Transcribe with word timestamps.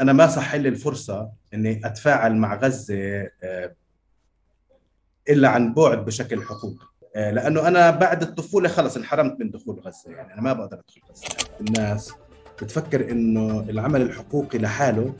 أنا 0.00 0.12
ما 0.12 0.26
صح 0.26 0.54
لي 0.54 0.68
الفرصة 0.68 1.30
إني 1.54 1.80
أتفاعل 1.84 2.36
مع 2.36 2.54
غزة 2.54 2.94
آه، 3.42 3.74
إلا 5.28 5.48
عن 5.48 5.74
بعد 5.74 6.04
بشكل 6.04 6.42
حقوقي 6.42 6.86
آه، 7.16 7.30
لأنه 7.30 7.68
أنا 7.68 7.90
بعد 7.90 8.22
الطفولة 8.22 8.68
خلص 8.68 8.96
انحرمت 8.96 9.40
من 9.40 9.50
دخول 9.50 9.80
غزة 9.80 10.10
يعني 10.10 10.34
أنا 10.34 10.42
ما 10.42 10.52
بقدر 10.52 10.78
أدخل 10.78 11.00
غزة. 11.10 11.24
الناس 11.60 12.12
بتفكر 12.62 13.10
إنه 13.10 13.60
العمل 13.60 14.02
الحقوقي 14.02 14.58
لحاله 14.58 15.14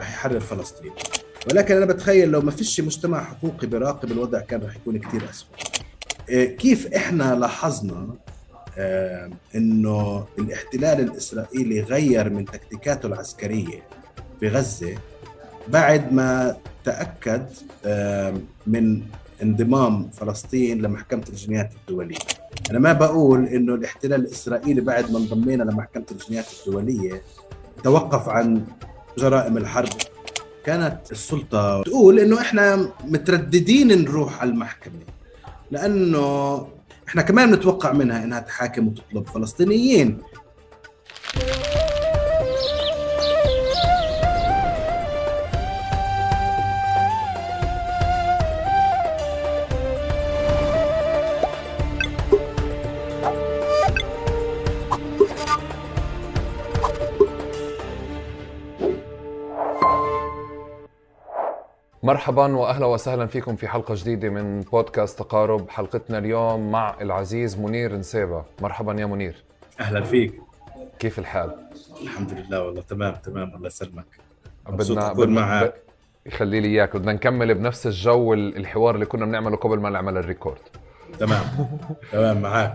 رح 0.00 0.10
يحرر 0.10 0.40
فلسطين. 0.40 0.92
ولكن 1.50 1.76
أنا 1.76 1.86
بتخيل 1.86 2.28
لو 2.28 2.40
ما 2.40 2.50
فيش 2.50 2.80
مجتمع 2.80 3.24
حقوقي 3.24 3.66
براقب 3.66 4.12
الوضع 4.12 4.40
كان 4.40 4.62
رح 4.62 4.76
يكون 4.76 4.98
كثير 4.98 5.30
اسوء 5.30 5.48
آه، 6.30 6.44
كيف 6.44 6.94
إحنا 6.94 7.34
لاحظنا 7.34 8.14
إنه 9.54 10.26
الاحتلال 10.38 11.00
الإسرائيلي 11.00 11.80
غير 11.80 12.30
من 12.30 12.44
تكتيكاته 12.44 13.06
العسكرية؟ 13.06 13.82
في 14.42 14.48
غزه 14.48 14.94
بعد 15.68 16.12
ما 16.12 16.56
تأكد 16.84 17.46
من 18.66 19.02
انضمام 19.42 20.10
فلسطين 20.10 20.82
لمحكمة 20.82 21.22
الجنايات 21.28 21.70
الدولية. 21.80 22.18
أنا 22.70 22.78
ما 22.78 22.92
بقول 22.92 23.46
إنه 23.46 23.74
الاحتلال 23.74 24.20
الإسرائيلي 24.20 24.80
بعد 24.80 25.12
ما 25.12 25.18
انضمينا 25.18 25.62
لمحكمة 25.62 26.04
الجنايات 26.10 26.46
الدولية 26.66 27.22
توقف 27.84 28.28
عن 28.28 28.64
جرائم 29.18 29.56
الحرب. 29.56 29.88
كانت 30.64 31.12
السلطة 31.12 31.82
تقول 31.82 32.18
إنه 32.18 32.40
إحنا 32.40 32.88
مترددين 33.04 34.02
نروح 34.02 34.40
على 34.40 34.50
المحكمة 34.50 35.00
لأنه 35.70 36.66
إحنا 37.08 37.22
كمان 37.22 37.50
بنتوقع 37.50 37.92
منها 37.92 38.24
إنها 38.24 38.40
تحاكم 38.40 38.88
وتطلب 38.88 39.28
فلسطينيين. 39.28 40.18
مرحبا 62.12 62.56
واهلا 62.56 62.86
وسهلا 62.86 63.26
فيكم 63.26 63.56
في 63.56 63.68
حلقة 63.68 63.94
جديدة 63.94 64.28
من 64.28 64.60
بودكاست 64.60 65.18
تقارب. 65.18 65.70
حلقتنا 65.70 66.18
اليوم 66.18 66.72
مع 66.72 66.96
العزيز 67.00 67.58
منير 67.58 67.96
نسيبة. 67.96 68.44
مرحبا 68.60 69.00
يا 69.00 69.06
منير. 69.06 69.44
أهلا 69.80 70.02
فيك. 70.02 70.34
كيف 70.98 71.18
الحال؟ 71.18 71.56
الحمد 72.02 72.32
لله 72.32 72.62
والله. 72.62 72.82
تمام 72.82 73.14
تمام. 73.14 73.54
الله 73.54 73.66
يسلمك. 73.66 74.04
بدنا 74.68 75.10
أكون 75.10 75.28
معك 75.28 75.74
يخلي 76.26 76.60
لي 76.60 76.68
إياك. 76.68 76.96
بدنا 76.96 77.12
نكمل 77.12 77.54
بنفس 77.54 77.86
الجو 77.86 78.34
الحوار 78.34 78.94
اللي 78.94 79.06
كنا 79.06 79.26
بنعمله 79.26 79.56
قبل 79.56 79.80
ما 79.80 79.90
نعمل 79.90 80.16
الريكورد. 80.16 80.60
تمام. 81.18 81.44
تمام 82.12 82.42
معك 82.42 82.74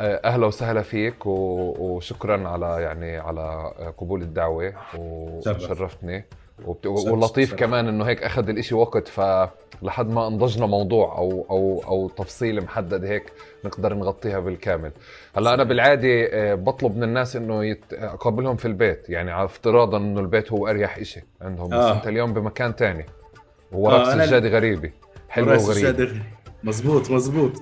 آه، 0.00 0.20
أهلا 0.24 0.46
وسهلا 0.46 0.82
فيك 0.82 1.26
وشكرا 1.26 2.48
على 2.48 2.82
يعني 2.82 3.18
على 3.18 3.72
قبول 3.98 4.22
الدعوة 4.22 4.72
وشرفتني. 4.98 6.24
وبت... 6.64 6.86
واللطيف 6.86 7.54
كمان 7.54 7.88
إنه 7.88 8.04
هيك 8.04 8.22
أخذ 8.22 8.48
الإشي 8.48 8.74
وقت 8.74 9.08
فلحد 9.08 10.08
ما 10.08 10.26
أنضجنا 10.26 10.66
موضوع 10.66 11.18
أو 11.18 11.46
أو 11.50 11.82
أو 11.86 12.08
تفصيل 12.08 12.60
محدد 12.60 13.04
هيك 13.04 13.32
نقدر 13.64 13.94
نغطيها 13.94 14.38
بالكامل. 14.38 14.92
هلأ 15.36 15.54
أنا 15.54 15.64
بالعادة 15.64 16.08
آه، 16.08 16.54
بطلب 16.54 16.96
من 16.96 17.02
الناس 17.02 17.36
إنه 17.36 17.64
يت... 17.64 17.84
أقابلهم 17.92 18.56
في 18.56 18.64
البيت 18.68 19.10
يعني 19.10 19.30
على 19.30 19.44
افتراضا 19.44 19.98
إنه 19.98 20.20
البيت 20.20 20.52
هو 20.52 20.68
أريح 20.68 20.98
إشي 20.98 21.20
عندهم. 21.40 21.72
آه. 21.72 21.90
بس 21.90 21.96
أنت 21.96 22.06
اليوم 22.06 22.32
بمكان 22.32 22.76
تاني 22.76 23.06
ووراك 23.72 24.06
آه 24.06 24.26
سجادة 24.26 24.48
غريبة 24.48 24.90
حلوة 25.28 25.64
وغريبة. 25.64 26.12
مزبوط 26.64 27.10
مزبوط. 27.10 27.52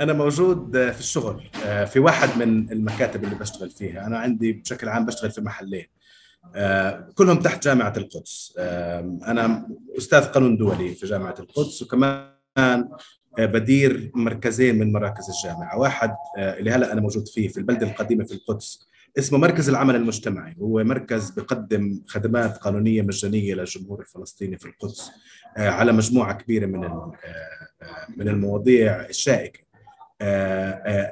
أنا 0.00 0.12
موجود 0.12 0.72
في 0.72 1.00
الشغل 1.00 1.42
آه، 1.66 1.84
في 1.84 2.00
واحد 2.00 2.28
من 2.38 2.72
المكاتب 2.72 3.24
اللي 3.24 3.34
بشتغل 3.34 3.70
فيها. 3.70 4.06
أنا 4.06 4.18
عندي 4.18 4.52
بشكل 4.52 4.88
عام 4.88 5.06
بشتغل 5.06 5.30
في 5.30 5.40
محلين. 5.40 5.80
آه، 5.80 5.99
كلهم 7.14 7.38
تحت 7.38 7.64
جامعة 7.64 7.92
القدس. 7.96 8.54
أنا 9.26 9.68
أستاذ 9.98 10.24
قانون 10.24 10.56
دولي 10.56 10.94
في 10.94 11.06
جامعة 11.06 11.34
القدس 11.38 11.82
وكمان 11.82 12.30
آه، 13.38 13.46
بدير 13.46 14.10
مركزين 14.14 14.78
من 14.78 14.92
مراكز 14.92 15.30
الجامعة. 15.30 15.78
واحد 15.78 16.10
آه، 16.38 16.58
اللي 16.58 16.70
هلأ 16.70 16.92
أنا 16.92 17.00
موجود 17.00 17.28
فيه 17.28 17.48
في 17.48 17.58
البلدة 17.58 17.86
القديمة 17.86 18.24
في 18.24 18.34
القدس 18.34 18.88
اسمه 19.18 19.38
مركز 19.38 19.68
العمل 19.68 19.96
المجتمعي. 19.96 20.56
هو 20.58 20.84
مركز 20.84 21.30
بقدم 21.30 22.02
خدمات 22.06 22.56
قانونية 22.56 23.02
مجانية 23.02 23.54
للجمهور 23.54 24.00
الفلسطيني 24.00 24.58
في 24.58 24.66
القدس 24.66 25.10
على 25.56 25.92
مجموعة 25.92 26.32
كبيرة 26.32 26.66
من 26.66 26.80
من 28.16 28.28
المواضيع 28.28 29.06
الشائكة. 29.06 29.60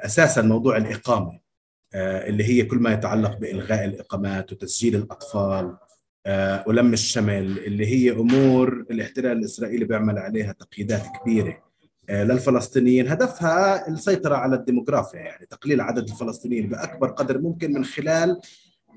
أساسا 0.05 0.41
موضوع 0.41 0.77
الإقامة. 0.77 1.31
آه، 1.31 1.48
اللي 1.95 2.43
هي 2.43 2.63
كل 2.63 2.77
ما 2.77 2.93
يتعلق 2.93 3.37
بإلغاء 3.37 3.85
الإقامات 3.85 4.51
وتسجيل 4.51 4.95
الأطفال 4.95 5.77
آه، 6.25 6.63
ولم 6.67 6.93
الشمل 6.93 7.59
اللي 7.59 7.85
هي 7.85 8.11
أمور 8.11 8.85
الاحتلال 8.91 9.37
الإسرائيلي 9.37 9.85
بيعمل 9.85 10.17
عليها 10.17 10.51
تقييدات 10.51 11.03
كبيرة 11.21 11.63
آه، 12.09 12.23
للفلسطينيين. 12.23 13.07
هدفها 13.07 13.87
السيطرة 13.87 14.35
على 14.35 14.55
الديموغرافيا 14.55 15.19
يعني 15.19 15.45
تقليل 15.45 15.81
عدد 15.81 16.09
الفلسطينيين 16.09 16.69
بأكبر 16.69 17.07
قدر 17.07 17.37
ممكن 17.37 17.73
من 17.73 17.85
خلال 17.85 18.41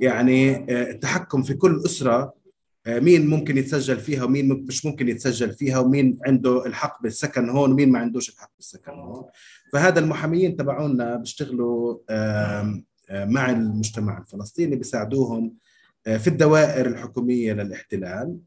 يعني 0.00 0.56
التحكم 0.90 1.42
في 1.42 1.54
كل 1.54 1.82
أسرة 1.84 2.34
مين 2.86 3.26
ممكن 3.26 3.58
يتسجل 3.58 3.96
فيها 4.00 4.24
ومين 4.24 4.48
مش 4.48 4.86
ممكن 4.86 5.08
يتسجل 5.08 5.52
فيها 5.52 5.78
ومين 5.78 6.18
عنده 6.26 6.66
الحق 6.66 7.02
بالسكن 7.02 7.48
هون 7.48 7.72
ومين 7.72 7.92
ما 7.92 7.98
عندوش 7.98 8.28
الحق 8.28 8.50
بالسكن 8.56 8.92
هون. 8.92 9.24
فهذا 9.72 9.98
المحاميين 10.00 10.56
تبعونا 10.56 11.16
بيشتغلوا 11.16 11.98
مع 13.10 13.50
المجتمع 13.50 14.18
الفلسطيني 14.18 14.76
بيساعدوهم 14.76 15.54
آه، 16.06 16.16
في 16.16 16.28
الدوائر 16.28 16.86
الحكومية 16.86 17.52
للاحتلال 17.52 18.38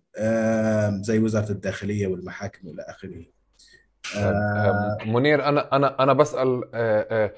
زي 1.04 1.20
وزارة 1.20 1.52
الداخلية 1.52 2.08
والمحاكم 2.08 2.68
والى 2.68 2.82
آخره. 2.82 3.26
منير 5.06 5.46
أنا 5.50 5.76
أنا 5.76 6.04
أنا 6.04 6.14
بسأل 6.14 6.64
آه، 6.74 7.34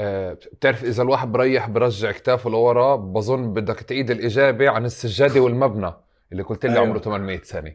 آه، 0.00 0.32
بتعرف 0.32 0.84
إذا 0.84 1.02
الواحد 1.02 1.32
بريح 1.32 1.68
برجع 1.68 2.12
كتافه 2.12 2.50
لورا 2.50 2.96
بظن 2.96 3.52
بدك 3.52 3.80
تعيد 3.80 4.10
الإجابة 4.10 4.70
عن 4.70 4.84
السجادة 4.84 5.40
والمبنى. 5.40 5.92
اللي 6.32 6.42
قلت 6.42 6.66
لي 6.66 6.72
أيوة. 6.72 6.86
عمره 6.86 6.98
800 6.98 7.40
سنة. 7.42 7.74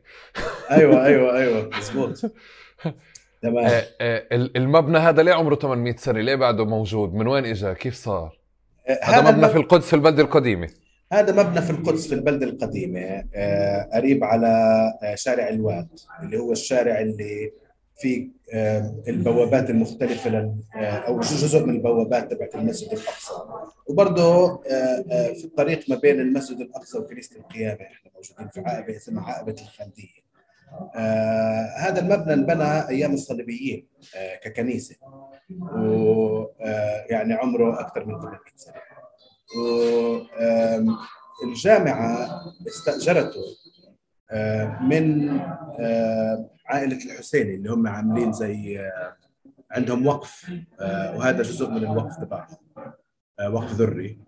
أيوه 0.72 1.06
أيوه 1.06 1.36
أيوه 1.40 1.70
مزبوط 1.78 2.22
تمام. 3.42 3.66
آه 3.66 3.84
آه 4.02 4.28
المبنى 4.32 4.98
هذا 4.98 5.24
ليه 5.24 5.34
عمره 5.34 5.56
800 5.56 5.96
سنة؟ 5.96 6.22
ليه 6.22 6.36
بعده 6.36 6.66
موجود؟ 6.66 7.14
من 7.14 7.28
وين 7.28 7.46
اجى 7.46 7.74
كيف 7.74 7.96
صار؟ 7.96 8.40
آه 8.88 9.00
هذا 9.04 9.32
مبنى 9.32 9.50
في 9.50 9.58
القدس 9.58 9.86
في 9.88 9.96
البلده 9.96 10.24
القديمة. 10.24 10.70
هذا 11.14 11.44
مبنى 11.44 11.62
في 11.62 11.70
القدس 11.70 12.08
في 12.08 12.16
البلده 12.16 12.46
القديمة 12.46 13.24
قريب 13.94 14.24
على 14.24 14.84
شارع 15.16 15.50
الواد 15.50 15.88
اللي 16.24 16.38
هو 16.38 16.52
الشارع 16.52 17.00
اللي 17.00 17.52
فيه 18.00 18.28
آه 18.54 18.96
البوابات 19.08 19.70
المختلفة 19.70 20.30
آه 20.76 20.80
أو 20.80 21.20
جزء 21.20 21.66
من 21.66 21.76
البوابات 21.76 22.32
تبعت 22.32 22.56
المسجد 22.56 22.88
الأقصى. 22.92 23.34
وبرضه 23.88 24.46
آه 24.68 25.34
في 25.34 25.46
الطريق 25.46 25.90
ما 25.90 25.96
بين 25.96 26.20
المسجد 26.20 26.60
الأقصى 26.62 26.98
وكنيسة 26.98 27.36
القيامة 27.36 27.82
إحنا 27.82 28.12
موجودين 28.16 28.48
في 28.50 28.60
عقبه 28.70 28.96
اسمها 28.96 29.32
عقبه 29.34 29.56
الخلديه 29.62 30.24
هذا 31.78 32.00
المبنى 32.00 32.34
انبنى 32.34 32.90
أيام 32.90 33.14
الصليبيين 33.14 33.88
ككنيسة. 34.44 34.96
ويعني 35.76 37.34
عمره 37.34 37.80
أكثر 37.80 38.06
من 38.06 38.20
800 38.22 38.40
سنة. 38.56 38.74
والجامعة 41.44 42.30
استأجرته 42.68 43.42
من 44.82 45.30
آه 45.80 46.50
عائلة 46.66 46.98
الحسيني 47.06 47.56
اللي 47.56 47.70
هم 47.70 47.88
عاملين 47.88 48.34
زي 48.34 48.80
آه 48.80 49.16
عندهم 49.72 50.08
وقف 50.08 50.52
آه 50.80 51.18
وهذا 51.18 51.42
جزء 51.42 51.70
من 51.70 51.78
الوقف 51.78 52.16
تبعهم 52.16 52.58
آه 53.40 53.50
وقف 53.50 53.72
ذري. 53.74 54.20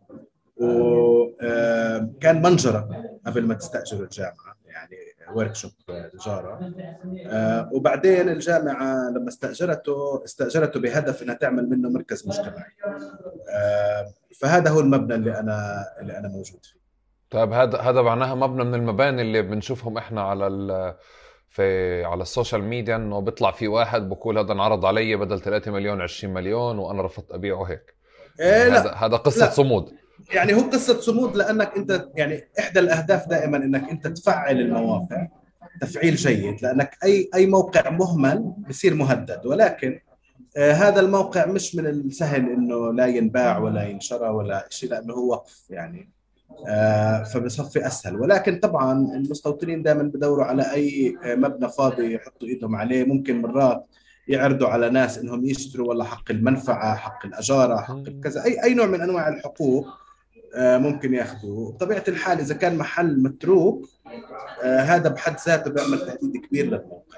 وكان 0.57 2.41
منجرة 2.41 2.89
قبل 3.25 3.45
ما 3.45 3.53
تستاجروا 3.53 4.03
الجامعة 4.03 4.55
يعني 4.65 4.97
workshop 5.33 5.71
تجارة. 6.13 6.73
آه 7.27 7.69
وبعدين 7.73 8.29
الجامعة 8.29 9.09
لما 9.09 9.27
استأجرته 9.27 10.23
استأجرته 10.25 10.79
بهدف 10.79 11.23
إنها 11.23 11.35
تعمل 11.35 11.69
منه 11.69 11.89
مركز 11.89 12.27
مجتمعي. 12.27 12.71
آه 13.49 14.13
فهذا 14.35 14.69
هو 14.69 14.79
المبنى 14.79 15.15
اللي 15.15 15.39
أنا 15.39 15.85
اللي 16.01 16.17
أنا 16.17 16.27
موجود 16.27 16.65
فيه. 16.65 16.84
طيب 17.29 17.53
هذا 17.53 17.77
هذا 17.77 18.01
معناها 18.01 18.35
مبنى 18.35 18.63
من 18.63 18.75
المباني 18.75 19.21
اللي 19.21 19.41
بنشوفهم 19.41 19.97
إحنا 19.97 20.21
على 20.21 20.47
ال 20.47 20.95
في 21.49 22.03
على 22.03 22.21
ال 22.21 22.27
social 22.27 22.63
media 22.63 22.95
إنه 22.95 23.19
بيطلع 23.19 23.51
في 23.51 23.67
واحد 23.67 24.09
بقول 24.09 24.37
هذا 24.37 24.51
انعرض 24.51 24.85
علي 24.85 25.15
بدل 25.15 25.39
3 25.39 25.71
مليون 25.71 26.01
20 26.01 26.33
مليون 26.33 26.79
وأنا 26.79 27.01
رفضت 27.01 27.31
أبيعه 27.31 27.63
هيك. 27.63 27.95
إيه 28.39 28.67
لا. 28.67 28.81
هذا 28.81 28.91
هذا 28.91 29.17
قصة 29.17 29.45
لا. 29.45 29.51
صمود. 29.51 29.91
يعني 30.33 30.53
هو 30.53 30.59
قصة 30.59 30.99
صمود 30.99 31.35
لأنك 31.35 31.77
أنت 31.77 32.07
يعني 32.15 32.47
إحدى 32.59 32.79
الأهداف 32.79 33.27
دائما 33.27 33.57
إنك 33.57 33.89
أنت 33.89 34.07
تفعل 34.07 34.59
المواقع 34.61 35.27
تفعيل 35.81 36.15
جيد 36.15 36.61
لأنك 36.61 36.97
اي 37.03 37.29
أي 37.35 37.45
موقع 37.45 37.89
مهمل 37.89 38.53
بصير 38.69 38.93
مهدد. 38.93 39.45
ولكن 39.45 39.99
آه 40.57 40.71
هذا 40.71 40.99
الموقع 40.99 41.45
مش 41.45 41.75
من 41.75 41.85
السهل 41.87 42.41
إنه 42.41 42.93
لا 42.93 43.07
ينباع 43.07 43.57
ولا 43.57 43.83
ينشرى 43.83 44.29
ولا 44.29 44.67
شيء 44.69 44.89
لأنه 44.89 45.13
هو 45.13 45.31
وقف 45.31 45.65
يعني. 45.69 46.15
فبصفي 47.33 47.87
أسهل. 47.87 48.21
ولكن 48.21 48.59
طبعا 48.59 48.91
المستوطنين 49.15 49.83
دائما 49.83 50.03
بدوروا 50.03 50.45
على 50.45 50.73
أي 50.73 51.17
مبنى 51.25 51.69
فاضي 51.69 52.13
يحطوا 52.13 52.47
إيدهم 52.47 52.75
عليه. 52.75 53.03
ممكن 53.03 53.41
مرات 53.41 53.85
يعرضوا 54.27 54.67
على 54.67 54.89
ناس 54.89 55.17
إنهم 55.17 55.45
يشتروا 55.45 55.87
والله 55.87 56.05
حق 56.05 56.31
المنفعة 56.31 56.95
حق 56.95 57.25
الأجارة 57.25 57.77
حق 57.77 58.03
كذا. 58.23 58.45
أي 58.45 58.63
أي 58.63 58.73
نوع 58.73 58.85
من 58.85 59.01
أنواع 59.01 59.29
الحقوق 59.29 59.87
آه 60.55 60.77
ممكن 60.77 61.13
ياخذوه. 61.13 61.71
بطبيعة 61.71 62.03
الحال 62.07 62.39
إذا 62.39 62.55
كان 62.55 62.77
محل 62.77 63.23
متروك 63.23 63.89
آه 64.63 64.79
هذا 64.79 65.09
بحد 65.09 65.35
ذاته 65.47 65.71
بيعمل 65.71 65.99
تهديد 65.99 66.45
كبير 66.47 66.65
للموقع. 66.65 67.17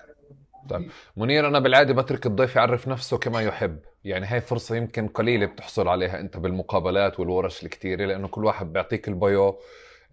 طيب. 0.70 0.90
منير 1.18 1.48
أنا 1.48 1.60
بالعادة 1.60 1.94
بترك 1.94 2.26
الضيف 2.26 2.56
يعرف 2.56 2.88
نفسه 2.88 3.18
كما 3.18 3.42
يحب. 3.42 3.80
يعني 4.04 4.26
هاي 4.26 4.42
فرصة 4.42 4.76
يمكن 4.76 5.08
قليلة 5.08 5.46
بتحصل 5.46 5.88
عليها 5.88 6.20
أنت 6.20 6.38
بالمقابلات 6.38 7.20
والورش 7.20 7.64
الكتيرة 7.64 8.06
لأنه 8.06 8.28
كل 8.28 8.46
واحد 8.46 8.74
بيعطيك 8.74 9.08
البايو 9.08 9.60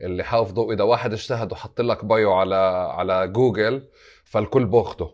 اللي 0.02 0.24
حافظه. 0.24 0.72
إذا 0.72 0.84
واحد 0.84 1.12
اجتهد 1.12 1.52
وحط 1.52 1.80
لك 1.80 2.04
بايو 2.04 2.32
على 2.32 2.54
على 2.94 3.28
جوجل 3.28 3.88
فالكل 4.24 4.64
باخده 4.64 5.10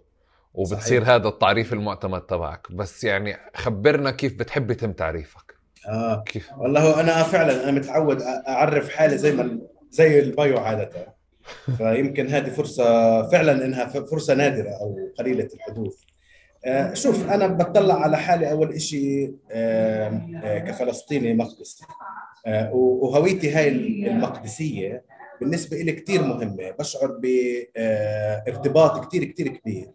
وبتصير 0.55 1.03
صحيح. 1.03 1.15
هذا 1.15 1.29
التعريف 1.29 1.73
المعتمد 1.73 2.21
تبعك. 2.21 2.73
بس 2.73 3.05
يعني 3.05 3.37
خبرنا 3.55 4.11
كيف 4.11 4.39
بتحب 4.39 4.71
يتم 4.71 4.93
تعريفك. 4.93 5.55
آه. 5.89 6.23
كيف؟ 6.27 6.51
والله 6.59 7.01
أنا 7.01 7.23
فعلا 7.23 7.65
أنا 7.65 7.73
متعود 7.73 8.23
أعرف 8.49 8.91
حالي 8.91 9.19
زي 9.19 9.33
ما 9.33 9.59
زي 9.91 10.21
البايو 10.21 10.59
عادة. 10.59 11.20
فيمكن 11.77 12.29
هذه 12.29 12.51
فرصة 12.51 12.85
فعلا 13.29 13.65
إنها 13.65 13.87
فرصة 13.87 14.35
نادرة 14.35 14.71
أو 14.71 15.11
قليلة 15.19 15.49
الحدوث. 15.55 15.95
آه 16.65 16.95
شوف 16.95 17.31
أنا 17.31 17.47
بطلع 17.47 17.95
على 17.95 18.17
حالي 18.17 18.51
أول 18.51 18.81
شيء 18.81 19.35
آه 19.53 20.59
كفلسطيني 20.59 21.35
مقدسي 21.35 21.85
آه 22.47 22.75
وهويتي 22.75 23.51
هاي 23.53 23.69
المقدسية 24.09 25.05
بالنسبة 25.41 25.77
لي 25.77 25.93
كثير 25.93 26.23
مهمة. 26.23 26.71
بشعر 26.79 27.21
بارتباط 27.23 29.07
كثير 29.07 29.25
كثير 29.25 29.49
كبير. 29.49 29.91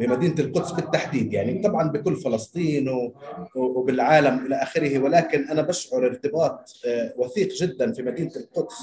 بمدينة 0.00 0.34
القدس 0.38 0.72
بالتحديد 0.72 1.32
يعني 1.32 1.62
طبعا 1.62 1.90
بكل 1.90 2.16
فلسطين 2.16 3.10
وبالعالم 3.54 4.46
إلى 4.46 4.54
آخره. 4.54 4.98
ولكن 4.98 5.48
أنا 5.48 5.62
بشعر 5.62 6.06
ارتباط 6.06 6.72
وثيق 7.16 7.48
جدا 7.52 7.92
في 7.92 8.02
مدينة 8.02 8.32
القدس 8.36 8.74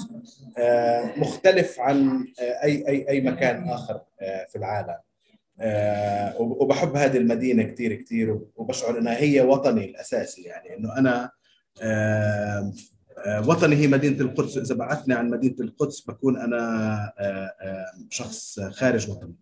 مختلف 1.16 1.80
عن 1.80 2.24
أي 2.40 2.88
أي 2.88 3.08
أي 3.08 3.20
مكان 3.20 3.68
آخر 3.68 4.00
في 4.48 4.56
العالم. 4.56 4.96
وبحب 6.38 6.96
هذه 6.96 7.16
المدينة 7.16 7.62
كثير 7.62 7.94
كثير 7.94 8.40
وبشعر 8.56 8.98
إنها 8.98 9.16
هي 9.20 9.40
وطني 9.40 9.84
الأساسي. 9.84 10.42
يعني 10.42 10.76
إنه 10.76 10.98
أنا 10.98 11.30
وطني 13.48 13.76
هي 13.76 13.86
مدينة 13.86 14.20
القدس. 14.20 14.56
إذا 14.56 14.74
بعثني 14.74 15.14
عن 15.14 15.30
مدينة 15.30 15.56
القدس 15.60 16.00
بكون 16.00 16.36
أنا 16.36 17.12
شخص 18.10 18.60
خارج 18.60 19.10
وطني. 19.10 19.34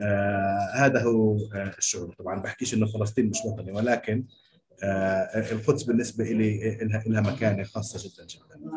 آه 0.00 0.70
هذا 0.74 1.02
هو 1.02 1.36
آه 1.54 1.74
الشعور. 1.78 2.14
طبعا 2.18 2.40
بحكيش 2.40 2.74
إنه 2.74 2.86
فلسطين 2.86 3.26
مش 3.26 3.38
وطني 3.44 3.72
ولكن 3.72 4.24
آه 4.82 5.52
القدس 5.52 5.82
بالنسبة 5.82 6.24
لي 6.24 6.78
لها, 6.82 7.02
لها 7.06 7.20
مكانة 7.20 7.64
خاصة 7.64 8.08
جدا 8.08 8.26
جدا. 8.26 8.70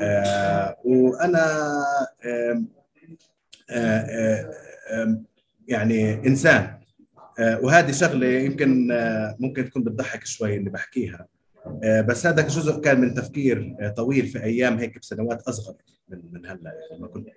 آه 0.00 0.76
وأنا 0.84 1.46
آه 2.24 2.64
آه 3.70 5.22
يعني 5.68 6.14
إنسان. 6.14 6.78
وهذه 7.40 7.90
شغلة 7.92 8.26
يمكن 8.26 8.88
ممكن 9.38 9.64
تكون 9.64 9.84
بتضحك 9.84 10.24
شوي 10.26 10.56
اللي 10.56 10.70
بحكيها. 10.70 11.26
بس 12.08 12.26
هذا 12.26 12.42
جزء 12.42 12.80
كان 12.80 13.00
من 13.00 13.14
تفكير 13.14 13.76
طويل 13.96 14.26
في 14.26 14.42
أيام 14.42 14.78
هيك 14.78 14.98
بسنوات 14.98 15.42
أصغر 15.42 15.74
من 16.08 16.22
من 16.32 16.46
هلأ 16.46 16.60
يعني 16.64 16.98
لما 16.98 17.08
كنت 17.08 17.28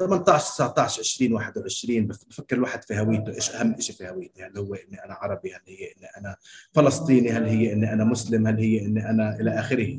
18 0.00 0.44
19 0.46 1.00
20 1.00 1.32
21 1.32 2.06
بفكر 2.06 2.56
الواحد 2.56 2.84
في 2.84 2.98
هويته 3.00 3.34
إيش 3.34 3.50
أهم 3.50 3.80
شيء 3.80 3.96
في 3.96 4.08
هويتي 4.08 4.42
هل 4.42 4.58
هو 4.58 4.74
إني 4.74 5.04
أنا 5.04 5.14
عربي؟ 5.14 5.54
هل 5.54 5.60
هي 5.68 5.92
إني 5.96 6.06
أنا 6.18 6.36
فلسطيني؟ 6.72 7.30
هل 7.30 7.44
هي 7.44 7.72
إني 7.72 7.92
أنا 7.92 8.04
مسلم؟ 8.04 8.46
هل 8.46 8.58
هي 8.58 8.86
إني 8.86 9.10
أنا 9.10 9.40
إلى 9.40 9.50
آخره؟ 9.50 9.98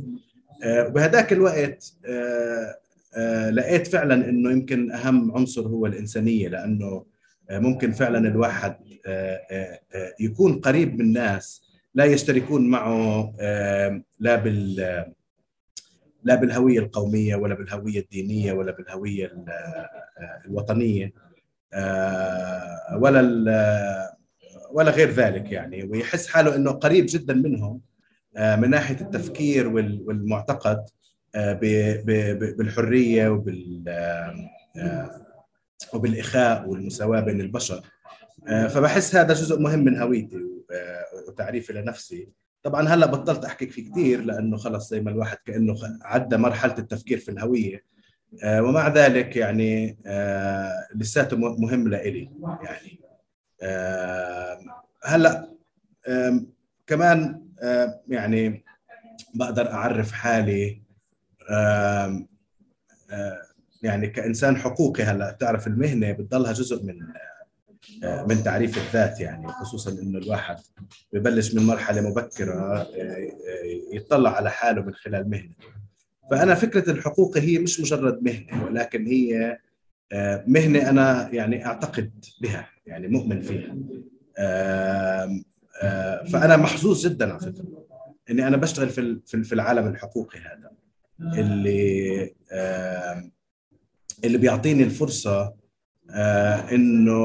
آه 0.64 0.88
وبهذاك 0.88 1.34
الوقت 1.34 1.94
آه 2.06 2.78
آه 3.16 3.50
لقيت 3.50 3.88
فعلا 3.88 4.30
إنه 4.30 4.52
يمكن 4.52 4.92
أهم 4.92 5.32
عنصر 5.32 5.68
هو 5.68 5.86
الإنسانية 5.86 6.48
لأنه 6.48 7.06
ممكن 7.52 7.92
فعلا 7.92 8.28
الواحد 8.28 8.76
يكون 10.20 10.60
قريب 10.60 11.00
من 11.00 11.14
ناس 11.14 11.71
لا 11.94 12.06
يشتركون 12.06 12.70
معه 12.70 13.34
لا 14.20 14.36
بال 14.36 14.76
لا 16.24 16.36
بالهوية 16.36 16.80
القومية 16.80 17.36
ولا 17.36 17.56
بالهوية 17.56 18.00
الدينية 18.00 18.54
ولا 18.54 18.72
بالهوية 18.72 19.46
الوطنية 20.46 21.14
ولا 22.98 23.22
ولا 24.72 24.92
غير 24.92 25.10
ذلك 25.12 25.52
يعني. 25.52 25.84
ويحس 25.84 26.28
حاله 26.28 26.56
إنه 26.56 26.72
قريب 26.72 27.06
جدا 27.10 27.34
منهم 27.34 27.82
من 28.38 28.70
ناحية 28.70 29.02
التفكير 29.02 29.68
والمعتقد 29.68 30.86
بالحرية 32.58 33.30
وبال 33.30 33.84
وبالإخاء 35.94 36.70
والمساواة 36.70 37.20
بين 37.20 37.42
البشر. 37.42 37.82
فبحس 38.48 39.16
هذا 39.16 39.34
جزء 39.34 39.60
مهم 39.60 39.80
من 39.80 40.02
هويتي 40.02 40.38
وتعريفي 41.28 41.74
لنفسي. 41.74 42.30
طبعا 42.64 42.88
هلا 42.88 43.06
بطلت 43.06 43.46
أحكي 43.46 43.68
فيه 43.68 43.92
كثير 43.92 44.22
لأنه 44.22 44.58
خلص 44.58 44.90
زي 44.90 45.02
ما 45.02 45.12
الواحد 45.12 45.38
كأنه 45.46 45.76
عدى 46.02 46.38
مرحلة 46.38 46.76
التفكير 46.78 47.18
في 47.18 47.32
الهوية. 47.32 47.84
آه 48.44 48.62
ومع 48.62 48.88
ذلك 48.88 49.36
يعني 49.36 49.98
آه 50.06 50.88
لساته 50.96 51.38
مهم 51.38 51.88
لإلي 51.88 52.32
يعني. 52.64 53.00
آه 53.62 54.60
هلا 55.04 55.52
كمان 56.88 57.42
يعني 58.08 58.64
بقدر 59.36 59.72
أعرف 59.72 60.12
حالي 60.12 60.82
يعني 63.84 64.08
كإنسان 64.08 64.58
حقوقي 64.58 65.04
هلا 65.04 65.32
بتعرف 65.32 65.68
المهنة 65.68 66.12
بتضلها 66.12 66.54
جزء 66.54 66.84
من 66.84 66.96
من 68.04 68.44
تعريف 68.44 68.78
الذات 68.78 69.20
يعني 69.20 69.48
خصوصا 69.48 69.92
إنه 69.92 70.20
الواحد 70.20 70.56
ببلش 71.14 71.54
من 71.54 71.64
مرحلة 71.64 72.10
مبكرة 72.10 72.88
يطلع 73.94 74.36
على 74.36 74.50
حاله 74.52 74.82
من 74.82 74.94
خلال 74.94 75.30
مهنه 75.30 75.54
فأنا 76.32 76.56
فكرة 76.56 76.92
الحقوق 76.92 77.38
هي 77.38 77.60
مش 77.60 77.80
مجرد 77.80 78.24
مهنة 78.24 78.66
ولكن 78.66 79.06
هي 79.08 79.60
مهنة 80.48 80.90
أنا 80.90 81.30
يعني 81.34 81.66
أعتقد 81.66 82.12
بها 82.42 82.70
يعني 82.86 83.08
مؤمن 83.08 83.42
فيها. 83.42 83.76
فأنا 86.32 86.58
محظوظ 86.58 87.08
جدا 87.08 87.32
على 87.32 87.40
فكرة 87.40 87.86
إني 88.30 88.48
أنا 88.48 88.58
بشتغل 88.58 88.90
في 88.90 89.20
في 89.44 89.54
العالم 89.54 89.88
الحقوقي 89.88 90.40
هذا 90.40 90.72
اللي 91.40 92.34
اللي 94.24 94.38
بيعطيني 94.38 94.84
الفرصة 94.84 95.40
آه 95.42 95.61
إنه 96.72 97.22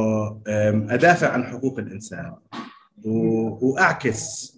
آه 0.47 0.87
أدافع 0.91 1.29
عن 1.29 1.45
حقوق 1.45 1.79
الإنسان. 1.79 2.35
وأعكس 3.05 4.57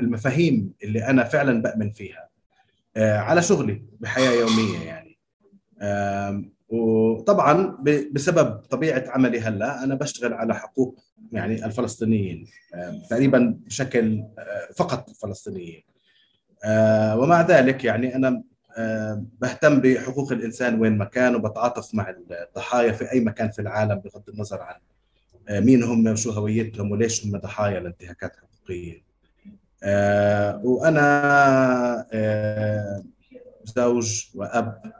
المفاهيم 0.00 0.72
اللي 0.82 1.06
أنا 1.06 1.24
فعلا 1.24 1.62
بأمن 1.62 1.90
فيها 1.90 2.28
آه 2.96 3.18
على 3.18 3.42
شغلي 3.42 3.82
بحياة 4.00 4.30
يومية 4.32 4.78
يعني. 4.78 5.18
وطبعا 6.68 7.78
بسبب 8.12 8.50
طبيعة 8.56 9.04
عملي 9.08 9.40
هلأ 9.40 9.84
أنا 9.84 9.94
بشتغل 9.94 10.32
على 10.32 10.54
حقوق 10.54 11.00
يعني 11.32 11.64
الفلسطينيين 11.64 12.46
تقريبا 13.10 13.58
بشكل 13.66 14.24
فقط 14.76 15.08
الفلسطينيين 15.08 15.82
ومع 17.16 17.40
ذلك 17.40 17.84
يعني 17.84 18.16
أنا 18.16 18.42
بهتم 19.40 19.80
بحقوق 19.80 20.32
الإنسان 20.32 20.80
وين 20.80 20.98
ما 20.98 21.04
كان 21.04 21.34
وبتعاطف 21.34 21.94
مع 21.94 22.14
الضحايا 22.30 22.92
في 22.92 23.12
أي 23.12 23.20
مكان 23.20 23.50
في 23.50 23.62
العالم 23.62 23.94
بغض 23.94 24.22
النظر 24.28 24.62
عن 24.62 24.76
مين 25.50 25.82
هم 25.82 26.06
وشو 26.06 26.30
هويتهم 26.30 26.90
وليش 26.90 27.26
هم 27.26 27.38
ضحايا 27.38 27.80
لانتهاكات 27.80 28.36
حقوقية. 28.36 29.04
وأنا 30.64 32.06
زوج 33.64 34.24
وأب 34.34 34.92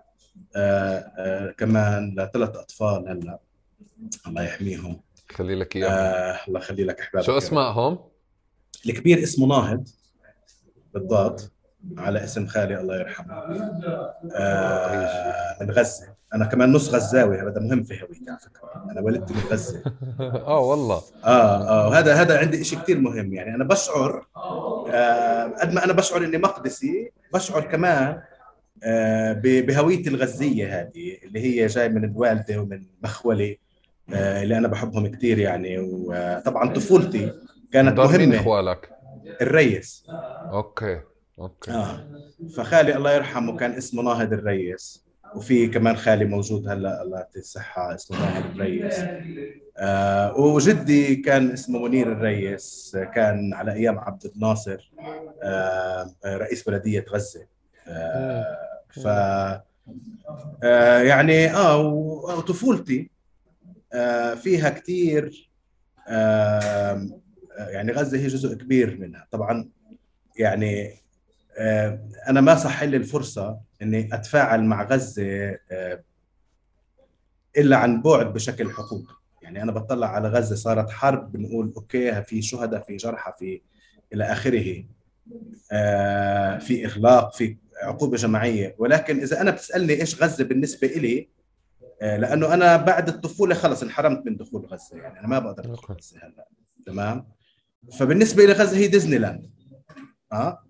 كمان 1.58 2.14
لثلاث 2.18 2.56
أطفال 2.56 3.08
هلا. 3.08 3.38
الله 4.26 4.42
يحميهم. 4.42 5.00
خلي 5.30 5.54
لك 5.54 5.76
إياهم. 5.76 6.38
الله 6.48 6.60
يخلي 6.60 6.84
لك 6.84 7.00
أحبابك 7.00 7.26
شو 7.26 7.38
اسمائهم؟ 7.38 7.98
الكبير 8.86 9.22
اسمه 9.22 9.46
ناهض 9.46 9.88
بالضبط. 10.94 11.52
على 11.98 12.24
اسم 12.24 12.46
خالي 12.46 12.80
الله 12.80 12.96
يرحمه. 12.96 13.34
آه 14.36 15.56
من 15.60 15.70
غزة. 15.70 16.14
أنا 16.34 16.44
كمان 16.46 16.72
نص 16.72 16.94
غزاوي 16.94 17.38
هذا 17.40 17.60
مهم 17.60 17.82
في 17.82 17.94
هويتي 18.02 18.30
على 18.30 18.38
فكرة. 18.38 18.90
أنا 18.92 19.00
ولدت 19.00 19.32
من 19.32 19.40
غزة. 19.50 19.82
آه 20.46 20.60
والله. 20.60 21.02
آه 21.24 21.68
آه 21.68 21.88
وهذا 21.88 22.14
هذا 22.14 22.38
عندي 22.38 22.64
شيء 22.64 22.78
كثير 22.78 22.98
مهم. 23.00 23.32
يعني 23.34 23.54
أنا 23.54 23.64
بشعر 23.64 24.26
آه 24.92 25.44
قد 25.60 25.72
ما 25.74 25.84
أنا 25.84 25.92
بشعر 25.92 26.24
إني 26.24 26.38
مقدسي 26.38 27.10
بشعر 27.34 27.60
كمان 27.62 28.20
آه 28.84 29.32
بهويتي 29.42 30.10
الغزية 30.10 30.80
هذه 30.80 31.18
اللي 31.24 31.40
هي 31.40 31.66
جاي 31.66 31.88
من 31.88 32.04
الوالده 32.04 32.60
ومن 32.60 32.82
مخولي 33.02 33.58
آه 34.14 34.42
اللي 34.42 34.58
أنا 34.58 34.68
بحبهم 34.68 35.06
كثير 35.06 35.38
يعني. 35.38 35.78
وطبعا 35.78 36.72
طفولتي 36.72 37.32
كانت 37.72 37.98
مهمه 37.98 38.18
مين 38.18 38.34
إخوالك؟ 38.34 38.90
الريس. 39.42 40.06
okay. 40.52 41.00
okay. 41.38 41.70
آه. 41.70 42.08
فخالي 42.56 42.96
الله 42.96 43.12
يرحمه 43.12 43.56
كان 43.56 43.70
اسمه 43.72 44.02
ناهض 44.02 44.32
الريس 44.32 45.04
وفي 45.36 45.66
كمان 45.66 45.96
خالي 45.96 46.24
موجود 46.24 46.68
هلا 46.68 47.02
الله 47.02 47.18
يعطيه 47.18 47.40
الصحة 47.40 47.94
اسمه 47.94 48.18
ناهض 48.18 48.44
الريس. 48.44 48.94
آه 49.78 50.36
وجدي 50.36 51.16
كان 51.16 51.50
اسمه 51.50 51.78
منير 51.88 52.12
الريس 52.12 52.96
كان 53.14 53.54
على 53.54 53.72
أيام 53.72 53.98
عبد 53.98 54.24
الناصر 54.34 54.92
آه 55.42 56.14
رئيس 56.26 56.62
بلدية 56.68 57.04
غزة. 57.10 57.46
آه 57.88 58.58
ف 58.90 59.06
آه 60.64 60.98
يعني 61.02 61.50
آه 61.50 61.78
وطفولتي 61.78 63.10
آه 63.92 64.34
فيها 64.34 64.70
كثير 64.70 65.50
آه 66.08 67.08
يعني 67.58 67.92
غزة 67.92 68.18
هي 68.18 68.26
جزء 68.26 68.54
كبير 68.54 68.96
منها. 69.00 69.26
طبعا 69.30 69.68
يعني 70.38 71.03
أنا 72.28 72.40
ما 72.40 72.54
صح 72.54 72.82
لي 72.82 72.96
الفرصة 72.96 73.60
إني 73.82 74.14
أتفاعل 74.14 74.64
مع 74.64 74.82
غزة 74.82 75.58
إلا 77.56 77.76
عن 77.76 78.02
بعد 78.02 78.32
بشكل 78.32 78.70
حقوقي. 78.70 79.14
يعني 79.42 79.62
أنا 79.62 79.72
بطلع 79.72 80.06
على 80.06 80.28
غزة 80.28 80.56
صارت 80.56 80.90
حرب 80.90 81.32
بنقول 81.32 81.72
أوكي 81.76 82.22
في 82.22 82.42
شهداء 82.42 82.82
في 82.82 82.96
جرحى 82.96 83.32
في 83.38 83.60
إلى 84.12 84.24
آخره 84.24 84.84
في 86.58 86.84
إغلاق 86.84 87.34
في 87.34 87.56
عقوبة 87.82 88.16
جماعية. 88.16 88.74
ولكن 88.78 89.20
إذا 89.20 89.40
أنا 89.40 89.50
بتسألني 89.50 89.92
إيش 89.92 90.22
غزة 90.22 90.44
بالنسبة 90.44 90.88
إلي 90.88 91.28
لأنه 92.00 92.54
أنا 92.54 92.76
بعد 92.76 93.08
الطفولة 93.08 93.54
خلص 93.54 93.82
انحرمت 93.82 94.26
من 94.26 94.36
دخول 94.36 94.66
غزة. 94.66 94.96
يعني 94.96 95.20
أنا 95.20 95.28
ما 95.28 95.38
بقدر 95.38 95.64
أدخل 95.64 95.94
غزة 95.94 96.18
هلأ. 96.18 96.48
تمام؟ 96.86 97.26
فبالنسبة 97.98 98.44
لي 98.44 98.52
غزة 98.52 98.76
هي 98.76 98.86
ديزني 98.86 99.18
لاند. 99.18 99.50
آه 100.32 100.36
آه؟ 100.36 100.63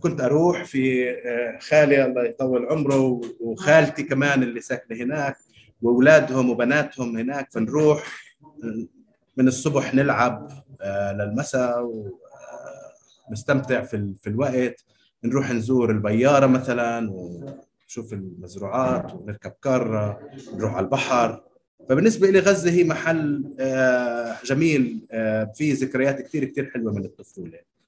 كنت 0.00 0.20
أروح 0.20 0.64
في 0.64 1.10
آه 1.10 1.58
خالي 1.58 2.04
الله 2.04 2.24
يطول 2.24 2.66
عمره 2.66 3.20
وخالتي 3.40 4.02
كمان 4.02 4.42
اللي 4.42 4.60
ساكنة 4.60 4.96
هناك 4.96 5.36
وأولادهم 5.82 6.50
وبناتهم 6.50 7.16
هناك 7.16 7.52
فنروح 7.52 8.04
من 9.36 9.48
الصبح 9.48 9.94
نلعب 9.94 10.50
آه 10.80 11.12
للمساء 11.12 11.92
ونستمتع 13.28 13.80
في 13.80 14.14
في 14.22 14.26
الوقت. 14.26 14.84
نروح 15.24 15.50
نزور 15.50 15.90
البيارة 15.90 16.46
مثلا 16.46 17.10
ونشوف 17.10 18.12
المزروعات 18.12 19.14
ونركب 19.14 19.52
كاره 19.62 20.20
نروح 20.54 20.74
على 20.74 20.84
البحر. 20.84 21.42
فبالنسبة 21.88 22.30
لي 22.30 22.38
غزة 22.38 22.70
هي 22.70 22.84
محل 22.84 23.44
جميل 24.44 25.06
فيه 25.54 25.74
ذكريات 25.74 26.20
كثير 26.20 26.44
كثير 26.44 26.70
حلوة 26.70 26.92
من 26.92 27.04
الطفولة. 27.04 27.58
آه 27.58 27.79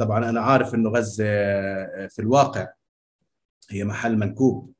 طبعا 0.00 0.28
أنا 0.28 0.40
عارف 0.40 0.74
إنه 0.74 0.90
غزة 0.90 1.24
في 2.08 2.18
الواقع 2.18 2.68
هي 3.70 3.84
محل 3.84 4.18
منكوب 4.18 4.72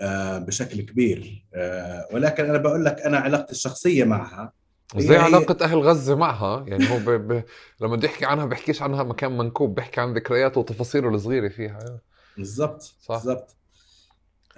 آه 0.00 0.38
بشكل 0.38 0.80
كبير 0.80 1.46
آه 1.54 2.08
ولكن 2.12 2.44
أنا 2.44 2.58
بقول 2.58 2.84
لك 2.84 3.00
أنا 3.00 3.18
علاقتي 3.18 3.52
الشخصية 3.52 4.04
معها 4.04 4.52
زي 4.96 5.16
علاقة 5.16 5.64
أهل 5.64 5.78
غزة 5.78 6.14
معها 6.16 6.64
يعني 6.68 6.90
هو 6.90 6.98
ب... 6.98 7.10
ب... 7.10 7.44
لما 7.80 7.96
بده 7.96 8.08
يحكي 8.08 8.24
عنها 8.24 8.46
بيحكيش 8.46 8.82
عنها 8.82 9.02
مكان 9.02 9.38
منكوب 9.38 9.74
بيحكي 9.74 10.00
عن 10.00 10.14
ذكرياته 10.14 10.60
وتفاصيله 10.60 11.08
الصغيرة 11.08 11.48
فيها. 11.48 12.00
بالضبط 12.36 12.82
صح. 12.82 13.14
بالضبط. 13.14 13.56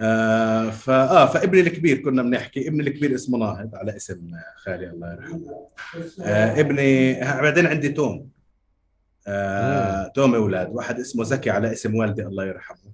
آه 0.01 0.69
فا 0.69 1.23
آه 1.23 1.25
فابني 1.25 1.61
الكبير 1.61 1.97
كنا 1.97 2.23
بنحكي 2.23 2.67
ابني 2.67 2.81
الكبير 2.81 3.15
اسمه 3.15 3.37
ناهض 3.37 3.75
على 3.75 3.95
اسم 3.95 4.31
خالي 4.57 4.89
الله 4.89 5.13
يرحمه. 5.13 5.67
آه 6.21 6.59
ابني 6.59 7.19
بعدين 7.19 7.67
عندي 7.67 7.89
توم. 7.89 8.29
آه 9.27 10.07
توم 10.15 10.35
أولاد. 10.35 10.69
واحد 10.69 10.99
اسمه 10.99 11.23
زكي 11.23 11.49
على 11.49 11.71
اسم 11.71 11.95
والدي 11.95 12.21
الله 12.21 12.45
يرحمه. 12.45 12.91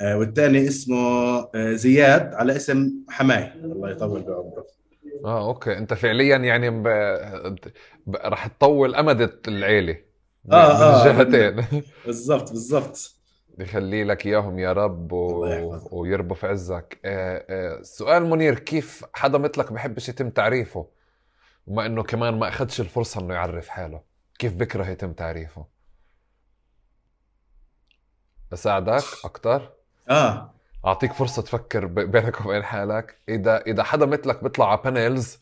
آه 0.00 0.18
والثاني 0.18 0.68
اسمه 0.68 0.98
آه 1.54 1.72
زياد 1.72 2.34
على 2.34 2.56
اسم 2.56 2.92
حماي 3.08 3.52
الله 3.54 3.90
يطول 3.90 4.22
بعمره. 4.22 4.66
آه 5.24 5.46
أوكي. 5.48 5.78
أنت 5.78 5.94
فعليا 5.94 6.36
يعني 6.36 6.70
ب... 6.70 6.82
ب... 8.06 8.16
رح 8.16 8.46
تطول 8.46 8.94
أمد 8.94 9.40
العيلة. 9.48 9.96
آه 10.52 10.54
آه 10.54 11.06
الجهتين 11.06 11.82
بالضبط 12.06 12.50
بالضبط. 12.50 13.16
يخلي 13.58 14.04
لك 14.04 14.26
إياهم 14.26 14.58
يا 14.58 14.72
رب 14.72 15.12
و... 15.12 15.46
ويربوا 15.92 16.36
في 16.36 16.46
عزك. 16.46 16.98
آه 17.04 17.44
آه 17.48 17.82
سؤال 17.82 18.24
منير 18.24 18.58
كيف 18.58 19.04
حدا 19.12 19.38
مثلك 19.38 19.72
بحبش 19.72 20.08
يتم 20.08 20.30
تعريفه؟ 20.30 20.86
وما 21.66 21.86
إنه 21.86 22.02
كمان 22.02 22.38
ما 22.38 22.48
أخذش 22.48 22.80
الفرصة 22.80 23.20
إنه 23.20 23.34
يعرف 23.34 23.68
حاله. 23.68 24.09
كيف 24.40 24.54
بكره 24.54 24.88
يتم 24.88 25.12
تعريفه؟ 25.12 25.66
أساعدك 28.52 29.04
أكثر 29.24 29.72
آه. 30.10 30.54
أعطيك 30.86 31.12
فرصة 31.12 31.42
تفكر 31.42 31.86
بينك 31.86 32.40
وبين 32.46 32.62
حالك. 32.62 33.16
اذا 33.28 33.60
إذا 33.60 33.82
حدا 33.82 34.06
مثلك 34.06 34.42
بيطلع 34.42 34.70
على 34.70 34.80
panels 34.84 35.38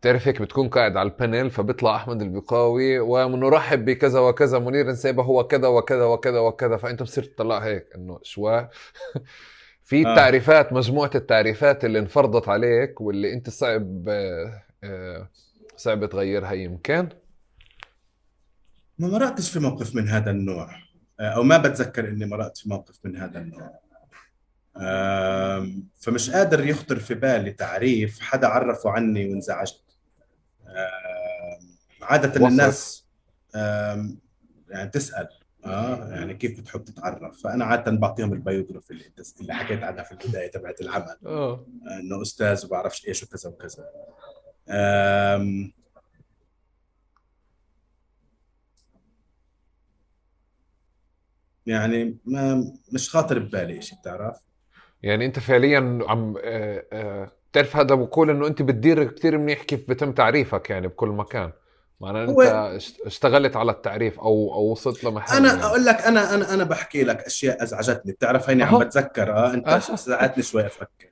بتعرف 0.00 0.28
هيك 0.28 0.42
بتكون 0.42 0.68
قاعد 0.68 0.96
على 0.96 1.08
ال 1.08 1.15
panel 1.15 1.50
فبيطلع 1.50 1.96
أحمد 1.96 2.22
البقاوي 2.22 2.98
ونرحب 2.98 3.84
بكذا 3.84 4.20
وكذا 4.20 4.58
منير 4.58 4.86
نسيبه 4.86 5.22
هو 5.22 5.46
كذا 5.46 5.68
وكذا 5.68 6.04
وكذا 6.04 6.38
وكذا. 6.38 6.76
فأنت 6.76 7.02
بتصير 7.02 7.24
تطلع 7.24 7.58
هيك 7.58 7.86
إنه 7.94 8.20
شوي 8.22 8.68
في 9.88 10.06
آه. 10.06 10.16
تعريفات 10.16 10.72
مجموعة 10.72 11.10
التعريفات 11.14 11.84
اللي 11.84 11.98
انفرضت 11.98 12.48
عليك 12.48 13.00
واللي 13.00 13.32
أنت 13.32 13.50
صعب 13.50 14.08
صعب 15.76 16.06
تغيرها 16.06 16.52
يمكن. 16.52 17.08
ما 18.98 19.08
مرقتش 19.08 19.50
في 19.50 19.58
موقف 19.60 19.94
من 19.94 20.08
هذا 20.08 20.30
النوع. 20.30 20.70
أو 21.20 21.42
ما 21.42 21.58
بتذكر 21.58 22.08
إني 22.08 22.26
مرقت 22.26 22.58
في 22.58 22.68
موقف 22.68 22.98
من 23.04 23.16
هذا 23.16 23.38
النوع. 23.38 23.78
فمش 26.00 26.30
قادر 26.30 26.66
يخطر 26.66 26.98
في 26.98 27.14
بالي 27.14 27.52
تعريف 27.52 28.20
حدا 28.20 28.46
عرفه 28.46 28.90
عني 28.90 29.28
وانزعجت. 29.28 29.82
عادة 32.02 32.28
وصف. 32.28 32.52
الناس 32.52 33.06
يعني 34.68 34.90
تسأل 34.92 35.28
آه 35.64 36.08
يعني 36.08 36.34
كيف 36.34 36.60
بتحب 36.60 36.84
تتعرف؟ 36.84 37.42
فأنا 37.42 37.64
عادة 37.64 37.92
بعطيهم 37.92 38.32
البيوغرافي 38.32 38.90
اللي 38.90 39.04
اللي 39.40 39.54
حكيت 39.54 39.82
عنها 39.82 40.02
في 40.02 40.12
البداية 40.12 40.50
تبعت 40.50 40.80
العمل. 40.80 41.16
إنه 42.00 42.22
أستاذ 42.22 42.66
وبعرفش 42.66 43.08
إيش 43.08 43.22
وكذا 43.22 43.50
وكذا. 43.50 43.84
يعني 51.68 52.16
ما 52.24 52.72
مش 52.92 53.10
خاطر 53.10 53.38
ببالي 53.38 53.82
شيء 53.82 53.98
بتعرف؟ 53.98 54.36
يعني 55.02 55.26
أنت 55.26 55.38
فعليا 55.38 55.98
عم 56.08 56.34
آه، 56.44 56.84
آه، 56.92 57.32
بتعرف 57.50 57.76
هذا 57.76 57.94
بقول 57.94 58.30
إنه 58.30 58.46
أنت 58.46 58.62
بتدير 58.62 59.04
كثير 59.04 59.38
منيح 59.38 59.62
كيف 59.62 59.88
بتم 59.88 60.12
تعريفك 60.12 60.70
يعني 60.70 60.88
بكل 60.88 61.08
مكان. 61.08 61.52
معناه 62.00 62.24
أنت 62.24 62.78
اشتغلت 63.06 63.56
على 63.56 63.72
التعريف 63.72 64.20
أو 64.20 64.54
أو 64.54 64.70
وصلت 64.70 65.04
لمحل 65.04 65.36
أنا 65.36 65.48
يعني. 65.48 65.64
أقول 65.64 65.84
لك 65.84 65.96
أنا 65.96 66.34
أنا 66.34 66.54
أنا 66.54 66.64
بحكي 66.64 67.04
لك 67.04 67.20
أشياء 67.20 67.62
أزعجتني 67.62 68.12
بتعرف 68.12 68.50
هيني 68.50 68.62
عم 68.62 68.78
بتذكر 68.78 69.32
آه 69.32 69.54
أنت 69.54 69.68
أه. 69.68 69.78
ساعدتني 69.78 70.42
شوي 70.42 70.66
أفكر. 70.66 71.10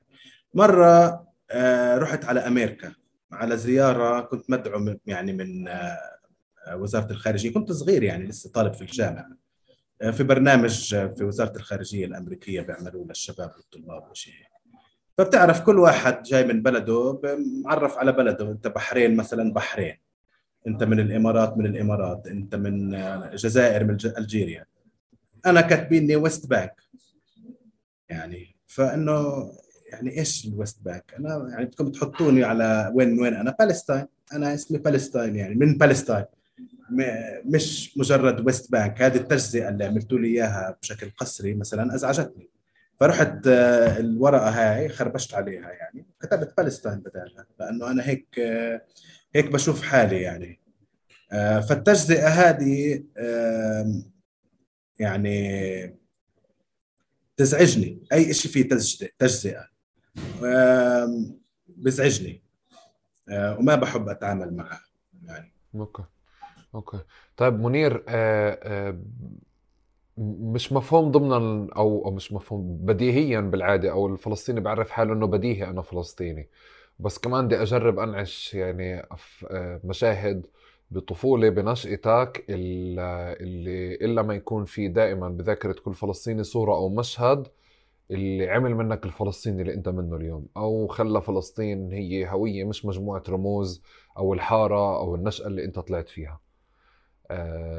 مرة 0.54 1.24
آه 1.50 1.98
رحت 1.98 2.24
على 2.24 2.40
أمريكا 2.40 2.92
على 3.32 3.56
زيارة 3.56 4.20
كنت 4.20 4.50
مدعو 4.50 4.96
يعني 5.06 5.32
من 5.32 5.68
آه 5.68 5.98
وزارة 6.74 7.10
الخارجية 7.10 7.52
كنت 7.52 7.72
صغير 7.72 8.02
يعني 8.02 8.26
لسه 8.26 8.50
طالب 8.50 8.72
في 8.72 8.82
الجامعة. 8.82 9.45
في 10.10 10.24
برنامج 10.24 10.96
في 10.96 11.24
وزارة 11.24 11.56
الخارجية 11.56 12.06
الأمريكية 12.06 12.60
بيعملوه 12.60 13.06
للشباب 13.06 13.52
والطلاب 13.56 14.10
وشيء 14.10 14.46
فبتعرف 15.18 15.60
كل 15.60 15.78
واحد 15.78 16.22
جاي 16.22 16.44
من 16.44 16.62
بلده 16.62 17.20
معرف 17.64 17.98
على 17.98 18.12
بلده. 18.12 18.50
انت 18.50 18.68
بحرين 18.68 19.16
مثلا 19.16 19.52
بحرين. 19.52 19.96
انت 20.66 20.84
من 20.84 21.00
الإمارات 21.00 21.58
من 21.58 21.66
الإمارات. 21.66 22.26
انت 22.26 22.54
من 22.54 22.94
الجزائر 22.94 23.84
من 23.84 23.96
Algeria. 24.18 24.66
أنا 25.46 25.60
كاتبيني 25.60 26.16
West 26.16 26.46
Bank 26.46 26.80
يعني 28.08 28.56
فإنه 28.66 29.52
يعني 29.92 30.18
إيش 30.18 30.46
ال 30.46 30.53
West 30.53 30.82
Bank 30.82 31.14
أنا 31.18 31.48
يعني 31.50 31.64
بدكم 31.64 31.90
تحطوني 31.90 32.44
على 32.44 32.92
وين 32.94 33.20
وين؟ 33.20 33.34
أنا 33.34 33.56
Palestine 33.58 34.06
أنا 34.32 34.54
اسمي 34.54 34.78
Palestine 34.78 35.36
يعني 35.36 35.54
من 35.54 35.78
Palestine 35.78 36.24
مش 37.44 37.98
مجرد 37.98 38.46
West 38.46 38.72
Bank 38.72 39.02
هذه 39.02 39.16
التجزئة 39.16 39.68
اللي 39.68 39.84
عملتوا 39.84 40.18
لي 40.18 40.28
إياها 40.28 40.78
بشكل 40.82 41.10
قسري 41.10 41.54
مثلا 41.54 41.94
أزعجتني. 41.94 42.50
فرحت 43.00 43.46
آه، 43.46 43.98
الورقة 43.98 44.48
هاي 44.48 44.88
خربشت 44.88 45.34
عليها 45.34 45.70
يعني. 45.70 46.06
كتبت 46.20 46.54
Palestine 46.56 46.98
بدالها 46.98 47.46
لأنه 47.60 47.90
أنا 47.90 48.08
هيك 48.08 48.38
آه، 48.38 48.82
هيك 49.34 49.52
بشوف 49.52 49.82
حالي 49.82 50.22
يعني. 50.22 50.60
آه، 51.32 51.60
فالتجزئة 51.60 52.28
هذه 52.28 53.04
يعني 54.98 55.96
تزعجني. 57.36 58.02
أي 58.12 58.34
شيء 58.34 58.52
فيه 58.52 58.68
تجزئة 59.18 59.68
بزعجني. 61.68 62.42
وما 63.30 63.74
بحب 63.74 64.08
أتعامل 64.08 64.56
معه 64.56 64.80
يعني. 65.22 65.52
Okay. 65.74 66.02
Okay. 66.76 67.00
طيب 67.36 67.60
منير 67.60 68.04
آه 68.08 68.58
آه 68.62 68.98
مش 70.18 70.72
مفهوم 70.72 71.10
ضمن 71.10 71.32
أو 71.72 72.04
أو 72.04 72.10
مش 72.10 72.32
مفهوم 72.32 72.76
بديهيا 72.80 73.40
بالعادة 73.40 73.90
أو 73.90 74.06
الفلسطيني 74.06 74.60
بيعرف 74.60 74.90
حاله 74.90 75.12
إنه 75.12 75.26
بديهي 75.26 75.64
أنا 75.70 75.82
فلسطيني. 75.82 76.48
بس 76.98 77.18
كمان 77.18 77.46
بدي 77.46 77.62
أجرب 77.62 77.98
أنعش 77.98 78.54
يعني 78.54 79.00
آه، 79.50 79.80
مشاهد 79.84 80.46
بطفولة 80.90 81.48
بنشأتك 81.48 82.44
اللي 82.50 83.94
إلا 83.94 84.22
ما 84.22 84.34
يكون 84.34 84.64
في 84.64 84.88
دائما 84.88 85.28
بذاكرة 85.28 85.72
كل 85.84 85.94
فلسطيني 85.94 86.44
صورة 86.44 86.74
أو 86.74 86.88
مشهد 86.88 87.48
اللي 88.10 88.50
عمل 88.50 88.74
منك 88.74 89.06
الفلسطيني 89.06 89.62
اللي 89.62 89.74
أنت 89.74 89.88
منه 89.88 90.16
اليوم 90.16 90.46
أو 90.56 90.86
خلى 90.88 91.22
فلسطين 91.22 91.92
هي 91.92 92.28
هوية 92.30 92.64
مش 92.64 92.86
مجموعة 92.86 93.22
رموز 93.28 93.82
أو 94.18 94.34
الحارة 94.34 94.98
أو 94.98 95.14
النشأة 95.14 95.46
اللي 95.46 95.64
أنت 95.64 95.78
طلعت 95.78 96.08
فيها. 96.08 96.40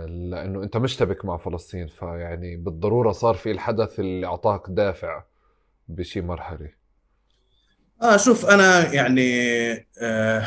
لأنه 0.08 0.64
أنت 0.64 0.78
مشتبك 0.78 1.26
مع 1.26 1.38
فلسطين 1.38 1.88
فيعني 1.88 2.56
بالضرورة 2.56 3.12
صار 3.12 3.36
في 3.36 3.52
الحدث 3.52 4.00
اللي 4.00 4.28
أعطاك 4.28 4.62
دافع 4.70 5.24
بشي 5.88 6.22
مرحله 6.22 6.70
آه 8.02 8.18
شوف 8.18 8.46
أنا 8.46 8.94
يعني 8.94 9.32
آه 10.02 10.44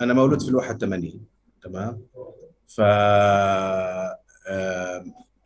أنا 0.00 0.14
مولود 0.14 0.42
في 0.42 0.48
ال 0.48 0.56
81 0.56 1.20
تمام؟ 1.62 2.02
ف 2.68 2.80
آه 2.80 4.18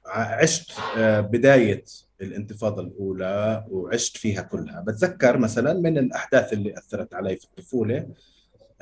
عشت 0.07 0.73
آه 0.97 1.21
بداية 1.21 1.85
الانتفاضة 2.21 2.83
الأولى 2.83 3.65
وعشت 3.71 4.17
فيها 4.17 4.43
كلها. 4.43 4.81
بتذكر 4.81 5.39
مثلا 5.39 5.73
من 5.73 5.99
الأحداث 5.99 6.53
اللي 6.53 6.79
أثرت 6.79 7.15
علي 7.15 7.37
في 7.37 7.45
الطفولة 7.45 8.09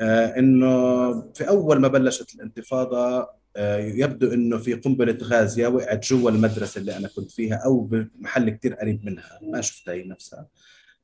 آه 0.01 0.39
إنه 0.39 1.13
في 1.33 1.49
أول 1.49 1.81
ما 1.81 1.89
بلشت 1.89 2.35
الانتفاضة 2.35 3.19
آه، 3.19 3.37
يبدو 3.79 4.33
إنه 4.33 4.59
في 4.59 4.75
قنبلة 4.75 5.19
غاز 5.23 5.59
يا 5.59 5.69
وقعت 5.69 6.07
جوا 6.07 6.31
المدرسة 6.31 6.79
اللي 6.79 6.97
أنا 6.97 7.09
كنت 7.09 7.31
فيها 7.31 7.57
أو 7.57 7.81
بمحل 7.81 8.51
كثير 8.51 8.75
قريب 8.75 9.05
منها. 9.05 9.39
ما 9.43 9.61
شفتها 9.61 9.95
هي 9.95 10.05
نفسها. 10.05 10.47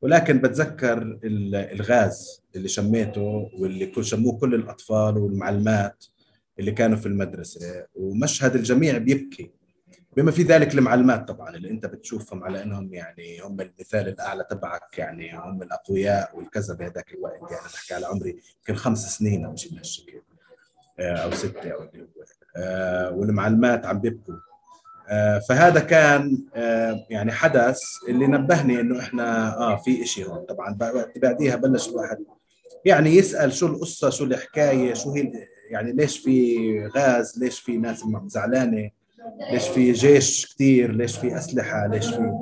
ولكن 0.02 0.38
بتذكر 0.38 1.18
الغاز 1.24 2.42
اللي 2.56 2.68
شميته 2.68 3.50
واللي 3.58 3.86
كل 3.86 4.04
شموه 4.04 4.38
كل 4.38 4.54
الأطفال 4.54 5.18
والمعلمات 5.18 6.04
اللي 6.58 6.72
كانوا 6.72 6.96
في 6.96 7.06
المدرسة. 7.06 7.86
ومشهد 7.94 8.54
الجميع 8.56 8.98
بيبكي. 8.98 9.50
بما 10.16 10.30
في 10.30 10.42
ذلك 10.42 10.74
المعلمات 10.74 11.28
طبعا 11.28 11.56
اللي 11.56 11.70
أنت 11.70 11.86
بتشوفهم 11.86 12.44
على 12.44 12.62
إنهم 12.62 12.94
يعني 12.94 13.40
هم 13.40 13.60
المثال 13.60 14.08
الأعلى 14.08 14.46
تبعك 14.50 14.98
يعني 14.98 15.38
هم 15.38 15.62
الأقوياء 15.62 16.36
والكذا 16.36 16.74
بهذاك 16.74 17.14
الوقت. 17.14 17.40
يعني 17.50 17.66
بحكي 17.74 17.94
على 17.94 18.06
عمري 18.06 18.36
يمكن 18.58 18.74
خمس 18.74 19.18
سنين 19.18 19.44
أو 19.44 19.56
شيء 19.56 19.72
من 19.72 19.78
هالشكل 19.78 20.22
آه، 20.98 21.16
أو 21.16 21.30
ستة 21.30 21.70
أو 21.70 21.82
اللي 21.82 22.02
هو. 22.02 22.22
آه، 22.22 22.41
والمعلمات 23.12 23.86
عم 23.86 23.98
بيبكوا. 23.98 24.34
آه، 25.08 25.38
فهذا 25.38 25.80
كان 25.80 26.44
آه، 26.54 27.06
يعني 27.10 27.32
حدث 27.32 27.80
اللي 28.08 28.26
نبهني 28.26 28.80
إنه 28.80 29.00
إحنا 29.00 29.56
آه 29.58 29.76
في 29.76 30.04
شيء 30.06 30.26
هون. 30.28 30.44
طبعا 30.44 30.78
بعديها 31.16 31.56
بلش 31.56 31.88
الواحد 31.88 32.18
يعني 32.84 33.10
يسأل 33.16 33.52
شو 33.52 33.66
القصة 33.66 34.10
شو 34.10 34.24
الحكاية 34.24 34.94
شو 34.94 35.12
هي 35.12 35.32
يعني 35.70 35.92
ليش 35.92 36.18
في 36.18 36.56
غاز 36.96 37.38
ليش 37.38 37.60
في 37.60 37.76
ناس 37.76 38.04
زعلانة 38.26 38.90
ليش 39.52 39.68
في 39.68 39.92
جيش 39.92 40.54
كثير 40.54 40.92
ليش 40.92 41.18
في 41.18 41.36
أسلحة 41.38 41.86
ليش 41.86 42.06
في 42.10 42.32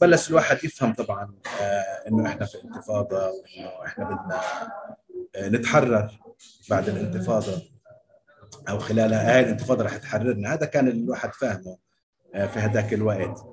بلش 0.00 0.30
الواحد 0.30 0.64
يفهم 0.64 0.94
طبعا 0.94 1.34
آه 1.60 2.08
إنه 2.08 2.26
إحنا 2.26 2.46
في 2.46 2.58
انتفاضة 2.64 3.16
وإنه 3.26 3.70
إحنا 3.86 4.04
بدنا 4.04 4.40
آه 5.36 5.48
نتحرر 5.48 6.10
بعد 6.70 6.88
الانتفاضة. 6.88 7.71
أو 8.68 8.78
خلال 8.78 9.12
هاي 9.14 9.40
الانتفاضة 9.40 9.84
رح 9.84 9.96
تحررنا. 9.96 10.52
هذا 10.54 10.66
كان 10.66 10.88
الواحد 10.88 11.34
فاهمه 11.34 11.76
آه، 12.34 12.46
في 12.46 12.58
هذاك 12.58 12.94
الوقت. 12.94 13.44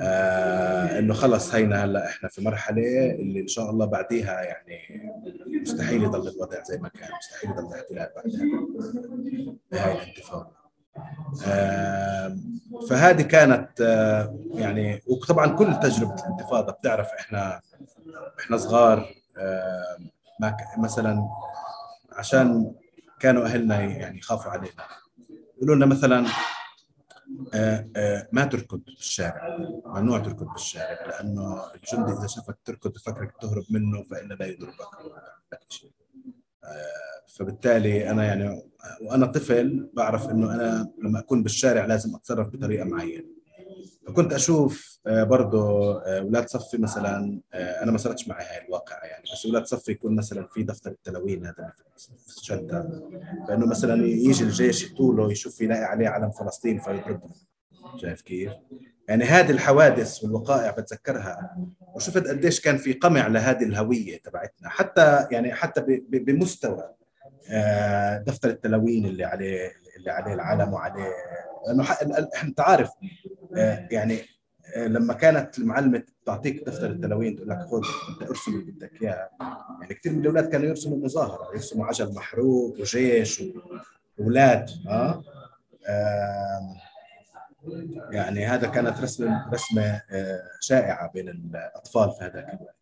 آه 0.00 0.98
إنه 0.98 1.14
خلص 1.14 1.54
هينا 1.54 1.84
هلأ 1.84 2.06
إحنا 2.06 2.28
في 2.28 2.44
مرحلة 2.44 3.10
اللي 3.10 3.40
إن 3.40 3.48
شاء 3.48 3.70
الله 3.70 3.86
بعديها 3.86 4.42
يعني 4.42 5.10
مستحيل 5.62 6.02
يضل 6.04 6.28
الوضع 6.28 6.62
زي 6.62 6.78
ما 6.78 6.88
كان 6.88 7.08
مستحيل 7.18 7.50
يضل 7.50 7.66
الاحتلال 7.66 8.10
بعدها 8.16 8.40
بهاي 9.72 9.92
الانتفاضة. 10.02 10.50
آه 11.46 12.36
فهذه 12.90 13.22
كانت 13.22 13.80
آه 13.80 14.38
يعني 14.54 15.02
وطبعا 15.06 15.46
كل 15.56 15.80
تجربة 15.80 16.14
الانتفاضة 16.14 16.72
بتعرف 16.72 17.08
إحنا 17.20 17.60
إحنا 18.40 18.56
صغار 18.56 19.14
آه 19.38 19.96
مثلا 20.78 21.28
عشان 22.12 22.72
كانوا 23.20 23.44
أهلنا 23.44 23.80
يعني 23.80 24.18
يخافوا 24.18 24.50
علينا. 24.50 24.84
يقولوا 25.56 25.76
لنا 25.76 25.86
مثلا 25.86 26.26
آه، 27.54 27.88
آه، 27.96 28.28
ما 28.32 28.44
تركض 28.44 28.84
بالشارع 28.84 29.58
ممنوع 29.86 30.18
تركض 30.18 30.46
بالشارع 30.52 31.06
لأنه 31.06 31.74
الجندي 31.74 32.12
إذا 32.12 32.26
شافك 32.26 32.58
تركض 32.64 32.92
بفكرك 32.92 33.34
تهرب 33.40 33.64
منه 33.70 34.02
فإلا 34.02 34.34
لا 34.34 34.46
يضربك. 34.46 34.80
آه، 36.64 37.26
فبالتالي 37.36 38.10
أنا 38.10 38.24
يعني 38.24 38.62
وأنا 39.02 39.26
طفل 39.26 39.90
بعرف 39.94 40.30
إنه 40.30 40.54
أنا 40.54 40.92
لما 41.02 41.18
أكون 41.18 41.42
بالشارع 41.42 41.84
لازم 41.84 42.14
أتصرف 42.14 42.48
بطريقة 42.48 42.84
معينة. 42.84 43.35
فكنت 44.06 44.32
أشوف 44.32 44.98
آه، 45.06 45.24
برضه 45.24 45.92
آه، 46.02 46.18
أولاد 46.18 46.48
صفي 46.48 46.78
مثلا 46.78 47.40
آه، 47.54 47.82
أنا 47.82 47.92
ما 47.92 47.98
صارتش 47.98 48.28
معي 48.28 48.44
هاي 48.44 48.66
الواقعة 48.66 49.04
يعني 49.04 49.24
بس 49.32 49.46
أولاد 49.46 49.66
صفي 49.66 49.92
يكون 49.92 50.16
مثلا 50.16 50.46
في 50.46 50.62
دفتر 50.62 50.90
التلوين 50.90 51.46
هذا 51.46 51.72
في 52.26 52.36
الشنطه 52.36 53.02
فانه 53.48 53.66
مثلا 53.66 54.06
يجي 54.06 54.44
الجيش 54.44 54.90
يطوله 54.90 55.32
يشوف 55.32 55.60
يلاقي 55.60 55.84
عليه 55.84 56.08
علم 56.08 56.30
فلسطين 56.30 56.78
فيضربه 56.78 57.30
شايف 57.96 58.20
كيف؟ 58.20 58.52
يعني 59.08 59.24
هذه 59.24 59.50
الحوادث 59.50 60.24
والوقائع 60.24 60.70
بتذكرها 60.70 61.56
وشفت 61.94 62.26
قديش 62.26 62.60
كان 62.60 62.76
في 62.76 62.92
قمع 62.92 63.26
لهذه 63.26 63.64
الهوية 63.64 64.22
تبعتنا 64.22 64.68
حتى 64.68 65.26
يعني 65.30 65.54
حتى 65.54 66.02
بمستوى 66.08 66.90
دفتر 68.26 68.48
التلوين 68.48 69.06
اللي 69.06 69.24
عليه 69.24 69.72
اللي 70.06 70.12
عليه 70.12 70.34
العلم 70.34 70.72
وعليه. 70.72 71.12
لأنه 71.66 71.84
أنت 72.42 72.60
عارف 72.60 72.90
آه، 73.56 73.88
يعني 73.90 74.20
آه، 74.76 74.86
لما 74.86 75.14
كانت 75.14 75.58
المعلمة 75.58 76.02
تعطيك 76.26 76.64
دفتر 76.66 76.90
التلوين 76.90 77.36
تقول 77.36 77.48
لك 77.48 77.58
خذ 77.58 77.82
أنت 78.08 78.30
ارسم 78.30 78.52
اللي 78.52 78.72
بدك 78.72 79.02
إياه. 79.02 79.30
يعني 79.80 79.94
كثير 79.94 80.12
من 80.12 80.20
الأولاد 80.20 80.48
كانوا 80.48 80.66
يرسموا 80.66 80.98
مظاهرة 80.98 81.54
يرسموا 81.54 81.86
عجل 81.86 82.14
محروق 82.14 82.80
وجيش 82.80 83.42
واولاد 84.18 84.70
ها 84.86 85.22
آه. 85.88 86.76
يعني 88.10 88.46
هذا 88.46 88.68
كانت 88.68 89.00
رسمه 89.00 89.50
رسمة 89.52 90.02
آه، 90.10 90.40
شائعة 90.60 91.12
بين 91.12 91.28
الأطفال 91.28 92.10
في 92.10 92.24
هذاك 92.24 92.48
الوقت. 92.48 92.76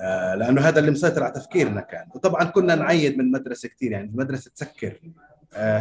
آه 0.00 0.34
لأنه 0.34 0.60
هذا 0.60 0.80
اللي 0.80 0.90
مسيطر 0.90 1.24
على 1.24 1.32
تفكيرنا 1.32 1.80
كان. 1.80 2.08
وطبعا 2.14 2.44
كنا 2.44 2.74
نعيد 2.74 3.18
من 3.18 3.24
المدرسة 3.24 3.68
كثير 3.68 3.92
يعني 3.92 4.08
المدرسة 4.08 4.50
تسكر. 4.50 5.00
آه 5.04 5.27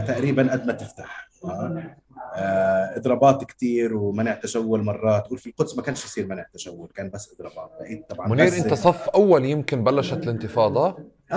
تقريبا 0.07 0.51
قد 0.51 0.67
ما 0.67 0.73
تفتح. 0.73 1.27
آه 1.45 1.95
آه، 2.35 2.97
إضرابات 2.97 3.43
كثير 3.43 3.95
ومنع 3.95 4.33
تجول 4.33 4.83
مرات. 4.83 5.31
وفي 5.31 5.49
القدس 5.49 5.75
ما 5.77 5.81
كانش 5.81 6.05
يصير 6.05 6.27
منع 6.27 6.45
تجول 6.53 6.89
كان 6.95 7.09
بس 7.09 7.33
إضرابات. 7.33 7.71
لقيت 7.81 8.09
طبعا 8.09 8.27
منير 8.27 8.57
أنت 8.57 8.73
صف 8.73 9.09
أول 9.09 9.45
يمكن 9.45 9.83
بلشت 9.83 10.23
الانتفاضة؟ 10.23 10.97
آه 11.31 11.35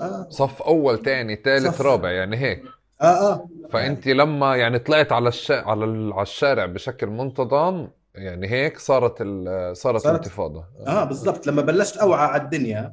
آه. 0.00 0.26
صف 0.30 0.62
أول 0.62 1.02
ثاني 1.02 1.36
ثالث 1.36 1.80
رابع 1.80 2.10
يعني 2.10 2.36
هيك. 2.36 2.62
آه 3.02 3.04
آه. 3.32 3.48
فأنت 3.70 4.06
لما 4.06 4.56
يعني 4.56 4.78
طلعت 4.78 5.12
على 5.12 5.28
الش... 5.28 5.50
على 5.50 6.12
على 6.14 6.22
الشارع 6.22 6.66
بشكل 6.66 7.06
منتظم 7.06 7.88
يعني 8.14 8.50
هيك 8.50 8.78
صارت 8.78 9.16
ال... 9.20 9.76
صارت, 9.76 10.02
صارت 10.02 10.06
الانتفاضة. 10.06 10.64
آه 10.86 11.04
بالضبط. 11.04 11.46
لما 11.46 11.62
بلشت 11.62 11.96
أوعى 11.96 12.26
على 12.26 12.42
الدنيا 12.42 12.92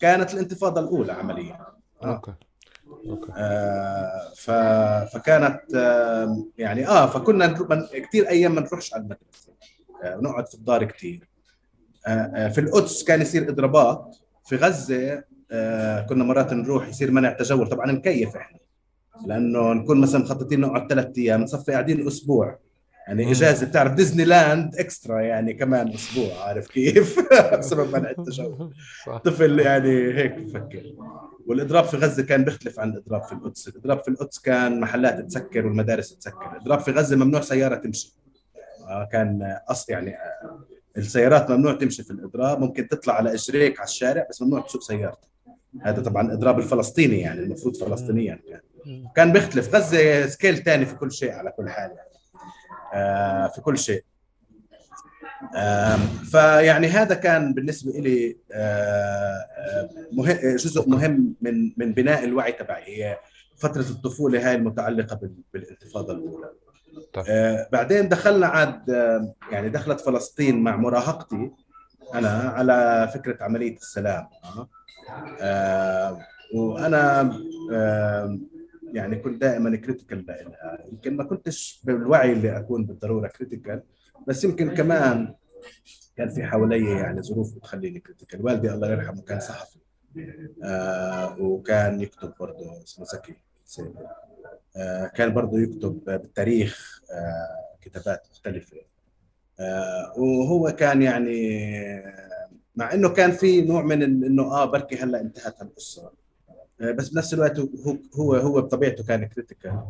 كانت 0.00 0.34
الانتفاضة 0.34 0.80
الأولى 0.80 1.12
عمليا. 1.12 1.60
آه. 2.02 2.06
أوكي. 2.06 2.32
آه 3.36 4.32
ف... 4.36 4.50
فكانت 5.14 5.60
آه 5.74 6.44
يعني 6.58 6.88
آه 6.88 7.06
فكنا 7.06 7.46
كثير 8.08 8.28
أيام 8.28 8.54
ما 8.54 8.60
نروحش 8.60 8.94
على 8.94 9.02
المدرسة. 9.02 9.52
آه 10.02 10.16
نقعد 10.16 10.48
في 10.48 10.54
الدار 10.54 10.84
كثير 10.84 11.28
آه 12.06 12.10
آه 12.10 12.48
في 12.48 12.60
القدس 12.60 13.04
كان 13.04 13.20
يصير 13.20 13.48
اضرابات. 13.48 14.16
في 14.44 14.56
غزة 14.56 15.24
آه 15.50 16.00
كنا 16.00 16.24
مرات 16.24 16.52
نروح 16.52 16.88
يصير 16.88 17.10
منع 17.10 17.32
تجول. 17.32 17.68
طبعا 17.68 17.92
مكيف 17.92 18.36
إحنا. 18.36 18.58
لأنه 19.26 19.72
نكون 19.72 20.00
مثلا 20.00 20.20
مخططين 20.20 20.60
نقعد 20.60 20.90
ثلاث 20.90 21.18
أيام 21.18 21.42
نصفي 21.42 21.72
قاعدين 21.72 22.06
أسبوع. 22.06 22.58
يعني 23.08 23.30
إجازة 23.30 23.66
بتعرف 23.66 23.92
ديزني 23.92 24.24
لاند 24.24 24.76
اكسترا 24.76 25.20
يعني 25.20 25.54
كمان 25.54 25.88
أسبوع 25.94 26.48
عارف 26.48 26.68
كيف؟ 26.68 27.20
بسبب 27.58 27.96
منع 27.96 28.10
التجول. 28.10 28.74
طفل 29.24 29.60
يعني 29.60 30.14
هيك 30.14 30.32
بفكر. 30.32 30.82
والإضراب 31.46 31.84
في 31.84 31.96
غزة 31.96 32.22
كان 32.22 32.44
بيختلف 32.44 32.80
عن 32.80 32.90
الإضراب 32.90 33.22
في 33.22 33.32
القدس، 33.32 33.68
الإضراب 33.68 34.02
في 34.02 34.08
القدس 34.08 34.38
كان 34.38 34.80
محلات 34.80 35.20
تسكر 35.20 35.66
والمدارس 35.66 36.18
تسكر، 36.18 36.52
الإضراب 36.52 36.80
في 36.80 36.90
غزة 36.90 37.16
ممنوع 37.16 37.40
سيارة 37.40 37.76
تمشي. 37.76 38.14
آه، 38.88 39.08
كان 39.12 39.58
أص 39.68 39.88
يعني 39.88 40.14
آه، 40.14 40.58
السيارات 40.96 41.50
ممنوع 41.50 41.72
تمشي 41.72 42.02
في 42.02 42.10
الإضراب. 42.10 42.60
ممكن 42.60 42.88
تطلع 42.88 43.14
على 43.14 43.34
إجريك 43.34 43.80
على 43.80 43.88
الشارع 43.88 44.26
بس 44.30 44.42
ممنوع 44.42 44.60
تسوق 44.60 44.82
سيارتك. 44.82 45.28
هذا 45.82 46.02
طبعا 46.02 46.32
إضراب 46.32 46.58
الفلسطيني 46.58 47.20
يعني 47.20 47.40
المفروض 47.40 47.76
فلسطينيا 47.76 48.40
كان. 48.48 48.60
كان 49.16 49.32
بيختلف. 49.32 49.74
غزة 49.74 50.26
سكيل 50.26 50.56
ثاني 50.56 50.86
في 50.86 50.94
كل 50.94 51.12
شيء 51.12 51.32
على 51.32 51.50
كل 51.50 51.68
حال 51.68 51.90
يعني. 51.90 52.13
آه 52.94 53.46
في 53.48 53.60
كل 53.60 53.78
شيء. 53.78 54.04
آه 55.56 55.96
فيعني 56.30 56.86
هذا 56.86 57.14
كان 57.14 57.54
بالنسبة 57.54 57.92
لي 57.92 58.36
آه 58.52 59.38
مهم 60.12 60.56
جزء 60.56 60.88
مهم 60.88 61.34
من 61.40 61.72
من 61.76 61.92
بناء 61.92 62.24
الوعي 62.24 62.52
تبعي 62.52 62.82
هي 63.04 63.18
فترة 63.56 63.80
الطفولة 63.90 64.48
هاي 64.48 64.54
المتعلقة 64.54 65.20
بالانتفاضة 65.54 66.12
الأولى. 66.12 66.50
طيب. 67.12 67.24
آه 67.28 67.68
بعدين 67.72 68.08
دخلنا 68.08 68.46
عاد 68.46 68.90
آه 68.90 69.34
يعني 69.52 69.68
دخلت 69.68 70.00
فلسطين 70.00 70.62
مع 70.62 70.76
مراهقتي 70.76 71.50
أنا 72.14 72.28
على 72.28 73.10
فكرة 73.14 73.44
عملية 73.44 73.76
السلام. 73.76 74.28
آه, 74.44 74.68
آه 75.40 76.18
وأنا 76.54 77.20
آه 77.72 78.38
يعني 78.94 79.16
كنت 79.16 79.40
دائما 79.40 79.76
critical 79.76 80.26
يمكن 80.92 81.16
ما 81.16 81.24
كنتش 81.24 81.80
بالوعي 81.84 82.32
اللي 82.32 82.58
أكون 82.58 82.86
بالضرورة 82.86 83.28
critical 83.28 83.82
بس 84.28 84.44
يمكن 84.44 84.74
كمان 84.74 85.34
كان 86.16 86.28
في 86.28 86.44
حوالي 86.44 86.90
يعني 86.90 87.22
ظروف 87.22 87.54
بتخليني 87.54 88.00
critical 88.00 88.44
والدي 88.44 88.72
الله 88.72 88.90
يرحمه 88.90 89.22
كان 89.22 89.40
صحفي 89.40 89.78
آه 90.64 91.40
وكان 91.40 92.00
يكتب 92.00 92.34
برضه 92.40 92.82
اسمه 92.82 93.04
زكي 93.04 93.36
آه 94.76 95.06
كان 95.06 95.34
برضه 95.34 95.60
يكتب 95.60 96.04
بالتاريخ 96.06 97.00
آه 97.12 97.78
كتابات 97.80 98.26
مختلفة. 98.30 98.76
آه 99.60 100.12
وهو 100.16 100.70
كان 100.70 101.02
يعني 101.02 101.62
مع 102.76 102.94
إنه 102.94 103.08
كان 103.08 103.30
في 103.32 103.62
نوع 103.62 103.82
من 103.82 104.02
إنه 104.02 104.42
آه 104.42 104.64
بركي 104.64 104.96
هلأ 104.96 105.20
انتهت 105.20 105.62
القصة. 105.62 106.02
آه، 106.06 106.12
بس 106.80 107.08
بنفس 107.08 107.34
الوقت 107.34 107.58
هو 107.58 107.68
هو 108.14 108.34
هو 108.34 108.60
بطبيعته 108.60 109.04
كان 109.04 109.24
كريتيكال 109.24 109.82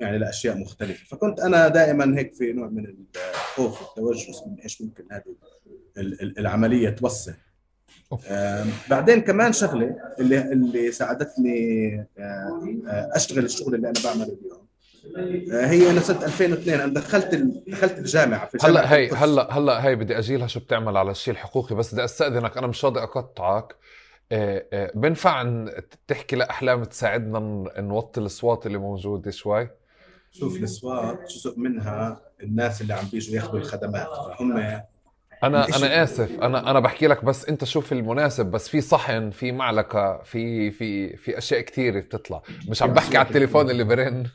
يعني 0.00 0.18
لأشياء 0.18 0.58
مختلفة. 0.58 1.06
فكنت 1.06 1.40
أنا 1.40 1.68
دائما 1.68 2.18
هيك 2.18 2.34
في 2.34 2.52
نوع 2.52 2.68
من 2.68 2.94
الخوف 3.16 3.82
والتوجس 3.82 4.42
من 4.46 4.60
إيش 4.62 4.82
ممكن 4.82 5.04
هذه 5.12 5.34
العملية 6.38 6.90
توصل. 6.90 7.34
بعدين 8.90 9.20
كمان 9.20 9.52
شغلة 9.52 9.96
اللي 10.20 10.52
اللي 10.52 10.92
ساعدتني 10.92 11.94
آه، 12.18 12.78
آه، 12.86 13.10
أشتغل 13.14 13.44
الشغل 13.44 13.74
اللي 13.74 13.88
أنا 13.88 14.00
بعمله 14.04 14.24
اليوم. 14.24 14.68
هي 15.50 15.90
أنا 15.90 16.00
سنه 16.00 16.24
2002 16.24 16.80
أنا 16.80 16.92
دخلت 16.92 17.34
دخلت 17.68 17.98
الجامعة 17.98 18.46
في 18.46 18.58
هلأ 18.62 18.94
هي 18.94 19.10
هلا 19.10 19.58
هلأ 19.58 19.84
هي 19.84 19.96
بدي 19.96 20.18
اجيلها 20.18 20.46
شو 20.46 20.60
بتعمل 20.60 20.96
على 20.96 21.10
الشيء 21.10 21.34
الحقوقي 21.34 21.74
بس 21.74 21.92
بدي 21.92 22.04
أستأذنك 22.04 22.56
أنا 22.56 22.66
مش 22.66 22.84
راضي 22.84 23.00
أقطعك. 23.00 23.64
آه، 23.64 23.74
آه، 23.74 23.97
بنفع 24.94 25.64
تحكي 26.06 26.36
لأحلام 26.36 26.84
تساعدنا 26.84 27.38
نوطي 27.78 28.20
الأصوات 28.20 28.66
اللي 28.66 28.78
موجودة 28.78 29.30
شوي؟ 29.30 29.68
شوف 30.32 30.56
الأصوات 30.56 31.18
جزء 31.30 31.58
منها 31.58 32.20
الناس 32.42 32.80
اللي 32.80 32.94
عم 32.94 33.04
بيجوا 33.12 33.36
ياخذوا 33.36 33.58
الخدمات. 33.58 34.06
فهم 34.38 34.56
أنا 35.44 35.66
أنا 35.76 36.02
آسف. 36.02 36.40
أنا 36.40 36.70
أنا 36.70 36.80
بحكي 36.80 37.06
لك 37.06 37.24
بس 37.24 37.48
أنت 37.48 37.64
شوف 37.64 37.92
المناسب. 37.92 38.46
بس 38.46 38.68
في 38.68 38.80
صحن 38.80 39.30
في 39.30 39.52
معلقة 39.52 40.22
في 40.24 40.70
في 40.70 41.16
في 41.16 41.38
أشياء 41.38 41.60
كثيره 41.60 42.00
بتطلع. 42.00 42.42
مش 42.68 42.82
عم 42.82 42.92
بحكي 42.92 43.16
على 43.16 43.26
التليفون 43.28 43.70
اللي 43.70 43.84
برن. 43.84 44.26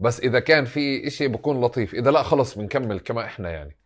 بس 0.00 0.20
إذا 0.20 0.40
كان 0.40 0.64
في 0.64 1.06
إشي 1.06 1.28
بكون 1.28 1.60
لطيف. 1.60 1.94
إذا 1.94 2.10
لا 2.10 2.22
خلص 2.22 2.58
بنكمل 2.58 3.00
كما 3.00 3.24
إحنا 3.24 3.50
يعني. 3.50 3.76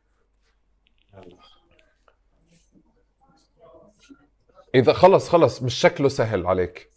إذا 4.78 4.92
خلص 4.92 5.28
خلص 5.28 5.62
مش 5.62 5.74
شكله 5.74 6.08
سهل 6.08 6.46
عليك. 6.46 6.90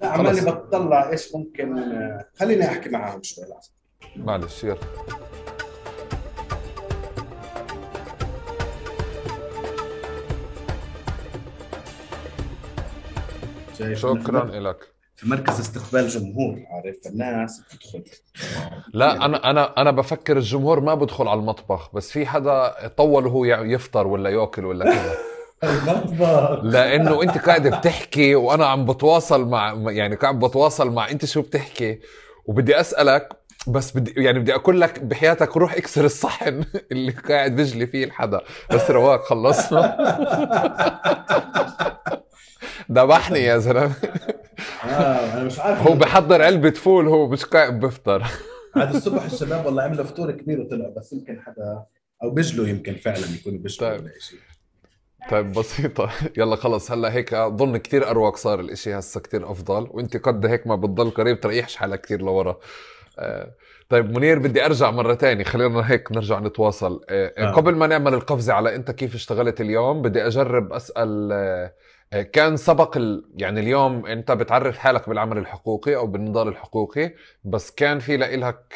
لا 0.00 0.08
عمالي 0.08 0.40
بتطلع 0.40 1.10
إيش 1.10 1.34
ممكن 1.34 1.76
خليني 2.38 2.64
أحكي 2.64 2.88
معاهم 2.88 3.22
شوي 3.22 3.44
لحظه 3.44 3.70
معلش 4.16 4.64
يلا. 4.64 4.76
شكرا 13.94 14.44
لك 14.44 14.76
في 15.16 15.28
مركز 15.28 15.60
استقبال 15.60 16.08
جمهور 16.08 16.62
عارف 16.70 16.96
الناس 17.06 17.60
بتدخل. 17.60 18.04
لا 18.94 19.24
أنا 19.24 19.50
أنا 19.50 19.80
أنا 19.80 19.90
بفكر 19.90 20.36
الجمهور 20.36 20.80
ما 20.80 20.94
بدخل 20.94 21.28
على 21.28 21.40
المطبخ 21.40 21.94
بس 21.94 22.10
في 22.10 22.26
حدا 22.26 22.88
طول 22.88 23.26
وهو 23.26 23.44
يفطر 23.44 24.06
ولا 24.06 24.30
يأكل 24.30 24.64
ولا 24.64 24.84
كذا. 24.84 25.35
لأنه 26.62 27.22
أنت 27.22 27.38
قاعد 27.38 27.66
بتحكي 27.68 28.34
وأنا 28.34 28.66
عم 28.66 28.86
بتواصل 28.86 29.48
مع 29.48 29.76
يعني 29.90 30.16
قاعد 30.16 30.38
بتواصل 30.38 30.90
مع 30.90 31.10
أنت 31.10 31.24
شو 31.24 31.42
بتحكي؟ 31.42 32.00
وبدي 32.46 32.80
أسألك 32.80 33.28
بس 33.66 33.96
بدي 33.96 34.24
يعني 34.24 34.38
بدي 34.38 34.54
أقول 34.54 34.80
لك 34.80 35.02
بحياتك 35.02 35.56
روح 35.56 35.74
اكسر 35.74 36.04
الصحن 36.04 36.64
اللي 36.92 37.12
قاعد 37.12 37.56
بجلي 37.56 37.86
فيه 37.86 38.04
الحدا. 38.04 38.40
بس 38.74 38.90
رواق 38.90 39.24
خلصنا 39.24 39.96
ذبحني 42.92 43.38
يا 43.38 43.58
زلمة. 43.58 43.92
آه 44.84 45.34
أنا 45.34 45.44
مش 45.44 45.58
عارف 45.58 45.86
هو 45.86 45.94
بحضر 45.94 46.42
علبة 46.42 46.70
فول 46.70 47.08
هو 47.08 47.28
مش 47.28 47.44
قاعد 47.44 47.80
بفطر. 47.80 48.22
عاد 48.76 48.94
الصبح 48.94 49.24
الشباب 49.24 49.66
والله 49.66 49.82
عملوا 49.82 50.04
فطور 50.04 50.30
كبير 50.30 50.60
وطلع 50.60 50.88
بس 50.96 51.12
يمكن 51.12 51.40
حدا 51.40 51.82
أو 52.22 52.30
بجلوا 52.30 52.66
يمكن 52.68 52.94
فعلا 52.94 53.24
يكونوا 53.40 53.58
بجلوا 53.58 53.90
طيب. 53.90 54.00
ولا 54.00 54.12
شيء 54.20 54.38
طيب 55.30 55.52
بسيطة. 55.52 56.10
يلا 56.38 56.56
خلص 56.56 56.92
هلا 56.92 57.12
هيك 57.12 57.34
اظن 57.34 57.76
كثير 57.76 58.10
أروق 58.10 58.36
صار 58.36 58.60
الإشي 58.60 58.98
هسا 58.98 59.20
كثير 59.20 59.50
أفضل 59.50 59.88
وإنت 59.90 60.16
قد 60.16 60.46
هيك 60.46 60.66
ما 60.66 60.76
بتضل 60.76 61.10
قريب 61.10 61.40
تريحش 61.40 61.76
حالك 61.76 62.00
كثير 62.00 62.22
لورا. 62.22 62.56
آه، 63.18 63.50
طيب 63.88 64.18
منير 64.18 64.38
بدي 64.38 64.64
أرجع 64.66 64.90
مرة 64.90 65.14
تانية 65.14 65.44
خلينا 65.44 65.90
هيك 65.90 66.12
نرجع 66.12 66.38
نتواصل. 66.38 67.04
آه. 67.10 67.32
آه. 67.38 67.50
قبل 67.50 67.74
ما 67.74 67.86
نعمل 67.86 68.14
القفزة 68.14 68.52
على 68.52 68.74
أنت 68.74 68.90
كيف 68.90 69.14
اشتغلت 69.14 69.60
اليوم 69.60 70.02
بدي 70.02 70.26
أجرب 70.26 70.72
أسأل 70.72 71.70
كان 72.32 72.56
سبق 72.56 72.96
ال... 72.96 73.24
يعني 73.36 73.60
اليوم 73.60 74.06
أنت 74.06 74.32
بتعرف 74.32 74.78
حالك 74.78 75.08
بالعمل 75.08 75.38
الحقوقي 75.38 75.96
أو 75.96 76.06
بالنضال 76.06 76.48
الحقوقي 76.48 77.14
بس 77.44 77.70
كان 77.70 77.98
في 77.98 78.16
لك 78.16 78.74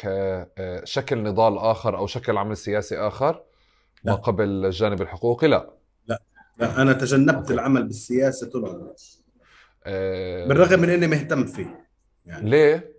شكل 0.83 1.23
نضال 1.23 1.57
آخر 1.57 1.97
أو 1.97 2.07
شكل 2.07 2.37
عمل 2.37 2.57
سياسي 2.57 2.97
آخر؟ 2.97 3.41
ما 4.03 4.15
قبل 4.15 4.65
الجانب 4.65 5.01
الحقوقي؟ 5.01 5.47
لا. 5.47 5.80
لا 6.57 6.81
أنا 6.81 6.93
تجنبت 6.93 7.51
العمل 7.51 7.83
بالسياسة 7.83 8.49
طول 8.49 8.65
عمري. 8.65 8.93
أه 9.85 10.47
بالرغم 10.47 10.79
من 10.79 10.89
إني 10.89 11.07
مهتم 11.07 11.45
فيه 11.45 11.87
يعني. 12.25 12.49
ليه؟ 12.49 12.91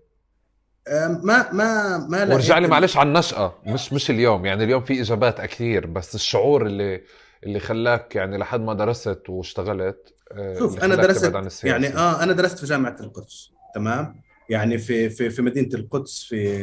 أه 0.89 1.09
ما 1.09 1.53
ما 1.53 1.99
ما 1.99 2.35
ورجع 2.35 2.59
لي 2.59 2.69
معلش 2.69 2.97
على 2.97 3.09
النشأة 3.09 3.55
مش 3.67 3.93
مش 3.93 4.11
اليوم. 4.11 4.47
يعني 4.47 4.65
اليوم 4.65 4.83
في 4.83 5.01
إجابات 5.01 5.41
كثير 5.41 5.87
بس 5.87 6.15
الشعور 6.15 6.67
اللي 6.67 7.03
اللي 7.45 7.61
خلاك 7.61 8.17
يعني 8.17 8.39
لحد 8.39 8.61
ما 8.61 8.75
درست 8.75 9.23
واشتغلت 9.29 10.15
أه 10.33 10.59
شوف 10.59 10.85
أنا 10.85 10.95
درست 10.95 11.65
يعني 11.65 11.89
آه 11.97 12.23
أنا 12.23 12.33
درست 12.33 12.59
في 12.59 12.67
جامعة 12.67 12.97
القدس 13.01 13.51
تمام؟ 13.75 14.23
يعني 14.49 14.79
في 14.79 15.11
في 15.11 15.31
في 15.31 15.43
مدينة 15.43 15.69
القدس 15.75 16.23
في 16.23 16.57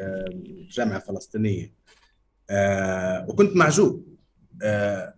آه، 0.00 0.24
جامعة 0.70 0.98
فلسطينية. 0.98 1.72
آه 2.50 3.26
وكنت 3.28 3.56
معجوب. 3.56 4.06
آه، 4.06 4.11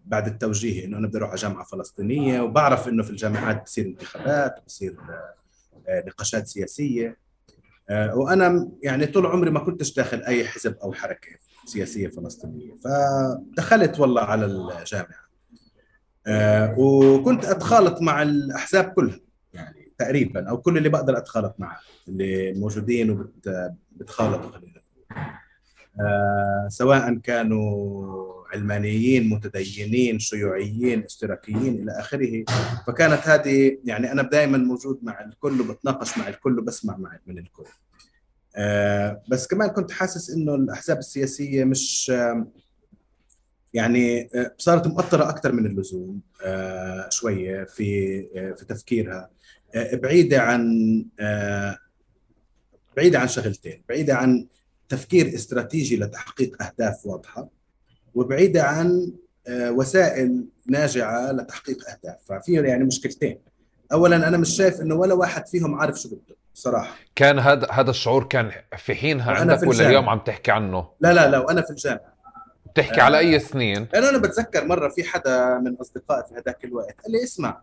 بعد 0.05 0.27
التوجيه 0.27 0.85
إنه 0.85 0.99
أنا 0.99 1.07
بدي 1.07 1.19
أروح 1.19 1.31
على 1.31 1.39
جامعة 1.39 1.65
فلسطينية 1.65 2.41
وبعرف 2.41 2.89
إنه 2.89 3.03
في 3.03 3.11
الجامعات 3.11 3.65
بصير 3.65 3.87
انتخابات 3.87 4.63
بصير 4.67 4.97
آه، 5.89 6.05
نقاشات 6.07 6.47
سياسية. 6.47 7.17
آه، 7.91 8.17
وأنا 8.17 8.71
يعني 8.83 9.07
طول 9.07 9.27
عمري 9.27 9.51
ما 9.51 9.61
كنتش 9.61 9.95
داخل 9.95 10.23
أي 10.23 10.45
حزب 10.45 10.77
أو 10.83 10.93
حركة 10.93 11.29
سياسية 11.65 12.09
فلسطينية. 12.09 12.75
فدخلت 12.85 14.01
والله 14.01 14.23
على 14.23 14.47
الجامعة. 14.47 15.25
وكنت 16.79 17.45
أتخالط 17.45 18.03
مع 18.03 18.23
الأحزاب 18.23 18.85
كلها 18.85 19.21
يعني 19.53 19.93
تقريبا 19.99 20.49
أو 20.49 20.59
كل 20.59 20.79
اللي 20.79 20.89
بقدر 20.89 21.19
أتخالط 21.19 21.55
معه 21.59 21.79
اللي 22.09 22.53
موجودين 22.53 23.11
وبتخالطوا 23.11 24.51
خلينا 24.51 24.75
سواء 26.69 27.15
كانوا 27.15 28.44
علمانيين 28.55 29.29
متدينين 29.29 30.19
شيوعيين 30.19 31.05
اشتراكيين 31.05 31.83
إلى 31.83 32.01
آخره. 32.01 32.45
فكانت 32.87 33.29
هذه 33.29 33.79
يعني 33.85 34.13
أنا 34.13 34.23
دائما 34.23 34.59
موجود 34.59 34.99
مع 35.03 35.25
الكل 35.25 35.61
وبتناقش 35.61 36.19
مع 36.19 36.29
الكل 36.29 36.59
وبسمع 36.59 36.97
مع 36.97 37.19
من 37.27 37.39
الكل. 37.39 37.67
آه، 38.57 39.23
بس 39.29 39.47
كمان 39.47 39.69
كنت 39.69 39.93
حاسس 39.93 40.31
إنه 40.31 40.55
الأحزاب 40.55 40.99
السياسية 40.99 41.65
مش 41.65 42.13
يعني 43.75 44.29
آه، 44.35 44.55
صارت 44.59 44.87
مؤطرة 44.87 45.29
أكثر 45.29 45.53
من 45.53 45.67
اللزوم 45.67 46.21
آه، 46.45 47.09
شوية 47.09 47.65
في 47.65 48.23
في 48.57 48.65
تفكيرها. 48.65 49.31
بعيدة 49.93 50.41
عن 50.41 51.05
بعيدة 52.97 53.19
عن 53.19 53.29
شغلتين 53.29 53.83
بعيدة 53.89 54.15
عن 54.15 54.47
تفكير 54.89 55.35
استراتيجي 55.35 55.97
لتحقيق 55.97 56.63
أهداف 56.63 57.07
واضحة. 57.07 57.49
وبعيدة 58.15 58.63
عن 58.63 59.13
وسائل 59.51 60.45
ناجعة 60.67 61.33
لتحقيق 61.33 61.79
أهداف. 61.91 62.19
ففي 62.29 62.53
يعني 62.53 62.85
مشكلتين. 62.85 63.39
اولا 63.93 64.29
أنا 64.29 64.37
مش 64.37 64.57
شايف 64.57 64.81
إنه 64.81 64.95
ولا 64.95 65.15
واحد 65.15 65.47
فيهم 65.47 65.75
عارف 65.75 66.01
شو 66.01 66.09
بده 66.09 66.37
صراحة 66.55 66.97
كان 67.15 67.39
هذا 67.39 67.67
هذا 67.71 67.91
الشعور 67.91 68.25
كان 68.25 68.51
في 68.77 68.95
حينها 68.95 69.33
عندك 69.33 69.59
في 69.59 69.67
ولا 69.67 69.89
اليوم 69.89 70.09
عم 70.09 70.19
تحكي 70.19 70.51
عنه؟ 70.51 70.89
لا 71.01 71.13
لا 71.13 71.31
لا 71.31 71.39
وأنا 71.39 71.63
في 71.63 71.71
الجامعة. 71.71 72.15
بتحكي 72.67 73.01
آه 73.01 73.05
على 73.05 73.19
أي 73.19 73.39
سنين؟ 73.39 73.89
لأنه 73.93 74.09
أنا 74.09 74.19
بتذكر 74.19 74.65
مرة 74.65 74.89
في 74.89 75.05
حدا 75.05 75.59
من 75.59 75.77
أصدقائي 75.77 76.29
في 76.29 76.35
هذاك 76.35 76.65
الوقت 76.65 77.01
قال 77.01 77.13
لي 77.13 77.23
اسمع 77.25 77.63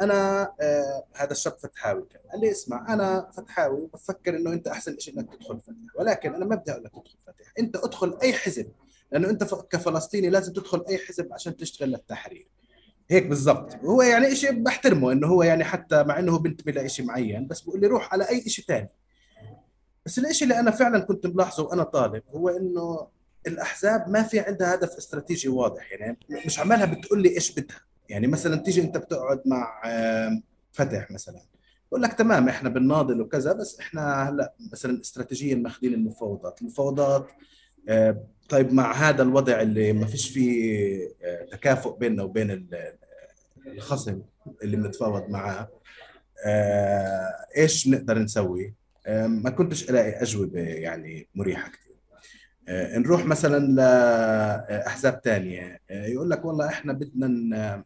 أنا 0.00 0.42
آه 0.60 1.04
هذا 1.14 1.32
الشاب 1.32 1.52
فتحاوي 1.58 2.04
كان. 2.10 2.20
قال 2.32 2.40
لي 2.40 2.50
اسمع 2.50 2.94
أنا 2.94 3.30
فتحاوي 3.36 3.88
بفكر 3.94 4.36
إنه 4.36 4.52
أنت 4.52 4.68
أحسن 4.68 4.98
شيء 4.98 5.18
إنك 5.18 5.34
تدخل 5.34 5.60
فتح. 5.60 5.74
ولكن 5.98 6.34
أنا 6.34 6.44
ما 6.44 6.56
بدي 6.56 6.72
أقول 6.72 6.84
لك 6.84 6.90
تدخل 6.92 7.16
فتح. 7.26 7.52
أنت 7.58 7.76
أدخل 7.76 8.18
أي 8.22 8.32
حزب. 8.32 8.66
لأنه 9.14 9.30
أنت 9.30 9.44
كفلسطيني 9.70 10.30
لازم 10.30 10.52
تدخل 10.52 10.84
أي 10.88 10.98
حزب 10.98 11.32
عشان 11.32 11.56
تشتغل 11.56 11.90
للتحرير. 11.90 12.48
هيك 13.10 13.26
بالضبط. 13.26 13.74
هو 13.74 14.02
يعني 14.02 14.34
شيء 14.34 14.62
بحترمه 14.62 15.12
إنه 15.12 15.26
هو 15.26 15.42
يعني 15.42 15.64
حتى 15.64 16.02
مع 16.02 16.18
إنه 16.18 16.38
بنتمي 16.38 16.72
لشيء 16.72 17.06
معين 17.06 17.46
بس 17.46 17.60
بقول 17.60 17.80
لي 17.80 17.86
روح 17.86 18.12
على 18.12 18.28
أي 18.28 18.48
شيء 18.48 18.64
ثاني 18.64 18.88
بس 20.06 20.18
الشيء 20.18 20.48
اللي 20.48 20.60
أنا 20.60 20.70
فعلا 20.70 20.98
كنت 20.98 21.26
ملاحظه 21.26 21.62
وأنا 21.62 21.82
طالب 21.82 22.22
هو 22.28 22.48
إنه 22.48 23.08
الأحزاب 23.46 24.08
ما 24.08 24.22
في 24.22 24.40
عندها 24.40 24.74
هدف 24.74 24.96
استراتيجي 24.96 25.48
واضح. 25.48 25.92
يعني 25.92 26.18
مش 26.46 26.58
عمالها 26.58 26.84
بتقول 26.84 27.22
لي 27.22 27.28
إيش 27.28 27.52
بدها. 27.52 27.80
يعني 28.08 28.26
مثلا 28.26 28.56
تيجي 28.56 28.80
أنت 28.80 28.96
بتقعد 28.96 29.42
مع 29.46 29.82
فتح 30.72 31.10
مثلا 31.10 31.40
بقول 31.90 32.02
لك 32.02 32.12
تمام 32.12 32.48
إحنا 32.48 32.68
بنناضل 32.68 33.20
وكذا 33.20 33.52
بس 33.52 33.80
إحنا 33.80 34.28
هلأ 34.28 34.54
مثلا 34.72 35.00
استراتيجيا 35.00 35.54
ماخذين 35.54 35.94
المفاوضات. 35.94 36.62
المفاوضات 36.62 37.30
طيب 38.48 38.72
مع 38.72 38.92
هذا 38.92 39.22
الوضع 39.22 39.60
اللي 39.60 39.92
ما 39.92 40.06
فيش 40.06 40.28
فيه 40.28 41.08
آه، 41.24 41.44
تكافؤ 41.44 41.96
بيننا 41.96 42.22
وبين 42.22 42.68
الخصم 43.66 44.22
اللي 44.62 44.76
بنتفاوض 44.76 45.30
معاه 45.30 45.68
آه، 46.46 47.46
إيش 47.56 47.88
نقدر 47.88 48.18
نسوي؟ 48.18 48.74
ما 49.26 49.50
كنتش 49.50 49.90
ألاقي 49.90 50.22
أجوبة 50.22 50.60
يعني 50.60 51.28
مريحة 51.34 51.68
كثير 51.68 51.94
آه، 52.68 52.98
نروح 52.98 53.26
مثلا 53.26 53.58
لاحزاب 54.68 55.20
ثانية 55.24 55.80
يقول 55.90 56.30
لك 56.30 56.44
والله 56.44 56.68
إحنا 56.68 56.92
بدنا 56.92 57.84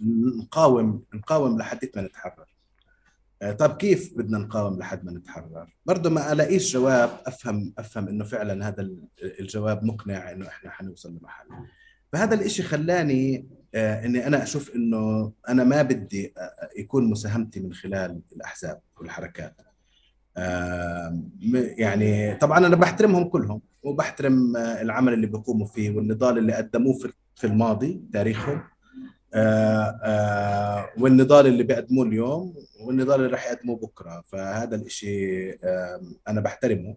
نقاوم 0.00 1.04
نقاوم 1.14 1.58
لحد 1.58 1.90
ما 1.96 2.02
نتحرر 2.02 2.42
آه، 2.42 2.49
طب 3.58 3.76
كيف 3.76 4.12
بدنا 4.16 4.38
نقاوم 4.38 4.78
لحد 4.78 5.04
ما 5.04 5.12
نتحرر؟ 5.12 5.76
برضه 5.86 6.10
ما 6.10 6.32
ألاقيش 6.32 6.72
جواب 6.72 7.10
أفهم 7.26 7.72
أفهم 7.78 8.08
إنه 8.08 8.24
فعلا 8.24 8.68
هذا 8.68 8.90
الجواب 9.40 9.84
مقنع 9.84 10.32
إنه 10.32 10.48
إحنا 10.48 10.70
حنوصل 10.70 11.16
لمحل. 11.16 11.46
فهذا 12.12 12.34
الإشي 12.34 12.62
خلاني 12.62 13.48
آه، 13.74 14.04
إني 14.06 14.26
أنا 14.26 14.42
أشوف 14.42 14.74
إنه 14.74 15.32
أنا 15.48 15.64
ما 15.64 15.82
بدي 15.82 16.34
آه، 16.38 16.70
يكون 16.76 17.10
مساهمتي 17.10 17.60
من 17.60 17.72
خلال 17.72 18.20
الأحزاب 18.32 18.80
والحركات. 18.98 19.60
يعني 21.78 22.34
طبعا 22.34 22.58
أنا 22.66 22.76
بحترمهم 22.76 23.28
كلهم 23.28 23.60
وبحترم 23.82 24.56
العمل 24.56 25.12
اللي 25.12 25.26
بيقوموا 25.26 25.66
فيه 25.66 25.90
والنضال 25.90 26.38
اللي 26.38 26.52
قدموه 26.52 26.98
في 27.36 27.46
الماضي 27.46 28.02
تاريخهم 28.12 28.56
آه، 28.56 28.60
آه، 28.60 28.79
والنضال 30.98 31.46
اللي 31.46 31.62
بيقدموه 31.62 32.06
اليوم 32.06 32.54
والنضال 32.80 33.20
اللي 33.20 33.32
راح 33.32 33.46
يقدموه 33.46 33.76
بكرة. 33.76 34.22
فهذا 34.26 34.76
الإشي 34.76 35.50
أنا 36.28 36.40
بحترمه. 36.40 36.96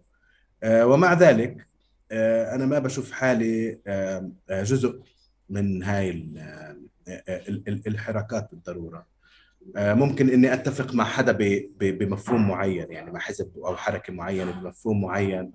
آه، 0.62 0.86
ومع 0.86 1.12
ذلك 1.12 1.66
أنا 2.12 2.66
ما 2.66 2.78
بشوف 2.78 3.12
حالي 3.12 3.78
جزء 4.50 5.00
من 5.50 5.82
هاي 5.82 6.28
الحركات 7.86 8.48
بالضرورة. 8.50 9.06
ممكن 9.76 10.30
إني 10.30 10.54
أتفق 10.54 10.94
مع 10.94 11.04
حدا 11.04 11.38
بمفهوم 11.80 12.48
معين 12.48 12.92
يعني 12.92 13.10
مع 13.10 13.20
حزب 13.20 13.58
أو 13.58 13.76
حركة 13.76 14.12
معينة 14.12 14.50
بمفهوم 14.50 15.00
معين 15.00 15.52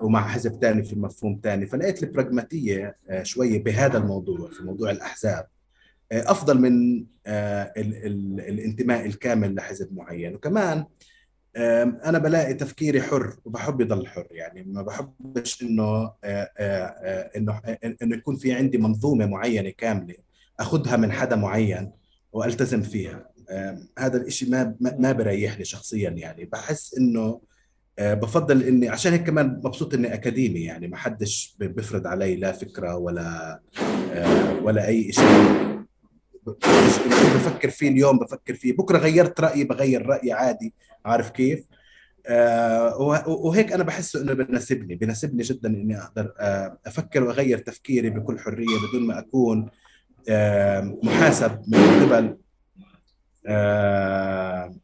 ومع 0.00 0.28
حزب 0.28 0.60
ثاني 0.60 0.82
في 0.82 0.96
مفهوم 0.96 1.40
ثاني 1.42 1.66
فلقيت 1.66 2.02
البراغماتية 2.02 2.96
شوية 3.22 3.62
بهذا 3.62 3.98
الموضوع 3.98 4.50
في 4.50 4.62
موضوع 4.62 4.90
الأحزاب. 4.90 5.46
أفضل 6.12 6.60
من 6.60 7.04
آه، 7.26 7.72
الانتماء 7.76 9.06
الكامل 9.06 9.54
لحزب 9.54 9.94
معين. 9.94 10.34
وكمان 10.34 10.84
أنا 12.04 12.18
بلاقي 12.18 12.54
تفكيري 12.54 13.02
حر 13.02 13.36
وبحب 13.44 13.80
يضل 13.80 14.06
حر. 14.06 14.26
يعني 14.30 14.62
ما 14.62 14.82
بحبش 14.82 15.62
إنه 15.62 15.82
آه، 16.24 16.50
آه، 16.58 17.30
إنه 17.36 17.60
إنه 18.02 18.16
يكون 18.16 18.36
في 18.36 18.52
عندي 18.52 18.78
منظومة 18.78 19.26
معينة 19.26 19.70
كاملة 19.70 20.14
أخذها 20.60 20.96
من 20.96 21.12
حدا 21.12 21.36
معين 21.36 21.92
وألتزم 22.32 22.82
فيها. 22.82 23.32
هذا 23.98 24.16
الإشي 24.16 24.50
ما 24.50 24.76
ما 24.80 25.12
بريحني 25.12 25.64
شخصيا 25.64 26.10
يعني. 26.10 26.44
بحس 26.44 26.94
إنه 26.98 27.40
بفضل 28.00 28.62
إني 28.62 28.88
عشان 28.88 29.12
هيك 29.12 29.26
كمان 29.26 29.60
مبسوط 29.64 29.94
إني 29.94 30.14
أكاديمي. 30.14 30.60
يعني 30.60 30.88
ما 30.88 30.96
حدش 30.96 31.56
بفرض 31.60 32.06
علي 32.06 32.36
لا 32.36 32.52
فكرة 32.52 32.96
ولا 32.96 33.60
ولا 34.62 34.86
أي 34.86 35.12
شيء 35.12 35.71
بفكر 36.46 37.70
فيه 37.70 37.88
اليوم 37.88 38.18
بفكر 38.18 38.54
فيه. 38.54 38.76
بكرة 38.76 38.98
غيرت 38.98 39.40
رأيي 39.40 39.64
بغير 39.64 40.06
رأيي 40.06 40.32
عادي. 40.32 40.74
عارف 41.04 41.30
كيف؟ 41.30 41.66
آه 42.26 42.96
وهيك 43.28 43.72
أنا 43.72 43.84
بحس 43.84 44.16
إنه 44.16 44.32
بناسبني 44.32 44.94
بناسبني 44.94 45.42
جدا 45.42 45.68
إني 45.68 45.98
أقدر 45.98 46.34
آه 46.38 46.78
أفكر 46.86 47.24
وأغير 47.24 47.58
تفكيري 47.58 48.10
بكل 48.10 48.38
حرية 48.38 48.88
بدون 48.88 49.06
ما 49.06 49.18
أكون 49.18 49.70
آه 50.28 50.98
محاسب 51.02 51.62
من 51.68 52.02
قبل 52.02 52.38
آه 53.46 54.74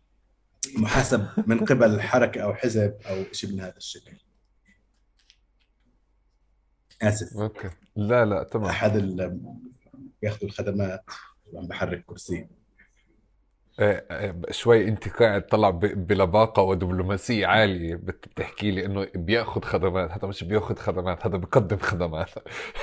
محاسب 0.76 1.26
من 1.46 1.58
قبل 1.58 2.00
حركة 2.00 2.40
أو 2.40 2.54
حزب 2.54 2.94
أو 3.06 3.24
شيء 3.32 3.52
من 3.52 3.60
هذا 3.60 3.76
الشكل. 3.76 4.16
آسف. 7.02 7.36
أوكي. 7.36 7.70
لا 7.96 8.24
لا 8.24 8.42
تمام. 8.42 8.64
أحد 8.66 8.96
بياخذوا 10.22 10.48
الخدمات. 10.48 11.04
عم 11.54 11.66
بحرك 11.66 12.04
كرسي. 12.06 12.46
إيه، 13.80 14.06
إيه، 14.10 14.36
شوي 14.50 14.88
انت 14.88 15.08
قاعد 15.08 15.46
طلع 15.46 15.70
بلباقه 15.70 16.62
ودبلوماسية 16.62 17.46
عالية. 17.46 17.94
بتحكي 17.94 18.70
لي 18.70 18.86
إنه 18.86 19.06
بيأخذ 19.14 19.62
خدمات 19.62 20.10
هذا 20.10 20.28
مش 20.28 20.44
بيأخذ 20.44 20.76
خدمات 20.76 21.26
هذا 21.26 21.36
بيقدم 21.36 21.76
خدمات. 21.78 22.30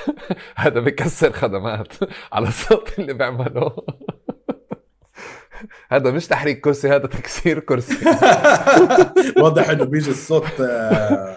هذا 0.56 0.80
بكسر 0.80 1.32
خدمات 1.32 1.92
على 2.32 2.48
الصوت 2.48 2.98
اللي 2.98 3.14
بيعمله 3.14 3.76
هذا 5.92 6.10
مش 6.10 6.26
تحريك 6.26 6.60
كرسي 6.60 6.88
هذا 6.88 7.06
تكسير 7.06 7.60
كرسي. 7.60 8.10
واضح 9.36 9.70
إنه 9.70 9.84
بيجي 9.84 10.10
الصوت 10.10 10.60
آه، 10.60 11.36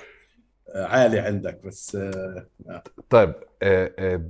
عالي 0.76 1.20
عندك 1.20 1.60
بس 1.66 1.96
آه. 1.96 2.84
طيب 3.10 3.34
آه، 3.64 3.92
آه، 4.00 4.22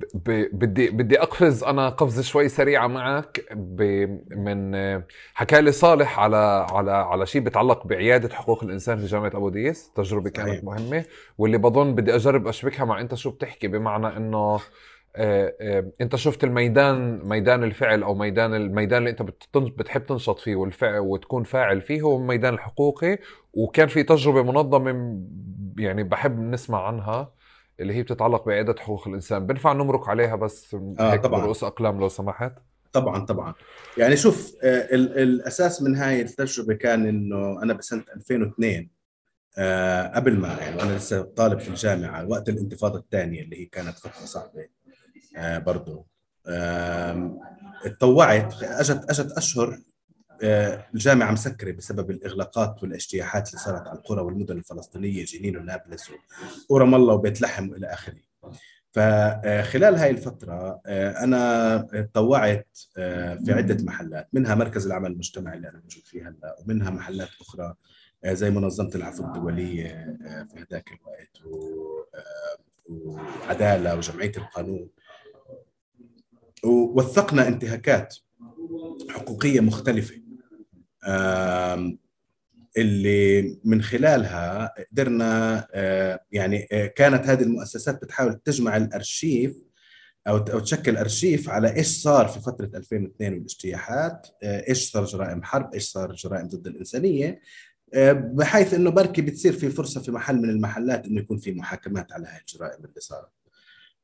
بدي 0.54 0.90
بدي 0.90 1.22
أقفز 1.22 1.64
أنا 1.64 1.90
قفزه 1.90 2.22
شوي 2.22 2.50
سريعة 2.50 2.88
معك 2.88 3.46
من 4.36 4.76
حكى 5.34 5.62
لي 5.62 5.72
صالح 5.72 6.20
على 6.20 6.68
على 6.72 6.92
على 6.92 7.26
شيء 7.26 7.42
بيتعلق 7.42 7.88
بعيادة 7.88 8.36
حقوق 8.36 8.64
الإنسان 8.64 8.98
في 8.98 9.06
جامعة 9.06 9.28
أبو 9.28 9.50
ديس 9.50 9.92
تجربة 9.96 10.30
كانت. 10.30 10.64
مهمة 10.64 11.06
واللي 11.38 11.58
بظن 11.58 11.96
بدي 11.96 12.16
أجرب 12.16 12.48
أشبكها 12.48 12.86
مع 12.86 13.02
أنت 13.02 13.16
شو 13.16 13.30
بتحكي 13.30 13.68
بمعنى 13.68 14.18
إنه 14.18 14.60
انت 16.02 16.16
شفت 16.16 16.44
الميدان 16.44 17.20
ميدان 17.24 17.64
الفعل 17.64 18.04
أو 18.04 18.16
ميدان 18.16 18.54
الميدان 18.54 18.98
اللي 18.98 19.10
انت 19.10 19.22
بتحب 19.56 20.06
تنشط 20.06 20.40
فيه 20.40 20.56
والفعل 20.56 21.00
وتكون 21.00 21.44
فاعل 21.44 21.82
فيه 21.82 22.02
هو 22.02 22.18
الميدان 22.18 22.54
الحقوقي 22.54 23.18
وكان 23.54 23.88
في 23.88 24.04
تجربة 24.04 24.44
منظمة 24.44 25.20
يعني 25.78 26.04
بحب 26.04 26.40
نسمع 26.40 26.88
عنها 26.88 27.34
اللي 27.80 27.94
هي 27.94 28.04
بتتعلق 28.04 28.46
بإعادة 28.46 28.76
حقوق 28.80 29.08
الإنسان. 29.08 29.46
بنفع 29.46 29.74
نمرق 29.74 30.10
عليها 30.10 30.36
بس 30.36 30.74
آه 31.00 31.12
هيك 31.14 31.24
طبعا. 31.24 31.42
برؤوس 31.42 31.64
أقلام 31.64 32.00
لو 32.00 32.10
سمحت. 32.10 32.54
طبعا 32.94 33.26
طبعا. 33.26 33.54
يعني 33.98 34.18
شوف 34.18 34.56
آه 34.64 34.88
الأساس 34.96 35.82
من 35.82 35.96
هاي 35.96 36.22
التجربة 36.22 36.74
كان 36.74 37.08
إنه 37.08 37.64
أنا 37.64 37.74
بسنة 37.74 38.04
2002 38.16 38.90
آه 39.58 40.08
قبل 40.16 40.38
ما 40.40 40.48
يعني 40.48 40.78
وأنا 40.78 40.98
لسه 40.98 41.22
طالب 41.22 41.60
في 41.60 41.70
الجامعة 41.70 42.28
وقت 42.28 42.50
الانتفاضة 42.50 43.00
الثانية 43.00 43.42
اللي 43.42 43.62
هي 43.62 43.66
كانت 43.66 43.98
فترة 43.98 44.26
صعبة. 44.26 44.68
برضه 45.38 46.06
اتطوعت 47.86 48.64
أجت 48.64 49.06
أجت 49.10 49.32
أشهر 49.32 49.80
الجامعة 50.94 51.32
مسكرة 51.32 51.72
بسبب 51.72 52.12
الإغلاقات 52.12 52.84
والاجتياحات 52.84 53.50
اللي 53.50 53.60
صارت 53.60 53.88
على 53.88 53.98
القرى 54.00 54.22
والمدن 54.22 54.58
الفلسطينية 54.58 55.26
جنين 55.26 55.58
ونابلس 55.58 56.12
ورام 56.70 56.96
الله 56.96 57.14
وبيت 57.14 57.42
لحم 57.42 57.70
والى 57.70 57.88
آخره. 57.88 58.30
فخلال 58.92 59.96
هاي 59.96 60.10
الفترة 60.10 60.82
أنا 61.24 61.78
تطوعت 61.92 62.68
في 63.46 63.46
عدة 63.50 63.84
محلات 63.84 64.28
منها 64.34 64.56
مركز 64.56 64.86
العمل 64.86 65.12
المجتمعي 65.12 65.58
اللي 65.58 65.70
أنا 65.70 65.80
موجود 65.80 66.04
فيه 66.06 66.28
هلأ 66.30 66.56
ومنها 66.60 66.90
محلات 66.90 67.30
أخرى 67.42 67.74
زي 68.26 68.50
منظمة 68.50 68.92
العفو 68.96 69.24
الدولية 69.26 70.18
في 70.24 70.66
هذاك 70.70 70.90
الوقت 70.92 71.42
وعدالة 72.90 73.96
وجمعية 73.96 74.32
القانون. 74.38 74.90
ووثقنا 76.64 77.48
انتهاكات 77.48 78.16
حقوقية 79.10 79.60
مختلفة. 79.60 80.22
اللي 82.78 83.58
من 83.64 83.82
خلالها 83.82 84.74
قدرنا 84.92 85.68
يعني 86.32 86.68
كانت 86.96 87.26
هذه 87.26 87.42
المؤسسات 87.44 88.02
بتحاول 88.02 88.34
تجمع 88.34 88.78
الأرشيف 88.78 89.64
أو 90.28 90.38
أو 90.38 90.60
تشكل 90.60 90.98
أرشيف 90.98 91.50
على 91.50 91.76
إيش 91.76 91.88
صار 91.88 92.28
في 92.28 92.40
فترة 92.40 92.72
2002 92.76 93.34
والاجتياحات 93.34 94.28
إيش 94.44 94.92
صار 94.92 95.06
جرائم 95.06 95.44
حرب 95.44 95.74
إيش 95.74 95.84
صار 95.84 96.14
جرائم 96.14 96.48
ضد 96.48 96.68
الإنسانية 96.68 97.42
بحيث 98.14 98.74
إنه 98.74 98.90
بركي 98.90 99.22
بتصير 99.22 99.54
في 99.54 99.70
فرصة 99.70 100.02
في 100.02 100.12
محل 100.12 100.42
من 100.42 100.50
المحلات 100.50 101.06
إنه 101.06 101.22
يكون 101.22 101.38
في 101.38 101.52
محاكمات 101.52 102.12
على 102.12 102.28
هاي 102.28 102.40
الجرائم 102.40 102.86
اللي 102.86 103.00
صارت. 103.00 103.30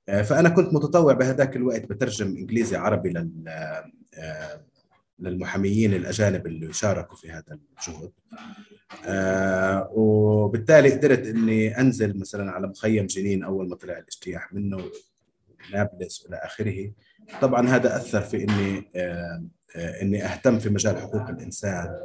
فأنا 0.08 0.50
كنت 0.50 0.74
متطوع 0.74 1.14
بهذاك 1.14 1.56
الوقت 1.56 1.86
بترجم 1.86 2.28
إنجليزي 2.28 2.76
عربي 2.76 3.10
لل 3.10 3.32
للمحاميين 5.20 5.94
الأجانب 5.94 6.48
اللي 6.48 6.74
شاركوا 6.74 7.18
في 7.18 7.32
هذا 7.32 7.44
الجهد. 7.80 8.12
آه 9.06 9.90
وبالتالي 9.92 10.92
قدرت 10.92 11.28
إني 11.28 11.80
أنزل 11.80 12.20
مثلا 12.20 12.52
على 12.52 12.68
مخيم 12.68 13.06
جنين 13.06 13.44
أول 13.44 13.70
ما 13.70 13.76
طلع 13.76 13.98
الاجتياح 13.98 14.54
منه 14.54 14.78
نابلس 15.74 16.26
والى 16.26 16.36
آخره. 16.36 16.92
طبعا 17.42 17.68
هذا 17.70 17.96
أثر 17.96 18.22
في 18.22 18.44
إني 18.44 18.92
آه 18.96 19.44
آه 19.76 20.02
إني 20.02 20.26
أهتم 20.26 20.60
في 20.60 20.70
مجال 20.70 20.98
حقوق 20.98 21.30
الإنسان. 21.30 21.96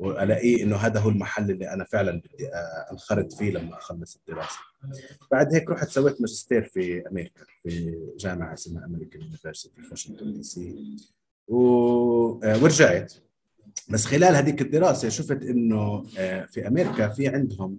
والاقيه 0.00 0.62
إنه 0.62 0.76
هذا 0.76 1.00
هو 1.00 1.08
المحل 1.08 1.50
اللي 1.50 1.72
أنا 1.72 1.84
فعلا 1.84 2.10
بدي 2.20 2.48
أنخرط 2.92 3.32
فيه 3.32 3.50
لما 3.50 3.78
أخلص 3.78 4.16
الدراسة. 4.16 4.58
بعد 5.30 5.54
هيك 5.54 5.70
رحت 5.70 5.88
سويت 5.88 6.20
ماجستير 6.20 6.62
في 6.64 7.08
أمريكا 7.08 7.44
في 7.62 7.94
جامعة 8.18 8.54
اسمها 8.54 8.84
American 8.84 9.22
University 9.22 9.82
في 9.82 9.88
واشنطن 9.90 10.32
DC 10.32 10.96
ورجعت 11.48 13.12
بس 13.88 14.06
خلال 14.06 14.36
هذيك 14.36 14.60
الدراسة 14.62 15.08
شفت 15.08 15.42
إنه 15.42 16.02
في 16.46 16.66
أمريكا 16.68 17.08
في 17.08 17.28
عندهم 17.28 17.78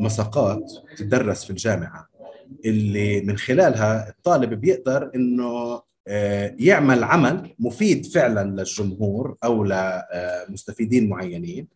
مساقات 0.00 0.72
تدرس 0.96 1.44
في 1.44 1.50
الجامعة 1.50 2.08
اللي 2.64 3.20
من 3.20 3.36
خلالها 3.38 4.08
الطالب 4.08 4.54
بيقدر 4.54 5.10
إنه 5.14 5.82
يعمل 6.58 7.04
عمل 7.04 7.54
مفيد 7.58 8.06
فعلا 8.06 8.50
للجمهور 8.50 9.36
أو 9.44 9.64
لمستفيدين 9.64 11.08
معينين 11.08 11.66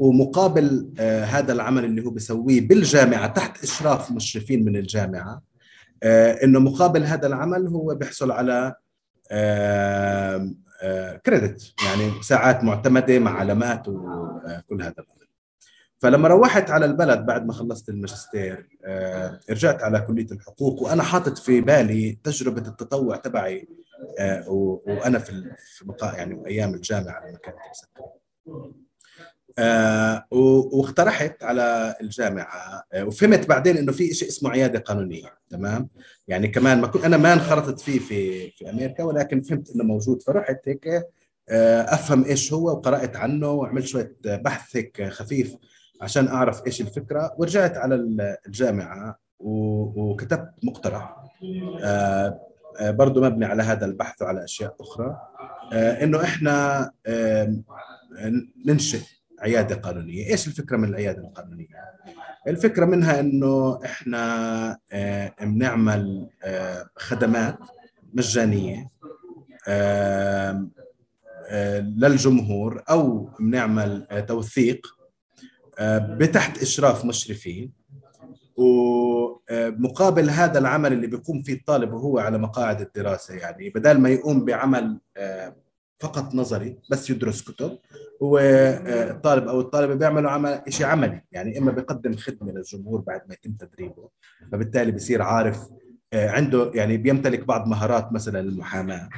ومقابل 0.00 0.92
هذا 1.24 1.52
العمل 1.52 1.84
اللي 1.84 2.04
هو 2.04 2.10
بيسويه 2.10 2.68
بالجامعة 2.68 3.26
تحت 3.26 3.64
إشراف 3.64 4.10
مشرفين 4.12 4.64
من 4.64 4.76
الجامعة 4.76 5.42
إنه 6.44 6.60
مقابل 6.60 7.04
هذا 7.04 7.26
العمل 7.26 7.66
هو 7.66 7.94
بيحصل 7.94 8.30
على 8.30 8.74
كريدت 11.26 11.72
يعني 11.86 12.22
ساعات 12.22 12.64
معتمدة 12.64 13.18
مع 13.18 13.38
علامات 13.38 13.88
وكل 13.88 14.82
هذا 14.82 14.94
فلما 15.98 16.28
روحت 16.28 16.70
على 16.70 16.86
البلد 16.86 17.26
بعد 17.26 17.46
ما 17.46 17.52
خلصت 17.52 17.88
الماجستير 17.88 18.68
رجعت 19.50 19.82
على 19.82 20.00
كلية 20.00 20.26
الحقوق 20.32 20.82
وأنا 20.82 21.02
حاطط 21.02 21.38
في 21.38 21.60
بالي 21.60 22.18
تجربة 22.24 22.68
التطوع 22.68 23.16
تبعي 23.16 23.68
وأنا 24.48 25.18
في 25.18 25.54
في 25.56 25.94
يعني 26.02 26.46
أيام 26.46 26.74
الجامعة 26.74 27.28
لما 27.28 27.38
كانت 27.38 27.56
آه 29.58 30.26
واقترحت 30.30 31.42
على 31.42 31.96
الجامعة 32.00 32.84
آه 32.92 33.04
وفهمت 33.04 33.48
بعدين 33.48 33.76
إنه 33.76 33.92
في 33.92 34.14
شيء 34.14 34.28
اسمه 34.28 34.50
عيادة 34.50 34.78
قانونية 34.78 35.38
تمام؟ 35.50 35.88
يعني 36.28 36.48
كمان 36.48 36.80
ما 36.80 36.86
كنت 36.86 37.04
أنا 37.04 37.16
ما 37.16 37.32
انخرطت 37.32 37.80
فيه 37.80 37.98
في 37.98 38.50
في 38.50 38.70
أمريكا 38.70 39.04
ولكن 39.04 39.40
فهمت 39.40 39.70
إنه 39.70 39.84
موجود 39.84 40.22
فرحت 40.22 40.60
هيك 40.64 40.86
آه 41.48 41.82
أفهم 41.82 42.24
إيش 42.24 42.52
هو 42.52 42.70
وقرأت 42.70 43.16
عنه 43.16 43.50
وعملت 43.50 43.86
شوية 43.86 44.16
بحث 44.24 44.76
هيك 44.76 45.08
خفيف 45.08 45.56
عشان 46.00 46.28
أعرف 46.28 46.66
إيش 46.66 46.80
الفكرة 46.80 47.34
ورجعت 47.38 47.76
على 47.76 47.94
الجامعة 48.46 49.18
وكتبت 49.40 50.50
مقترح. 50.62 51.16
برضه 52.80 53.20
مبني 53.20 53.44
على 53.44 53.62
هذا 53.62 53.86
البحث 53.86 54.22
وعلى 54.22 54.44
أشياء 54.44 54.76
أخرى. 54.80 55.16
إنه 55.72 56.22
إحنا 56.22 56.90
ننشئ 58.66 59.00
عيادة 59.40 59.74
قانونية، 59.74 60.30
إيش 60.30 60.46
الفكرة 60.46 60.76
من 60.76 60.88
العيادة 60.88 61.18
القانونية؟ 61.18 61.66
الفكرة 62.48 62.84
منها 62.84 63.20
إنه 63.20 63.80
إحنا 63.84 64.78
بنعمل 65.40 66.28
خدمات 66.96 67.58
مجانية. 68.14 68.90
للجمهور 71.80 72.82
أو 72.90 73.30
بنعمل 73.40 74.24
توثيق 74.28 74.95
بتحت 75.80 76.62
إشراف 76.62 77.04
مشرفين 77.04 77.72
ومقابل 78.56 80.30
هذا 80.30 80.58
العمل 80.58 80.92
اللي 80.92 81.06
بيقوم 81.06 81.42
فيه 81.42 81.54
الطالب 81.54 81.92
وهو 81.92 82.18
على 82.18 82.38
مقاعد 82.38 82.80
الدراسة 82.80 83.34
يعني 83.34 83.70
بدل 83.70 83.98
ما 83.98 84.08
يقوم 84.08 84.44
بعمل 84.44 85.00
فقط 86.00 86.34
نظري 86.34 86.78
بس 86.90 87.10
يدرس 87.10 87.42
كتب 87.42 87.78
هو 88.22 88.38
الطالب 88.38 89.48
أو 89.48 89.60
الطالبة 89.60 89.94
بيعملوا 89.94 90.30
عمل 90.30 90.62
شيء 90.68 90.86
عملي 90.86 91.22
يعني 91.32 91.58
إما 91.58 91.72
بيقدم 91.72 92.16
خدمة 92.16 92.52
للجمهور 92.52 93.00
بعد 93.00 93.20
ما 93.28 93.34
يتم 93.34 93.52
تدريبه 93.52 94.08
فبالتالي 94.52 94.92
بصير 94.92 95.22
عارف 95.22 95.68
عنده 96.14 96.70
يعني 96.74 96.96
بيمتلك 96.96 97.44
بعض 97.44 97.66
مهارات 97.68 98.12
مثلا 98.12 98.40
المحاماه 98.40 99.08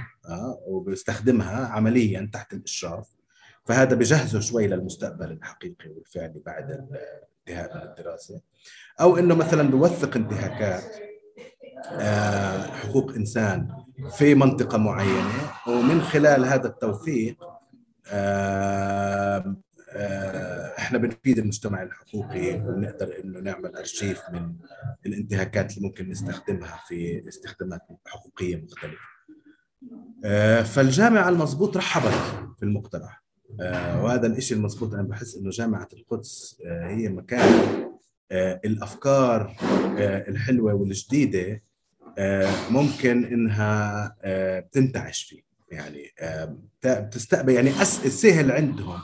وبيستخدمها 0.67 1.67
عمليا 1.67 2.31
تحت 2.33 2.53
الإشراف. 2.53 3.18
فهذا 3.69 3.95
بجهزه 3.95 4.41
شوي 4.41 4.67
للمستقبل 4.67 5.33
الحقيقي 5.33 5.91
والفعلي 5.91 6.43
بعد 6.47 6.71
الانتهاء 6.71 7.77
من 7.77 7.83
الدراسة 7.91 8.41
أو 9.01 9.17
إنه 9.19 9.35
مثلا 9.35 9.71
بيوثق 9.71 10.17
انتهاكات 10.17 10.85
حقوق 12.75 13.13
إنسان 13.15 13.69
في 14.17 14.35
منطقة 14.35 14.79
معينة 14.79 15.33
ومن 15.69 16.03
خلال 16.03 16.45
هذا 16.45 16.67
التوثيق 16.69 17.45
إحنا 20.79 20.99
بنفيد 20.99 21.39
المجتمع 21.39 21.83
الحقوقي 21.83 22.55
ونقدر 22.55 23.21
إنه 23.25 23.41
نعمل 23.41 23.77
أرشيف 23.77 24.23
من 24.33 24.53
الانتهاكات 25.07 25.77
اللي 25.77 25.89
ممكن 25.89 26.09
نستخدمها 26.09 26.81
في 26.89 27.29
استخدامات 27.29 27.81
حقوقية 28.07 28.57
مختلفة. 28.57 29.09
فالجامعة 30.65 31.29
المضبوط 31.29 31.77
رحبت 31.77 32.15
في 32.59 32.63
المقترح 32.63 33.28
وهذا 34.03 34.27
الشيء 34.27 34.57
المضبوط 34.57 34.95
أنا 34.95 35.03
بحس 35.03 35.37
إنه 35.37 35.51
جامعة 35.51 35.89
القدس 35.93 36.59
هي 36.67 37.09
مكان 37.09 37.85
الأفكار 38.65 39.57
الحلوة 40.29 40.75
والجديدة 40.75 41.63
ممكن 42.71 43.25
إنها 43.25 44.15
تنتعش 44.73 45.23
فيه. 45.23 45.43
يعني 45.73 46.03
تستقبل 47.11 47.53
يعني 47.53 47.71
سهل 47.95 48.53
عندهم 48.53 48.99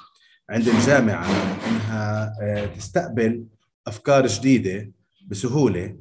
عند 0.50 0.68
الجامعة 0.68 1.26
إنها 1.68 2.32
تستقبل 2.76 3.44
أفكار 3.86 4.26
جديدة 4.26 4.90
بسهولة 5.26 5.96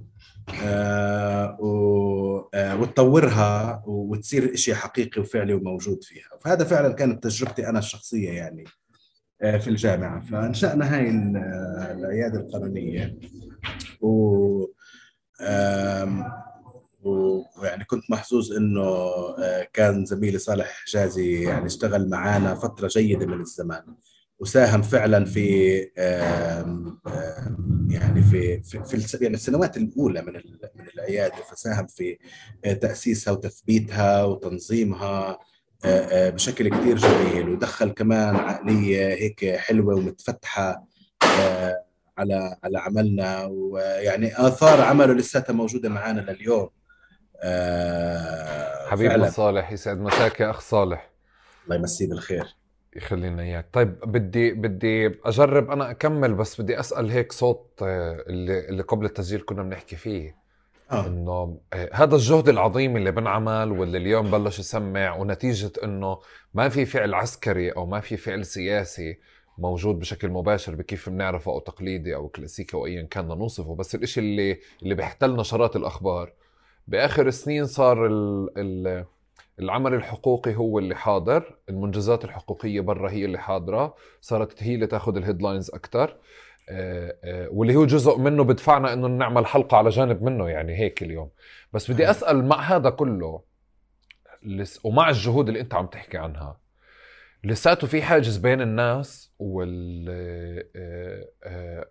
وتطورها 2.56 3.84
وتصير 3.86 4.56
شيء 4.56 4.74
حقيقي 4.74 5.22
وفعلي 5.22 5.54
وموجود 5.54 6.04
فيها. 6.04 6.30
فهذا 6.42 6.64
فعلا 6.64 6.94
كانت 6.94 7.24
تجربتي 7.24 7.70
أنا 7.70 7.80
الشخصية 7.80 8.32
يعني 8.32 8.66
في 9.40 9.68
الجامعة. 9.68 10.22
فانشأنا 10.26 10.96
هاي 10.96 11.10
العيادة 11.92 12.40
القانونية. 12.40 13.18
و 14.02 14.66
ويعني 17.04 17.86
كنت 17.86 18.12
محظوظ 18.12 18.52
إنه 18.52 19.10
كان 19.74 20.06
زميلي 20.06 20.38
صالح 20.38 20.84
حجازي 20.86 21.44
يعني 21.44 21.66
اشتغل 21.66 22.10
معنا 22.10 22.56
فترة 22.56 22.88
جيدة 22.88 23.26
من 23.26 23.42
الزمان. 23.42 23.84
وساهم 24.44 24.82
فعلا 24.82 25.26
في 25.26 25.78
يعني 27.90 28.22
في 28.22 28.64
في, 28.64 28.84
في 28.84 29.24
يعني 29.24 29.36
السنوات 29.36 29.78
الأولى 29.78 30.22
من 30.22 30.34
من 30.76 30.88
العياده 30.96 31.36
فساهم 31.36 31.88
في 31.88 32.18
تأسيسها 32.82 33.34
وتثبيتها 33.34 34.24
وتنظيمها 34.24 35.40
بشكل 36.06 36.70
كثير 36.70 36.98
جميل. 36.98 37.50
ودخل 37.50 37.92
كمان 37.92 38.36
عقلية 38.36 39.08
هيك 39.08 39.56
حلوة 39.56 39.96
ومتفتحة 39.96 40.88
على 42.18 42.58
على 42.64 42.80
عملنا. 42.80 43.46
ويعني 43.46 44.48
آثار 44.48 44.82
عمله 44.82 45.14
لساتها 45.14 45.54
موجودة 45.54 45.90
معنا 45.90 46.22
لليوم. 46.22 46.70
حبيبنا 48.88 49.30
صالح 49.30 49.72
يسعد 49.72 49.98
مساك 49.98 50.40
يا 50.40 50.50
أخ 50.50 50.62
صالح. 50.62 51.12
الله 51.66 51.76
يمسيه 51.76 52.10
بالخير. 52.10 52.63
يخلينا 52.96 53.44
إياك. 53.44 53.66
طيب 53.74 54.00
بدي 54.00 54.52
بدي 54.54 55.08
أجرب 55.26 55.72
أنا 55.72 55.92
أكمل 55.92 56.34
بس 56.34 56.62
بدي 56.62 56.80
أسأل 56.80 57.10
هيك 57.10 57.32
صوت 57.32 57.80
آه، 57.82 58.24
اللي 58.28 58.70
اللي 58.70 58.84
قبل 58.84 59.06
التسجيل 59.06 59.42
كنا 59.46 59.64
بنحكي 59.64 59.96
فيه. 59.96 60.36
آه. 60.92 61.08
إنه 61.08 61.58
آه، 61.74 61.90
هذا 61.94 62.16
الجهد 62.16 62.50
العظيم 62.50 62.98
اللي 62.98 63.12
بنعمل 63.12 63.72
واللي 63.72 63.98
اليوم 63.98 64.32
بلش 64.32 64.60
يسمع 64.60 65.16
ونتيجة 65.16 65.72
إنه 65.84 66.20
ما 66.54 66.70
في 66.70 66.86
فعل 66.86 67.14
عسكري 67.14 67.72
أو 67.72 67.86
ما 67.86 68.00
في 68.00 68.18
فعل 68.18 68.46
سياسي 68.46 69.20
موجود 69.58 70.00
بشكل 70.00 70.30
مباشر 70.30 70.76
بكيف 70.76 71.10
بنعرفه 71.10 71.52
أو 71.52 71.60
تقليدي 71.60 72.16
أو 72.16 72.28
كلاسيكي 72.28 72.78
أو 72.78 72.86
ايا 72.86 73.04
كان 73.04 73.28
نوصفه. 73.28 73.76
بس 73.76 73.96
الإشي 73.96 74.20
اللي 74.20 74.60
اللي 74.84 74.96
بيحتل 74.96 75.36
نشرات 75.36 75.76
الأخبار 75.76 76.34
بآخر 76.88 77.30
سنين 77.30 77.66
صار 77.66 78.08
ال 78.08 78.50
ال 78.58 79.06
العمل 79.60 79.94
الحقوقي 79.94 80.56
هو 80.56 80.80
اللي 80.80 80.96
حاضر 80.96 81.58
المنجزات 81.70 82.26
الحقوقية 82.26 82.82
برا 82.82 83.12
هي 83.12 83.26
اللي 83.26 83.38
حاضرة. 83.38 83.96
صارت 84.22 84.64
هي 84.64 84.76
اللي 84.76 84.88
تاخذ 84.88 85.18
الهيدلاينز 85.18 85.70
أكثر 85.70 86.18
آه، 86.70 87.18
آه، 87.24 87.48
واللي 87.52 87.76
هو 87.76 87.86
جزء 87.86 88.18
منه 88.18 88.44
بدفعنا 88.44 88.94
إنه 88.94 89.08
نعمل 89.08 89.46
حلقة 89.46 89.78
على 89.78 89.90
جانب 89.90 90.24
منه 90.24 90.50
يعني 90.50 90.80
هيك 90.80 91.04
اليوم. 91.04 91.30
بس 91.74 91.92
بدي 91.92 92.10
أسأل 92.10 92.46
مع 92.46 92.62
هذا 92.62 92.90
كله 92.90 93.42
ومع 94.84 95.10
الجهود 95.10 95.48
اللي 95.48 95.60
أنت 95.60 95.74
عم 95.74 95.88
تحكي 95.88 96.18
عنها 96.18 96.60
لساته 97.44 97.88
في 97.88 98.02
حاجز 98.02 98.38
بين 98.38 98.62
الناس 98.62 99.34
وال 99.40 100.06
آه، 100.76 101.88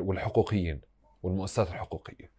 والحقوقيين 0.00 0.80
والمؤسسات 1.22 1.68
الحقوقية؟ 1.68 2.37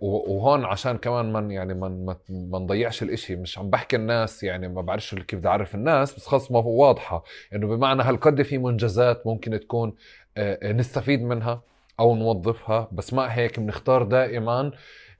وهون 0.00 0.64
عشان 0.64 0.98
كمان 0.98 1.32
من 1.32 1.50
يعني 1.50 1.74
من 1.74 2.06
ما 2.28 2.58
نضيعش 2.58 3.02
الإشي 3.02 3.36
مش 3.36 3.58
عم 3.58 3.70
بحكي 3.70 3.96
الناس 3.96 4.42
يعني 4.42 4.68
ما 4.68 4.82
بعرفش 4.82 5.14
كيف 5.14 5.38
بدي 5.38 5.48
أعرف 5.48 5.74
الناس 5.74 6.14
بس 6.14 6.26
خلص 6.26 6.52
ما 6.52 6.58
هو 6.62 6.82
واضحة 6.86 7.24
إنه 7.54 7.66
بمعنى 7.66 8.02
هالقد 8.02 8.42
في 8.42 8.58
منجزات 8.58 9.26
ممكن 9.26 9.60
تكون 9.60 9.94
آه، 10.36 10.58
آه، 10.62 10.72
نستفيد 10.72 11.22
منها 11.22 11.62
أو 12.00 12.16
نوظفها 12.16 12.88
بس 12.92 13.14
مع 13.14 13.26
هيك 13.26 13.60
بنختار 13.60 14.02
دائما 14.02 14.72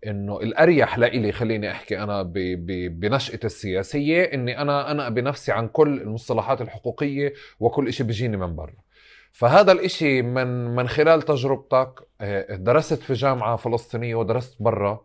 إنه 0.06 0.40
الأريح 0.40 0.98
لإلي 0.98 1.32
خليني 1.32 1.70
أحكي 1.70 2.02
أنا 2.02 2.22
بنشأتي 2.88 3.46
السياسية 3.46 4.22
إني 4.22 4.58
أنا 4.62 4.90
أنا 4.90 5.08
بنفسي 5.08 5.52
عن 5.52 5.68
كل 5.68 6.00
المصطلحات 6.00 6.60
الحقوقية 6.60 7.32
وكل 7.60 7.92
شيء 7.92 8.06
بيجيني 8.06 8.36
من 8.36 8.56
برا. 8.56 8.81
فهذا 9.32 9.72
الإشي 9.72 10.22
من 10.22 10.46
من 10.74 10.88
خلال 10.88 11.22
تجربتك 11.22 12.08
آه، 12.20 12.56
درست 12.56 13.02
في 13.02 13.12
جامعة 13.12 13.56
فلسطينية 13.56 14.14
ودرست 14.14 14.62
برا 14.62 15.04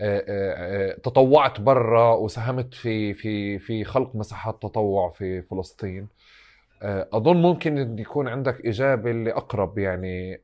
آه، 0.00 0.24
آه، 0.28 0.94
تطوعت 0.94 1.60
برا 1.60 2.14
وساهمت 2.14 2.74
في 2.74 3.14
في 3.14 3.58
في 3.58 3.84
خلق 3.84 4.16
مساحات 4.16 4.62
تطوع 4.62 5.10
في 5.10 5.42
فلسطين. 5.42 6.08
أظن 6.82 7.36
ممكن 7.36 7.98
يكون 7.98 8.28
عندك 8.28 8.66
إجابة 8.66 9.10
اللي 9.10 9.32
اقرب 9.32 9.78
يعني 9.78 10.40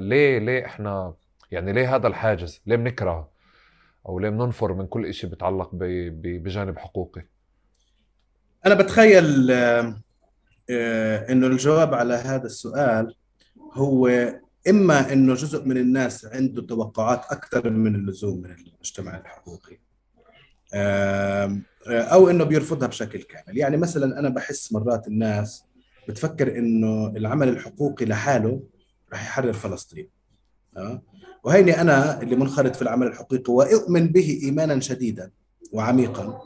ليه 0.00 0.38
ليه 0.38 0.66
إحنا 0.66 1.14
يعني 1.50 1.72
ليه 1.72 1.94
هذا 1.96 2.06
الحاجز؟ 2.06 2.62
ليه 2.66 2.76
بنكره 2.76 3.28
أو 4.08 4.18
ليه 4.18 4.28
بننفر 4.28 4.72
من 4.72 4.86
كل 4.86 5.14
شيء 5.14 5.30
بيتعلق 5.30 5.70
بجانب 5.74 6.78
حقوقي؟ 6.78 7.26
أنا 8.66 8.74
بتخيل 8.74 9.50
إنه 10.70 11.46
الجواب 11.46 11.94
على 11.94 12.14
هذا 12.14 12.46
السؤال 12.46 13.14
هو 13.72 14.08
إما 14.68 15.12
إنه 15.12 15.34
جزء 15.34 15.64
من 15.64 15.76
الناس 15.76 16.26
عنده 16.26 16.62
توقعات 16.62 17.24
أكثر 17.30 17.70
من 17.70 17.94
اللزوم 17.94 18.42
من 18.42 18.50
المجتمع 18.50 19.16
الحقوقي. 19.16 19.78
آه، 20.74 21.60
أو 21.88 22.30
إنه 22.30 22.44
بيرفضها 22.44 22.88
بشكل 22.88 23.22
كامل. 23.22 23.58
يعني 23.58 23.76
مثلا 23.76 24.18
أنا 24.18 24.28
بحس 24.28 24.72
مرات 24.72 25.08
الناس 25.08 25.64
بتفكر 26.08 26.58
إنه 26.58 27.06
العمل 27.06 27.48
الحقوقي 27.48 28.04
لحاله 28.04 28.62
رح 29.12 29.24
يحرر 29.24 29.52
فلسطين. 29.52 30.08
آه، 30.76 31.02
وهيني 31.44 31.80
أنا 31.80 32.22
اللي 32.22 32.36
منخرط 32.36 32.76
في 32.76 32.82
العمل 32.82 33.06
الحقوقي 33.06 33.52
وأؤمن 33.52 34.08
به 34.08 34.40
ايمانا 34.42 34.80
شديدا 34.80 35.30
وعميقا 35.72 36.40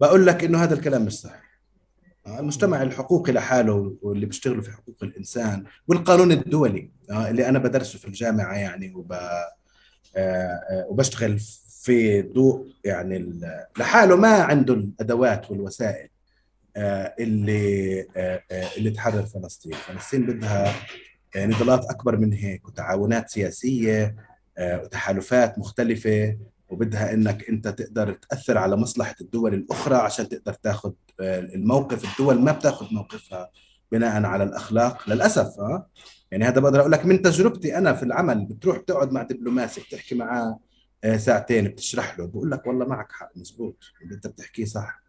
بقول 0.00 0.26
لك 0.26 0.44
إنه 0.44 0.58
هذا 0.58 0.74
الكلام 0.74 1.04
مش 1.04 1.20
صحيح. 1.20 1.51
المجتمع 2.26 2.82
الحقوقي 2.82 3.32
لحاله 3.32 3.96
واللي 4.02 4.26
بيشتغلوا 4.26 4.62
في 4.62 4.72
حقوق 4.72 4.96
الإنسان 5.02 5.64
والقانون 5.88 6.32
الدولي 6.32 6.90
آه، 7.10 7.30
اللي 7.30 7.48
أنا 7.48 7.58
بدرسه 7.58 7.98
في 7.98 8.04
الجامعة 8.08 8.54
يعني 8.54 8.94
وب 8.94 9.12
آه، 9.12 9.52
آه، 10.16 10.86
وبشتغل 10.88 11.38
في 11.82 12.22
ضوء 12.22 12.66
يعني 12.84 13.40
لحاله 13.78 14.16
ما 14.16 14.28
عنده 14.28 14.74
الأدوات 14.74 15.50
والوسائل 15.50 16.08
اللي 16.76 18.06
اللي 18.76 18.90
تحرر 18.90 19.22
فلسطين، 19.22 19.72
فلسطين 19.72 20.26
بدها 20.26 20.74
نضالات 21.36 21.84
أكبر 21.84 22.16
من 22.16 22.32
هيك 22.32 22.68
وتعاونات 22.68 23.30
سياسية 23.30 24.16
وتحالفات 24.60 25.58
مختلفة 25.58 26.36
وبدها 26.72 27.14
إنك 27.14 27.48
أنت 27.48 27.68
تقدر 27.68 28.12
تأثر 28.12 28.58
على 28.58 28.76
مصلحة 28.76 29.14
الدول 29.20 29.54
الأخرى 29.54 29.94
عشان 29.94 30.28
تقدر 30.28 30.52
تاخذ 30.52 30.92
آه، 31.20 31.40
الموقف 31.40 32.12
الدول 32.12 32.40
ما 32.40 32.52
بتاخذ 32.52 32.94
موقفها 32.94 33.50
بناء 33.92 34.24
على 34.24 34.44
الأخلاق. 34.44 35.10
للأسف 35.10 35.60
ها 35.60 35.66
آه. 35.66 35.86
يعني 36.30 36.44
هذا 36.44 36.60
بقدر 36.60 36.80
أقول 36.80 36.92
لك 36.92 37.06
من 37.06 37.22
تجربتي 37.22 37.78
أنا 37.78 37.92
في 37.92 38.02
العمل 38.02 38.44
بتروح 38.44 38.78
تقعد 38.78 39.12
مع 39.12 39.22
دبلوماسي 39.22 39.80
بتحكي 39.80 40.14
معاه 40.14 40.58
آه، 41.04 41.16
ساعتين 41.16 41.68
بتشرح 41.68 42.18
له 42.18 42.26
بقول 42.26 42.50
لك 42.50 42.66
والله 42.66 42.86
معك 42.86 43.12
حق 43.12 43.30
مزبوط 43.36 43.84
اللي 44.02 44.14
أنت 44.14 44.26
بتحكيه 44.26 44.64
صح. 44.64 45.02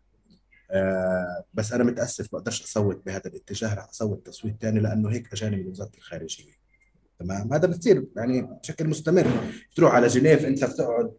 بس 1.54 1.74
أنا 1.74 1.84
متأسف 1.84 2.32
بقدرش 2.32 2.64
أصوت 2.64 3.06
بهذا 3.06 3.28
الاتجاه 3.28 3.74
رح 3.74 3.90
أصوت 3.90 4.28
تصويت 4.28 4.56
ثاني 4.62 4.80
لأنه 4.80 5.10
هيك 5.10 5.34
أجاني 5.34 5.56
من 5.56 5.68
وزارة 5.68 5.92
الخارجية. 5.98 6.54
تمام؟ 7.20 7.54
هذا 7.54 7.68
بتصير 7.68 8.06
يعني 8.16 8.42
بشكل 8.42 8.88
مستمر. 8.88 9.28
تروح 9.76 9.96
على 9.96 10.08
جنيف 10.08 10.46
أنت 10.46 10.66
بتقعد 10.66 11.12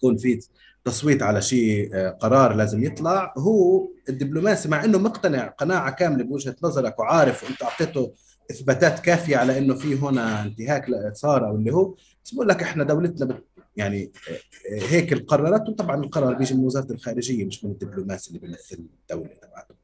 تكون 0.00 0.16
في 0.16 0.40
تصويت 0.84 1.22
على 1.22 1.42
شيء 1.42 1.90
آه، 1.94 2.10
قرار 2.10 2.54
لازم 2.54 2.84
يطلع. 2.84 3.34
هو 3.38 3.88
الدبلوماسي 4.08 4.68
مع 4.68 4.84
إنه 4.84 4.98
مقتنع 4.98 5.46
قناعة 5.48 5.90
كاملة 5.90 6.24
بوجهة 6.24 6.56
نظرك 6.62 6.98
وعارف 6.98 7.44
وانت 7.44 7.62
أعطيته 7.62 8.12
إثباتات 8.50 9.00
كافية 9.00 9.36
على 9.36 9.58
إنه 9.58 9.74
في 9.74 9.94
هنا 9.94 10.42
انتهاك 10.42 10.86
صار 11.12 11.48
أو 11.48 11.56
اللي 11.56 11.74
هو. 11.74 11.94
بس 12.24 12.34
بقول 12.34 12.48
لك 12.48 12.62
إحنا 12.62 12.84
دولتنا 12.84 13.26
بت 13.26 13.44
يعني 13.76 14.12
آه، 14.30 14.80
هيك 14.88 15.12
القرارات. 15.12 15.68
وطبعا 15.68 16.04
القرار 16.04 16.34
بيجي 16.34 16.54
من 16.54 16.64
وزارة 16.64 16.92
الخارجية 16.92 17.44
مش 17.44 17.64
من 17.64 17.70
الدبلوماسي 17.70 18.28
اللي 18.28 18.38
بيمثل 18.38 18.84
الدولة 19.02 19.30
تبعته. 19.42 19.74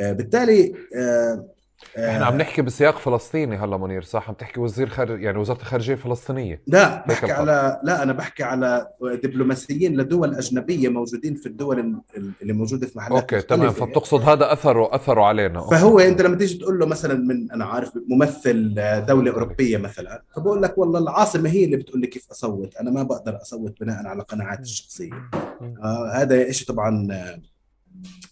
آه، 0.00 0.12
بالتالي 0.12 0.74
إحنا 1.98 2.26
عم 2.26 2.38
نحكي 2.38 2.62
بسياق 2.62 2.98
فلسطيني 2.98 3.56
هلا 3.56 3.76
منير 3.76 4.02
صح؟ 4.02 4.28
عم 4.28 4.34
تحكي 4.34 4.60
وزير 4.60 4.88
خارج 4.88 5.22
يعني 5.22 5.38
وزارة 5.38 5.58
الخارجية 5.58 5.92
الفلسطينيه 5.92 6.62
لا 6.66 7.04
بحكي 7.08 7.32
على 7.32 7.80
لا 7.82 8.02
أنا 8.02 8.12
بحكي 8.12 8.42
على 8.42 8.86
دبلوماسيين 9.02 9.96
لدول 9.96 10.34
أجنبية 10.34 10.88
موجودين 10.88 11.34
في 11.34 11.46
الدول 11.46 12.02
اللي 12.42 12.52
موجودة 12.52 12.86
في 12.86 12.98
محلات 12.98 13.20
okay 13.20 13.40
تمام. 13.40 13.70
فبتقصد 13.70 14.20
هذا 14.22 14.52
اثره 14.52 14.94
أثره 14.94 15.22
علينا. 15.22 15.58
Okay. 15.58 15.76
فهو 15.76 15.98
أنت 15.98 16.22
لما 16.22 16.36
تيجي 16.36 16.58
تقول 16.58 16.78
له 16.78 16.86
مثلا 16.86 17.14
من 17.14 17.52
أنا 17.52 17.64
عارف 17.64 17.92
ممثل 18.08 18.74
دولة 19.06 19.32
أوروبية 19.32 19.78
مثلا 19.78 20.22
فبقول 20.36 20.62
لك 20.62 20.78
والله 20.78 20.98
العاصمة 20.98 21.50
هي 21.50 21.64
اللي 21.64 21.76
بتقول 21.76 22.00
لي 22.00 22.06
كيف 22.06 22.30
أصوت. 22.30 22.76
أنا 22.76 22.90
ما 22.90 23.02
بقدر 23.02 23.42
أصوت 23.42 23.80
بناء 23.80 24.06
على 24.06 24.22
قناعاتي 24.22 24.62
الشخصية. 24.62 25.30
آه 25.62 26.10
هذا 26.14 26.50
شيء 26.52 26.68
طبعا 26.68 27.08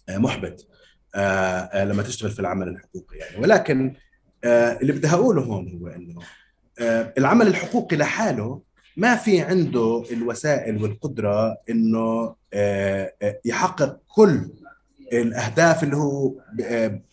آه 0.09 0.17
محبط. 0.17 0.43
آه، 0.51 0.73
آه، 0.73 0.78
لما 1.85 2.03
تشتغل 2.03 2.31
في 2.31 2.39
العمل 2.39 2.67
الحقوقي 2.67 3.17
يعني. 3.17 3.37
ولكن 3.37 3.93
آه، 4.43 4.77
اللي 4.81 4.93
بدي 4.93 5.07
اقوله 5.07 5.41
هون 5.41 5.79
هو 5.79 5.87
إنه 5.87 6.19
العمل 7.17 7.47
الحقوقي 7.47 7.97
لحاله 7.97 8.61
ما 8.97 9.15
في 9.15 9.41
عنده 9.41 10.03
الوسائل 10.11 10.83
والقدرة 10.83 11.57
إنه 11.69 12.35
يحقق 13.45 13.99
كل 14.07 14.49
الأهداف 15.13 15.83
اللي 15.83 15.95
هو 15.95 16.33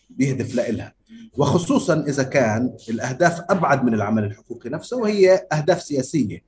بيهدف 0.09 0.55
لها 0.55 0.93
وخصوصا 1.37 2.03
إذا 2.07 2.23
كان 2.23 2.75
الأهداف 2.89 3.41
أبعد 3.49 3.83
من 3.83 3.93
العمل 3.93 4.23
الحقوقي 4.23 4.69
نفسه 4.69 4.97
وهي 4.97 5.47
أهداف 5.53 5.81
سياسية. 5.81 6.43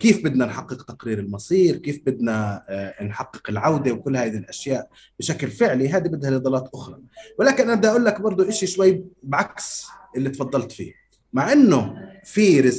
كيف 0.00 0.24
بدنا 0.24 0.46
نحقق 0.46 0.82
تقرير 0.82 1.18
المصير؟ 1.18 1.76
كيف 1.76 2.00
بدنا 2.06 2.64
نحقق 3.02 3.50
العودة؟ 3.50 3.92
وكل 3.92 4.16
هذه 4.16 4.36
الأشياء 4.36 4.88
بشكل 5.18 5.50
فعلي 5.50 5.88
هذه 5.88 6.08
بدها 6.08 6.30
نضالات 6.30 6.70
أخرى. 6.74 6.98
ولكن 7.38 7.62
أنا 7.62 7.74
بدي 7.74 7.88
أقول 7.88 8.04
لك 8.04 8.20
برضو 8.20 8.42
إشي 8.42 8.66
شوي 8.66 9.04
بعكس 9.22 9.86
اللي 10.16 10.30
تفضلت 10.30 10.72
فيه. 10.72 10.92
مع 11.32 11.52
أنه 11.52 11.94
في 12.24 12.72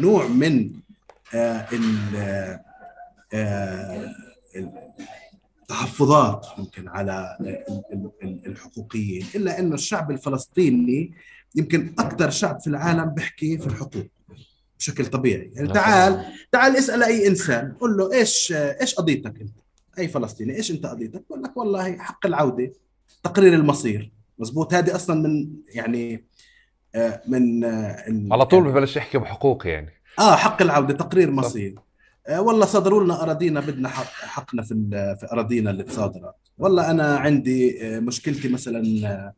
نوع 0.00 0.26
من 0.26 0.70
التحفظات 5.62 6.46
ممكن 6.58 6.88
على 6.88 7.38
الحقوقيين 8.22 9.26
إلا 9.34 9.58
إنه 9.58 9.74
الشعب 9.74 10.10
الفلسطيني 10.10 11.12
يمكن 11.54 11.94
أكثر 11.98 12.30
شعب 12.30 12.60
في 12.60 12.66
العالم 12.66 13.04
بيحكي 13.04 13.58
في 13.58 13.66
الحقوق. 13.66 14.06
بشكل 14.84 15.06
طبيعي. 15.06 15.50
يعني 15.54 15.68
تعال 15.68 16.24
تعال 16.52 16.76
اسأل 16.76 17.02
أي 17.02 17.26
إنسان 17.26 17.72
قل 17.80 17.96
له 17.96 18.12
إيش 18.12 18.52
إيش 18.52 18.94
قضيتك 18.94 19.40
أنت؟ 19.40 19.58
أي 19.98 20.08
فلسطيني 20.08 20.56
إيش 20.56 20.70
أنت 20.70 20.86
قضيتك؟ 20.86 21.24
بقول 21.28 21.42
لك 21.42 21.56
والله 21.56 21.98
حق 21.98 22.26
العودة 22.26 22.72
تقرير 23.22 23.54
المصير. 23.54 24.12
مزبوط 24.38 24.74
هذه 24.74 24.94
أصلا 24.94 25.28
من 25.28 25.50
يعني 25.68 26.24
آه، 26.94 27.22
من 27.26 27.64
آه، 27.64 28.04
على 28.30 28.46
طول 28.46 28.64
ببلش 28.64 28.96
يحكي 28.96 29.18
بحقوق 29.18 29.66
يعني. 29.66 29.92
آه 30.18 30.36
حق 30.36 30.62
العودة 30.62 30.94
تقرير 30.94 31.30
مصير. 31.30 31.74
آه 32.26 32.40
والله 32.40 32.66
صدروا 32.66 33.04
لنا 33.04 33.22
أراضينا 33.22 33.60
بدنا 33.60 33.88
حق 33.88 34.04
حقنا 34.04 34.62
في 34.62 34.74
في 35.20 35.26
أراضينا 35.32 35.70
اللي 35.70 35.82
تصادرت 35.82 36.34
والله 36.58 36.90
أنا 36.90 37.16
عندي 37.16 37.86
آه 37.86 38.00
مشكلتي 38.00 38.48
مثلا 38.48 39.34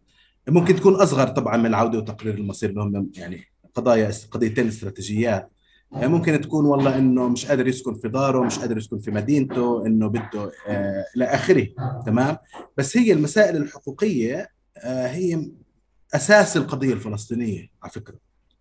ممكن 0.48 0.76
تكون 0.76 0.94
أصغر 0.94 1.28
طبعا 1.28 1.56
من 1.56 1.66
العودة 1.66 1.98
وتقرير 1.98 2.34
المصير 2.34 2.70
اللي 2.70 2.80
هم 2.80 3.10
يعني 3.16 3.40
قضايا 3.76 4.10
قضيتين 4.30 4.68
استراتيجيات. 4.68 5.50
يعني 5.92 6.08
ممكن 6.08 6.40
تكون 6.40 6.64
والله 6.66 6.98
إنه 6.98 7.28
مش 7.28 7.46
قادر 7.46 7.66
يسكن 7.66 7.94
في 7.94 8.08
داره 8.08 8.40
مش 8.40 8.58
قادر 8.58 8.76
يسكن 8.76 8.98
في 8.98 9.10
مدينته 9.10 9.86
إنه 9.86 10.08
بده 10.08 10.52
آه 10.68 11.04
إلى 11.16 11.24
آخره 11.24 11.66
تمام؟ 12.06 12.36
بس 12.76 12.96
هي 12.96 13.12
المسائل 13.12 13.56
الحقوقية 13.56 14.48
آه 14.78 15.06
هي 15.06 15.50
أساس 16.14 16.56
القضية 16.56 16.92
الفلسطينية 16.92 17.70
على 17.82 17.92
فكرة. 17.92 18.14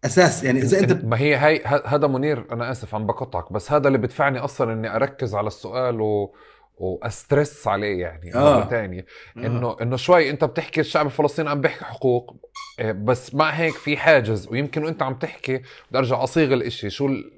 أساس 0.05 0.43
يعني 0.43 0.59
إذا 0.61 0.79
أنت 0.79 1.05
ما 1.05 1.19
هي 1.19 1.37
هي 1.37 1.81
هذا 1.85 2.07
منير 2.07 2.47
أنا 2.51 2.71
آسف 2.71 2.95
عم 2.95 3.05
بقطعك 3.05 3.53
بس 3.53 3.71
هذا 3.71 3.87
اللي 3.87 3.97
بدفعني 3.97 4.39
أصلا 4.39 4.73
إني 4.73 4.95
أركز 4.95 5.35
على 5.35 5.47
السؤال 5.47 6.01
و 6.01 6.33
وأسترس 6.77 7.67
عليه 7.67 8.01
يعني 8.01 8.35
آه. 8.35 8.59
مره 8.59 8.69
ثانية 8.69 9.05
آه. 9.37 9.39
إنه 9.39 9.75
إنه 9.81 9.95
شوي 9.95 10.29
أنت 10.29 10.43
بتحكي 10.43 10.81
الشعب 10.81 11.05
الفلسطيني 11.05 11.49
عم 11.49 11.61
بيحكي 11.61 11.85
حقوق 11.85 12.35
آه، 12.79 12.91
بس 12.91 13.35
مع 13.35 13.49
هيك 13.49 13.73
في 13.73 13.97
حاجز. 13.97 14.47
ويمكن 14.47 14.83
وأنت 14.83 15.03
عم 15.03 15.13
تحكي 15.13 15.57
بدي 15.57 15.97
أرجع 15.97 16.23
أصيغ 16.23 16.53
الإشي. 16.53 16.89
شو 16.89 17.07
ال... 17.07 17.31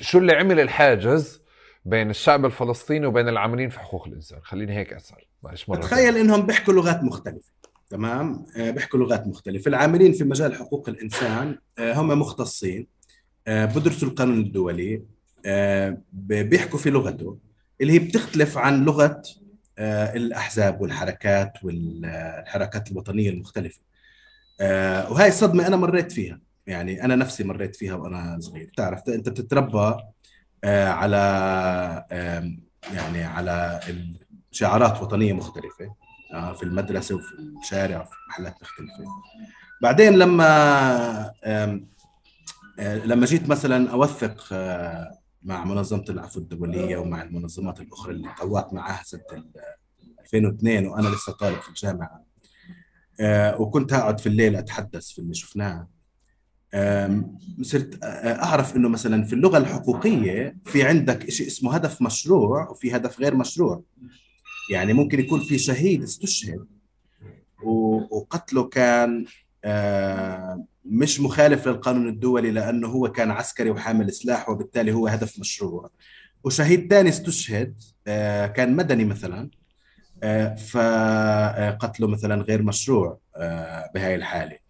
شو 0.00 0.18
اللي 0.18 0.32
عمل 0.32 0.60
الحاجز 0.60 1.42
بين 1.84 2.10
الشعب 2.10 2.44
الفلسطيني 2.44 3.06
وبين 3.06 3.28
العاملين 3.28 3.70
في 3.70 3.80
حقوق 3.80 4.06
الإنسان؟ 4.06 4.38
خليني 4.42 4.76
هيك 4.76 4.92
أسأل. 4.92 5.18
معلش 5.42 5.68
مرة 5.68 5.80
تخيل 5.80 6.16
إنهم 6.16 6.46
بيحكوا 6.46 6.74
لغات 6.74 7.02
مختلفة. 7.02 7.50
تمام؟ 7.90 8.46
آه، 8.56 8.70
بيحكوا 8.70 8.98
لغات 8.98 9.26
مختلفة. 9.26 9.68
العاملين 9.68 10.12
في 10.12 10.24
مجال 10.24 10.54
حقوق 10.54 10.88
الإنسان 10.88 11.58
هم 11.78 12.08
مختصين 12.20 12.86
بدرسوا 13.46 14.08
القانون 14.08 14.38
الدولي 14.38 15.02
بيحكوا 16.12 16.78
في 16.78 16.90
لغته. 16.90 17.47
اللي 17.80 17.92
هي 17.92 17.98
بتختلف 17.98 18.58
عن 18.58 18.84
لغة 18.84 19.22
آه، 19.78 20.16
الأحزاب 20.16 20.80
والحركات 20.80 21.52
والحركات 21.64 22.90
الوطنية 22.90 23.30
المختلفة. 23.30 23.80
آه، 24.60 25.12
وهي 25.12 25.28
الصدمة 25.28 25.66
أنا 25.66 25.76
مريت 25.76 26.12
فيها. 26.12 26.40
يعني 26.66 27.04
أنا 27.04 27.16
نفسي 27.16 27.44
مريت 27.44 27.76
فيها 27.76 27.94
وأنا 27.94 28.38
صغير. 28.40 28.66
بتعرف 28.66 29.08
أنت 29.08 29.28
بتتربى 29.28 29.94
آه، 30.64 30.88
على 30.88 31.18
يعني 32.94 33.24
على 33.24 33.80
شعارات 34.50 35.02
وطنية 35.02 35.32
مختلفة 35.32 35.94
في 36.54 36.62
المدرسة 36.62 37.14
وفي 37.14 37.32
الشارع 37.62 38.00
وفي 38.00 38.10
محلات 38.28 38.54
مختلفة. 38.62 39.04
بعدين 39.82 40.12
لما 40.12 41.32
لما 42.78 43.26
جيت 43.26 43.48
مثلا 43.48 43.90
أوثق 43.90 44.48
مع 45.42 45.64
منظمة 45.64 46.04
العفو 46.08 46.40
الدولية 46.40 46.96
ومع 46.96 47.22
المنظمات 47.22 47.80
الأخرى 47.80 48.12
اللي 48.12 48.28
طوعت 48.40 48.72
معها 48.72 49.02
سنة 49.04 49.20
2002 50.20 50.86
وأنا 50.86 51.08
لسه 51.08 51.32
طالب 51.32 51.60
في 51.60 51.68
الجامعة. 51.68 52.24
آه، 53.20 53.60
وكنت 53.60 53.92
أقعد 53.92 54.20
في 54.20 54.26
الليل 54.26 54.56
أتحدث 54.56 55.10
في 55.10 55.18
اللي 55.18 55.34
شفناه. 55.34 55.88
صرت 57.62 57.98
أعرف 58.04 58.76
إنه 58.76 58.88
مثلا 58.88 59.24
في 59.24 59.32
اللغة 59.32 59.58
الحقوقية 59.58 60.56
في 60.64 60.82
عندك 60.82 61.30
شيء 61.30 61.46
اسمه 61.46 61.74
هدف 61.74 62.02
مشروع 62.02 62.70
وفي 62.70 62.96
هدف 62.96 63.20
غير 63.20 63.34
مشروع. 63.34 63.82
يعني 64.70 64.92
ممكن 64.92 65.20
يكون 65.20 65.40
في 65.40 65.58
شهيد 65.58 66.02
استشهد 66.02 66.66
وقتله 68.10 68.64
كان 68.68 69.24
مش 70.90 71.20
مخالف 71.20 71.68
للقانون 71.68 72.08
الدولي 72.08 72.50
لأنه 72.50 72.88
هو 72.88 73.12
كان 73.12 73.30
عسكري 73.30 73.70
وحامل 73.70 74.12
سلاح 74.12 74.48
وبالتالي 74.48 74.92
هو 74.92 75.06
هدف 75.06 75.38
مشروع. 75.38 75.90
وشهيد 76.44 76.90
ثاني 76.90 77.08
استشهد 77.08 77.74
آه، 78.06 78.46
كان 78.46 78.76
مدني 78.76 79.04
مثلا 79.04 79.50
آه، 80.22 80.54
فقتله 80.54 82.06
مثلا 82.08 82.42
غير 82.42 82.62
مشروع 82.62 83.18
آه، 83.36 83.90
بهاي 83.94 84.14
الحالة. 84.14 84.68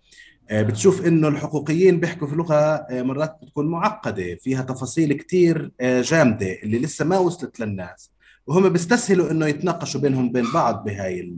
بتشوف 0.53 1.07
إنه 1.07 1.29
الحقوقيين 1.29 2.01
بيحكوا 2.01 2.27
في 2.29 2.35
لغة 2.35 2.87
مرات 2.91 3.39
بتكون 3.43 3.67
معقدة 3.67 4.35
فيها 4.35 4.63
تفاصيل 4.63 5.13
كتير 5.13 5.73
جامدة 5.83 6.53
اللي 6.63 6.79
لسه 6.79 7.05
ما 7.05 7.19
وصلت 7.19 7.61
للناس. 7.61 8.11
وهم 8.47 8.69
بيستسهلوا 8.69 9.31
إنه 9.31 9.47
يتناقشوا 9.47 10.01
بينهم 10.01 10.33
بين 10.33 10.45
بعض 10.55 10.85
بهاي 10.85 11.33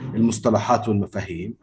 المصطلحات 0.00 0.88
والمفاهيم. 0.88 1.54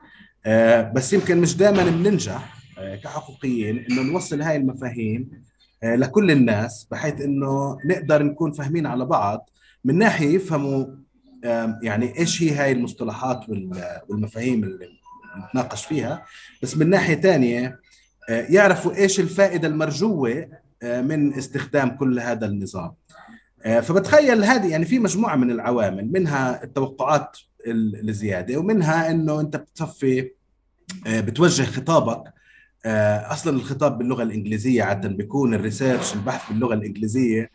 بس 0.95 1.13
يمكن 1.13 1.37
مش 1.37 1.57
دائما 1.57 1.83
بننجح 1.83 2.61
آه، 2.77 2.95
كحقوقيين 2.95 3.85
إنه 3.89 4.01
نوصل 4.01 4.41
هاي 4.41 4.55
المفاهيم 4.55 5.29
آه، 5.83 5.95
لكل 5.95 6.31
الناس 6.31 6.87
بحيث 6.91 7.21
إنه 7.21 7.77
نقدر 7.85 8.23
نكون 8.23 8.51
فاهمين 8.51 8.85
على 8.85 9.05
بعض 9.05 9.49
من 9.85 9.97
ناحية 9.97 10.35
يفهموا 10.35 10.85
يعني 11.83 12.19
إيش 12.19 12.43
هي 12.43 12.51
هاي 12.51 12.71
المصطلحات 12.71 13.49
والمفاهيم 14.09 14.63
اللي 14.63 14.87
نتناقش 15.49 15.85
فيها. 15.85 16.25
بس 16.63 16.77
من 16.77 16.89
ناحية 16.89 17.15
ثانية 17.15 17.79
يعرفوا 18.29 18.95
إيش 18.95 19.19
الفائدة 19.19 19.67
المرجوة 19.67 20.47
من 20.83 21.33
استخدام 21.33 21.89
كل 21.89 22.19
هذا 22.19 22.45
النظام. 22.45 22.93
فبتخيل 23.63 24.43
هذه 24.43 24.71
يعني 24.71 24.85
في 24.85 24.99
مجموعة 24.99 25.35
من 25.35 25.51
العوامل 25.51 26.11
منها 26.11 26.63
التوقعات 26.63 27.37
الزيادة. 27.67 28.57
ومنها 28.57 29.11
إنه 29.11 29.39
أنت 29.39 29.55
بتصفي 29.55 30.31
آه، 31.07 31.21
بتوجه 31.21 31.63
خطابك 31.63 32.33
آه، 32.85 33.33
أصلا 33.33 33.57
الخطاب 33.57 33.97
باللغة 33.97 34.23
الإنجليزية 34.23 34.83
عاده 34.83 35.09
بيكون 35.09 35.53
الريسيرش 35.53 36.13
البحث 36.13 36.51
باللغة 36.51 36.73
الإنجليزية 36.73 37.51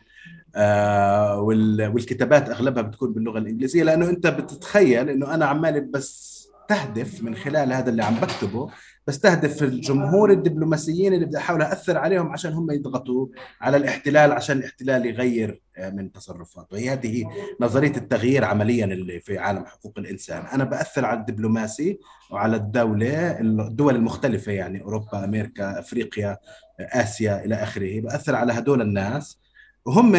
آه، 0.55 1.39
والكتابات 1.41 2.49
أغلبها 2.49 2.83
بتكون 2.83 3.13
باللغة 3.13 3.37
الإنجليزية 3.39 3.83
لأنه 3.83 4.09
أنت 4.09 4.27
بتتخيل 4.27 5.09
إنه 5.09 5.33
أنا 5.33 5.45
عمال 5.45 5.81
بس 5.81 6.37
تهدف 6.69 7.23
من 7.23 7.35
خلال 7.35 7.73
هذا 7.73 7.89
اللي 7.89 8.03
عم 8.03 8.15
بكتبه 8.15 8.69
بستهدف 9.07 9.63
الجمهور 9.63 10.31
الدبلوماسيين 10.31 11.13
اللي 11.13 11.25
بدي 11.25 11.37
أحاول 11.37 11.61
اثر 11.61 11.97
عليهم 11.97 12.31
عشان 12.31 12.53
هم 12.53 12.71
يضغطوا 12.71 13.27
على 13.61 13.77
الاحتلال 13.77 14.31
عشان 14.31 14.57
الاحتلال 14.57 15.05
يغير 15.05 15.61
آه، 15.77 15.89
من 15.89 16.11
تصرفاته. 16.11 16.67
وهي 16.71 16.89
هذه 16.89 17.25
نظرية 17.61 17.97
التغيير 17.97 18.43
عمليا 18.43 18.85
اللي 18.85 19.19
في 19.19 19.37
عالم 19.37 19.65
حقوق 19.65 19.93
الإنسان. 19.99 20.45
أنا 20.45 20.63
بأثر 20.63 21.05
على 21.05 21.19
الدبلوماسي 21.19 21.99
وعلى 22.31 22.55
الدولة 22.55 23.39
الدول 23.39 23.95
المختلفة 23.95 24.51
يعني 24.51 24.81
أوروبا 24.81 25.23
أمريكا 25.23 25.79
أفريقيا 25.79 26.37
آسيا 26.79 27.45
إلى 27.45 27.55
آخره. 27.55 27.99
بأثر 28.01 28.35
على 28.35 28.53
هدول 28.53 28.81
الناس. 28.81 29.39
وهم 29.87 30.11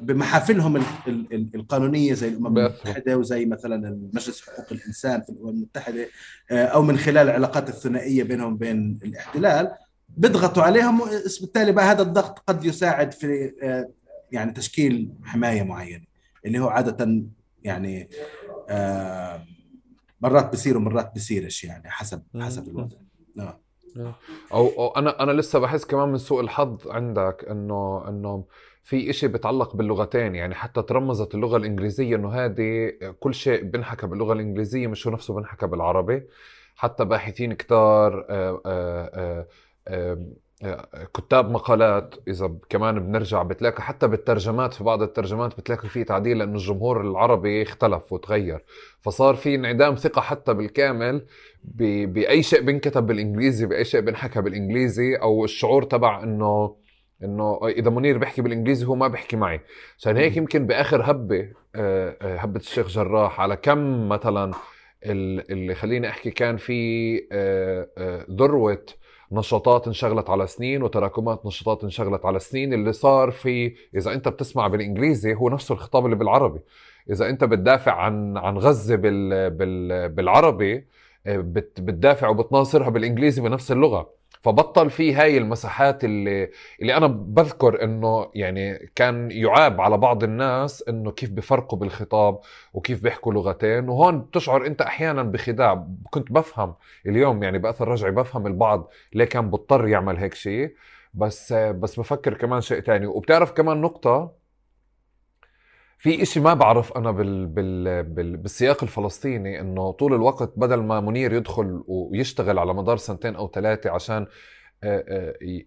بمحافلهم 0.00 0.82
القانونية 1.54 2.14
زي 2.14 2.28
الأمم 2.28 2.58
المتحدة 2.58 3.16
وزي 3.18 3.46
مثلا 3.46 4.08
مجلس 4.14 4.42
حقوق 4.42 4.72
الإنسان 4.72 5.22
في 5.22 5.28
الأمم 5.28 5.48
المتحدة 5.48 6.08
آه، 6.50 6.64
أو 6.64 6.82
من 6.82 6.96
خلال 6.98 7.18
العلاقات 7.18 7.68
الثنائية 7.68 8.22
بينهم 8.22 8.52
وبين 8.52 8.98
الاحتلال. 9.04 9.72
بيضغطوا 10.08 10.62
عليهم 10.62 11.00
وبالتالي 11.00 11.72
بقى 11.72 11.84
هذا 11.84 12.02
الضغط 12.02 12.38
قد 12.38 12.64
يساعد 12.64 13.12
في 13.12 13.52
آه، 13.62 13.90
يعني 14.32 14.52
تشكيل 14.52 15.12
حماية 15.24 15.62
معينة 15.62 16.04
اللي 16.46 16.58
هو 16.58 16.68
عادة 16.68 17.22
يعني 17.62 18.08
آه، 18.70 19.44
مرات 20.20 20.52
بصير 20.52 20.76
ومرات 20.76 21.14
بصيرش 21.14 21.64
يعني 21.64 21.90
حسب 21.90 22.22
حسب 22.40 22.68
الوضع. 22.68 22.96
نعم. 23.36 23.63
أو, 24.52 24.66
أو 24.66 24.88
أنا 24.88 25.22
أنا 25.22 25.32
لسه 25.32 25.58
بحس 25.58 25.84
كمان 25.84 26.08
من 26.08 26.18
سوء 26.18 26.40
الحظ 26.40 26.88
عندك 26.88 27.46
انه 27.50 28.04
إنه 28.08 28.44
في 28.84 29.10
إشي 29.10 29.28
بتعلق 29.28 29.76
باللغتين 29.76 30.34
يعني 30.34 30.54
حتى 30.54 30.82
ترمزت 30.82 31.34
اللغة 31.34 31.56
الإنجليزية 31.56 32.16
إنه 32.16 32.32
هذه 32.32 32.92
كل 33.20 33.34
شيء 33.34 33.62
بنحكى 33.64 34.06
باللغة 34.06 34.32
الإنجليزية 34.32 34.86
مش 34.86 35.06
هو 35.06 35.12
نفسه 35.12 35.34
بنحكى 35.34 35.66
بالعربي. 35.66 36.22
حتى 36.76 37.04
باحثين 37.04 37.52
كتار 37.52 38.26
آه، 38.30 38.62
آه، 38.66 39.46
آه، 39.88 40.18
كتاب 41.14 41.50
مقالات 41.50 42.14
إذا 42.28 42.54
كمان 42.68 43.00
بنرجع 43.06 43.42
بتلاقي 43.42 43.82
حتى 43.82 44.08
بالترجمات 44.08 44.74
في 44.74 44.84
بعض 44.84 45.02
الترجمات 45.02 45.56
بتلاقي 45.60 45.88
في 45.88 46.04
تعديل 46.04 46.38
لأنه 46.38 46.54
الجمهور 46.54 47.00
العربي 47.00 47.62
اختلف 47.62 48.12
وتغير. 48.12 48.64
فصار 49.00 49.34
في 49.34 49.54
انعدام 49.54 49.94
ثقة 49.94 50.20
حتى 50.20 50.54
بالكامل 50.54 51.26
بأي 51.64 52.42
شيء 52.42 52.60
بنكتب 52.60 53.06
بالإنجليزي 53.06 53.66
بأي 53.66 53.84
شيء 53.84 54.00
بنحكى 54.00 54.40
بالإنجليزي 54.40 55.16
أو 55.16 55.44
الشعور 55.44 55.82
تبع 55.82 56.22
إنه 56.22 56.76
إنه 57.24 57.60
إذا 57.68 57.90
منير 57.90 58.18
بيحكي 58.18 58.42
بالإنجليزي 58.42 58.86
هو 58.86 58.94
ما 58.94 59.08
بيحكي 59.08 59.36
معي. 59.36 59.60
عشان 59.98 60.16
هيك 60.16 60.36
يمكن 60.36 60.66
بآخر 60.66 61.10
هبة 61.10 61.52
آه، 61.74 62.16
آه، 62.22 62.36
هبة 62.36 62.60
الشيخ 62.60 62.88
جراح 62.88 63.40
على 63.40 63.56
كم 63.56 64.08
مثلا 64.08 64.52
اللي 65.06 65.74
خليني 65.74 66.08
أحكي 66.08 66.30
كان 66.30 66.56
في 66.56 67.20
آه، 67.32 68.26
ذروة 68.30 68.86
نشاطات 69.34 69.86
انشغلت 69.86 70.30
على 70.30 70.46
سنين 70.46 70.82
وتراكمات 70.82 71.46
نشاطات 71.46 71.84
انشغلت 71.84 72.26
على 72.26 72.38
سنين. 72.38 72.72
اللي 72.72 72.92
صار 72.92 73.30
في 73.30 73.74
إذا 73.96 74.12
أنت 74.14 74.28
بتسمع 74.28 74.66
بالإنجليزي 74.66 75.34
هو 75.34 75.48
نفسه 75.48 75.72
الخطاب 75.72 76.04
اللي 76.04 76.16
بالعربي. 76.16 76.60
إذا 77.10 77.28
أنت 77.28 77.44
بتدافع 77.44 77.92
عن 77.92 78.36
عن 78.36 78.58
غزة 78.58 78.96
بال 78.96 79.50
بال 79.50 80.08
بالعربي 80.08 80.86
بتدافع 81.26 82.28
وبتناصرها 82.28 82.88
بالإنجليزي 82.88 83.42
بنفس 83.42 83.72
اللغة. 83.72 84.10
فبطل 84.44 84.90
في 84.90 85.14
هاي 85.14 85.38
المساحات 85.38 86.04
اللي 86.04 86.50
اللي 86.80 86.96
أنا 86.96 87.06
بذكر 87.06 87.84
إنه 87.84 88.30
يعني 88.34 88.90
كان 88.94 89.30
يعاب 89.30 89.80
على 89.80 89.98
بعض 89.98 90.24
الناس 90.24 90.84
إنه 90.88 91.10
كيف 91.10 91.30
بفرقوا 91.30 91.78
بالخطاب 91.78 92.40
وكيف 92.74 93.02
بيحكوا 93.02 93.32
لغتين. 93.32 93.88
وهون 93.88 94.20
بتشعر 94.20 94.66
أنت 94.66 94.82
أحيانا 94.82 95.22
بخداع. 95.22 95.86
كنت 96.10 96.32
بفهم 96.32 96.74
اليوم 97.06 97.42
يعني 97.42 97.58
بأثر 97.58 97.88
رجعي 97.88 98.10
بفهم 98.10 98.46
البعض 98.46 98.90
ليه 99.14 99.24
كان 99.24 99.50
بضطر 99.50 99.88
يعمل 99.88 100.16
هيك 100.16 100.34
شيء. 100.34 100.74
بس 101.14 101.52
بس 101.52 102.00
بفكر 102.00 102.34
كمان 102.34 102.60
شيء 102.60 102.80
تاني. 102.80 103.06
وبتعرف 103.06 103.52
كمان 103.52 103.80
نقطة 103.80 104.43
في 106.04 106.22
إشي 106.22 106.40
ما 106.40 106.54
بعرف 106.54 106.92
أنا 106.92 107.10
بال... 107.10 107.46
بال... 107.46 108.02
بال... 108.02 108.36
بالسياق 108.36 108.82
الفلسطيني 108.82 109.60
إنه 109.60 109.90
طول 109.90 110.14
الوقت 110.14 110.52
بدل 110.56 110.82
ما 110.82 111.00
منير 111.00 111.32
يدخل 111.32 111.84
ويشتغل 111.86 112.58
على 112.58 112.74
مدار 112.74 112.96
سنتين 112.96 113.36
أو 113.36 113.48
ثلاثة 113.48 113.90
عشان 113.90 114.26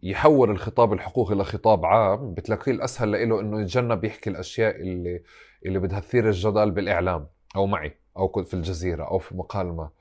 يحول 0.04 0.50
الخطاب 0.50 0.94
الحقوقي 0.94 1.36
لخطاب 1.36 1.86
عام 1.86 2.34
بتلاقيه 2.34 2.72
الأسهل 2.72 3.30
له 3.30 3.40
إنه 3.40 3.62
يتجنب 3.62 4.04
يحكي 4.04 4.30
الأشياء 4.30 4.76
اللي 4.76 5.22
اللي 5.66 5.80
بدها 5.80 6.00
تثير 6.00 6.28
الجدل 6.28 6.72
بالإعلام 6.72 7.28
أو 7.56 7.66
معي 7.66 7.98
أو 8.18 8.44
في 8.44 8.54
الجزيرة 8.54 9.04
أو 9.04 9.20
في 9.20 9.36
آه، 9.36 9.82
آه، 9.82 9.92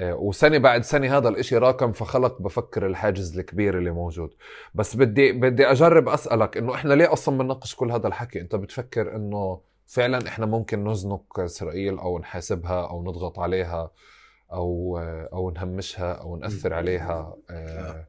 وسنه 0.00 0.58
بعد 0.58 0.84
سنه 0.84 1.16
هذا 1.16 1.28
الإشي 1.28 1.56
راكم 1.58 1.92
فخلق 1.92 2.42
بفكر 2.42 2.86
الحاجز 2.86 3.38
الكبير 3.38 3.78
اللي 3.78 3.90
موجود. 3.90 4.34
بس 4.74 4.96
بدي 4.96 5.32
بدي 5.32 5.66
أجرب 5.70 6.08
أسألك 6.08 6.56
إنه 6.56 6.74
إحنا 6.74 6.94
ليه 6.94 7.12
أصلا 7.12 7.38
بنناقش 7.38 7.74
كل 7.74 7.92
هذا 7.92 8.08
الحكي؟ 8.08 8.40
أنت 8.40 8.54
بتفكر 8.56 9.16
إنه 9.16 9.60
فعلا 9.86 10.28
إحنا 10.28 10.46
ممكن 10.46 10.88
نزنق 10.88 11.40
إسرائيل 11.40 11.98
أو 11.98 12.18
نحاسبها 12.18 12.88
أو 12.90 13.02
نضغط 13.02 13.38
عليها 13.38 13.90
أو 14.52 14.98
أو 15.32 15.50
نهمشها 15.50 16.12
أو 16.12 16.36
نأثر 16.36 16.74
عليها؟ 16.74 17.34
آه، 17.50 18.06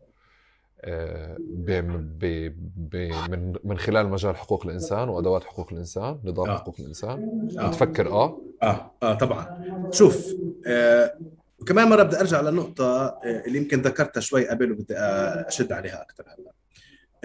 من 3.30 3.54
من 3.64 3.78
خلال 3.78 4.10
مجال 4.10 4.36
حقوق 4.36 4.66
الإنسان 4.66 5.10
وأدوات 5.10 5.44
حقوق 5.44 5.68
الإنسان 5.72 6.20
نظام 6.24 6.50
آه. 6.50 6.58
حقوق 6.58 6.76
الإنسان. 6.80 7.50
آه. 7.60 7.68
بتفكر 7.68 8.08
آه؟ 8.12 8.42
آه 8.64 8.92
آه 9.04 9.14
طبعا. 9.14 9.64
شوف 9.92 10.28
آه 10.68 11.14
وكمان 11.60 11.90
مرة 11.90 12.04
بدي 12.04 12.20
أرجع 12.20 12.42
لنقطة 12.42 13.06
آه 13.06 13.20
اللي 13.48 13.58
يمكن 13.58 13.82
ذكرتها 13.82 14.22
شوي 14.22 14.48
قبل 14.48 14.72
وبدي 14.72 14.98
أشد 14.98 15.72
عليها 15.72 16.02
أكثر 16.02 16.24
هلأ. 16.24 16.52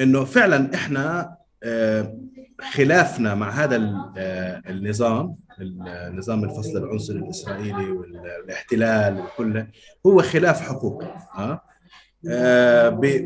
إنه 0.00 0.24
فعلا 0.24 0.74
إحنا 0.74 1.36
آه 1.62 2.16
خلافنا 2.61 3.34
مع 3.34 3.50
هذا 3.50 3.76
آه، 4.16 4.62
النظام 4.68 5.36
النظام 5.80 6.44
الفصل 6.44 6.76
العنصري 6.76 7.18
الإسرائيلي 7.18 7.90
والاحتلال 7.90 9.20
وكله 9.20 9.66
هو 10.07 10.22
خلاف 10.22 10.61
حقوقي 10.61 11.07
آه، 11.38 11.61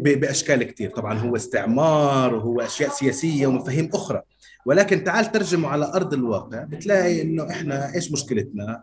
بأشكال 0.02 0.62
كثير 0.62 0.90
طبعا 0.90 1.18
هو 1.18 1.36
استعمار 1.36 2.34
وهو 2.34 2.60
أشياء 2.60 2.90
سياسية 2.90 3.46
ومفاهيم 3.46 3.90
أخرى. 3.94 4.22
ولكن 4.66 5.04
تعال 5.04 5.32
ترجمه 5.32 5.68
على 5.68 5.92
أرض 5.94 6.14
الواقع. 6.14 6.64
بتلاقي 6.64 7.22
إنه 7.22 7.50
إحنا 7.50 7.94
إيش 7.94 8.12
مشكلتنا؟ 8.12 8.82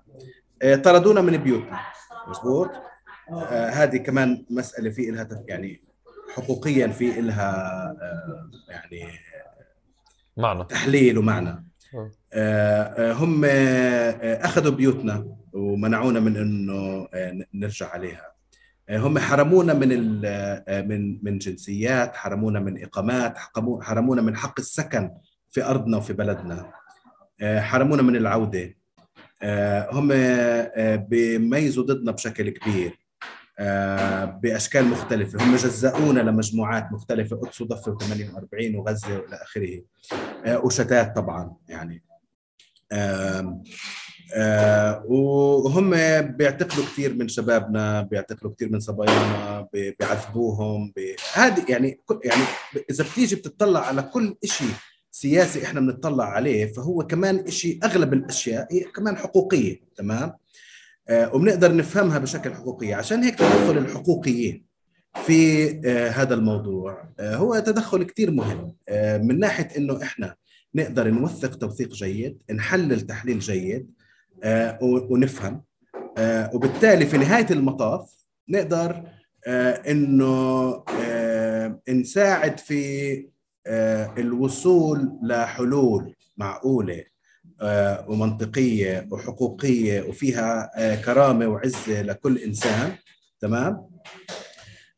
آه، 0.62 0.76
طردونا 0.76 1.22
من 1.22 1.38
بيوتنا. 1.38 1.80
مزبوط 2.28 2.70
آه 3.32 3.70
هذه 3.70 3.98
كمان 3.98 4.46
مسألة 4.50 4.90
في 4.90 5.12
لها 5.12 5.28
يعني 5.48 5.82
حقوقيا 6.36 6.88
في 6.88 7.22
لها 7.22 7.52
آه 8.02 8.50
يعني 8.70 9.12
معنى. 10.38 10.64
تحليل 10.64 11.18
ومعنى. 11.18 11.66
آه. 12.34 13.14
هم 13.14 13.46
أخذوا 14.24 14.72
بيوتنا 14.72 15.28
ومنعونا 15.54 16.20
من 16.20 16.38
إنه 16.38 17.08
نرجع 17.54 17.90
عليها. 17.90 18.37
هم 18.90 19.20
حرمونا 19.20 19.74
من 19.74 20.22
من 20.88 21.20
من 21.24 21.38
جنسيات 21.38 22.16
حرمونا 22.16 22.60
من 22.60 22.84
إقامات 22.84 23.38
حرمونا 23.82 24.22
من 24.22 24.38
حق 24.38 24.60
السكن 24.60 25.12
في 25.50 25.64
أرضنا 25.64 25.98
وفي 25.98 26.14
بلدنا. 26.14 26.72
حرمونا 27.42 28.02
من 28.02 28.16
العودة. 28.16 28.76
هم 29.92 30.08
بيميزوا 31.10 31.84
ضدنا 31.84 32.12
بشكل 32.12 32.50
كبير. 32.50 33.00
بأشكال 34.42 34.86
مختلفة. 34.86 35.44
هم 35.44 35.56
جزأونا 35.56 36.20
لمجموعات 36.20 36.92
مختلفة 36.92 37.36
قدس 37.36 37.62
وضفه 37.62 37.98
و48 37.98 38.76
وغزة 38.76 39.18
وإلى 39.18 39.36
آخره. 39.36 39.82
وشتات 40.66 41.16
طبعا 41.16 41.56
يعني. 41.68 42.04
آه 44.36 45.04
وهم 45.06 45.90
بيعتقلوا 46.22 46.86
كثير 46.86 47.14
من 47.14 47.28
شبابنا 47.28 48.02
بيعتقلوا 48.02 48.54
كثير 48.54 48.72
من 48.72 48.80
صبايانا 48.80 49.68
بيعذبوهم 49.74 50.94
هذه 51.34 51.66
يعني 51.70 52.02
يعني 52.26 52.44
إذا 52.90 53.04
بتيجي 53.04 53.36
بتطلع 53.36 53.80
على 53.80 54.02
كل 54.02 54.36
شيء 54.46 54.68
سياسي 55.12 55.64
إحنا 55.64 55.80
بنطلع 55.80 56.26
عليه 56.26 56.74
فهو 56.74 57.08
كمان 57.08 57.50
شيء 57.50 57.80
أغلب 57.84 58.14
الأشياء 58.14 58.68
هي 58.72 58.84
كمان 58.84 59.18
حقوقية 59.18 59.82
تمام؟ 59.96 60.34
آه 61.10 61.36
وبنقدر 61.36 61.76
نفهمها 61.76 62.18
بشكل 62.20 62.54
حقوقي. 62.54 62.94
عشان 62.94 63.24
هيك 63.24 63.36
تدخل 63.36 63.78
الحقوقيين 63.78 64.66
في 65.26 65.70
آه 65.86 66.10
هذا 66.10 66.34
الموضوع 66.34 67.10
آه 67.20 67.36
هو 67.36 67.60
تدخل 67.60 68.04
كثير 68.04 68.32
مهم. 68.32 68.76
آه 68.90 69.18
من 69.18 69.40
ناحية 69.40 69.78
إنه 69.78 70.04
إحنا 70.04 70.36
نقدر 70.76 71.10
نوثق 71.10 71.56
توثيق 71.56 71.94
جيد 71.94 72.42
نحلل 72.54 73.02
تحليل 73.02 73.40
جيد 73.40 73.92
ونفهم. 74.82 75.64
آه، 76.18 76.52
وبالتالي 76.54 77.06
في 77.06 77.18
نهاية 77.18 77.48
المطاف 77.52 78.14
نقدر 78.50 79.04
آه، 79.48 79.72
إنه 79.92 80.84
نساعد 81.90 82.60
في 82.60 83.28
الوصول 84.18 85.12
لحلول 85.24 86.16
معقولة 86.38 87.04
ومنطقية 88.08 89.08
وحقوقية 89.12 90.02
وفيها 90.02 90.72
كرامة 90.96 91.48
وعزة 91.48 92.02
لكل 92.02 92.38
إنسان. 92.38 92.96
تمام؟ 93.40 93.90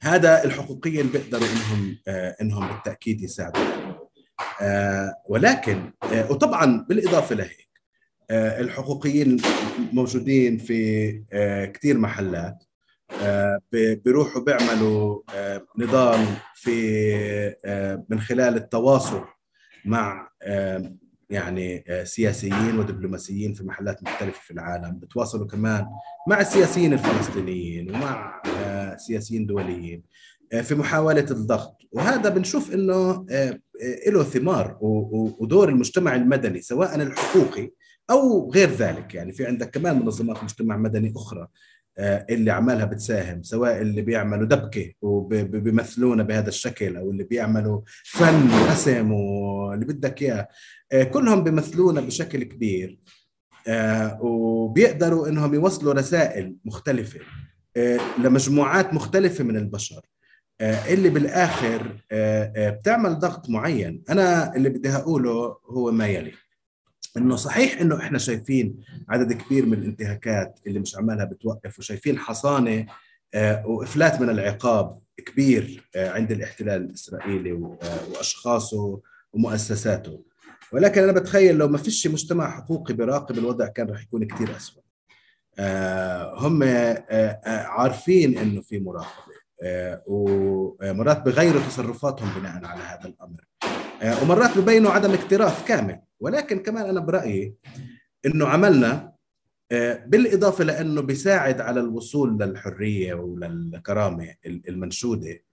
هذا 0.01 0.43
الحقوقيين 0.43 1.07
بيقدروا 1.07 1.47
إنهم 1.47 1.97
إنهم 2.41 2.67
بالتأكيد 2.67 3.21
يساعدوا 3.21 3.61
ولكن 5.29 5.91
وطبعا 6.29 6.85
بالإضافة 6.89 7.35
لهيك 7.35 7.68
آه، 7.68 7.68
الحقوقيين 8.32 9.38
موجودين 9.93 10.57
في 10.57 11.09
آه، 11.34 11.65
كثير 11.65 11.97
محلات. 11.97 12.63
آه، 13.21 13.59
بيروحوا 13.71 14.41
بيعملوا 14.41 15.21
نضال 15.77 16.25
في 16.55 18.05
من 18.09 18.19
خلال 18.19 18.55
التواصل 18.55 19.23
مع 19.86 20.30
يعني 21.30 21.84
سياسيين 22.03 22.80
ودبلوماسيين 22.80 23.53
في 23.53 23.63
محلات 23.63 24.03
مختلفة 24.03 24.41
في 24.41 24.51
العالم. 24.51 24.99
بتواصلوا 24.99 25.47
كمان 25.47 25.86
مع 26.27 26.41
السياسيين 26.41 26.93
الفلسطينيين 26.93 27.95
ومع 27.95 28.41
سياسيين 28.97 29.45
دوليين 29.45 30.03
في 30.63 30.75
محاولة 30.75 31.25
الضغط. 31.32 31.77
وهذا 31.91 32.30
بنشوف 32.30 32.73
إنه 32.73 33.25
له 34.07 34.23
ثمار 34.23 34.77
ودور 34.82 35.69
المجتمع 35.69 36.15
المدني 36.15 36.61
سواء 36.61 36.95
الحقوقي 36.95 37.71
أو 38.10 38.51
غير 38.51 38.70
ذلك. 38.70 39.16
يعني 39.16 39.34
في 39.34 39.45
عندك 39.45 39.70
كمان 39.70 39.99
منظمات 39.99 40.43
مجتمع 40.43 40.78
مدني 40.78 41.14
أخرى 41.16 41.47
آه، 41.99 42.26
اللي 42.30 42.51
عمالها 42.51 42.86
بتساهم 42.86 43.43
سواء 43.43 43.82
اللي 43.82 44.01
بيعملوا 44.01 44.45
دبكة 44.45 44.93
وبيمثلونا 45.01 46.24
بهذا 46.24 46.49
الشكل 46.49 46.97
أو 46.97 47.12
اللي 47.12 47.24
بيعملوا 47.24 47.82
فن 48.03 48.49
رسم 48.72 49.12
واللي 49.12 49.86
بدك 49.86 50.22
إياه. 50.22 50.47
آه، 50.91 51.03
كلهم 51.03 51.43
بيمثلونا 51.43 52.01
بشكل 52.01 52.43
كبير 52.43 52.99
آه، 53.68 54.22
وبيقدروا 54.22 55.28
إنهم 55.28 55.53
يوصلوا 55.53 55.93
رسائل 55.93 56.55
مختلفة 56.66 57.20
لمجموعات 58.24 58.93
مختلفة 58.93 59.43
من 59.43 59.57
البشر 59.57 60.01
اللي 60.62 61.10
بالآخر 61.10 61.95
بتعمل 62.57 63.20
ضغط 63.20 63.49
معين. 63.49 64.03
أنا 64.10 64.55
اللي 64.55 64.70
بدي 64.70 64.89
اقوله 64.89 65.57
هو 65.66 65.91
ما 65.91 66.07
يلي. 66.07 66.32
إنه 67.20 67.36
صحيح 67.36 67.82
إنه 67.82 67.99
إحنا 67.99 68.17
شايفين 68.17 68.84
عدد 69.09 69.34
كبير 69.34 69.65
من 69.65 69.74
الانتهاكات 69.74 70.59
اللي 70.67 70.80
مش 70.80 70.97
عمالها 70.97 71.26
بتوقف 71.26 71.80
وشايفين 71.80 72.17
حصانة 72.17 72.86
وإفلات 73.65 74.22
من 74.22 74.30
العقاب 74.30 74.99
كبير 75.26 75.89
عند 75.95 76.32
الاحتلال 76.32 76.82
الإسرائيلي 76.82 77.51
وأشخاصه 77.51 78.99
ومؤسساته. 79.34 80.24
ولكن 80.72 81.03
أنا 81.03 81.11
بتخيل 81.11 81.55
لو 81.55 81.67
ما 81.67 81.78
فيش 81.78 82.07
مجتمع 82.07 82.51
حقوقي 82.51 82.93
بيراقب 82.93 83.38
الوضع 83.38 83.67
كان 83.67 83.89
رح 83.89 84.01
يكون 84.01 84.24
كثير 84.24 84.57
اسوء 84.57 84.84
هم 86.45 86.63
عارفين 87.45 88.38
إنه 88.38 88.61
في 88.61 88.80
مراقبة 88.80 89.39
ومرات 90.07 91.26
بغيروا 91.26 91.61
تصرفاتهم 91.61 92.39
بناء 92.39 92.65
على 92.65 92.84
هذا 92.84 93.05
الأمر. 93.05 93.45
ومرات 94.24 94.57
ببينوا 94.57 94.91
عدم 94.91 95.13
اكتراث 95.13 95.67
كامل. 95.67 95.99
ولكن 96.20 96.59
كمان 96.59 96.86
أنا 96.86 96.99
برأيي 96.99 97.55
إنه 98.26 98.47
عملنا 98.47 99.13
بالإضافة 100.05 100.63
لأنه 100.63 101.01
بيساعد 101.01 101.61
على 101.61 101.80
الوصول 101.80 102.38
للحرية 102.39 103.13
وللكرامة 103.13 104.36
المنشودة 104.45 105.43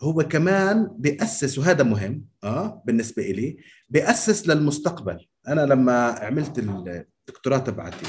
هو 0.00 0.22
كمان 0.22 0.88
بيأسس 0.98 1.58
وهذا 1.58 1.82
مهم 1.84 2.24
آه 2.44 2.82
بالنسبة 2.86 3.22
لي 3.22 3.56
بيأسس 3.88 4.48
للمستقبل. 4.48 5.26
أنا 5.48 5.60
لما 5.60 6.06
عملت 6.06 6.58
الدكتوراه 6.58 7.58
تبعتي 7.58 8.06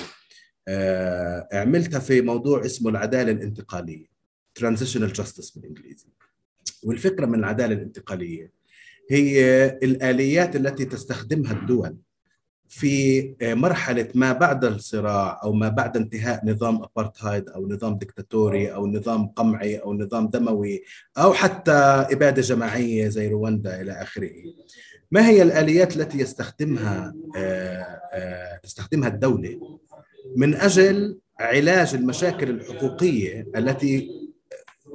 آه 0.68 1.48
عملتها 1.54 2.00
في 2.00 2.22
موضوع 2.22 2.66
اسمه 2.66 2.90
العدالة 2.90 3.32
الانتقالية 3.32 4.08
transitional 4.56 5.14
justice 5.14 5.50
بالإنجليزي. 5.58 6.08
والفكرة 6.84 7.26
من 7.26 7.40
العدالة 7.40 7.74
الانتقالية 7.76 8.52
هي 9.10 9.66
الآليات 9.84 10.56
التي 10.56 10.86
تستخدمها 10.86 11.52
الدول 11.54 11.98
في 12.68 13.36
مرحلة 13.42 14.08
ما 14.16 14.34
بعد 14.34 14.66
الصراع 14.66 15.42
أو 15.44 15.54
ما 15.54 15.70
بعد 15.70 15.98
انتهاء 15.98 16.46
نظام 16.46 16.84
أبارتهايد 16.84 17.50
أو 17.50 17.68
نظام 17.68 17.98
دكتاتوري 17.98 18.74
أو 18.74 18.88
نظام 18.88 19.28
قمعي 19.28 19.78
أو 19.78 19.94
نظام 19.94 20.28
دموي 20.28 20.84
أو 21.18 21.34
حتى 21.34 21.72
إبادة 22.12 22.42
جماعية 22.42 23.08
زي 23.08 23.28
رواندا 23.28 23.82
إلى 23.82 23.92
آخره. 23.92 24.32
ما 25.12 25.28
هي 25.28 25.42
الآليات 25.42 25.98
التي 25.98 26.20
يستخدمها 26.20 27.16
تستخدمها 28.64 29.08
الدولة؟ 29.10 29.80
من 30.36 30.56
أجل 30.56 31.20
علاج 31.40 31.96
المشاكل 31.96 32.50
الحقوقية 32.50 33.48
التي 33.56 34.10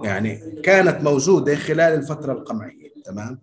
يعني 0.03 0.61
كانت 0.63 1.03
موجودة 1.03 1.57
خلال 1.57 1.81
الفترة 1.81 2.33
القمعية 2.33 2.93
تمام؟ 3.05 3.41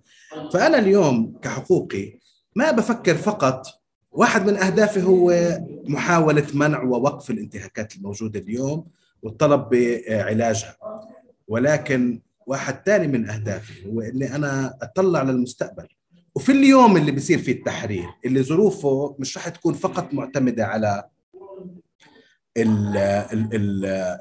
فأنا 0.54 0.80
اليوم 0.80 1.34
كحقوقي 1.42 2.20
ما 2.56 2.72
بفكر 2.72 3.16
فقط 3.16 3.68
واحد 4.12 4.46
من 4.46 4.58
أهدافي 4.58 5.04
هو 5.04 5.58
محاولة 5.88 6.48
منع 6.54 6.84
ووقف 6.84 7.30
الانتهاكات 7.30 7.96
الموجودة 7.96 8.40
اليوم 8.40 8.88
والطلب 9.24 9.70
بعلاجها. 9.70 10.78
ولكن 11.48 12.22
واحد 12.48 12.82
ثاني 12.86 13.08
من 13.08 13.30
أهدافي 13.30 13.88
هو 13.88 14.02
أني 14.02 14.36
أنا 14.36 14.78
أطلع 14.82 15.24
للمستقبل. 15.24 15.88
وفي 16.36 16.52
اليوم 16.52 16.98
اللي 16.98 17.12
بيصير 17.12 17.38
فيه 17.40 17.52
التحرير 17.52 18.10
اللي 18.26 18.44
ظروفه 18.44 19.16
مش 19.20 19.38
رح 19.38 19.50
تكون 19.50 19.74
فقط 19.74 20.14
معتمدة 20.14 20.66
على 20.66 21.04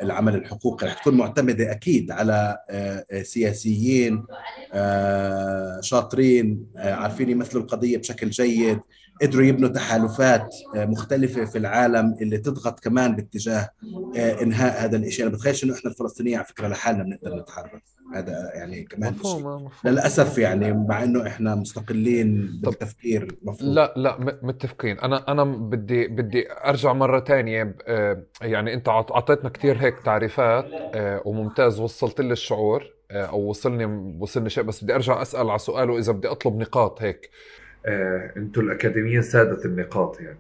العمل 0.02 0.34
الحقوقي. 0.34 0.86
رح 0.86 0.94
تكون 0.94 1.16
معتمدة 1.16 1.70
أكيد 1.70 2.10
على 2.10 2.58
سياسيين 3.22 4.24
شاطرين 5.80 6.66
عارفين 6.76 7.30
يمثلوا 7.30 7.62
القضية 7.62 7.98
بشكل 7.98 8.30
جيد. 8.30 8.80
قدروا 9.22 9.44
يبنوا 9.44 9.68
تحالفات 9.68 10.54
مختلفة 10.74 11.44
في 11.44 11.58
العالم 11.58 12.16
اللي 12.20 12.38
تضغط 12.38 12.80
كمان 12.80 13.16
باتجاه 13.16 13.70
إنهاء 14.16 14.84
هذا 14.84 14.96
الشيء 14.96 15.26
أنا 15.26 15.34
بتخيلش 15.34 15.64
إنه 15.64 15.74
إحنا 15.74 15.90
الفلسطينيين 15.90 16.36
على 16.36 16.46
فكرة 16.46 16.68
لحالنا 16.68 17.02
بنقدر 17.02 17.36
نتحرك 17.40 17.82
هذا 18.14 18.50
يعني 18.54 18.82
كمان 18.84 19.12
مفهوم 19.12 19.40
مفهوم. 19.40 19.70
للأسف 19.84 20.38
يعني 20.38 20.72
مع 20.72 21.02
إنه 21.02 21.26
إحنا 21.26 21.54
مستقلين 21.54 22.60
بالتفكير 22.62 23.36
مفهوم. 23.42 23.70
لا 23.74 23.94
لا 23.96 24.38
متفقين. 24.42 24.98
أنا 24.98 25.32
أنا 25.32 25.44
بدي 25.44 26.08
بدي 26.08 26.52
أرجع 26.52 26.92
مرة 26.92 27.20
ثانية 27.20 27.76
يعني 28.42 28.74
أنت 28.74 28.88
أعطيتنا 28.88 29.48
كثير 29.50 29.76
هيك 29.76 30.00
تعريفات 30.04 30.66
وممتاز 31.24 31.80
وصلت 31.80 32.20
لي 32.20 32.32
الشعور 32.32 32.84
أو 33.10 33.40
وصلني 33.40 33.84
وصلني 34.20 34.50
شيء 34.50 34.64
بس 34.64 34.84
بدي 34.84 34.94
أرجع 34.94 35.22
أسأل 35.22 35.50
على 35.50 35.58
سؤال 35.58 35.90
وإذا 35.90 36.12
بدي 36.12 36.28
أطلب 36.28 36.56
نقاط 36.56 37.02
هيك. 37.02 37.30
آه، 37.30 37.59
أنتم 37.86 38.60
الاكاديميين 38.60 39.22
ساده 39.22 39.64
النقاط 39.64 40.20
يعني. 40.20 40.38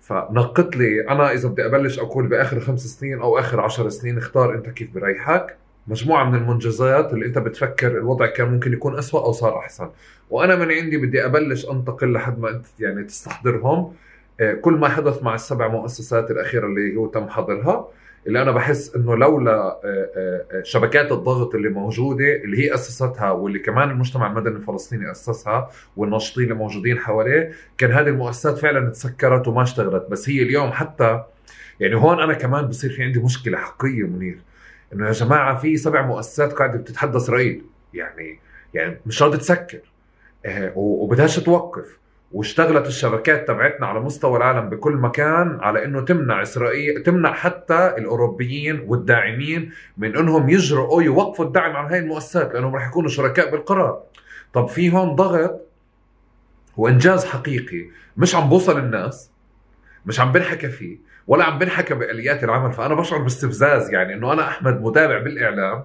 فنقط 0.00 0.76
لي 0.76 1.08
أنا 1.08 1.32
إذا 1.32 1.48
بدي 1.48 1.66
أبلش 1.66 1.98
أقول 1.98 2.26
بآخر 2.26 2.60
خمس 2.60 2.80
سنين 2.80 3.20
أو 3.20 3.38
آخر 3.38 3.60
عشر 3.60 3.88
سنين 3.88 4.18
اختار 4.18 4.54
أنت 4.54 4.68
كيف 4.68 4.94
بريحك. 4.94 5.56
مجموعة 5.86 6.24
من 6.30 6.34
المنجزات 6.34 7.12
اللي 7.12 7.26
أنت 7.26 7.38
بتفكر 7.38 7.98
الوضع 7.98 8.26
كان 8.26 8.48
ممكن 8.48 8.72
يكون 8.72 8.98
أسوأ 8.98 9.20
أو 9.20 9.32
صار 9.32 9.58
أحسن. 9.58 9.88
وأنا 10.30 10.56
من 10.56 10.72
عندي 10.72 10.96
بدي 10.96 11.24
أبلش 11.24 11.70
أنتقل 11.70 12.12
لحد 12.12 12.38
ما 12.38 12.50
أنت 12.50 12.66
يعني 12.80 13.04
تستحضرهم. 13.04 13.92
آه، 14.40 14.54
كل 14.54 14.72
ما 14.72 14.88
حدث 14.88 15.22
مع 15.22 15.34
السبع 15.34 15.68
مؤسسات 15.68 16.30
الأخيرة 16.30 16.66
اللي 16.66 16.96
هو 16.96 17.06
تم 17.06 17.28
حظرها 17.28 17.88
اللي 18.28 18.42
أنا 18.42 18.50
بحس 18.50 18.96
إنه 18.96 19.16
لولا 19.16 19.52
آه، 19.52 19.80
آه، 19.84 20.62
شبكات 20.62 21.12
الضغط 21.12 21.54
اللي 21.54 21.68
موجودة 21.68 22.34
اللي 22.34 22.58
هي 22.58 22.74
أسستها 22.74 23.30
واللي 23.30 23.58
كمان 23.58 23.90
المجتمع 23.90 24.26
المدني 24.26 24.56
الفلسطيني 24.56 25.10
أسسها 25.10 25.70
والناشطين 25.96 26.44
اللي 26.44 26.54
موجودين 26.54 26.98
حواليه 26.98 27.52
كان 27.78 27.92
هذه 27.92 28.08
المؤسسات 28.08 28.58
فعلا 28.58 28.90
تسكرت 28.90 29.48
وما 29.48 29.62
اشتغلت. 29.62 30.06
بس 30.10 30.28
هي 30.28 30.42
اليوم 30.42 30.72
حتى 30.72 31.24
يعني 31.80 31.94
هون 31.94 32.22
أنا 32.22 32.34
كمان 32.34 32.66
بصير 32.66 32.90
في 32.90 33.02
عندي 33.02 33.18
مشكلة 33.18 33.58
حقيقية 33.58 34.06
منير. 34.06 34.38
إنه 34.92 35.06
يا 35.06 35.12
جماعة 35.12 35.58
في 35.58 35.76
سبع 35.76 36.06
مؤسسات 36.06 36.52
قاعدة 36.52 36.78
بتتحدى 36.78 37.16
اسرائيل 37.16 37.62
يعني 37.94 38.38
يعني 38.74 39.00
مش 39.06 39.22
راضيه 39.22 39.38
تسكر. 39.38 39.80
وبدهاش 40.74 41.36
توقف 41.40 41.98
واشتغلت 42.32 42.86
الشبكات 42.86 43.48
تبعتنا 43.48 43.86
على 43.86 44.00
مستوى 44.00 44.36
العالم 44.36 44.68
بكل 44.68 44.92
مكان 44.92 45.58
على 45.60 45.84
إنه 45.84 46.00
تمنع 46.00 46.42
إسرائيل 46.42 47.02
تمنع 47.02 47.32
حتى 47.32 47.94
الأوروبيين 47.98 48.80
والداعمين 48.86 49.72
من 49.98 50.16
إنهم 50.16 50.48
يجرؤوا 50.48 51.02
يوقفوا 51.02 51.44
الدعم 51.44 51.76
عن 51.76 51.90
هاي 51.90 51.98
المؤسسات 51.98 52.54
لأنهم 52.54 52.76
رح 52.76 52.88
يكونوا 52.88 53.08
شركاء 53.10 53.50
بالقرار. 53.50 54.02
طب 54.52 54.68
في 54.68 54.92
هون 54.92 55.14
ضغط 55.14 55.60
وإنجاز 56.76 57.24
حقيقي. 57.26 57.86
مش 58.16 58.34
عم 58.34 58.48
بوصل 58.48 58.78
الناس 58.78 59.30
مش 60.06 60.20
عم 60.20 60.32
بنحكى 60.32 60.68
فيه 60.68 60.98
ولا 61.26 61.44
عم 61.44 61.58
بنحكى 61.58 61.94
بآليات 61.94 62.44
العمل. 62.44 62.72
فأنا 62.72 62.94
بشعر 62.94 63.18
باستفزاز 63.18 63.90
يعني 63.92 64.14
إنه 64.14 64.32
أنا 64.32 64.48
أحمد 64.48 64.82
متابع 64.82 65.18
بالإعلام 65.18 65.84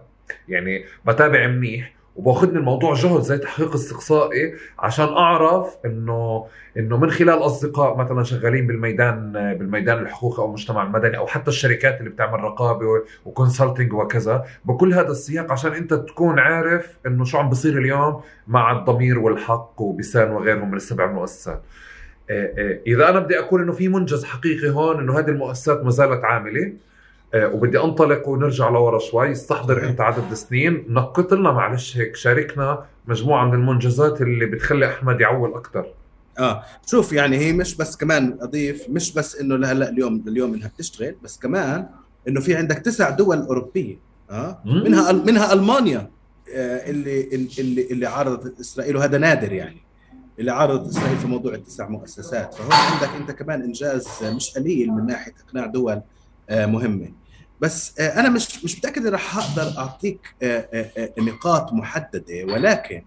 يعني 0.50 0.86
بتابع 1.08 1.48
منيح 1.48 1.94
وباخذني 2.16 2.58
الموضوع 2.58 2.94
جهد 2.94 3.22
زي 3.22 3.38
تحقيق 3.38 3.74
استقصائي 3.74 4.54
عشان 4.80 5.06
أعرف 5.06 5.78
إنه 5.86 6.46
إنه 6.78 6.98
من 6.98 7.12
خلال 7.12 7.46
أصدقاء 7.46 7.98
مثلا 7.98 8.24
شغالين 8.24 8.68
بالميدان 8.68 9.32
بالميدان 9.32 10.00
الحقوقي 10.00 10.40
أو 10.40 10.46
المجتمع 10.46 10.84
المدني 10.84 11.18
أو 11.18 11.28
حتى 11.28 11.48
الشركات 11.48 12.00
اللي 12.00 12.10
بتعمل 12.10 12.40
رقابة 12.44 12.86
وكونسلتنج 13.26 13.94
وكذا 13.94 14.46
بكل 14.66 14.94
هذا 14.94 15.12
السياق 15.12 15.52
عشان 15.52 15.72
أنت 15.72 15.94
تكون 15.94 16.40
عارف 16.40 16.98
إنه 17.08 17.24
شو 17.24 17.38
عم 17.38 17.50
بصير 17.50 17.78
اليوم 17.78 18.22
مع 18.48 18.72
الضمير 18.72 19.20
والحق 19.20 19.82
وبسان 19.82 20.32
وغيرهم 20.32 20.72
من 20.72 20.78
السبع 20.78 21.12
مؤسسات. 21.12 21.62
إذا 22.88 23.10
أنا 23.10 23.20
بدي 23.20 23.40
أقول 23.40 23.62
إنه 23.62 23.72
في 23.72 23.88
منجز 23.88 24.24
حقيقي 24.26 24.70
هون 24.70 25.00
إنه 25.00 25.20
هذه 25.20 25.30
المؤسسات 25.30 25.84
ما 25.84 25.90
زالت 25.92 26.24
عاملة 26.24 26.74
وبدي 27.36 27.80
انطلق 27.80 28.28
ونرجع 28.28 28.70
لورا 28.70 29.00
شوي. 29.00 29.32
استحضر 29.32 29.90
انت 29.90 30.02
عدد 30.02 30.34
سنين 30.34 30.86
نقط 30.90 31.34
لنا 31.34 31.52
معلش 31.52 31.98
هيك 31.98 32.16
شاركنا 32.16 32.86
مجموعة 33.08 33.46
من 33.46 33.54
المنجزات 33.54 34.22
اللي 34.22 34.46
بتخلي 34.46 34.88
أحمد 34.88 35.22
يعول 35.22 35.54
أكثر 35.54 35.86
آه 36.40 36.64
شوف 36.86 37.14
يعني 37.14 37.38
هي 37.38 37.54
مش 37.54 37.76
بس 37.76 37.98
كمان 37.98 38.38
اضيف 38.42 38.90
مش 38.90 39.14
بس 39.14 39.36
إنه 39.36 39.56
لهلأ 39.56 39.90
اليوم 39.90 40.24
اليوم 40.28 40.54
انها 40.54 40.68
بتشتغل 40.68 41.16
بس 41.24 41.38
كمان 41.40 41.86
إنه 42.28 42.40
في 42.42 42.56
عندك 42.56 42.78
تسع 42.78 43.10
دول 43.10 43.38
أوروبية. 43.38 43.96
آه 44.32 44.60
منها 44.66 45.12
منها 45.12 45.54
ألمانيا 45.54 46.10
آه 46.56 46.90
اللي 46.90 47.36
اللي 47.60 47.88
اللي 47.92 48.06
عارضت 48.06 48.60
إسرائيل 48.60 48.98
وهذا 48.98 49.18
نادر 49.18 49.54
يعني 49.54 49.82
اللي 50.40 50.52
عارضت 50.52 50.90
إسرائيل 50.90 51.18
في 51.18 51.28
موضوع 51.28 51.54
التسع 51.54 51.90
مؤسسات. 51.90 52.54
فهون 52.54 52.72
عندك 52.74 53.10
أنت 53.22 53.32
كمان 53.40 53.62
إنجاز 53.62 54.08
مش 54.24 54.54
قليل 54.58 54.92
من 54.92 55.06
ناحية 55.06 55.34
إقناع 55.48 55.66
دول 55.66 56.02
آه 56.50 56.66
مهمة. 56.66 57.10
بس 57.64 58.00
آه، 58.00 58.20
أنا 58.20 58.30
مش 58.30 58.64
مش 58.64 58.78
متأكد 58.78 59.02
اني 59.02 59.10
رح 59.10 59.38
أقدر 59.38 59.78
أعطيك 59.78 60.36
آه، 60.44 60.68
آه، 60.74 61.14
نقاط 61.20 61.74
محددة 61.74 62.46
ولكن 62.46 63.04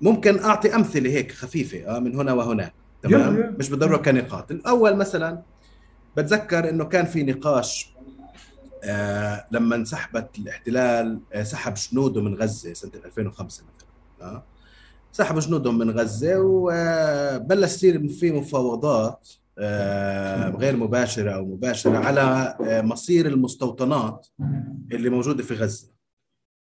ممكن 0.00 0.38
أعطي 0.38 0.74
أمثلة 0.74 1.10
هيك 1.10 1.32
خفيفة 1.32 1.98
من 1.98 2.16
هنا 2.16 2.32
وهناك 2.32 2.74
تمام؟ 3.02 3.56
مش 3.58 3.70
بالضرورة 3.70 3.96
كنقاط. 3.96 4.50
الأول 4.50 4.96
مثلا 4.96 5.42
بتذكر 6.16 6.68
إنه 6.68 6.84
كان 6.84 7.04
في 7.06 7.22
نقاش 7.22 7.94
آه 8.84 9.46
لما 9.50 9.76
انسحبت 9.76 10.38
الاحتلال 10.38 11.20
آه 11.32 11.42
سحب 11.42 11.74
جنوده 11.74 12.22
من 12.22 12.34
غزة 12.34 12.72
سنة 12.72 12.92
2005 13.04 13.64
مثلا 13.64 13.88
آه 14.30 14.42
سحبوا 15.12 15.40
جنودهم 15.40 15.78
من 15.78 15.90
غزة 15.90 16.40
وبلش 16.40 17.72
يصير 17.74 18.08
في 18.08 18.30
مفاوضات 18.30 19.28
غير 20.56 20.76
مباشرة 20.76 21.30
أو 21.30 21.44
مباشرة 21.46 21.98
على 21.98 22.56
آه 22.60 22.80
مصير 22.82 23.26
المستوطنات 23.26 24.26
اللي 24.92 25.10
موجودة 25.10 25.42
في 25.42 25.54
غزة. 25.54 25.94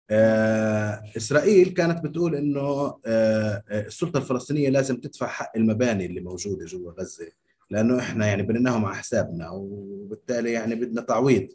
آه 0.10 1.02
إسرائيل 1.18 1.68
كانت 1.70 2.04
بتقول 2.04 2.36
إنه 2.36 2.60
آه, 2.60 3.00
آه، 3.06 3.64
السلطة 3.70 4.18
الفلسطينية 4.18 4.70
لازم 4.70 4.98
تدفع 4.98 5.28
حق 5.28 5.52
المباني 5.56 6.06
اللي 6.06 6.22
موجودة 6.22 6.66
جوا 6.66 6.92
غزة 6.92 7.28
لأنه 7.70 8.00
إحنا 8.00 8.28
يعني 8.28 8.44
بنيناهم 8.44 8.86
على 8.86 8.96
حسابنا 8.96 9.50
وبالتالي 9.50 10.52
يعني 10.52 10.76
بدنا 10.76 11.02
تعويض. 11.02 11.48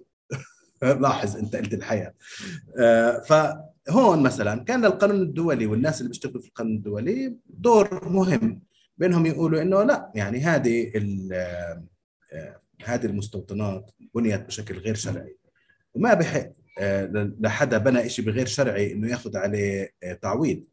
لاحظ 0.83 1.37
أنت 1.37 1.57
قلت 1.57 1.75
الحياة. 1.75 2.15
آه 2.79 3.21
فهون 3.21 4.23
مثلا 4.23 4.65
كان 4.65 4.85
القانون 4.85 5.23
الدولي 5.23 5.67
والناس 5.67 5.99
اللي 6.01 6.09
بيشتغلوا 6.09 6.41
في 6.43 6.49
القانون 6.49 6.77
الدولي 6.77 7.37
دور 7.47 8.09
مهم. 8.09 8.63
بينهم 8.99 9.27
يقولوا 9.27 9.63
إنه 9.63 9.83
لا 9.83 10.13
يعني 10.15 10.41
هذه 10.41 10.93
آه، 12.33 12.61
هذه 12.85 13.07
المستوطنات 13.07 13.91
بنيت 14.15 14.47
بشكل 14.47 14.79
غير 14.79 14.95
شرعي. 14.95 15.37
وما 15.95 16.15
بحق 16.15 16.53
آه، 16.79 17.33
لحدا 17.41 17.79
بنى 17.79 18.09
شيء 18.09 18.25
بغير 18.25 18.47
شرعي 18.47 18.93
إنه 18.93 19.11
ياخذ 19.11 19.37
عليه 19.37 19.93
آه، 20.03 20.13
تعويض. 20.13 20.65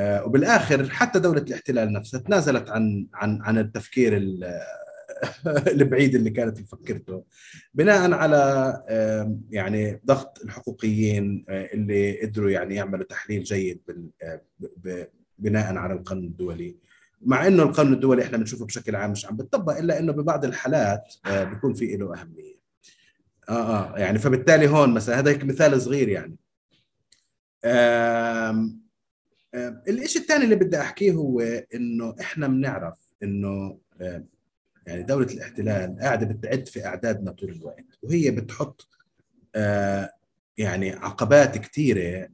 وبالآخر 0.00 0.90
حتى 0.90 1.18
دولة 1.18 1.40
الاحتلال 1.40 1.92
نفسها 1.92 2.20
تنازلت 2.20 2.70
عن 2.70 3.06
عن 3.14 3.42
عن 3.42 3.58
التفكير 3.58 4.16
البعيد 5.80 6.14
اللي 6.14 6.30
كانت 6.30 6.58
تفكرته 6.58 7.24
بناء 7.74 8.12
على 8.12 8.82
يعني 9.50 10.00
ضغط 10.06 10.40
الحقوقيين 10.44 11.44
اللي 11.48 12.22
قدروا 12.22 12.50
يعني 12.50 12.74
يعملوا 12.74 13.06
تحليل 13.06 13.42
جيد 13.42 13.80
بناء 15.38 15.76
على 15.76 15.94
القانون 15.94 16.24
الدولي. 16.24 16.76
مع 17.22 17.46
إنه 17.46 17.62
القانون 17.62 17.92
الدولي 17.92 18.22
إحنا 18.22 18.38
بنشوفه 18.38 18.66
بشكل 18.66 18.96
عام 18.96 19.10
مش 19.10 19.26
عم 19.26 19.36
بتطبق 19.36 19.76
إلا 19.78 19.98
إنه 19.98 20.12
ببعض 20.12 20.44
الحالات 20.44 21.14
بيكون 21.26 21.74
في 21.74 21.96
له 21.96 22.20
أهمية. 22.20 22.58
آه 23.48 23.52
آه 23.52 23.98
يعني 23.98 24.18
فبالتالي 24.18 24.68
هون 24.68 24.94
مثلا 24.94 25.18
هذا 25.18 25.30
هيك 25.30 25.44
مثال 25.44 25.82
صغير 25.82 26.08
يعني. 26.08 26.36
الشيء 29.88 30.22
الثاني 30.22 30.44
اللي 30.44 30.56
بدي 30.56 30.80
أحكيه 30.80 31.12
هو 31.12 31.40
إنه 31.74 32.14
إحنا 32.20 32.48
بنعرف 32.48 32.98
إنه 33.22 33.78
يعني 34.86 35.02
دولة 35.02 35.26
الاحتلال 35.26 35.96
قاعدة 36.00 36.26
بتعد 36.26 36.68
في 36.68 36.86
اعدادنا 36.86 37.32
طول 37.32 37.50
الوقت 37.50 37.84
وهي 38.02 38.30
بتحط 38.30 38.88
آه 39.54 40.12
يعني 40.58 40.90
عقبات 40.90 41.58
كثيرة 41.58 42.00
آه 42.02 42.28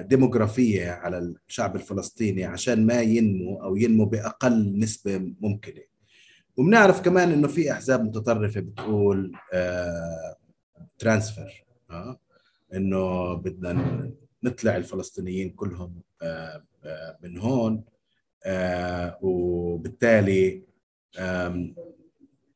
ديموغرافية 0.00 0.90
على 0.90 1.18
الشعب 1.48 1.76
الفلسطيني 1.76 2.44
عشان 2.44 2.86
ما 2.86 3.00
ينمو 3.00 3.62
أو 3.62 3.76
ينمو 3.76 4.04
بأقل 4.04 4.78
نسبة 4.78 5.34
ممكنة. 5.40 5.82
وبنعرف 6.56 7.00
كمان 7.00 7.32
إنه 7.32 7.48
في 7.48 7.72
أحزاب 7.72 8.04
متطرفة 8.04 8.60
بتقول 8.60 9.32
آه 9.52 10.36
ترانسفير 10.98 11.64
آه 11.90 12.20
إنه 12.74 13.34
بدنا 13.34 14.10
نطلع 14.42 14.76
الفلسطينيين 14.76 15.50
كلهم 15.50 16.00
آه، 16.22 16.64
آه، 16.84 17.18
من 17.22 17.38
هون 17.38 17.84
آه، 18.44 19.18
وبالتالي 19.22 20.62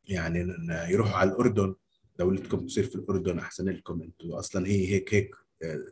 يعني 0.09 0.55
يروحوا 0.89 1.17
على 1.17 1.31
الأردن. 1.31 1.75
دولتكم 2.19 2.67
تصير 2.67 2.85
في 2.85 2.95
الأردن 2.95 3.39
أحسن 3.39 3.69
لكم. 3.69 4.03
أنتم 4.03 4.33
أصلا 4.33 4.67
هي 4.67 4.89
هيك 4.89 5.15
هيك 5.15 5.35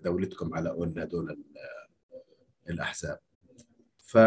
دولتكم 0.05 0.55
على 0.55 0.71
قول 0.71 0.99
هذول 0.99 1.45
الأحزاب. 2.71 3.19
ف 3.99 4.19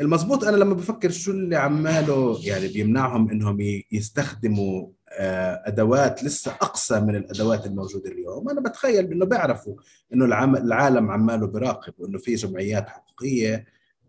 المضبوط 0.00 0.44
أنا 0.44 0.56
لما 0.56 0.74
بفكر 0.74 1.10
شو 1.10 1.30
اللي 1.30 1.56
عماله 1.56 2.40
يعني 2.44 2.68
بيمنعهم 2.68 3.30
إنهم 3.30 3.82
يستخدموا 3.92 4.88
آه، 5.08 5.62
أدوات 5.66 6.24
لسه 6.24 6.50
أقصى 6.50 7.00
من 7.00 7.16
الأدوات 7.16 7.66
الموجودة 7.66 8.10
اليوم. 8.10 8.50
أنا 8.50 8.60
بتخيل 8.60 9.12
انه 9.12 9.26
بيعرفوا 9.26 9.76
إنه 10.14 10.24
العالم 10.58 11.10
عماله 11.10 11.46
بيراقب 11.46 11.94
وإنه 11.98 12.18
في 12.18 12.34
جمعيات 12.34 12.88
حقوقية 12.88 13.64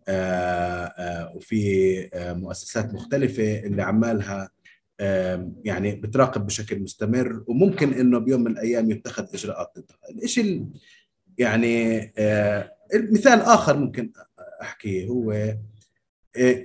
آه، 0.08 0.84
آه، 0.98 1.32
وفي 1.36 2.10
مؤسسات 2.14 2.94
مختلفة 2.94 3.58
اللي 3.58 3.82
عمالها 3.82 4.50
يعني 5.64 5.92
بتراقب 5.96 6.46
بشكل 6.46 6.82
مستمر 6.82 7.44
وممكن 7.46 7.92
إنه 7.92 8.18
بيوم 8.18 8.40
من 8.40 8.50
الأيام 8.50 8.90
يتخذ 8.90 9.26
إجراءات 9.34 9.72
ضدها 9.76 10.22
الشيء 10.24 10.66
يعني 11.38 11.98
مثال 12.94 13.40
آخر 13.40 13.76
ممكن 13.76 14.12
أحكيه 14.62 15.06
هو 15.06 15.56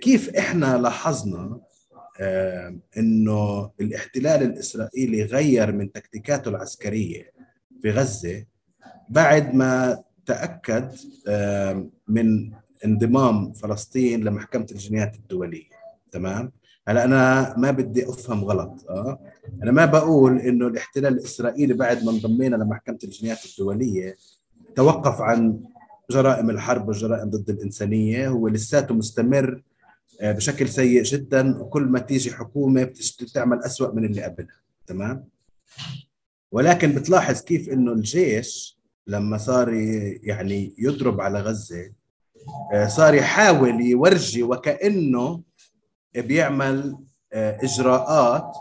كيف 0.02 0.30
إحنا 0.36 0.78
لاحظنا 0.78 1.60
إنه 2.98 3.72
الاحتلال 3.82 4.44
الإسرائيلي 4.44 5.24
غير 5.24 5.72
من 5.72 5.92
تكتيكاته 5.92 6.50
العسكرية 6.50 7.32
في 7.82 7.92
غزة 7.92 8.46
بعد 9.10 9.56
ما 9.56 10.04
تأكد 10.26 10.92
من 12.08 12.52
انضمام 12.86 13.54
فلسطين 13.54 14.24
لمحكمة 14.24 14.68
الجنايات 14.72 15.16
الدولية. 15.16 15.70
تمام؟ 16.12 16.52
هلا 16.88 17.06
أنا 17.06 17.54
ما 17.58 17.72
بدي 17.72 18.10
أفهم 18.10 18.44
غلط 18.44 18.86
آه؟ 18.90 19.20
أنا 19.64 19.72
ما 19.72 19.86
بقول 19.86 20.40
إنه 20.40 20.68
الاحتلال 20.68 21.14
الإسرائيلي 21.14 21.74
بعد 21.74 22.04
ما 22.04 22.12
انضمينا 22.12 22.56
لمحكمة 22.56 23.00
الجنايات 23.04 23.46
الدولية 23.46 24.18
توقف 24.76 25.22
عن 25.22 25.60
جرائم 26.12 26.50
الحرب 26.50 26.88
والجرائم 26.88 27.30
ضد 27.30 27.50
الإنسانية 27.50 28.28
هو 28.28 28.48
لساته 28.48 28.96
مستمر 28.96 29.64
آه، 30.22 30.32
بشكل 30.32 30.70
سيء 30.70 31.04
جدا 31.04 31.62
وكل 31.62 31.84
ما 31.84 32.00
تيجي 32.00 32.32
حكومة 32.32 32.84
بتعمل 33.22 33.64
أسوأ 33.64 33.94
من 33.94 34.06
اللي 34.06 34.24
قبلها 34.24 34.62
تمام؟ 34.88 35.26
ولكن 36.52 36.92
بتلاحظ 36.96 37.42
كيف 37.42 37.70
إنه 37.70 37.92
الجيش 37.92 38.80
لما 39.08 39.38
صار 39.38 39.74
يعني 40.24 40.76
يضرب 40.78 41.22
على 41.22 41.40
غزة 41.40 41.92
آه، 42.74 42.88
صار 42.88 43.14
يحاول 43.14 43.82
يورجي 43.82 44.44
وكأنه 44.44 45.42
بيعمل 46.22 46.98
آه، 47.34 47.58
إجراءات 47.64 48.54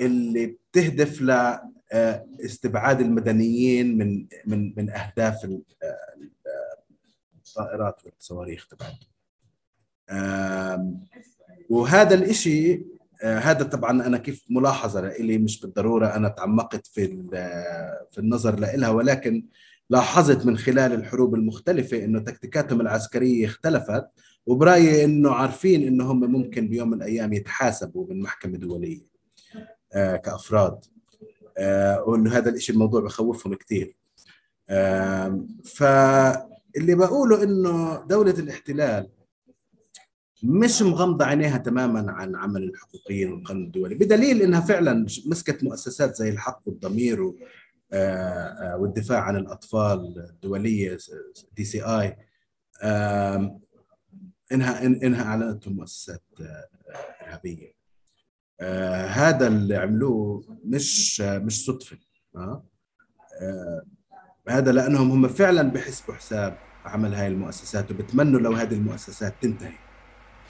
اللي 0.00 0.46
بتهدف 0.46 1.20
لاستبعاد 1.20 3.00
المدنيين 3.00 3.98
من 3.98 4.26
من 4.46 4.74
من 4.76 4.90
أهداف 4.90 5.48
الطائرات 7.36 8.00
والصواريخ 8.04 8.66
تبعتهم 8.66 9.14
وهذا 11.70 12.14
الإشي 12.14 12.82
آه، 13.22 13.38
هذا 13.38 13.62
طبعا 13.64 14.06
أنا 14.06 14.18
كيف 14.18 14.44
ملاحظة 14.50 15.00
لإلي 15.00 15.38
مش 15.38 15.60
بالضرورة 15.60 16.06
أنا 16.06 16.28
تعمقت 16.28 16.86
في 16.86 17.06
في 18.10 18.18
النظر 18.18 18.58
لها 18.58 18.90
ولكن 18.90 19.46
لاحظت 19.90 20.46
من 20.46 20.58
خلال 20.58 20.92
الحروب 20.92 21.34
المختلفة 21.34 22.04
إنه 22.04 22.20
تكتيكاتهم 22.20 22.80
العسكرية 22.80 23.46
اختلفت. 23.46 24.06
وبرأيي 24.46 25.04
إنه 25.04 25.30
عارفين 25.30 25.86
إنه 25.86 26.12
هم 26.12 26.32
ممكن 26.32 26.68
بيوم 26.68 26.90
من 26.90 26.96
الأيام 26.96 27.32
يتحاسبوا 27.32 28.06
من 28.10 28.20
محكمة 28.22 28.58
دولية 28.58 29.06
آه، 29.92 30.16
كأفراد 30.16 30.84
آه، 31.58 32.02
وإنه 32.02 32.36
هذا 32.36 32.50
الشيء 32.50 32.74
الموضوع 32.74 33.00
بخوفهم 33.00 33.54
كثير 33.54 33.96
فاللي 35.64 36.94
بقوله 36.94 37.42
إنه 37.42 38.04
دولة 38.06 38.30
الاحتلال 38.30 39.08
مش 40.42 40.82
مغمضة 40.82 41.24
عينيها 41.24 41.58
تماما 41.58 42.12
عن 42.12 42.36
عمل 42.36 42.62
الحقوقيين 42.62 43.32
والقانون 43.32 43.64
الدولي 43.64 43.94
بدليل 43.94 44.42
إنها 44.42 44.60
فعلا 44.60 45.06
مسكت 45.26 45.64
مؤسسات 45.64 46.16
زي 46.16 46.28
الحق 46.28 46.62
والضمير 46.66 47.32
آه، 47.92 47.92
آه، 47.92 48.76
والدفاع 48.76 49.20
عن 49.20 49.36
الأطفال 49.36 50.18
الدولية 50.30 50.98
دي 51.56 51.64
سي 51.64 51.82
آي. 51.84 52.16
إنها 54.54 54.86
إنها 54.86 55.24
اعلنتهم 55.24 55.76
مؤسسات 55.76 56.22
آه، 56.40 56.68
إرهابية. 57.22 57.74
هذا 59.06 59.46
اللي 59.46 59.76
عملوه 59.76 60.44
مش 60.64 61.20
مش 61.20 61.64
صدفة 61.64 61.96
هذا 64.48 64.72
لأنهم 64.72 65.10
هم 65.10 65.28
فعلا 65.28 65.62
بحسبوا 65.70 66.14
حساب 66.14 66.58
عمل 66.84 67.14
هاي 67.14 67.26
المؤسسات 67.26 67.90
وبتمنوا 67.90 68.40
لو 68.40 68.52
هذه 68.52 68.74
المؤسسات 68.74 69.34
تنتهي 69.42 69.84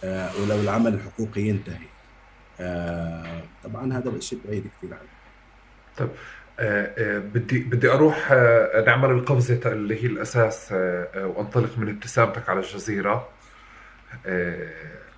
آه، 0.04 0.30
ولو 0.42 0.60
العمل 0.60 0.94
الحقوقي 0.94 1.40
ينتهي. 1.40 1.86
آه، 2.60 3.42
طبعا 3.64 3.92
هذا 3.92 4.08
الشيء 4.08 4.38
بعيد 4.44 4.70
كثير 4.78 4.94
عنه. 4.94 5.08
طيب 5.96 6.08
آه، 6.60 7.18
بدي 7.18 7.58
بدي 7.58 7.90
أروح 7.90 8.30
نعمل 8.86 9.10
القفزة 9.10 9.72
اللي 9.72 10.02
هي 10.02 10.06
الأساس 10.06 10.72
وأنطلق 11.16 11.78
من 11.78 11.88
ابتسامتك 11.88 12.48
على 12.48 12.60
الجزيرة. 12.60 13.28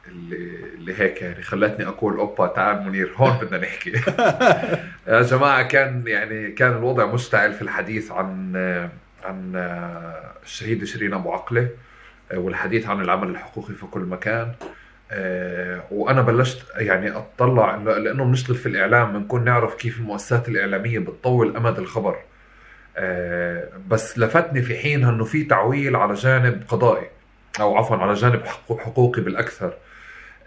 اللي 0.08 0.56
اللي 0.74 1.00
هيك 1.00 1.22
يعني 1.22 1.42
خلتني 1.42 1.86
أقول 1.86 2.16
أوبا 2.16 2.46
تعال 2.46 2.82
منير 2.86 3.12
هون 3.16 3.38
بدنا 3.42 3.58
نحكي. 3.58 3.92
يا 5.08 5.22
جماعة 5.22 5.62
كان 5.62 6.04
يعني 6.06 6.50
كان 6.50 6.72
الوضع 6.72 7.06
مشتعل 7.06 7.52
في 7.52 7.62
الحديث 7.62 8.12
عن 8.12 8.56
عن 9.24 9.52
الشهيد 10.44 10.84
شيرين 10.84 11.14
أبو 11.14 11.32
عقلة 11.32 11.68
والحديث 12.34 12.86
عن 12.88 13.00
العمل 13.00 13.28
الحقوقي 13.28 13.74
في 13.74 13.86
كل 13.86 14.00
مكان. 14.00 14.52
وأنا 15.90 16.22
بلشت 16.22 16.66
يعني 16.76 17.10
أطلع 17.10 17.76
لأنه 17.76 18.24
بنشتغل 18.24 18.56
في 18.56 18.66
الإعلام 18.66 19.12
بنكون 19.12 19.44
نعرف 19.44 19.74
كيف 19.74 19.98
المؤسسات 19.98 20.48
الإعلامية 20.48 20.98
بتطول 20.98 21.56
أمد 21.56 21.78
الخبر. 21.78 22.16
بس 23.88 24.18
لفتني 24.18 24.62
في 24.62 24.78
حينها 24.78 25.10
إنه 25.10 25.24
في 25.24 25.44
تعويل 25.44 25.96
على 25.96 26.14
جانب 26.14 26.62
قضائي. 26.68 27.15
أو 27.60 27.76
عفوا 27.76 27.96
على 27.96 28.14
جانب 28.14 28.42
حقوقي 28.78 29.22
بالأكثر. 29.22 29.72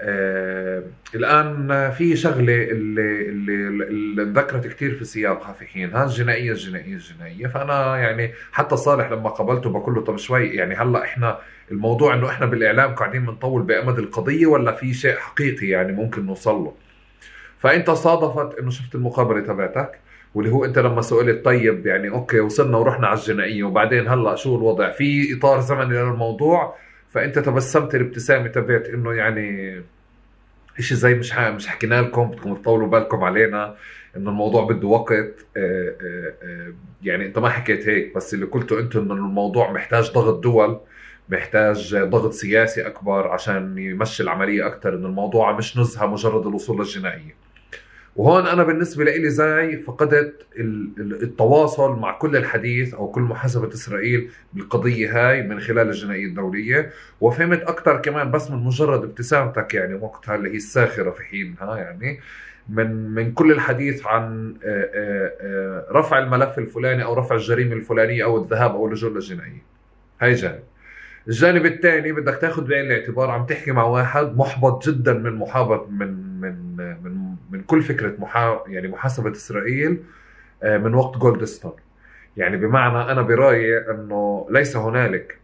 آه 0.02 0.84
الآن 1.16 1.92
في 1.92 2.16
شغلة 2.16 2.54
اللي 2.64 3.30
اللي, 3.30 3.54
اللي 3.88 4.22
انذكرت 4.22 4.68
كثير 4.68 4.96
في 4.96 5.06
سياقها 5.06 5.54
في 5.54 5.66
حينها 5.66 6.04
الجنائيه 6.06 6.52
الجنائيه 6.52 6.94
الجنائيه 6.94 7.48
فأنا 7.48 7.98
يعني 7.98 8.32
حتى 8.52 8.78
صالح 8.78 9.12
لما 9.12 9.30
قابلته 9.30 9.70
بقول 9.70 9.96
له 9.96 10.02
طب 10.02 10.18
شوي 10.18 10.48
يعني 10.48 10.76
هلأ 10.76 11.04
إحنا 11.04 11.40
الموضوع 11.72 12.14
إنه 12.14 12.30
إحنا 12.30 12.46
بالإعلام 12.46 12.96
قاعدين 12.96 13.26
بنطول 13.26 13.62
بأمد 13.62 14.00
القضية 14.00 14.46
ولا 14.48 14.72
في 14.72 14.94
شيء 14.94 15.16
حقيقي 15.16 15.68
يعني 15.68 15.94
ممكن 15.94 16.26
نوصل 16.26 16.56
له؟ 16.56 16.74
فأنت 17.60 17.90
صادفت 17.92 18.60
إنه 18.60 18.70
شفت 18.70 18.96
المقابلة 18.96 19.40
تبعتك 19.40 20.00
واللي 20.36 20.52
هو 20.52 20.66
أنت 20.66 20.80
لما 20.80 21.02
سئلت 21.02 21.46
طيب 21.46 21.88
يعني 21.88 22.10
أوكي 22.10 22.40
وصلنا 22.40 22.78
ورحنا 22.78 23.08
على 23.08 23.20
الجنائية 23.20 23.64
وبعدين 23.64 24.08
هلأ 24.08 24.36
شو 24.36 24.56
الوضع؟ 24.56 24.92
في 24.92 25.38
إطار 25.38 25.60
زمني 25.60 25.98
للموضوع 26.04 26.76
فأنت 27.12 27.40
تبسمت 27.40 27.96
الابتسامة 27.96 28.48
تبعت 28.48 28.86
إنه 28.86 29.14
يعني 29.14 29.82
شيء 30.80 30.98
زي 30.98 31.14
مش 31.14 31.34
مش 31.38 31.68
حكينا 31.68 32.02
لكم 32.02 32.32
بدكم 32.32 32.56
تطولوا 32.56 32.88
بالكم 32.88 33.24
علينا 33.24 33.76
إنه 34.18 34.30
الموضوع 34.30 34.66
بده 34.66 34.88
وقت 34.88 35.46
آآ 35.58 35.96
آآ 36.02 36.74
يعني 37.04 37.26
أنت 37.26 37.40
ما 37.40 37.50
حكيت 37.50 37.88
هيك 37.90 38.16
بس 38.16 38.34
اللي 38.34 38.46
قلته 38.46 38.80
انت 38.80 38.96
إنه 38.96 39.14
الموضوع 39.14 39.72
محتاج 39.72 40.12
ضغط 40.12 40.40
دول 40.44 40.80
محتاج 41.30 41.96
ضغط 41.96 42.34
سياسي 42.34 42.88
أكبر 42.88 43.28
عشان 43.28 43.78
يمشي 43.78 44.24
العملية 44.24 44.68
أكثر 44.68 44.96
إنه 44.96 45.08
الموضوع 45.08 45.52
مش 45.58 45.78
نزهة 45.78 46.06
مجرد 46.06 46.48
الوصول 46.48 46.78
للجنائية. 46.78 47.36
وهون 48.16 48.48
أنا 48.48 48.64
بالنسبة 48.64 49.04
لي 49.04 49.30
زي 49.30 49.78
فقدت 49.78 50.46
التواصل 51.00 52.00
مع 52.00 52.18
كل 52.18 52.36
الحديث 52.36 52.94
أو 52.94 53.08
كل 53.08 53.22
محاسبة 53.22 53.74
إسرائيل 53.74 54.30
بالقضية 54.54 55.30
هاي 55.30 55.44
من 55.44 55.60
خلال 55.60 55.88
الجنائية 55.88 56.26
الدولية. 56.26 56.90
وفهمت 57.22 57.62
أكثر 57.62 57.98
كمان 57.98 58.32
بس 58.32 58.52
من 58.52 58.58
مجرد 58.58 59.04
ابتسامتك 59.04 59.74
يعني 59.74 59.94
وقتها 59.94 60.36
اللي 60.36 60.50
هي 60.50 60.56
الساخرة 60.56 61.12
في 61.12 61.24
حينها 61.24 61.78
يعني. 61.78 62.20
من 62.70 63.10
من 63.10 63.32
كل 63.32 63.52
الحديث 63.52 64.08
عن 64.08 64.56
رفع 65.92 66.20
الملف 66.20 66.60
الفلاني 66.60 67.04
أو 67.04 67.14
رفع 67.14 67.36
الجريمة 67.36 67.74
الفلانية 67.74 68.24
أو 68.24 68.44
الذهاب 68.44 68.72
أو 68.72 68.88
اللجوء 68.88 69.12
للجنائية. 69.12 69.64
هاي 70.22 70.34
جانب. 70.34 70.64
الجانب 71.28 71.66
الثاني 71.66 72.12
بدك 72.12 72.38
تاخذ 72.42 72.68
بعين 72.68 72.86
الاعتبار 72.86 73.30
عم 73.30 73.46
تحكي 73.46 73.72
مع 73.72 73.84
واحد 73.84 74.38
محبط 74.38 74.90
جدا 74.90 75.14
من 75.14 75.34
محابط 75.34 75.90
من 75.90 76.29
كل 77.70 77.82
فكرة 77.82 78.14
محا 78.20 78.64
يعني 78.68 78.88
محاسبة 78.88 79.32
إسرائيل 79.32 80.04
من 80.64 80.94
وقت 80.94 81.18
جولدستون 81.18 81.74
يعني 82.38 82.58
بمعنى 82.58 83.12
أنا 83.12 83.22
برأيي 83.22 83.78
أنه 83.92 84.48
ليس 84.50 84.78
هنالك 84.78 85.40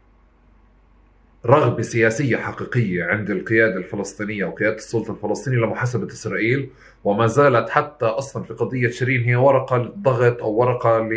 رغبة 1.46 1.82
سياسية 1.82 2.38
حقيقية 2.38 3.04
عند 3.04 3.30
القيادة 3.30 3.76
الفلسطينية 3.78 4.46
وقياده 4.46 4.76
السلطة 4.76 5.12
الفلسطينية 5.12 5.58
لمحاسبة 5.58 6.08
إسرائيل 6.08 6.70
وما 7.04 7.28
زالت 7.28 7.70
حتى 7.70 8.06
أصلا 8.06 8.44
في 8.44 8.54
قضية 8.54 8.90
شيرين 8.90 9.24
هي 9.24 9.36
ورقة 9.36 9.78
للضغط 9.78 10.42
أو 10.42 10.52
ورقة 10.52 11.10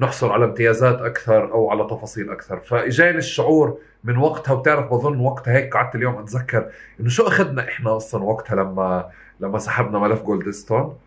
لنحصل 0.00 0.30
على 0.30 0.44
امتيازات 0.44 0.98
أكثر 0.98 1.52
أو 1.52 1.70
على 1.70 1.84
تفاصيل 1.84 2.30
أكثر. 2.30 2.60
فإجاني 2.60 3.18
الشعور 3.18 3.78
من 4.04 4.16
وقتها 4.16 4.52
وبتعرف 4.52 4.90
بظن 4.90 5.20
وقتها 5.20 5.56
هيك 5.56 5.74
قعدت 5.76 5.94
اليوم 5.94 6.18
أتذكر 6.18 6.70
إنه 7.00 7.08
شو 7.08 7.26
أخذنا 7.26 7.68
إحنا 7.68 7.96
أصلا 7.96 8.24
وقتها 8.24 8.54
لما 8.56 9.08
لما 9.40 9.58
سحبنا 9.58 9.98
ملف 9.98 10.22
جولدستون 10.22 10.98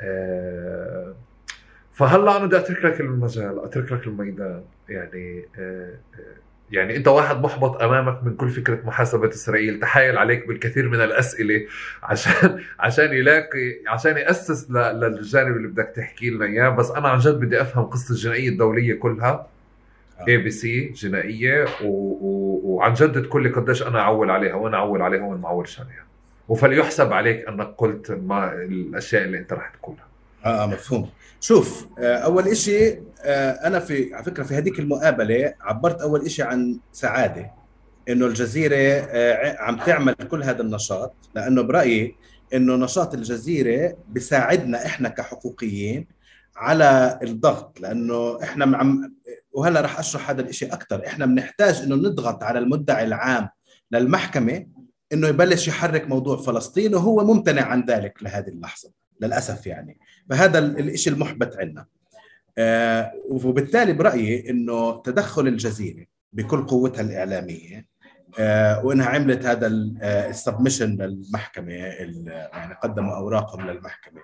أه 0.00 1.14
فهلا 1.92 2.36
أنا 2.36 2.46
بدي 2.46 2.56
أترك 2.56 2.84
لك 2.84 3.00
المجال 3.00 3.64
أترك 3.64 3.92
لك 3.92 4.06
الميدان. 4.06 4.62
يعني 4.88 5.44
أه 5.58 5.94
يعني 6.70 6.96
أنت 6.96 7.08
واحد 7.08 7.42
محبط 7.42 7.82
أمامك 7.82 8.24
من 8.24 8.36
كل 8.36 8.48
فكرة 8.50 8.80
محاسبة 8.84 9.28
إسرائيل. 9.28 9.80
تحايل 9.80 10.18
عليك 10.18 10.48
بالكثير 10.48 10.88
من 10.88 11.00
الأسئلة 11.00 11.66
عشان 12.02 12.60
عشان 12.80 13.12
يلاقي 13.12 13.80
عشان 13.88 14.16
يأسس 14.16 14.70
للجانب 14.70 15.56
اللي 15.56 15.68
بدك 15.68 15.92
تحكي 15.96 16.30
لنا 16.30 16.44
إياه. 16.44 16.68
بس 16.68 16.90
أنا 16.90 17.08
عن 17.08 17.18
جد 17.18 17.40
بدي 17.40 17.60
أفهم 17.60 17.84
قصة 17.84 18.12
الجنائية 18.12 18.48
الدولية 18.48 18.94
كلها. 18.94 19.46
ICC 20.28 20.88
جنائية 20.88 21.64
و... 21.84 21.86
و... 21.86 22.60
وعن 22.64 22.94
جد 22.94 23.22
تقول 23.22 23.42
لي 23.42 23.48
قديش 23.48 23.82
أنا 23.82 24.00
أعول 24.00 24.30
عليها 24.30 24.54
وأنا 24.54 24.76
أعول 24.76 25.02
عليها 25.02 25.26
وين 25.26 25.40
ما 25.40 25.46
أعولش 25.48 25.80
عليها. 25.80 26.06
وفليحسب 26.48 27.12
عليك 27.12 27.48
أنك 27.48 27.74
قلت 27.78 28.10
ما 28.10 28.52
الأشياء 28.52 29.24
اللي 29.24 29.38
أنت 29.38 29.52
رح 29.52 29.68
تقولها. 29.74 30.06
آه 30.44 30.66
مفهوم. 30.66 31.10
شوف 31.40 31.86
أول 31.98 32.56
شيء 32.56 33.02
أنا 33.64 33.78
في 33.80 34.14
على 34.14 34.24
فكرة 34.24 34.42
في 34.42 34.54
هذيك 34.54 34.78
المقابلة 34.78 35.54
عبرت 35.60 36.00
أول 36.00 36.30
شيء 36.30 36.44
عن 36.44 36.78
سعادة 36.92 37.50
إنه 38.08 38.26
الجزيرة 38.26 39.08
عم 39.60 39.76
تعمل 39.76 40.14
كل 40.14 40.42
هذا 40.42 40.62
النشاط 40.62 41.14
لأنه 41.34 41.62
برأيي 41.62 42.16
إنه 42.54 42.76
نشاط 42.76 43.14
الجزيرة 43.14 43.96
بيساعدنا 44.08 44.86
إحنا 44.86 45.08
كحقوقيين 45.08 46.06
على 46.56 47.18
الضغط 47.22 47.80
لأنه 47.80 48.42
إحنا 48.42 48.76
عم 48.76 49.12
وهلا 49.52 49.80
رح 49.80 49.98
أشرح 49.98 50.30
هذا 50.30 50.40
الشيء 50.42 50.72
أكثر 50.74 51.06
إحنا 51.06 51.26
بنحتاج 51.26 51.76
إنه 51.82 51.94
نضغط 51.96 52.42
على 52.42 52.58
المدعي 52.58 53.04
العام 53.04 53.48
للمحكمة 53.90 54.66
إنه 55.12 55.28
يبلش 55.28 55.68
يحرك 55.68 56.08
موضوع 56.08 56.36
فلسطين 56.36 56.94
وهو 56.94 57.24
ممتنع 57.24 57.62
عن 57.62 57.84
ذلك 57.84 58.22
لهذه 58.22 58.48
اللحظة 58.48 58.90
للأسف 59.20 59.66
يعني. 59.66 59.98
فهذا 60.30 60.58
الشيء 60.58 61.12
المحبط 61.12 61.56
عندنا 61.56 61.86
آه 62.58 63.12
وبالتالي 63.30 63.92
برأيي 63.92 64.50
إنه 64.50 65.02
تدخل 65.02 65.48
الجزيرة 65.48 66.06
بكل 66.32 66.66
قوتها 66.66 67.00
الإعلامية 67.00 67.86
آه 68.38 68.84
وإنها 68.86 69.06
عملت 69.06 69.46
هذا 69.46 69.66
السبمشن 70.30 70.96
للمحكمة 70.96 71.72
يعني 71.72 72.74
قدموا 72.82 73.16
أوراقهم 73.16 73.70
للمحكمة. 73.70 74.20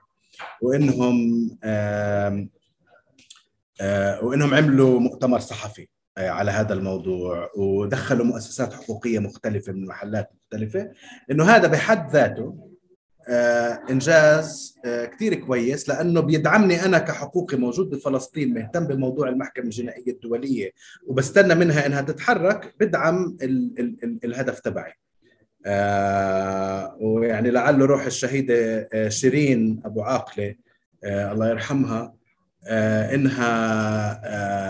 وإنهم 0.62 1.48
آه 1.64 2.48
آه 3.80 4.24
وإنهم 4.24 4.54
عملوا 4.54 5.00
مؤتمر 5.00 5.38
صحفي 5.38 5.88
على 6.18 6.50
هذا 6.50 6.74
الموضوع 6.74 7.50
ودخلوا 7.56 8.26
مؤسسات 8.26 8.72
حقوقية 8.72 9.18
مختلفة 9.18 9.72
من 9.72 9.86
محلات 9.86 10.30
مختلفة 10.52 10.90
إنه 11.30 11.44
هذا 11.44 11.68
بحد 11.68 12.10
ذاته 12.10 12.68
آه 13.28 13.80
إنجاز 13.90 14.78
آه 14.84 15.04
كثير 15.06 15.34
كويس 15.34 15.88
لأنه 15.88 16.20
بيدعمني 16.20 16.84
أنا 16.84 16.98
كحقوقي 16.98 17.56
موجود 17.56 17.90
بفلسطين 17.90 18.54
مهتم 18.54 18.86
بموضوع 18.86 19.28
المحكمة 19.28 19.64
الجنائية 19.64 20.12
الدولية 20.12 20.70
وبستنى 21.06 21.54
منها 21.54 21.86
إنها 21.86 22.00
تتحرك 22.02 22.74
بدعم 22.80 23.36
ال 23.42 23.74
ال 23.78 24.04
ال 24.04 24.18
الهدف 24.24 24.60
تبعي. 24.60 24.92
آه 25.66 26.96
ويعني 27.00 27.50
لعله 27.50 27.86
روح 27.86 28.06
الشهيدة 28.06 28.88
شيرين 29.08 29.82
أبو 29.84 30.02
عاقلة 30.02 30.54
الله 31.04 31.48
يرحمها 31.50 32.14
إنها 33.14 33.50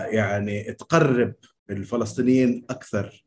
يعني 0.06 0.62
تقرب 0.72 1.34
الفلسطينيين 1.70 2.64
أكثر 2.70 3.24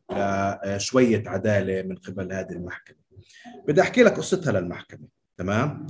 لشويه 0.66 1.24
عدالة 1.30 1.82
من 1.82 1.96
قبل 1.96 2.34
هذه 2.34 2.52
المحكمة. 2.52 2.98
بدي 3.68 3.82
أحكي 3.82 4.04
لك 4.04 4.14
قصتها 4.18 4.52
للمحكمة 4.52 5.08
تمام؟ 5.38 5.88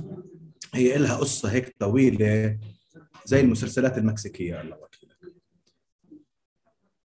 هي 0.74 0.98
لها 0.98 1.16
قصة 1.16 1.50
هيك 1.52 1.76
طويلة 1.78 2.58
زي 3.24 3.40
المسلسلات 3.40 3.98
المكسيكية 3.98 4.60
الله 4.60 4.76
وكيلك. 4.76 5.16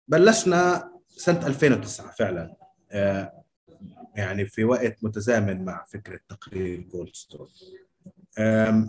بلشنا 0.08 0.92
سنة 1.08 1.48
2009 1.48 2.12
فعلا 2.12 2.56
يعني 4.16 4.46
في 4.46 4.64
وقت 4.64 5.04
متزامن 5.04 5.66
مع 5.66 5.86
فكرة 5.90 6.20
تقرير 6.30 6.80
جولدستون. 6.82 7.48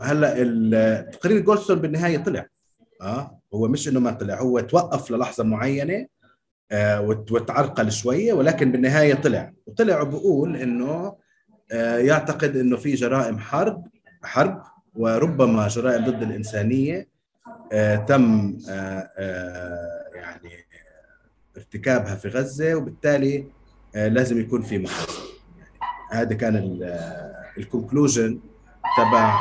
هلأ 0.03 1.01
تقرير 1.01 1.41
جولدستون 1.41 1.79
بالنهاية 1.79 2.19
طلع 2.19 2.47
آه 3.03 3.41
هو 3.55 3.69
مش 3.69 3.89
إنه 3.89 4.01
ما 4.01 4.11
طلع 4.11 4.41
هو 4.41 4.61
توقف 4.61 5.11
للحظة 5.11 5.45
معينة 5.45 5.95
آه 5.95 6.09
وتعرقل 7.31 7.93
شوية 7.93 8.33
ولكن 8.33 8.73
بالنهاية 8.73 9.15
طلع. 9.15 9.53
وطلع 9.67 10.01
وبقول 10.01 10.57
إنه 10.57 11.17
آه 11.73 11.99
يعتقد 11.99 12.57
إنه 12.57 12.77
في 12.77 12.95
جرائم 12.95 13.39
حرب 13.39 13.85
حرب 14.23 14.63
وربما 14.95 15.69
جرائم 15.69 16.05
ضد 16.05 16.23
الإنسانية 16.23 17.09
آه 17.73 17.97
تم 17.97 18.59
آه 18.69 19.11
آه 19.19 20.05
يعني 20.15 20.51
ارتكابها 21.57 22.15
في 22.15 22.29
غزة 22.29 22.75
وبالتالي 22.75 23.47
آه 23.95 24.09
لازم 24.09 24.41
يكون 24.41 24.63
في 24.63 24.79
محاسبه 24.79 25.25
يعني 25.59 25.91
هذا 26.13 26.35
كان 26.35 26.81
ال 27.59 27.66
conclusion 27.66 28.41
تبع 28.97 29.39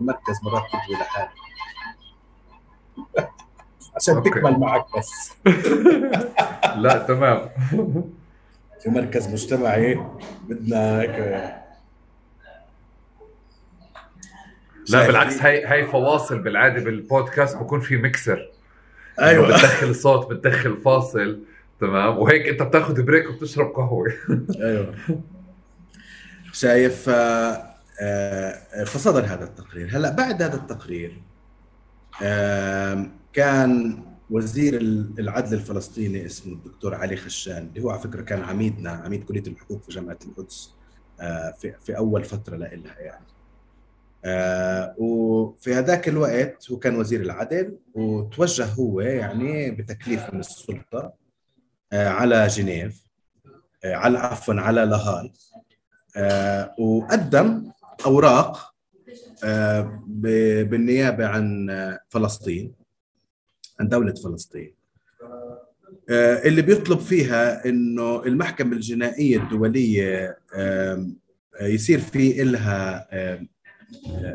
المركز 0.00 0.40
مرات 0.42 0.62
بيجي 0.62 1.00
لحاله 1.02 1.30
عشان 3.96 4.14
okay. 4.16 4.30
تكمل 4.30 4.58
معك 4.58 4.84
بس. 4.98 5.32
لا 6.82 6.98
تمام. 7.08 7.48
في 8.82 8.90
مركز 8.90 9.28
مجتمعي. 9.32 10.00
بدنا 10.48 11.00
هيك. 11.00 11.54
لا 14.88 15.06
بالعكس 15.06 15.42
هي 15.42 15.66
هي 15.72 15.86
فواصل 15.86 16.38
بالعادة 16.38 16.84
بالبودكاست 16.84 17.56
بكون 17.56 17.80
في 17.80 17.96
ميكسر. 17.96 18.50
أيوه. 19.20 19.46
بتدخل 19.48 19.94
صوت 19.94 20.30
بتدخل 20.32 20.76
فاصل 20.82 21.42
تمام؟ 21.80 22.18
وهيك 22.18 22.48
أنت 22.48 22.62
بتاخذ 22.62 23.02
بريك 23.02 23.28
وبتشرب 23.28 23.66
قهوة. 23.66 24.12
أيوه. 24.60 24.94
شايف 26.52 27.08
آه، 27.08 27.69
فصدر 28.86 29.24
هذا 29.24 29.44
التقرير. 29.44 29.96
هلا 29.96 30.10
بعد 30.10 30.42
هذا 30.42 30.56
التقرير 30.56 31.22
كان 33.32 34.02
وزير 34.30 34.80
العدل 35.18 35.54
الفلسطيني 35.54 36.26
اسمه 36.26 36.52
الدكتور 36.52 36.94
علي 36.94 37.16
خشان 37.16 37.66
اللي 37.66 37.82
هو 37.82 37.90
على 37.90 38.00
فكرة 38.00 38.22
كان 38.22 38.42
عميدنا 38.42 38.90
عميد 38.90 39.24
كلية 39.24 39.42
الحقوق 39.46 39.82
في 39.82 39.92
جامعة 39.92 40.18
القدس 40.26 40.74
آه، 41.20 41.50
في 41.50 41.74
في 41.80 41.96
أول 41.96 42.24
فترة 42.24 42.56
لها 42.56 43.00
يعني. 43.00 43.26
آه 44.24 44.94
وفي 44.98 45.74
هذاك 45.74 46.08
الوقت 46.08 46.70
هو 46.70 46.78
كان 46.78 46.96
وزير 46.96 47.20
العدل 47.20 47.78
وتوجه 47.94 48.64
هو 48.64 49.00
يعني 49.00 49.70
بتكليف 49.70 50.34
من 50.34 50.40
السلطة 50.40 51.12
آه 51.92 52.08
على 52.08 52.46
جنيف 52.46 53.04
آه 53.84 53.94
على 53.94 54.18
عفوا 54.18 54.54
على 54.54 54.84
لاهاي 54.84 55.32
آه 56.16 56.74
وقدم 56.78 57.70
أوراق 58.06 58.74
آه 59.44 60.02
بالنيابة 60.62 61.26
عن 61.26 61.68
فلسطين 62.08 62.72
عن 63.80 63.88
دولة 63.88 64.14
فلسطين. 64.14 64.74
آه 66.10 66.42
اللي 66.42 66.62
بيطلب 66.62 66.98
فيها 66.98 67.64
إنه 67.64 68.22
المحكمة 68.24 68.72
الجنائية 68.72 69.36
الدولية 69.36 70.38
آه 70.54 71.06
يصير 71.60 72.00
في 72.00 72.42
إلها 72.42 73.08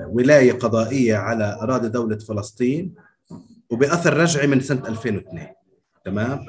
ولاية 0.07 0.51
قضائية 0.53 1.15
على 1.15 1.59
أراضي 1.61 1.89
دولة 1.89 2.17
فلسطين 2.17 2.93
وبأثر 3.69 4.17
رجعي 4.17 4.47
من 4.47 4.59
سنة 4.59 4.87
2002 4.87 5.47
تمام؟ 6.05 6.45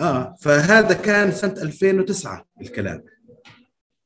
آه 0.00 0.34
فهذا 0.40 0.94
كان 0.94 1.32
سنة 1.32 1.52
2009 1.62 2.46
الكلام. 2.60 3.02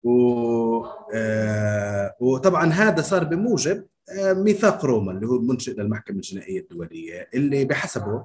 و 0.05 0.84
آه 1.14 2.16
وطبعا 2.20 2.66
هذا 2.72 3.02
صار 3.02 3.24
بموجب 3.24 3.86
آه 4.18 4.32
ميثاق 4.32 4.84
روما 4.84 5.12
اللي 5.12 5.26
هو 5.26 5.36
المنشئ 5.36 5.74
للمحكمة 5.80 6.16
الجنائية 6.16 6.61
الدولية 6.61 7.28
اللي 7.34 7.64
بحسبه 7.64 8.24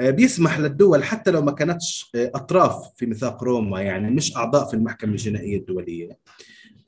آه 0.00 0.10
بيسمح 0.10 0.58
للدول 0.58 1.04
حتى 1.04 1.30
لو 1.30 1.42
ما 1.42 1.52
كانتش 1.52 2.10
أطراف 2.14 2.90
في 2.96 3.06
ميثاق 3.06 3.44
روما 3.44 3.80
يعني 3.82 4.10
مش 4.10 4.36
أعضاء 4.36 4.68
في 4.68 4.74
المحكمة 4.74 5.10
الجنائية 5.10 5.56
الدولية 5.56 6.18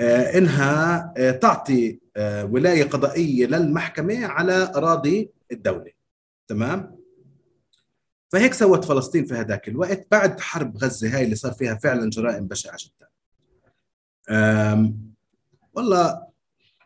إنها 0.00 1.12
تعطي 1.42 1.98
ولاية 2.42 2.84
قضائية 2.84 3.46
للمحكمة 3.46 4.26
على 4.26 4.72
أراضي 4.76 5.30
الدولة. 5.52 5.90
تمام؟ 6.48 6.96
فهيك 8.32 8.54
سوت 8.54 8.84
فلسطين 8.84 9.24
في 9.24 9.34
هذاك 9.34 9.68
الوقت 9.68 10.06
بعد 10.10 10.40
حرب 10.40 10.76
غزة 10.76 11.16
هاي 11.16 11.24
اللي 11.24 11.34
صار 11.34 11.52
فيها 11.52 11.74
فعلا 11.74 12.10
جرائم 12.10 12.46
بشعة 12.46 12.76
جدا. 12.78 13.09
والله 15.74 16.26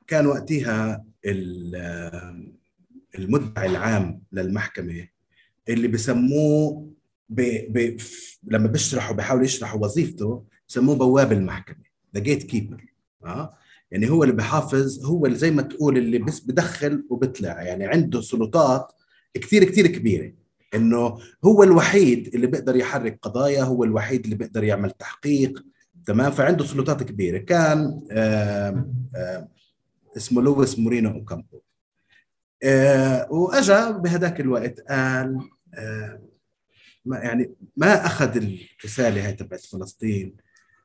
كان 0.06 0.26
وقتها 0.26 1.04
المدعي 3.18 3.66
العام 3.66 4.22
للمحكمة 4.32 5.08
اللي 5.68 5.88
بسموه 5.88 6.90
ب... 7.28 7.40
ب... 7.78 7.96
لما 8.44 8.66
بيشرحوا 8.68 9.16
بيحاولوا 9.16 9.44
يشرحوا 9.44 9.80
وظيفته 9.80 10.44
بسموه 10.68 10.96
بواب 10.96 11.32
المحكمة 11.32 11.84
the 12.14 12.20
gatekeeper 12.20 12.84
آه؟ 13.24 13.54
يعني 13.90 14.10
هو 14.10 14.22
اللي 14.22 14.34
بحافظ 14.34 15.04
هو 15.04 15.26
اللي 15.26 15.38
زي 15.38 15.50
ما 15.50 15.62
تقول 15.62 15.98
اللي 15.98 16.18
بس 16.18 16.40
بدخل 16.40 17.06
وبطلع 17.10 17.62
يعني 17.62 17.86
عنده 17.86 18.20
سلطات 18.20 18.92
كثير 19.34 19.64
كثير 19.64 19.86
كبيرة. 19.86 20.32
إنه 20.74 21.18
هو 21.44 21.62
الوحيد 21.62 22.34
اللي 22.34 22.46
بيقدر 22.46 22.76
يحرك 22.76 23.18
قضايا 23.22 23.62
هو 23.62 23.84
الوحيد 23.84 24.24
اللي 24.24 24.36
بيقدر 24.36 24.64
يعمل 24.64 24.90
تحقيق. 24.90 25.64
تمام؟ 26.06 26.30
فعنده 26.32 26.64
سلطات 26.64 27.02
كبيرة. 27.02 27.38
كان 27.38 28.02
آآ 28.12 28.90
آآ 29.16 29.48
اسمه 30.16 30.42
لويس 30.42 30.78
مورينو 30.78 31.10
أوكامبو. 31.10 31.60
وأجا 33.30 33.90
بهذاك 33.90 34.40
الوقت 34.40 34.80
قال 34.80 35.38
ما 37.04 37.18
يعني 37.18 37.54
ما 37.76 38.06
أخذ 38.06 38.36
الرسالة 38.36 39.26
هاي 39.26 39.32
تبعت 39.32 39.60
فلسطين. 39.60 40.36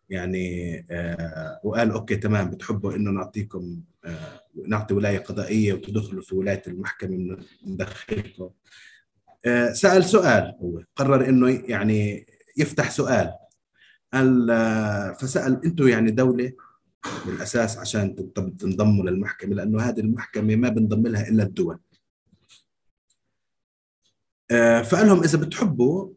يعني 0.09 0.85
آه 0.91 1.59
وقال 1.63 1.91
أوكي 1.91 2.15
تمام 2.15 2.49
بتحبوا 2.49 2.95
إنه 2.95 3.11
نعطيكم 3.11 3.81
آه 4.05 4.41
نعطي 4.67 4.93
ولاية 4.93 5.17
قضائية 5.17 5.73
وتدخلوا 5.73 6.21
في 6.21 6.35
ولاية 6.35 6.61
المحكمة 6.67 7.37
ندخلكم 7.67 8.49
آه 9.45 9.71
سأل 9.71 10.03
سؤال 10.03 10.55
هو 10.61 10.83
قرر 10.95 11.29
إنه 11.29 11.49
يعني 11.49 12.27
يفتح 12.57 12.91
سؤال. 12.91 13.33
قال 14.13 14.47
فسأل 15.19 15.65
أنتم 15.65 15.87
يعني 15.87 16.11
دولة 16.11 16.53
بالاساس 17.25 17.77
عشان 17.77 18.33
تنضموا 18.59 19.09
للمحكمة 19.09 19.55
لأنه 19.55 19.81
هذه 19.81 19.99
المحكمة 19.99 20.55
ما 20.55 20.69
بنضم 20.69 21.07
لها 21.07 21.29
إلا 21.29 21.43
الدول. 21.43 21.79
آه 24.51 24.81
فقال 24.81 25.07
لهم 25.07 25.23
إذا 25.23 25.37
بتحبوا 25.37 26.09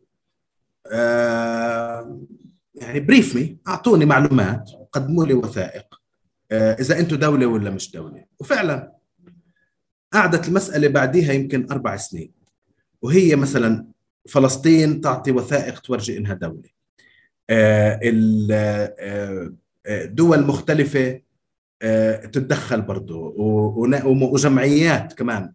آه 0.92 2.20
يعني 2.74 3.00
بريف 3.00 3.36
مي 3.36 3.58
أعطوني 3.68 4.04
معلومات 4.04 4.70
قدموا 4.92 5.26
لي 5.26 5.34
وثائق. 5.34 6.00
آه، 6.52 6.72
إذا 6.72 6.98
أنتم 6.98 7.16
دولة 7.16 7.46
ولا 7.46 7.70
مش 7.70 7.90
دولة. 7.90 8.24
وفعلا 8.40 8.92
قعدت 10.12 10.48
المسألة 10.48 10.88
بعديها 10.88 11.32
يمكن 11.32 11.66
أربع 11.70 11.96
سنين. 11.96 12.32
وهي 13.02 13.36
مثلا 13.36 13.86
فلسطين 14.28 15.00
تعطي 15.00 15.32
وثائق 15.32 15.80
تورجي 15.80 16.18
إنها 16.18 16.34
دولة. 16.34 16.70
دول 20.04 20.46
مختلفة 20.46 21.20
تتدخل 22.32 22.82
برضه 22.82 23.34
وجمعيات 24.06 25.12
كمان 25.12 25.52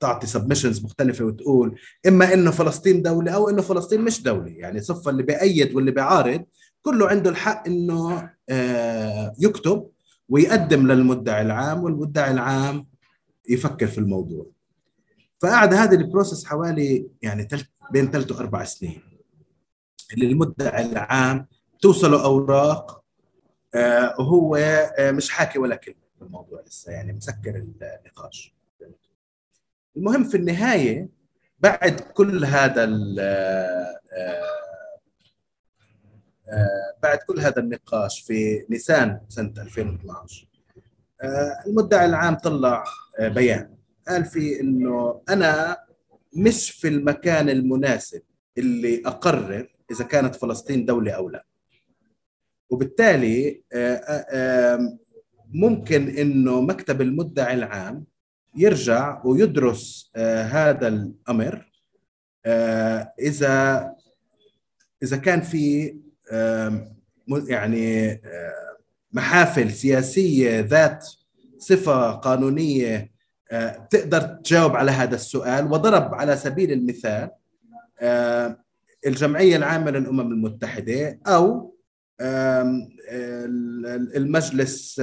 تعطي 0.00 0.26
submissions 0.26 0.84
مختلفة 0.84 1.24
وتقول 1.24 1.78
إما 2.08 2.34
إنه 2.34 2.50
فلسطين 2.50 3.02
دولة 3.02 3.32
أو 3.32 3.48
إنه 3.48 3.62
فلسطين 3.62 4.00
مش 4.00 4.22
دولة. 4.22 4.50
يعني 4.50 4.80
صفة 4.80 5.10
اللي 5.10 5.22
بأيد 5.22 5.74
واللي 5.74 5.90
بيعارض 5.90 6.44
كله 6.82 7.08
عنده 7.08 7.30
الحق 7.30 7.64
آه، 8.48 9.34
يكتب 9.38 9.86
ويقدم 10.28 10.92
للمدعي 10.92 11.42
العام 11.42 11.84
والمدعي 11.84 12.30
العام 12.30 12.86
يفكر 13.48 13.86
في 13.86 13.98
الموضوع. 13.98 14.46
فقعد 15.42 15.74
هذه 15.74 15.94
ال 15.94 16.00
process 16.00 16.44
حوالي 16.44 17.06
يعني 17.22 17.48
بين 17.92 18.10
ثلاث 18.10 18.32
وأربع 18.32 18.64
سنين. 18.64 19.09
اللي 20.12 20.26
المدعي 20.26 20.92
العام 20.92 21.46
توصله 21.80 22.24
أوراق 22.24 23.04
آه، 23.74 24.14
وهو 24.18 24.56
آه، 24.56 25.10
مش 25.10 25.30
حاكي 25.30 25.58
ولا 25.58 25.76
كلمة 25.76 25.96
في 26.18 26.24
الموضوع 26.24 26.62
لسه 26.66 26.92
يعني 26.92 27.12
مسكر 27.12 27.56
النقاش. 27.56 28.54
المهم 29.96 30.24
في 30.24 30.36
النهاية 30.36 31.08
بعد 31.60 32.00
كل 32.00 32.44
هذا 32.44 32.84
آه، 33.20 34.00
آه، 36.48 36.94
بعد 37.02 37.18
كل 37.18 37.40
هذا 37.40 37.58
النقاش 37.58 38.20
في 38.20 38.66
نيسان 38.70 39.20
سنة 39.28 39.52
2012 39.58 40.46
آه، 41.22 41.62
المدعي 41.66 42.06
العام 42.06 42.34
طلع 42.34 42.84
بيان. 43.20 43.74
قال 44.08 44.24
فيه 44.24 44.60
إنه 44.60 45.20
أنا 45.28 45.76
مش 46.36 46.70
في 46.70 46.88
المكان 46.88 47.48
المناسب 47.48 48.22
اللي 48.58 49.02
أقرر 49.06 49.68
إذا 49.90 50.04
كانت 50.04 50.34
فلسطين 50.34 50.84
دولة 50.84 51.12
أو 51.12 51.28
لا. 51.28 51.44
وبالتالي 52.70 53.62
ممكن 55.52 56.08
إنه 56.08 56.60
مكتب 56.60 57.00
المدعي 57.00 57.54
العام 57.54 58.04
يرجع 58.56 59.22
ويدرس 59.24 60.10
آه، 60.16 60.42
هذا 60.42 60.88
الأمر 60.88 61.70
آه، 62.46 63.12
إذا 63.20 63.90
إذا 65.02 65.16
كان 65.16 65.40
في 65.40 65.96
يعني 67.48 68.10
آه، 68.12 68.76
محافل 69.12 69.70
سياسية 69.70 70.60
ذات 70.60 71.08
صفة 71.58 72.10
قانونية 72.10 73.10
تقدر 73.90 74.20
تجاوب 74.20 74.76
على 74.76 74.90
هذا 74.90 75.14
السؤال 75.14 75.72
وضرب 75.72 76.14
على 76.14 76.36
سبيل 76.36 76.72
المثال 76.72 77.30
الجمعية 79.06 79.56
العامة 79.56 79.90
للأمم 79.90 80.20
المتحدة 80.20 81.20
أو 81.26 81.76
المجلس 84.16 84.94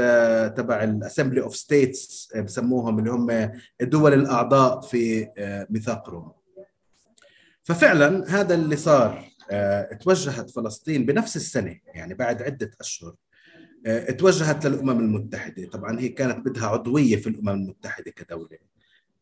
تبع 0.56 0.84
ال 0.84 0.90
Assembly 0.90 1.42
of 1.42 1.56
States 1.56 2.34
بسموهم 2.38 3.00
اللي 3.00 3.12
هم 3.12 3.52
الدول 3.82 4.14
الأعضاء 4.14 4.82
في 4.82 5.30
ميثاق 5.70 6.10
روما. 6.10 6.32
ففعلا 7.64 8.40
هذا 8.40 8.56
اللي 8.56 8.76
صار 8.76 9.30
توجهت 10.02 10.50
فلسطين 10.50 11.06
بنفس 11.06 11.36
السنة 11.36 11.80
يعني 11.86 12.14
بعد 12.14 12.42
عدة 12.42 12.72
أشهر 12.80 13.16
توجهت 14.18 14.66
للأمم 14.66 15.00
المتحدة. 15.00 15.70
طبعا 15.70 16.00
هي 16.00 16.10
كانت 16.10 16.46
بدها 16.48 16.68
عضوية 16.68 17.16
في 17.16 17.28
الأمم 17.28 17.50
المتحدة 17.50 18.12
كدولة. 18.12 18.58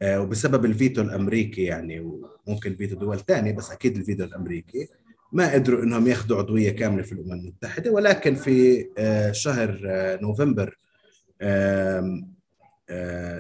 وبسبب 0.04 0.66
الفيتو 0.66 1.02
الأمريكي 1.02 1.64
يعني 1.64 2.00
وممكن 2.48 2.76
فيتو 2.76 2.96
دول 2.96 3.20
ثانية 3.20 3.52
بس 3.52 3.72
أكيد 3.72 3.98
الفيتو 3.98 4.24
الأمريكي 4.24 4.88
ما 5.32 5.54
قدروا 5.54 5.84
إنهم 5.84 6.08
ياخذوا 6.08 6.38
عضوية 6.38 6.70
كاملة 6.70 7.04
في 7.04 7.12
الأمم 7.12 7.32
المتحدة. 7.32 7.92
ولكن 7.92 8.36
في 8.36 8.86
شهر 9.32 9.80
نوفمبر 10.22 10.78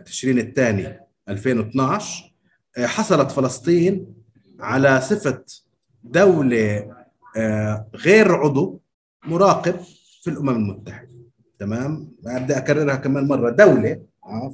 تشرين 0.05 0.39
الثاني 0.39 0.99
2012 1.29 2.33
حصلت 2.77 3.31
فلسطين 3.31 4.13
على 4.59 5.01
صفة 5.01 5.43
دولة 6.03 6.95
غير 7.95 8.35
عضو 8.35 8.81
مراقب 9.25 9.75
في 10.21 10.29
الأمم 10.29 10.49
المتحدة. 10.49 11.09
تمام؟ 11.59 12.11
بدي 12.23 12.57
أكررها 12.57 12.95
كمان 12.95 13.27
مرة. 13.27 13.49
دولة 13.49 14.01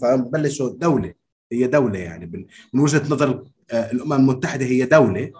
فبلشوا 0.01 0.69
دولة. 0.69 1.13
هي 1.51 1.67
دولة 1.67 1.99
يعني. 1.99 2.47
من 2.73 2.79
وجهة 2.79 3.03
نظر 3.09 3.43
الأمم 3.73 4.13
المتحدة 4.13 4.65
هي 4.65 4.85
دولة. 4.85 5.31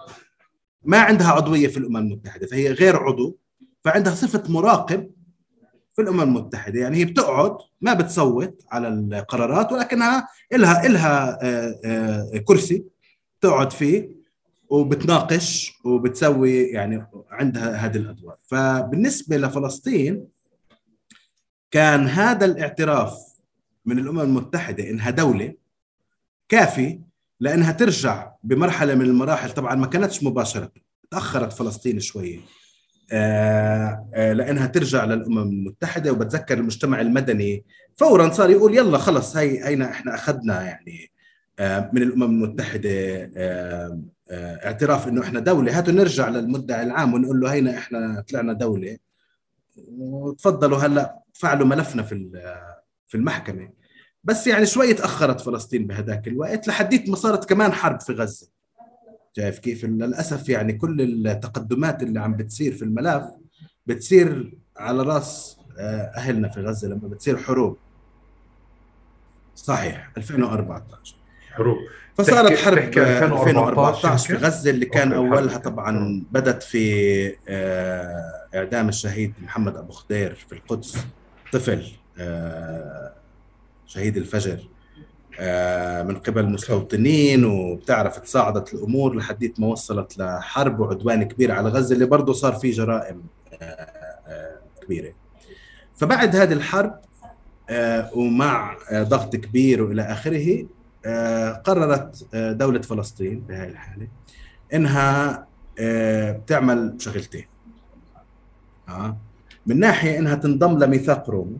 ما 0.84 0.98
عندها 0.98 1.28
عضوية 1.28 1.68
في 1.68 1.76
الأمم 1.76 1.96
المتحدة 1.96 2.46
فهي 2.46 2.72
غير 2.72 2.96
عضو 2.96 3.38
فعندها 3.84 4.14
صفة 4.14 4.42
مراقب 4.48 5.10
في 5.94 6.02
الأمم 6.02 6.20
المتحدة. 6.20 6.80
يعني 6.80 6.96
هي 6.96 7.04
بتقعد 7.04 7.56
ما 7.80 7.94
بتصوت 7.94 8.62
على 8.70 8.88
القرارات 8.88 9.72
ولكنها 9.72 10.28
إلها 10.52 10.86
إلها 10.86 11.38
كرسي 12.38 12.84
تقعد 13.40 13.72
فيه 13.72 14.22
وبتناقش 14.68 15.72
وبتسوي 15.84 16.62
يعني 16.62 17.06
عندها 17.30 17.72
هذه 17.76 17.96
الأدوار. 17.96 18.36
فبالنسبة 18.42 19.36
لفلسطين 19.36 20.24
كان 21.70 22.06
هذا 22.06 22.44
الاعتراف 22.44 23.14
من 23.84 23.98
الأمم 23.98 24.20
المتحدة 24.20 24.90
إنها 24.90 25.10
دولة 25.10 25.54
كافي 26.48 27.00
لأنها 27.40 27.72
ترجع 27.72 28.32
بمرحلة 28.42 28.94
من 28.94 29.04
المراحل. 29.04 29.50
طبعا 29.50 29.74
ما 29.74 29.86
كانتش 29.86 30.22
مباشرة 30.22 30.72
تأخرت 31.10 31.52
فلسطين 31.52 32.00
شوية 32.00 32.38
آه 33.12 34.08
آه 34.14 34.32
لأنها 34.32 34.66
ترجع 34.66 35.04
للأمم 35.04 35.38
المتحدة 35.38 36.12
وبتذكر 36.12 36.58
المجتمع 36.58 37.00
المدني 37.00 37.64
فورا 37.96 38.30
صار 38.30 38.50
يقول 38.50 38.76
يلا 38.76 38.98
خلص 38.98 39.36
هي 39.36 39.64
هينا 39.66 39.90
إحنا 39.90 40.14
أخذنا 40.14 40.62
يعني 40.62 41.10
آه 41.58 41.90
من 41.92 42.02
الأمم 42.02 42.22
المتحدة 42.44 42.90
اعتراف 44.30 45.08
إنه 45.08 45.22
إحنا 45.22 45.40
دولة. 45.40 45.78
هاتوا 45.78 45.92
نرجع 45.92 46.28
للمدعي 46.28 46.82
العام 46.82 47.14
ونقول 47.14 47.40
له 47.40 47.52
هينا 47.52 47.78
إحنا 47.78 48.24
طلعنا 48.30 48.52
دولة. 48.52 48.96
وتفضلوا 49.88 50.78
هلأ 50.78 51.22
فعلوا 51.32 51.66
ملفنا 51.66 52.02
في 52.02 52.30
في 53.08 53.16
المحكمة. 53.16 53.70
بس 54.24 54.46
يعني 54.46 54.66
شوي 54.66 54.94
تأخرت 54.94 55.40
فلسطين 55.40 55.86
بهذاك 55.86 56.28
الوقت 56.28 56.68
لحديت 56.68 57.08
ما 57.08 57.16
صارت 57.16 57.48
كمان 57.48 57.72
حرب 57.72 58.00
في 58.00 58.12
غزة. 58.12 58.48
شايف 59.36 59.58
كيف؟ 59.58 59.84
للأسف 59.84 60.48
يعني 60.48 60.72
كل 60.72 61.26
التقدمات 61.26 62.02
اللي 62.02 62.20
عم 62.20 62.36
بتصير 62.36 62.72
في 62.72 62.82
الملف 62.82 63.24
بتصير 63.86 64.58
على 64.76 65.02
راس 65.02 65.56
أهلنا 66.16 66.48
في 66.48 66.60
غزة 66.60 66.88
لما 66.88 67.08
بتصير 67.08 67.36
حروب. 67.36 67.76
صحيح 69.54 70.12
2014 70.16 71.16
حروب. 71.50 71.76
فصارت 72.14 72.58
حرب 72.58 72.78
2014 72.78 74.18
في 74.18 74.34
غزة 74.34 74.70
اللي 74.70 74.86
كان 74.86 75.12
أولها 75.12 75.58
طبعا 75.58 76.24
بدت 76.30 76.62
في 76.62 77.36
إعدام 78.54 78.88
الشهيد 78.88 79.34
محمد 79.42 79.76
أبو 79.76 79.92
خضير 79.92 80.34
في 80.34 80.52
القدس. 80.52 80.96
طفل 81.52 81.86
شهيد 83.92 84.16
الفجر 84.16 84.68
من 86.08 86.16
قبل 86.18 86.46
مستوطنين 86.46 87.44
وبتعرف 87.44 88.18
تصاعدت 88.18 88.74
الأمور 88.74 89.16
لحديت 89.16 89.60
ما 89.60 89.66
وصلت 89.66 90.18
لحرب 90.18 90.80
وعدوان 90.80 91.22
كبير 91.22 91.52
على 91.52 91.68
غزة 91.68 91.94
اللي 91.94 92.06
برضه 92.06 92.32
صار 92.32 92.52
فيه 92.52 92.72
جرائم 92.72 93.22
كبيرة. 94.82 95.12
فبعد 95.96 96.36
هذه 96.36 96.52
الحرب 96.52 97.00
ومع 98.14 98.76
ضغط 98.92 99.36
كبير 99.36 99.82
وإلى 99.82 100.02
آخره 100.02 100.66
قررت 101.64 102.34
دولة 102.34 102.80
فلسطين 102.80 103.40
بهذه 103.40 103.68
الحالة 103.68 104.08
إنها 104.74 105.46
بتعمل 106.32 106.96
شغلتين. 106.98 107.46
من 109.66 109.80
ناحية 109.80 110.18
إنها 110.18 110.34
تنضم 110.34 110.78
لميثاق 110.78 111.30
روما 111.30 111.56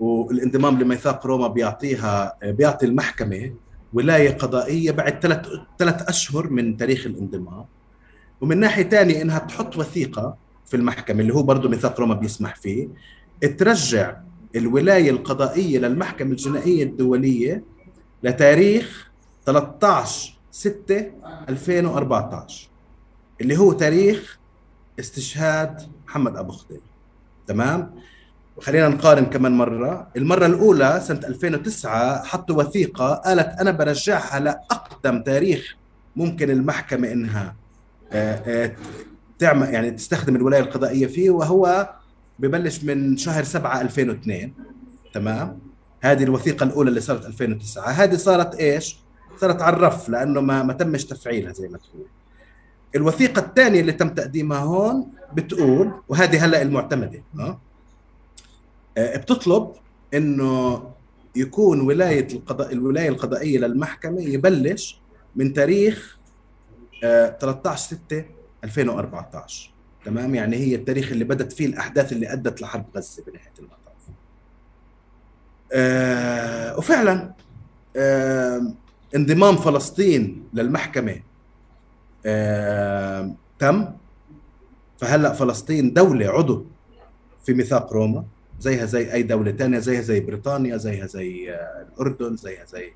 والانضمام 0.00 0.78
لميثاق 0.82 1.26
روما 1.26 1.48
بيعطيها 1.48 2.36
بيعطي 2.42 2.86
المحكمة 2.86 3.54
ولاية 3.92 4.30
قضائية 4.30 4.90
بعد 4.90 5.20
ثلاث 5.22 5.46
ثلاث 5.78 6.02
أشهر 6.02 6.50
من 6.50 6.76
تاريخ 6.76 7.06
الانضمام. 7.06 7.64
ومن 8.40 8.60
ناحية 8.60 8.82
ثانية 8.88 9.22
إنها 9.22 9.38
تحط 9.38 9.76
وثيقة 9.76 10.36
في 10.66 10.76
المحكمة 10.76 11.20
اللي 11.20 11.34
هو 11.34 11.42
برضه 11.42 11.68
ميثاق 11.68 12.00
روما 12.00 12.14
بيسمح 12.14 12.56
فيه 12.56 12.88
ترجع 13.58 14.16
الولاية 14.56 15.10
القضائية 15.10 15.78
للمحكمة 15.78 16.30
الجنائية 16.30 16.84
الدولية 16.84 17.64
لتاريخ 18.22 19.10
13 19.46 20.34
6 20.50 21.06
2014 21.48 22.68
اللي 23.40 23.56
هو 23.58 23.72
تاريخ 23.72 24.38
استشهاد 25.00 25.82
محمد 26.06 26.36
أبو 26.36 26.52
خضير 26.52 26.80
تمام؟ 27.46 27.94
خلينا 28.60 28.88
نقارن 28.88 29.24
كمان 29.24 29.52
مرة 29.52 30.08
المرة 30.16 30.46
الأولى 30.46 31.00
سنة 31.04 31.20
2009 31.24 32.24
حطوا 32.24 32.56
وثيقة 32.56 33.14
قالت 33.14 33.60
أنا 33.60 33.70
برجعها 33.70 34.40
لأقدم 34.40 35.22
تاريخ 35.22 35.76
ممكن 36.16 36.50
المحكمة 36.50 37.12
إنها 37.12 37.54
تعمل 39.38 39.74
يعني 39.74 39.90
تستخدم 39.90 40.36
الولاية 40.36 40.60
القضائية 40.60 41.06
فيه 41.06 41.30
وهو 41.30 41.94
ببلش 42.38 42.84
من 42.84 43.16
شهر 43.16 43.44
7 43.44 43.80
2002 43.80 44.52
تمام 45.14 45.58
هذه 46.00 46.22
الوثيقة 46.22 46.64
الأولى 46.64 46.88
اللي 46.88 47.00
صارت 47.00 47.26
2009 47.26 47.90
هذه 47.90 48.16
صارت 48.16 48.54
إيش؟ 48.54 48.98
صارت 49.40 49.62
على 49.62 49.76
الرف 49.76 50.08
لأنه 50.08 50.40
ما 50.40 50.62
ما 50.62 50.72
تمش 50.72 51.04
تفعيلها 51.04 51.52
زي 51.52 51.68
ما 51.68 51.78
تقول 51.78 52.06
الوثيقة 52.96 53.40
الثانية 53.40 53.80
اللي 53.80 53.92
تم 53.92 54.08
تقديمها 54.08 54.58
هون 54.58 55.12
بتقول 55.32 55.92
وهذه 56.08 56.44
هلأ 56.44 56.62
المعتمدة 56.62 57.22
أه؟ 57.38 57.58
بتطلب 58.98 59.72
إنه 60.14 60.82
يكون 61.36 61.80
ولاية 61.80 62.28
القضاء 62.32 62.72
الولاية 62.72 63.08
القضائية 63.08 63.58
للمحكمة 63.58 64.20
يبلش 64.22 65.00
من 65.36 65.52
تاريخ 65.52 66.18
13 67.00 67.96
6 68.08 68.24
2014 68.64 69.70
تمام؟ 70.04 70.34
يعني 70.34 70.56
هي 70.56 70.74
التاريخ 70.74 71.12
اللي 71.12 71.24
بدت 71.24 71.52
فيه 71.52 71.66
الأحداث 71.66 72.12
اللي 72.12 72.32
أدت 72.32 72.62
لحرب 72.62 72.84
غزة 72.96 73.22
بنهاية 73.26 73.52
المطاف. 73.58 73.78
آه 75.72 76.78
وفعلا 76.78 77.32
آه 77.96 78.72
انضمام 79.16 79.56
فلسطين 79.56 80.44
للمحكمة 80.54 81.20
آه 82.26 83.34
تم. 83.58 83.86
فهلأ 84.98 85.32
فلسطين 85.32 85.92
دولة 85.92 86.26
عضو 86.28 86.66
في 87.44 87.54
ميثاق 87.54 87.92
روما. 87.92 88.24
زيها 88.60 88.84
زي 88.86 89.12
أي 89.12 89.22
دولة 89.22 89.52
ثانية 89.52 89.78
زيها 89.78 90.00
زي 90.00 90.20
بريطانيا 90.20 90.76
زيها 90.76 91.06
زي 91.06 91.52
آه 91.52 91.86
الأردن 91.92 92.36
زيها 92.36 92.64
زي 92.64 92.92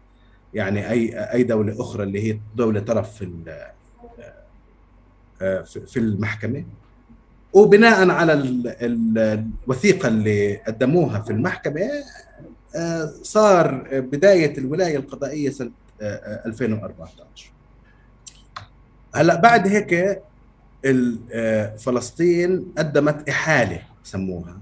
يعني 0.55 0.91
أي 0.91 1.19
أي 1.33 1.43
دولة 1.43 1.81
أخرى 1.81 2.03
اللي 2.03 2.33
هي 2.33 2.41
دولة 2.57 2.81
طرف 2.81 3.15
في 3.17 3.55
في 5.87 5.97
المحكمة. 5.97 6.65
وبناء 7.53 8.11
على 8.11 8.33
الوثيقة 8.83 10.09
اللي 10.09 10.57
قدموها 10.57 11.21
في 11.21 11.31
المحكمة 11.31 11.81
صار 13.23 13.85
بداية 13.93 14.59
الولاية 14.59 14.97
القضائية 14.97 15.51
سنة 15.51 15.71
2014 16.03 17.53
هلأ 19.15 19.35
بعد 19.41 19.69
هيك 19.69 20.23
فلسطين 21.79 22.73
قدمت 22.79 23.29
إحالة 23.29 23.83
سموها. 24.05 24.59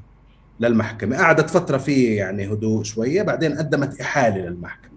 للمحكمة. 0.60 1.16
قعدت 1.16 1.50
فترة 1.50 1.78
في 1.78 2.14
يعني 2.14 2.52
هدوء 2.52 2.82
شوية 2.82 3.22
بعدين 3.22 3.58
قدمت 3.58 4.00
إحالة 4.00 4.36
للمحكمة. 4.36 4.96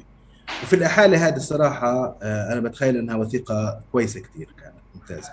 وفي 0.63 0.75
الإحالة 0.75 1.27
هذه 1.27 1.35
الصراحة 1.35 2.17
أنا 2.23 2.59
بتخيل 2.59 2.97
إنها 2.97 3.15
وثيقة 3.15 3.81
كويسة 3.91 4.19
كثير 4.19 4.47
كانت 4.61 4.75
ممتازة. 4.95 5.31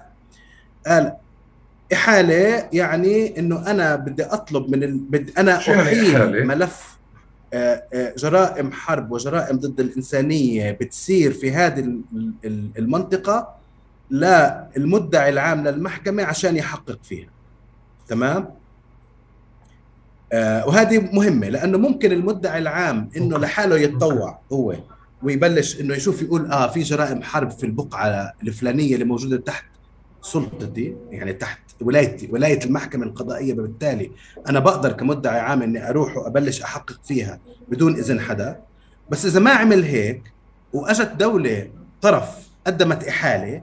قال 0.87 1.13
إحالة 1.93 2.69
يعني 2.73 3.39
إنه 3.39 3.71
أنا 3.71 3.97
بدي 3.97 4.25
أطلب 4.25 4.71
من 4.71 4.83
ال... 4.83 4.99
بدي 4.99 5.33
أنا 5.39 5.61
يعني 5.69 5.83
أحيل 5.83 6.47
ملف 6.47 6.97
آه، 7.55 7.83
آه، 7.95 8.15
جرائم 8.19 8.73
حرب 8.73 9.13
وجرائم 9.13 9.57
ضد 9.57 9.81
الإنسانية 9.81 10.73
بتصير 10.73 11.33
في 11.33 11.53
هذه 11.53 12.01
المنطقة 12.79 13.55
للمدعي 14.11 15.29
العام 15.29 15.69
للمحكمة 15.69 16.25
عشان 16.25 16.57
يحقق 16.57 16.99
فيها. 17.03 17.29
تمام؟ 18.09 18.37
آه 18.43 18.57
وهذه 20.35 20.99
مهمة 21.13 21.49
لأنه 21.49 21.79
ممكن 21.79 22.13
المدعي 22.13 22.59
العام 22.59 23.09
إنه 23.17 23.39
لحاله 23.39 23.79
يتطوع 23.79 24.39
هو 24.53 24.75
ويبلش 25.23 25.81
إنه 25.81 25.95
يشوف 25.95 26.23
يقول 26.23 26.53
آه 26.53 26.71
في 26.71 26.81
جرائم 26.81 27.23
حرب 27.23 27.51
في 27.51 27.67
البقعة 27.67 28.33
الفلانية 28.43 28.95
اللي 28.95 29.05
موجودة 29.05 29.37
تحت 29.37 29.65
سلطتي 30.23 30.97
يعني 31.11 31.33
تحت 31.33 31.61
ولايتي 31.81 32.29
ولاية 32.33 32.65
المحكمة 32.65 33.05
القضائية 33.07 33.55
بالتالي 33.55 34.11
أنا 34.49 34.59
بقدر 34.59 34.93
كمدعي 34.93 35.41
عام 35.41 35.63
إني 35.63 35.91
أروح 35.91 36.17
وأبلش 36.17 36.63
أحقق 36.63 37.01
فيها 37.05 37.41
بدون 37.69 37.95
إذن 37.95 38.21
حدا. 38.21 38.61
بس 39.11 39.27
إذا 39.27 39.41
ما 39.41 39.51
عمل 39.51 39.83
هيك 39.85 40.23
وأجت 40.73 41.13
دولة 41.19 41.69
طرف 42.03 42.49
قدمت 42.67 43.05
إحالة 43.05 43.63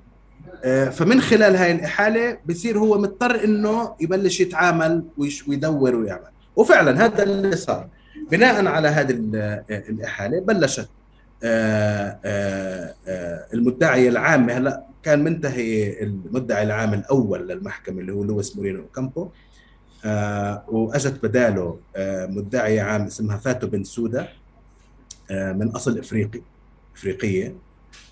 آه، 0.64 0.90
فمن 0.90 1.22
خلال 1.22 1.56
هاي 1.56 1.72
الإحالة 1.72 2.38
بصير 2.46 2.80
هو 2.80 2.98
مضطر 2.98 3.44
إنه 3.44 3.96
يبلش 4.00 4.40
يتعامل 4.40 5.04
ويدور 5.18 5.96
ويعمل. 5.96 6.34
وفعلا 6.56 7.06
هذا 7.06 7.24
اللي 7.24 7.56
صار. 7.56 7.88
بناء 8.32 8.66
على 8.66 8.88
هذه 8.88 9.12
الإحالة 9.70 10.40
بلشت 10.40 10.90
آه، 11.44 12.20
آه، 12.26 13.46
المدعيه 13.54 14.10
العامه 14.10 14.54
هلا 14.54 14.84
كان 15.04 15.24
منتهي 15.24 16.04
المدعي 16.04 16.64
العام 16.64 16.94
الأول 16.94 17.48
للمحكمة 17.48 18.02
اللي 18.02 18.14
هو 18.14 18.24
لويس 18.24 18.56
مورينو 18.56 18.86
كامبو 18.96 19.30
وأجت 20.68 21.24
بداله 21.24 21.80
مدعيه 22.30 22.82
عام 22.82 23.02
اسمها 23.02 23.38
فاتو 23.38 23.68
بن 23.68 23.84
سودا 23.84 24.28
من 25.32 25.68
أصل 25.68 26.00
إفريقي 26.00 26.42
إفريقية. 26.96 27.56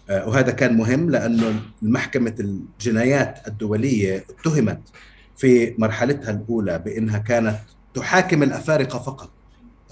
آه، 0.09 0.27
وهذا 0.27 0.51
كان 0.51 0.77
مهم 0.77 1.09
لأنه 1.09 1.61
محكمه 1.81 2.35
الجنايات 2.39 3.47
الدولية 3.47 4.26
اتهمت 4.30 4.81
في 5.38 5.76
مرحلتها 5.77 6.31
الأولى 6.31 6.80
بأنها 6.80 7.18
كانت 7.18 7.59
تحاكم 7.93 8.43
الأفارقة 8.43 8.99
فقط. 8.99 9.30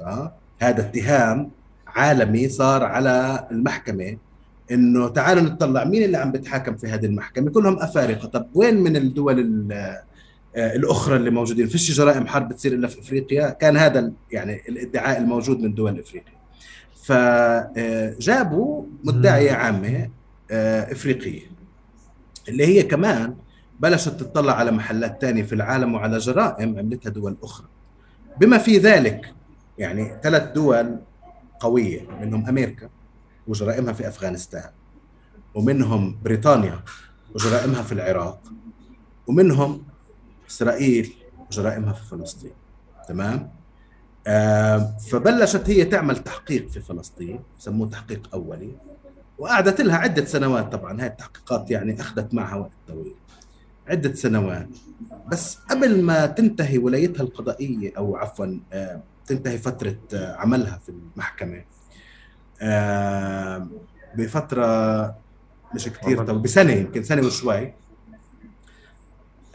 آه، 0.01 0.33
هذا 0.59 0.81
اتهام 0.81 1.51
عالمي 1.87 2.49
صار 2.49 2.83
على 2.83 3.47
المحكمة 3.51 4.17
إنه 4.71 5.07
تعالوا 5.07 5.43
نطلع 5.43 5.83
مين 5.83 6.03
اللي 6.03 6.17
عم 6.17 6.31
بتحاكم 6.31 6.75
في 6.77 6.87
هذه 6.87 7.05
المحكمة؟ 7.05 7.51
كلهم 7.51 7.79
أفارقة. 7.79 8.27
طب 8.27 8.47
وين 8.53 8.75
من 8.75 8.95
الدول 8.95 9.67
آه، 9.71 10.75
الأخرى 10.75 11.15
اللي 11.15 11.29
موجودين؟ 11.29 11.67
فيش 11.67 11.91
جرائم 11.91 12.27
حرب 12.27 12.49
بتصير 12.49 12.73
إلا 12.73 12.87
في 12.87 12.99
إفريقيا؟ 12.99 13.49
كان 13.49 13.77
هذا 13.77 14.11
يعني 14.31 14.61
الادعاء 14.69 15.17
الموجود 15.17 15.59
من 15.59 15.73
دول 15.73 15.99
إفريقيا. 15.99 16.39
فجابوا 17.03 18.83
مدعية 19.03 19.51
عامة 19.51 20.09
آه، 20.51 20.91
إفريقية 20.91 21.41
اللي 22.49 22.65
هي 22.65 22.83
كمان 22.83 23.35
بلشت 23.79 24.09
تطلع 24.09 24.53
على 24.53 24.71
محلات 24.71 25.21
تانية 25.21 25.43
في 25.43 25.53
العالم 25.55 25.93
وعلى 25.93 26.17
جرائم 26.17 26.79
عملتها 26.79 27.09
دول 27.09 27.37
أخرى. 27.43 27.67
بما 28.39 28.57
في 28.57 28.77
ذلك 28.77 29.33
يعني 29.77 30.19
ثلاث 30.23 30.43
دول 30.51 30.99
قوية 31.59 32.07
منهم 32.21 32.47
أمريكا 32.47 32.89
وجرائمها 33.47 33.93
في 33.93 34.07
أفغانستان 34.07 34.69
ومنهم 35.55 36.19
بريطانيا 36.23 36.79
وجرائمها 37.35 37.83
في 37.83 37.91
العراق 37.91 38.41
ومنهم 39.27 39.83
إسرائيل 40.49 41.13
وجرائمها 41.47 41.93
في 41.93 42.05
فلسطين. 42.05 42.51
تمام؟ 43.07 43.51
فبلشت 45.11 45.69
هي 45.69 45.85
تعمل 45.85 46.17
تحقيق 46.17 46.69
في 46.69 46.79
فلسطين 46.79 47.39
سموه 47.57 47.89
تحقيق 47.89 48.29
أولي 48.33 48.71
وقعدت 49.37 49.81
لها 49.81 49.97
عدة 49.97 50.25
سنوات 50.25 50.71
طبعا. 50.71 51.01
هاي 51.01 51.07
التحقيقات 51.07 51.71
يعني 51.71 52.01
أخذت 52.01 52.33
معها 52.33 52.55
وقت 52.55 52.71
طويل. 52.87 53.15
عدة 53.89 54.13
سنوات. 54.13 54.67
بس 55.31 55.55
قبل 55.55 56.01
ما 56.03 56.25
تنتهي 56.25 56.77
ولايتها 56.77 57.23
القضائية 57.23 57.97
أو 57.97 58.15
عفوا 58.15 58.59
تنتهي 59.25 59.57
فترة 59.57 59.97
عملها 60.13 60.77
في 60.85 60.89
المحكمة 60.89 61.63
بفترة 64.15 65.15
مش 65.75 65.89
كثير 65.89 66.25
طب 66.25 66.41
بسنة 66.41 66.71
يمكن 66.73 67.03
سنة 67.03 67.27
وشوي 67.27 67.73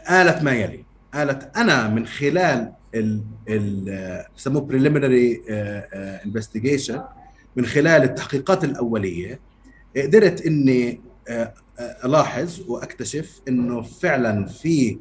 قالت 0.07 0.43
ما 0.43 0.51
يلي. 0.51 0.85
قالت 1.13 1.57
أنا 1.57 1.87
من 1.87 2.05
خلال 2.05 2.73
ال 2.95 4.25
بسموه 4.37 4.61
preliminary 4.61 5.41
investigation 6.25 7.01
من 7.55 7.65
خلال 7.65 8.03
التحقيقات 8.03 8.63
الأولية 8.63 9.39
قدرت 9.97 10.47
آه، 10.47 10.97
آه، 11.29 11.53
الاحظ 11.79 12.61
وأكتشف 12.67 13.41
إنه 13.47 13.81
فعلا 13.81 14.45
في 14.45 14.97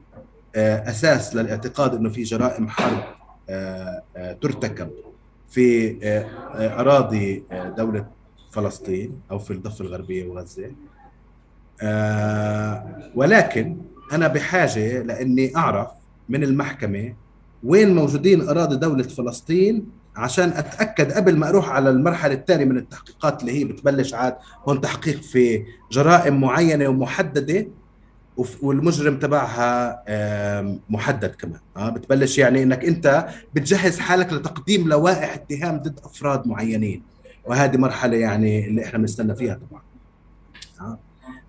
آه، 0.56 0.90
أساس 0.90 1.36
للاعتقاد 1.36 1.94
إنه 1.94 2.08
في 2.08 2.22
جرائم 2.22 2.68
حرب 2.68 3.02
ترتكب 4.40 4.90
في 5.48 5.96
أراضي 6.58 7.44
دولة 7.76 8.06
فلسطين 8.52 9.20
أو 9.30 9.38
في 9.38 9.52
الضفة 9.52 9.84
الغربية 9.84 10.26
وغزة. 10.28 10.70
ولكن 13.14 13.76
أنا 14.12 14.28
بحاجة 14.28 15.02
لإني 15.02 15.56
أعرف 15.56 15.88
من 16.28 16.42
المحكمة 16.42 17.14
وين 17.64 17.94
موجودين 17.94 18.48
أراضي 18.48 18.76
دولة 18.76 19.02
فلسطين 19.02 19.86
عشان 20.16 20.48
أتأكد 20.48 21.12
قبل 21.12 21.36
ما 21.36 21.48
أروح 21.48 21.70
على 21.70 21.90
المرحلة 21.90 22.34
الثانية 22.34 22.64
من 22.64 22.76
التحقيقات 22.76 23.40
اللي 23.40 23.52
هي 23.52 23.64
بتبلش 23.64 24.14
عاد 24.14 24.36
هون 24.68 24.80
تحقيق 24.80 25.20
في 25.22 25.64
جرائم 25.92 26.40
معينة 26.40 26.88
ومحددة 26.88 27.66
والمجرم 28.62 29.18
تبعها 29.18 30.02
محدد 30.90 31.34
كمان. 31.34 31.60
آه 31.76 31.88
بتبلش 31.90 32.38
يعني 32.38 32.62
إنك 32.62 32.84
أنت 32.84 33.26
بتجهز 33.54 33.98
حالك 33.98 34.32
لتقديم 34.32 34.88
لوائح 34.88 35.34
اتهام 35.34 35.76
ضد 35.78 35.98
أفراد 36.04 36.46
معينين. 36.48 37.02
وهذه 37.44 37.76
مرحلة 37.76 38.16
يعني 38.16 38.68
اللي 38.68 38.84
إحنا 38.84 38.98
بنستنى 38.98 39.34
فيها 39.34 39.60
طبعا. 39.70 39.82
آه. 40.80 40.98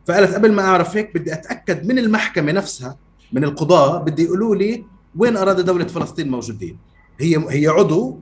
فقالت 0.05 0.33
قبل 0.33 0.51
ما 0.51 0.61
أعرف 0.61 0.97
هيك 0.97 1.17
بدي 1.17 1.33
أتأكد 1.33 1.85
من 1.87 1.99
المحكمة 1.99 2.51
نفسها 2.51 2.97
من 3.33 3.43
القضاة 3.43 3.97
بدي 4.03 4.23
يقولوا 4.23 4.55
لي 4.55 4.83
وين 5.17 5.37
أراضي 5.37 5.63
دولة 5.63 5.85
فلسطين 5.85 6.29
موجودين. 6.31 6.77
هي 7.19 7.45
هي 7.49 7.67
عضو 7.67 8.19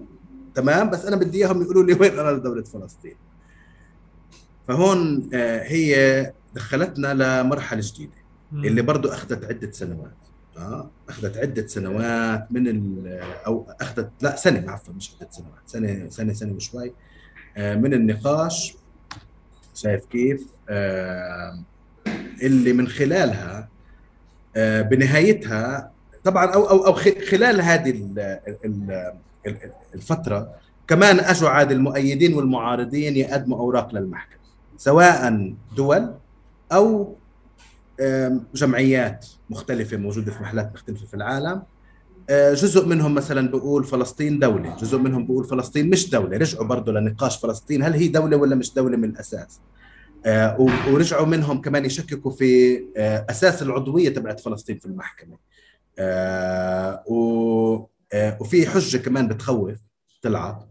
تمام؟ 0.55 0.89
بس 0.89 1.05
أنا 1.05 1.15
بدي 1.15 1.37
إياهم 1.37 1.61
يقولوا 1.61 1.83
لي 1.83 1.93
وين 1.93 2.19
اراضي 2.19 2.39
دولة 2.39 2.63
فلسطين. 2.63 3.15
فهون 4.67 5.29
آه، 5.33 5.63
هي 5.63 6.33
دخلتنا 6.55 7.41
لمرحلة 7.41 7.81
جديدة 7.83 8.23
اللي 8.53 8.81
برضه 8.81 9.13
أخذت 9.13 9.45
عدة 9.45 9.71
سنوات. 9.71 10.13
آه 10.57 10.89
أخذت 11.09 11.37
عدة 11.37 11.67
سنوات 11.67 12.51
من 12.51 13.03
أو 13.45 13.65
أخذت 13.81 14.09
لا 14.21 14.35
سنة 14.35 14.71
عفوا 14.71 14.93
مش 14.93 15.11
عدة 15.21 15.31
سنوات 15.31 15.61
سنة 15.65 16.09
سنة 16.09 16.33
سنة 16.33 16.53
وشوي 16.53 16.93
آه، 17.57 17.75
من 17.75 17.93
النقاش 17.93 18.75
شايف 19.75 20.05
كيف؟ 20.05 20.47
آه، 20.69 21.63
اللي 22.41 22.73
من 22.73 22.87
خلالها 22.87 23.69
بنهايتها 24.55 25.91
طبعا 26.23 26.45
أو 26.45 26.69
أو 26.69 26.85
أو 26.85 26.93
خلال 27.29 27.61
هذه 27.61 27.91
الفترة 29.95 30.55
كمان 30.87 31.19
اجوا 31.19 31.49
عاد 31.49 31.71
المؤيدين 31.71 32.33
والمعارضين 32.33 33.17
يقدموا 33.17 33.57
أوراق 33.57 33.95
للمحكمة 33.95 34.39
سواء 34.77 35.53
دول 35.77 36.13
أو 36.71 37.15
جمعيات 38.55 39.25
مختلفة 39.49 39.97
موجودة 39.97 40.31
في 40.31 40.43
محلات 40.43 40.71
مختلفة 40.73 41.05
في 41.05 41.13
العالم. 41.13 41.63
آه، 42.29 42.53
جزء 42.53 42.85
منهم 42.85 43.15
مثلا 43.15 43.51
بيقول 43.51 43.83
فلسطين 43.83 44.39
دولة 44.39 44.77
جزء 44.77 44.97
منهم 44.97 45.27
بيقول 45.27 45.45
فلسطين 45.45 45.89
مش 45.89 46.09
دولة 46.09 46.37
رجعوا 46.37 46.65
برضه 46.65 46.91
لنقاش 46.91 47.37
فلسطين 47.37 47.83
هل 47.83 47.93
هي 47.93 48.07
دولة 48.07 48.37
ولا 48.37 48.55
مش 48.55 48.73
دولة 48.73 48.97
من 48.97 49.09
الأساس؟ 49.09 49.59
آه، 50.25 50.67
ورجعوا 50.89 51.25
منهم 51.25 51.61
كمان 51.61 51.85
يشككوا 51.85 52.31
في 52.31 52.83
آه، 52.97 53.25
أساس 53.29 53.61
العضوية 53.61 54.09
تبعت 54.09 54.39
فلسطين 54.39 54.77
في 54.77 54.85
المحكمة. 54.85 55.37
وفي 58.13 58.67
حجة 58.67 58.97
كمان 58.97 59.27
بتخوف 59.27 59.79
طلعت 60.21 60.69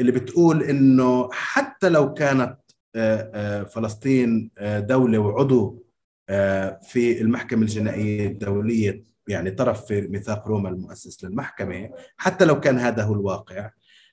اللي 0.00 0.12
بتقول 0.12 0.62
إنه 0.62 1.28
حتى 1.32 1.88
لو 1.88 2.14
كانت 2.14 2.56
آه، 2.96 3.62
فلسطين 3.62 4.50
دولة 4.62 5.18
وعضو 5.18 5.84
في 6.82 7.20
المحكمة 7.20 7.62
الجنائية 7.62 8.26
الدولية 8.26 9.04
يعني 9.28 9.50
طرف 9.50 9.86
في 9.86 10.00
ميثاق 10.00 10.48
روما 10.48 10.68
المؤسس 10.68 11.24
للمحكمة 11.24 11.90
حتى 12.16 12.44
لو 12.44 12.60
كان 12.60 12.78
هذا 12.78 13.02
هو 13.02 13.14
الواقع. 13.14 13.70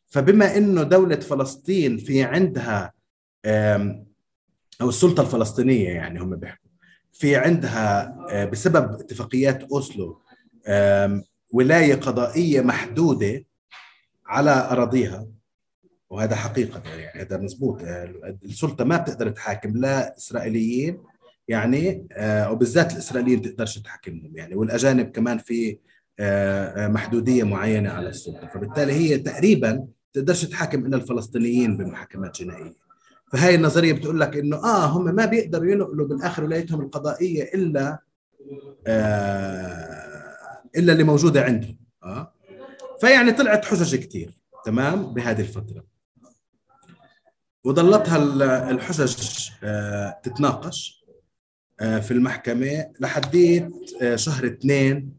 فبما 0.07 0.57
إنه 0.57 0.83
دولة 0.83 1.15
فلسطين 1.15 1.97
في 1.97 2.23
عندها 2.23 2.93
أو 4.81 4.89
السلطة 4.89 5.21
الفلسطينية 5.21 5.89
يعني 5.89 6.19
هم 6.19 6.35
بيحكوا 6.35 6.69
في 7.13 7.35
عندها 7.35 8.15
بسبب 8.45 8.91
اتفاقيات 8.91 9.63
أوسلو 9.63 10.21
ولاية 11.51 11.95
قضائية 11.95 12.61
محدودة 12.61 13.45
على 14.25 14.67
أراضيها. 14.71 15.27
وهذا 16.09 16.35
حقيقة 16.35 16.81
يعني 16.89 17.21
هذا 17.21 17.37
مزبوط. 17.37 17.81
السلطة 18.43 18.83
ما 18.83 18.97
بتقدر 18.97 19.29
تحاكم 19.29 19.77
لا 19.77 20.17
إسرائيليين 20.17 20.97
يعني 21.47 22.07
آه، 22.11 22.51
وبالذات 22.51 22.93
الإسرائيليين 22.93 23.41
تقدرش 23.41 23.79
تحاكمهم 23.79 24.37
يعني. 24.37 24.55
والأجانب 24.55 25.11
كمان 25.11 25.37
في 25.37 25.77
آه، 26.19 26.85
آه، 26.85 26.87
محدودية 26.87 27.43
معينة 27.43 27.89
على 27.89 28.09
السلطة. 28.09 28.47
فبالتالي 28.47 28.93
هي 28.93 29.17
تقريبا 29.17 29.87
تقدرش 30.13 30.45
تحاكم 30.45 30.85
إلا 30.85 30.95
الفلسطينيين 30.97 31.77
بمحاكمات 31.77 32.41
جنائية. 32.41 32.73
فهي 33.31 33.55
النظرية 33.55 33.93
بتقول 33.93 34.19
لك 34.19 34.37
إنه 34.37 34.55
آه 34.57 34.85
هم 34.85 35.15
ما 35.15 35.25
بيقدروا 35.25 35.71
ينقلوا 35.71 36.07
بالآخر 36.07 36.43
ولايتهم 36.43 36.81
القضائية 36.81 37.43
إلا 37.53 37.99
آه 38.87 39.96
إلا 40.77 40.93
اللي 40.93 41.03
موجودة 41.03 41.43
عندهم 41.43 41.77
آه. 42.03 42.33
فيعني 43.01 43.31
طلعت 43.31 43.65
حجج 43.65 43.95
كثير 43.95 44.31
تمام؟ 44.65 45.13
بهذه 45.13 45.41
الفترة. 45.41 45.85
وظلتها 47.63 48.17
الحجج 48.71 49.49
آه 49.63 50.19
تتناقش 50.23 51.05
آه 51.79 51.99
في 51.99 52.11
المحكمة 52.11 52.91
لحديت 52.99 53.71
آه 54.01 54.15
شهر 54.15 54.45
2 54.45 55.11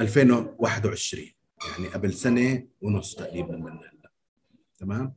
2021 0.00 1.24
يعني 1.70 1.88
قبل 1.88 2.12
سنة 2.14 2.66
ونص 2.82 3.14
تقريبا 3.14 3.56
من 3.56 3.72
هلا 3.72 4.10
تمام؟ 4.78 5.14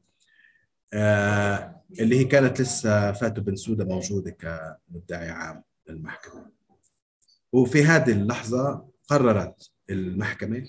اللي 1.99 2.19
هي 2.19 2.23
كانت 2.23 2.61
لسه 2.61 3.11
فاتو 3.11 3.41
بن 3.41 3.55
سوده 3.55 3.85
موجودة 3.85 4.31
كمدعي 4.31 5.29
عام 5.29 5.63
للمحكمة. 5.89 6.51
وفي 7.51 7.83
هذه 7.83 8.11
اللحظة 8.11 8.87
قررت 9.07 9.70
المحكمة 9.89 10.63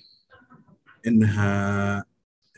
إنها 1.06 2.04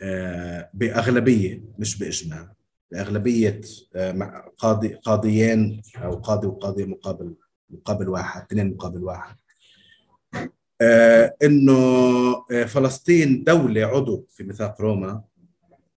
آه 0.03 0.71
بأغلبية 0.75 1.65
مش 1.79 1.99
بإجماع 1.99 2.53
بأغلبية 2.93 3.61
آه 3.95 4.53
قاضي 4.59 4.89
قاضيين 4.95 5.83
أو 5.97 6.15
قاضي 6.17 6.47
وقاضي 6.47 6.87
مقابل 6.87 7.35
مقابل 7.71 8.09
واحد 8.09 8.43
اثنين 8.43 8.71
مقابل 8.75 9.05
واحد. 9.05 9.37
آه 10.81 11.35
إنه 11.43 11.75
فلسطين 12.67 13.45
دولة 13.45 13.85
عضو 13.87 14.27
في 14.31 14.45
ميثاق 14.45 14.81
روما 14.81 15.23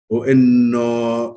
وإنه 0.09 1.35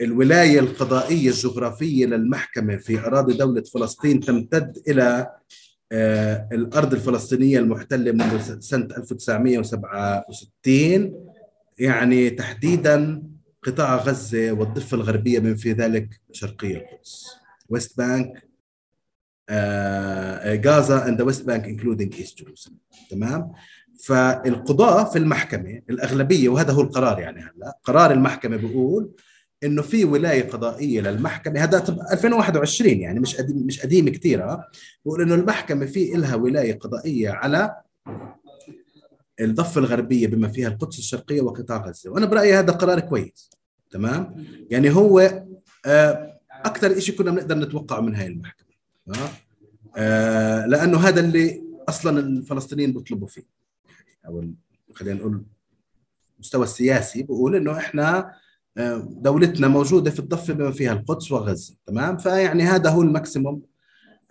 الولاية 0.00 0.60
القضائية 0.60 1.28
الجغرافية 1.30 2.06
للمحكمة 2.06 2.76
في 2.76 2.98
أراضي 3.00 3.34
دولة 3.36 3.62
فلسطين 3.62 4.20
تمتد 4.20 4.82
إلى 4.88 5.30
الأرض 5.92 6.94
الفلسطينية 6.94 7.58
المحتلة 7.58 8.12
منذ 8.12 8.60
سنة 8.60 8.88
1967 8.96 11.30
يعني 11.78 12.30
تحديدا 12.30 13.22
قطاع 13.62 13.96
غزة 13.96 14.52
والضفة 14.52 14.94
الغربية 14.94 15.40
من 15.40 15.56
في 15.56 15.72
ذلك 15.72 16.20
شرقي 16.32 16.76
القدس. 16.76 17.26
West 17.68 17.98
Bank 17.98 18.48
Gaza 20.66 21.08
and 21.08 21.18
the 21.18 21.24
West 21.24 21.46
Bank 21.46 21.64
including 21.64 22.14
East 22.14 22.44
تمام؟ 23.10 23.52
فالقضاة 24.04 25.04
في 25.04 25.18
المحكمة 25.18 25.82
الأغلبية 25.90 26.48
وهذا 26.48 26.72
هو 26.72 26.80
القرار 26.80 27.20
يعني 27.20 27.40
هلأ 27.40 27.78
قرار 27.84 28.10
المحكمة 28.10 28.56
بيقول 28.56 29.10
إنه 29.64 29.82
في 29.82 30.04
ولاية 30.04 30.50
قضائية 30.50 31.00
للمحكمة 31.00 31.60
هذا 31.60 31.84
2021 32.12 32.90
يعني 32.90 33.20
مش 33.20 33.36
قديم 33.36 33.56
مش 33.56 33.80
قديم 33.80 34.08
كثير 34.08 34.56
بقول 35.04 35.22
إنه 35.22 35.34
المحكمة 35.34 35.86
في 35.86 36.10
لها 36.12 36.34
ولاية 36.34 36.78
قضائية 36.78 37.30
على 37.30 37.76
الضفة 39.40 39.78
الغربية 39.78 40.26
بما 40.26 40.48
فيها 40.48 40.68
القدس 40.68 40.98
الشرقية 40.98 41.40
وقطاع 41.40 41.86
غزة. 41.86 42.10
وأنا 42.10 42.26
برأيي 42.26 42.54
هذا 42.54 42.72
قرار 42.72 43.00
كويس 43.00 43.50
تمام؟ 43.90 44.46
يعني 44.70 44.90
هو 44.90 45.44
آه، 45.86 46.40
أكثر 46.52 46.98
شيء 46.98 47.18
كنا 47.18 47.30
بنقدر 47.30 47.54
نتوقعه 47.54 48.00
من 48.00 48.14
هاي 48.14 48.26
المحكمة 48.26 48.70
آه. 49.96 50.66
لأنه 50.66 50.98
هذا 50.98 51.20
اللي 51.20 51.62
أصلا 51.88 52.20
الفلسطينيين 52.20 52.92
بيطلبوا 52.92 53.28
فيه. 53.28 53.42
أو 54.26 54.44
خلينا 54.94 55.18
نقول 55.18 55.42
المستوى 56.34 56.64
السياسي 56.64 57.22
بقول 57.22 57.56
إنه 57.56 57.78
إحنا 57.78 58.18
آه، 58.18 58.34
دولتنا 59.08 59.68
موجودة 59.68 60.10
في 60.10 60.18
الضفة 60.18 60.54
بما 60.54 60.70
فيها 60.70 60.92
القدس 60.92 61.32
وغزة 61.32 61.74
تمام؟ 61.86 62.16
فيعني 62.16 62.62
هذا 62.62 62.90
هو 62.90 63.02
الماكسيموم 63.02 63.62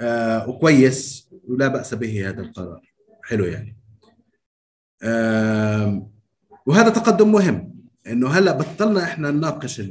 آه 0.01 0.49
وكويس 0.49 1.29
ولا 1.47 1.67
بأس 1.67 1.93
به 1.93 2.29
هذا 2.29 2.41
القرار. 2.41 2.81
حلو 3.23 3.45
يعني. 3.45 3.77
آه 5.03 6.09
وهذا 6.65 6.89
تقدم 6.89 7.31
مهم 7.31 7.75
إنه 8.07 8.29
هلأ 8.29 8.51
بطلنا 8.51 9.03
إحنا 9.03 9.31
نناقش 9.31 9.81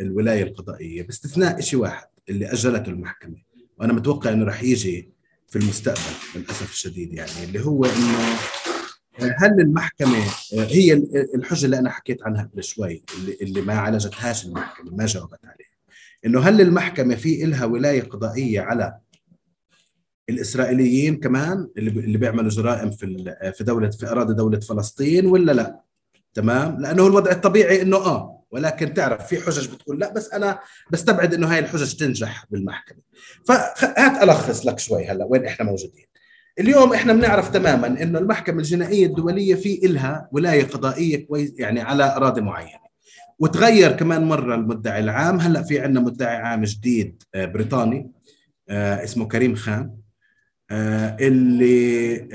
الولاية 0.00 0.42
القضائية 0.42 1.02
باستثناء 1.02 1.60
شيء 1.60 1.80
واحد 1.80 2.06
اللي 2.28 2.52
أجلته 2.52 2.90
المحكمة 2.90 3.36
وأنا 3.78 3.92
متوقع 3.92 4.32
إنه 4.32 4.44
راح 4.44 4.62
يجي 4.62 5.12
في 5.48 5.58
المستقبل 5.58 6.00
للأسف 6.36 6.70
الشديد 6.70 7.12
يعني 7.12 7.44
اللي 7.44 7.64
هو 7.66 7.84
إنه 7.84 8.18
هل 9.18 9.60
المحكمة 9.60 10.18
هي 10.52 10.92
الحجة 11.34 11.64
اللي 11.64 11.78
أنا 11.78 11.90
حكيت 11.90 12.22
عنها 12.22 12.42
قبل 12.52 12.64
شوي 12.64 13.02
اللي, 13.18 13.36
اللي 13.40 13.60
ما 13.60 13.74
عالجتهاش 13.74 14.46
المحكمة 14.46 14.96
ما 14.96 15.06
جاوبت 15.06 15.40
عليها. 15.44 15.72
إنه 16.26 16.40
هل 16.40 16.60
المحكمة 16.60 17.14
في 17.14 17.44
إلها 17.44 17.64
ولاية 17.64 18.02
قضائية 18.02 18.60
على 18.60 18.98
الإسرائيليين 20.28 21.16
كمان 21.16 21.68
اللي 21.78 21.90
اللي 21.90 22.18
بيعملوا 22.18 22.50
جرائم 22.50 22.90
في 22.90 23.34
في 23.56 23.64
دوله 23.64 23.90
في 23.90 24.06
أراضي 24.06 24.34
دولة 24.34 24.60
فلسطين 24.60 25.26
ولا 25.26 25.52
لا؟ 25.52 25.80
تمام؟ 26.34 26.80
لأنه 26.80 27.06
الوضع 27.06 27.30
الطبيعي 27.30 27.82
إنه 27.82 27.96
آه 27.96 28.42
ولكن 28.50 28.94
تعرف 28.94 29.26
في 29.26 29.40
حجج 29.40 29.68
بتقول 29.74 30.00
لا 30.00 30.12
بس 30.12 30.32
أنا 30.32 30.58
بستبعد 30.90 31.34
إنه 31.34 31.52
هاي 31.52 31.58
الحجج 31.58 31.94
تنجح 31.94 32.46
بالمحكمة. 32.50 32.98
فهات 33.46 34.22
ألخص 34.22 34.66
لك 34.66 34.78
شوي 34.78 35.06
هلا 35.06 35.24
وين 35.24 35.46
إحنا 35.46 35.66
موجودين. 35.66 36.06
اليوم 36.58 36.92
إحنا 36.92 37.12
بنعرف 37.12 37.50
تماما 37.50 37.86
إنه 37.86 38.18
المحكمة 38.18 38.58
الجنائية 38.58 39.06
الدولية 39.06 39.54
في 39.54 39.86
إلها 39.86 40.28
ولاية 40.32 40.64
قضائية 40.64 41.26
كويس 41.26 41.52
يعني 41.58 41.80
على 41.80 42.16
أراضي 42.16 42.40
معينة. 42.40 42.82
وتغير 43.38 43.92
كمان 43.92 44.24
مرة 44.24 44.54
المدعي 44.54 45.00
العام. 45.00 45.40
هلأ 45.40 45.62
في 45.62 45.80
عندنا 45.80 46.00
مدعي 46.00 46.36
عام 46.36 46.64
جديد 46.64 47.22
آه، 47.34 47.44
بريطاني 47.44 48.10
آه، 48.68 49.04
اسمه 49.04 49.28
كريم 49.28 49.54
خان 49.54 49.90
آه، 50.70 51.16
اللي 51.20 52.28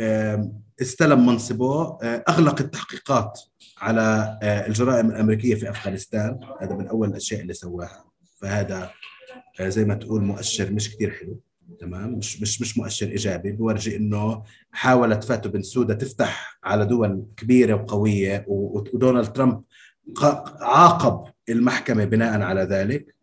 استلم 0.82 1.26
منصبه 1.26 1.98
أغلق 2.04 2.62
التحقيقات 2.62 3.40
على 3.78 4.40
الجرائم 4.44 5.10
الأمريكية 5.10 5.56
في 5.56 5.70
أفغانستان. 5.70 6.40
هذا 6.62 6.76
من 6.76 6.88
أول 6.88 7.10
الأشياء 7.10 7.42
اللي 7.42 7.54
سواها. 7.54 8.06
فهذا 8.42 8.92
زي 9.62 9.86
ما 9.86 9.96
تقول 9.96 10.24
مؤشر 10.24 10.72
مش 10.72 10.96
كثير 10.96 11.12
حلو. 11.12 11.40
تمام؟ 11.80 12.14
مش 12.14 12.42
مش 12.42 12.62
مش 12.62 12.78
مؤشر 12.78 13.08
إيجابي. 13.08 13.52
بورجي 13.52 13.98
إنه 13.98 14.44
حاولت 14.72 15.24
فاتو 15.24 15.50
بن 15.50 15.62
سوده 15.62 15.94
تفتح 15.94 16.60
على 16.64 16.86
دول 16.86 17.26
كبيرة 17.38 17.74
وقوية 17.74 18.46
ودونالد 18.48 19.34
ترامب 19.34 19.64
عاقب 20.62 21.32
المحكمة 21.50 22.06
بناء 22.06 22.42
على 22.42 22.62
ذلك. 22.62 23.16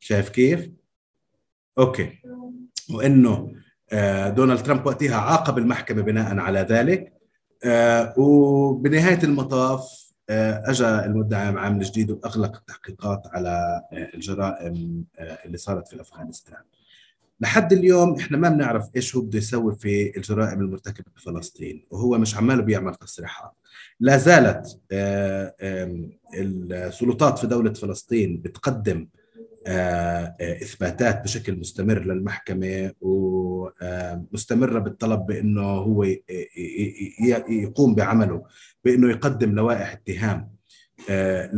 شايف 0.00 0.28
كيف؟ 0.28 0.70
أوكي. 1.78 2.12
وإنه 2.90 3.52
آه، 3.92 4.28
دونالد 4.30 4.62
ترامب 4.62 4.86
وقتها 4.86 5.16
عاقب 5.16 5.58
المحكمة 5.58 6.02
بناء 6.02 6.38
على 6.38 6.60
ذلك. 6.60 7.12
آه، 7.64 8.14
وبنهاية 8.18 9.18
المطاف 9.24 10.06
آه، 10.30 10.62
اجى 10.66 10.86
المدعي 10.86 11.46
عام 11.46 11.78
جديد 11.78 12.10
وأغلق 12.10 12.56
التحقيقات 12.56 13.22
على 13.26 13.82
الجرائم 14.14 15.04
اللي 15.44 15.56
صارت 15.56 15.88
في 15.88 16.00
أفغانستان. 16.00 16.62
لحد 17.40 17.72
اليوم 17.72 18.14
إحنا 18.16 18.36
ما 18.36 18.48
بنعرف 18.48 18.88
إيش 18.96 19.16
هو 19.16 19.22
بده 19.22 19.38
يسوي 19.38 19.76
في 19.76 20.16
الجرائم 20.16 20.60
المرتكبة 20.60 21.10
بفلسطين 21.16 21.86
وهو 21.90 22.18
مش 22.18 22.36
عماله 22.36 22.62
بيعمل 22.62 22.94
تصريحات. 22.94 23.52
لا 24.00 24.16
زالت 24.16 24.80
السلطات 26.34 27.38
في 27.38 27.46
دولة 27.46 27.72
فلسطين 27.72 28.40
بتقدم 28.40 29.08
آه، 29.68 30.36
آه، 30.40 30.62
إثباتات 30.62 31.24
بشكل 31.24 31.58
مستمر 31.58 32.04
للمحكمة 32.04 32.92
ومستمره 33.00 34.78
بالطلب 34.78 35.26
بإنه 35.26 35.62
هو 35.62 36.04
يقوم 37.48 37.94
بعمله 37.94 38.42
بإنه 38.84 39.10
يقدم 39.10 39.54
لوائح 39.54 39.92
اتهام 39.92 40.50
آه، 41.10 41.50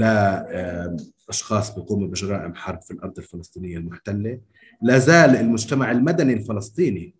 لاشخاص 1.28 1.74
بيقوموا 1.74 2.08
بجرائم 2.08 2.54
حرب 2.54 2.82
في 2.82 2.90
الأرض 2.90 3.18
الفلسطينية 3.18 3.78
المحتلة 3.78 4.40
لا 4.82 4.98
زال 4.98 5.36
المجتمع 5.36 5.90
المدني 5.90 6.32
الفلسطيني 6.32 7.14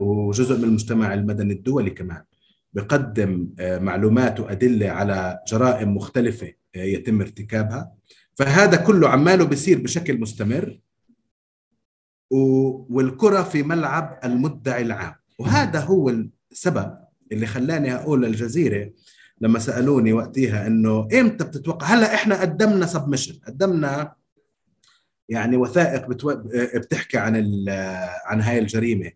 وجزء 0.00 0.58
من 0.58 0.64
المجتمع 0.64 1.14
المدني 1.14 1.52
الدولي 1.52 1.90
كمان 1.90 2.22
بقدم 2.72 3.48
معلومات 3.60 4.40
وأدلة 4.40 4.88
على 4.88 5.38
جرائم 5.48 5.96
مختلفة 5.96 6.52
يتم 6.74 7.20
ارتكابها. 7.20 7.92
فهذا 8.34 8.76
كله 8.76 9.08
عماله 9.08 9.44
بيصير 9.44 9.82
بشكل 9.82 10.20
مستمر 10.20 10.80
والكرة 12.90 13.42
في 13.42 13.62
ملعب 13.62 14.20
المدعي 14.24 14.82
العام. 14.82 15.14
وهذا 15.38 15.80
هو 15.80 16.14
السبب 16.52 16.98
اللي 17.32 17.46
خلاني 17.46 17.94
أقول 17.94 18.22
للجزيرة 18.22 18.90
لما 19.40 19.58
سألوني 19.58 20.12
وقتها 20.12 20.66
إنه 20.66 21.08
إمتى 21.20 21.44
بتتوقع؟ 21.44 21.86
هلأ 21.86 22.14
إحنا 22.14 22.40
قدمنا 22.40 22.86
سبمشن 22.86 23.38
قدمنا 23.46 24.12
يعني 25.28 25.56
وثائق 25.56 26.06
بتو... 26.08 26.34
بتحكي 26.74 27.18
عن 27.18 27.64
عن 28.26 28.40
هاي 28.40 28.58
الجريمة. 28.58 29.12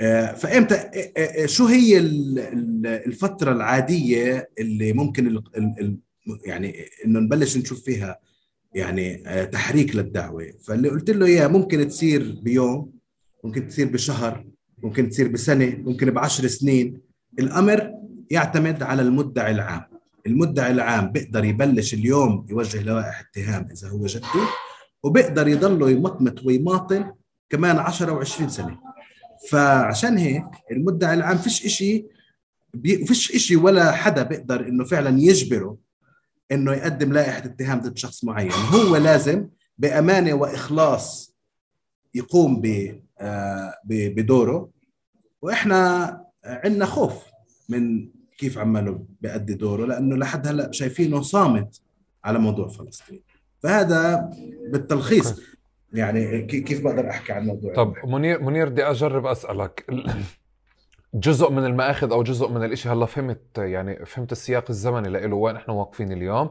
آه، 0.00 0.32
فإمتى 0.32 0.74
آه، 0.74 1.12
آه، 1.16 1.46
شو 1.46 1.66
هي 1.66 1.98
الفترة 3.06 3.52
العادية 3.52 4.50
اللي 4.58 4.92
ممكن 4.92 5.42
يعني 6.44 6.84
إنه 7.04 7.20
نبلش 7.20 7.56
نشوف 7.56 7.84
فيها 7.84 8.18
يعني 8.74 9.16
تحريك 9.46 9.96
للدعوة؟ 9.96 10.52
فاللي 10.64 10.88
قلت 10.88 11.10
له 11.10 11.26
اياه 11.26 11.46
ممكن 11.46 11.88
تصير 11.88 12.40
بيوم 12.42 12.92
ممكن 13.44 13.68
تصير 13.68 13.86
بشهر 13.86 14.46
ممكن 14.82 15.08
تصير 15.08 15.28
بسنة 15.28 15.76
ممكن 15.76 16.10
بعشر 16.10 16.46
سنين. 16.46 17.00
الأمر 17.38 17.92
يعتمد 18.30 18.82
على 18.82 19.02
المدعي 19.02 19.52
العام. 19.52 19.82
المدعي 20.26 20.70
العام 20.70 21.12
بيقدر 21.12 21.44
يبلش 21.44 21.94
اليوم 21.94 22.46
يوجه 22.50 22.82
لوائح 22.82 23.20
اتهام 23.20 23.68
إذا 23.72 23.88
هو 23.88 24.06
جدي. 24.06 24.67
وبيقدر 25.02 25.48
يضله 25.48 25.90
يمطمط 25.90 26.44
ويماطل 26.44 27.12
كمان 27.50 27.78
10 27.78 28.24
و20 28.24 28.46
سنة. 28.48 28.78
فعشان 29.50 30.18
هيك 30.18 30.44
المدعي 30.70 31.14
العام 31.14 31.38
فيش 31.38 31.66
إشي 31.66 32.06
بي 32.74 33.06
فيش 33.06 33.34
إشي 33.34 33.56
ولا 33.56 33.92
حدا 33.92 34.22
بيقدر 34.22 34.68
إنه 34.68 34.84
فعلا 34.84 35.20
يجبره 35.20 35.76
إنه 36.52 36.72
يقدم 36.72 37.12
لائحة 37.12 37.38
اتهام 37.44 37.80
ضد 37.80 37.98
شخص 37.98 38.24
معين. 38.24 38.52
هو 38.52 38.96
لازم 38.96 39.48
بأمانة 39.78 40.32
وإخلاص 40.34 41.36
يقوم 42.14 42.62
آه، 43.20 43.74
بدوره. 43.84 44.70
وإحنا 45.42 46.24
عندنا 46.44 46.86
خوف 46.86 47.24
من 47.68 48.08
كيف 48.38 48.58
عماله 48.58 49.04
بيأدي 49.20 49.54
دوره 49.54 49.86
لأنه 49.86 50.16
لحد 50.16 50.46
هلأ 50.46 50.72
شايفينه 50.72 51.22
صامت 51.22 51.80
على 52.24 52.38
موضوع 52.38 52.68
فلسطين. 52.68 53.22
فهذا 53.62 54.30
بالتلخيص. 54.72 55.40
يعني 55.92 56.42
كيف 56.42 56.84
بقدر 56.84 57.10
أحكي 57.10 57.32
عن 57.32 57.42
الموضوع؟ 57.42 57.74
طب 57.74 57.94
منير 58.04 58.42
منير 58.42 58.68
بدي 58.68 58.84
أجرب 58.84 59.26
أسألك. 59.26 59.86
جزء 61.14 61.50
من 61.50 61.64
المآخذ 61.64 62.12
أو 62.12 62.22
جزء 62.22 62.48
من 62.48 62.64
الإشي 62.64 62.88
هلا 62.88 63.06
فهمت 63.06 63.58
يعني 63.58 64.06
فهمت 64.06 64.32
السياق 64.32 64.64
الزمني 64.70 65.08
له 65.08 65.36
وين 65.36 65.56
إحنا 65.56 65.74
واقفين 65.74 66.12
اليوم. 66.12 66.50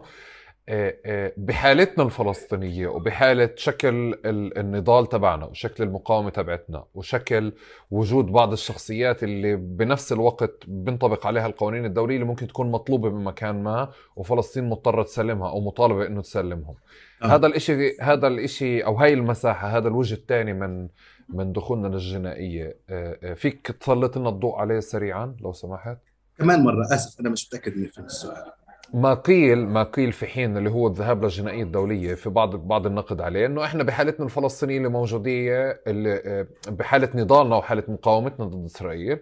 بحالتنا 1.37 2.03
الفلسطينية 2.03 2.87
وبحالة 2.87 3.49
شكل 3.55 4.19
النضال 4.25 5.09
تبعنا 5.09 5.45
وشكل 5.45 5.83
المقاومة 5.83 6.29
تبعتنا 6.29 6.85
وشكل 6.93 7.53
وجود 7.91 8.25
بعض 8.25 8.51
الشخصيات 8.51 9.23
اللي 9.23 9.55
بنفس 9.55 10.11
الوقت 10.11 10.63
بنطبق 10.67 11.27
عليها 11.27 11.45
القوانين 11.45 11.85
الدولية 11.85 12.15
اللي 12.15 12.25
ممكن 12.25 12.47
تكون 12.47 12.71
مطلوبة 12.71 13.09
بمكان 13.09 13.63
ما 13.63 13.91
وفلسطين 14.15 14.69
مضطرة 14.69 15.03
تسلمها 15.03 15.49
أو 15.49 15.61
مطالبة 15.61 16.07
إنه 16.07 16.21
تسلمهم. 16.21 16.75
آه. 17.23 17.25
هذا 17.25 17.47
الإشي 17.47 17.97
هذا 18.01 18.27
الإشي 18.27 18.85
أو 18.85 18.95
هاي 18.95 19.13
المساحة 19.13 19.77
هذا 19.77 19.87
الوجه 19.87 20.13
الثاني 20.13 20.53
من 20.53 20.87
من 21.29 21.53
دخولنا 21.53 21.87
للجنائية. 21.87 22.77
آه، 22.89 23.33
فيك 23.33 23.67
تسلط 23.67 24.17
لنا 24.17 24.29
الضوء 24.29 24.55
عليه 24.55 24.79
سريعا 24.79 25.35
لو 25.41 25.53
سمحت؟ 25.53 25.97
كمان 26.37 26.63
مرة 26.63 26.85
آسف 26.93 27.19
أنا 27.19 27.29
مش 27.29 27.47
متأكد 27.47 27.77
من 27.77 28.05
السؤال. 28.05 28.51
ما 28.93 29.13
قيل 29.13 29.67
ما 29.67 29.83
قيل 29.83 30.11
في 30.11 30.27
حين 30.27 30.57
اللي 30.57 30.69
هو 30.69 30.87
الذهاب 30.87 31.23
للجنائية 31.23 31.63
الدولية 31.63 32.13
في 32.13 32.29
بعض 32.29 32.55
بعض 32.55 32.85
النقد 32.85 33.21
عليه 33.21 33.45
إنه 33.45 33.63
إحنا 33.63 33.83
بحالتنا 33.83 34.25
الفلسطينية 34.25 34.77
اللي 34.77 34.89
موجودية 34.89 35.81
اللي 35.87 36.21
آه، 36.25 36.47
بحالة 36.67 37.09
نضالنا 37.15 37.55
وحالة 37.55 37.83
مقاومتنا 37.87 38.45
ضد 38.45 38.65
إسرائيل 38.65 39.19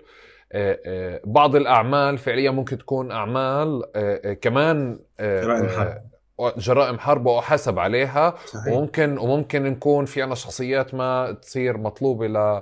آه، 0.51 0.79
آه، 0.85 1.21
بعض 1.25 1.55
الأعمال 1.55 2.17
فعليا 2.17 2.51
ممكن 2.51 2.77
تكون 2.77 3.11
أعمال 3.11 3.83
كمان 4.41 4.99
جرائم 5.19 5.67
حرب. 5.69 6.01
جرائم 6.57 6.99
حرب 6.99 7.25
وأحاسب 7.25 7.79
عليها. 7.79 8.35
صحيح. 8.45 8.73
وممكن 8.73 9.17
وممكن 9.17 9.63
نكون 9.63 10.05
في 10.05 10.21
عنا 10.21 10.35
شخصيات 10.35 10.93
ما 10.93 11.37
تصير 11.41 11.77
مطلوبه 11.77 12.27
ل 12.27 12.61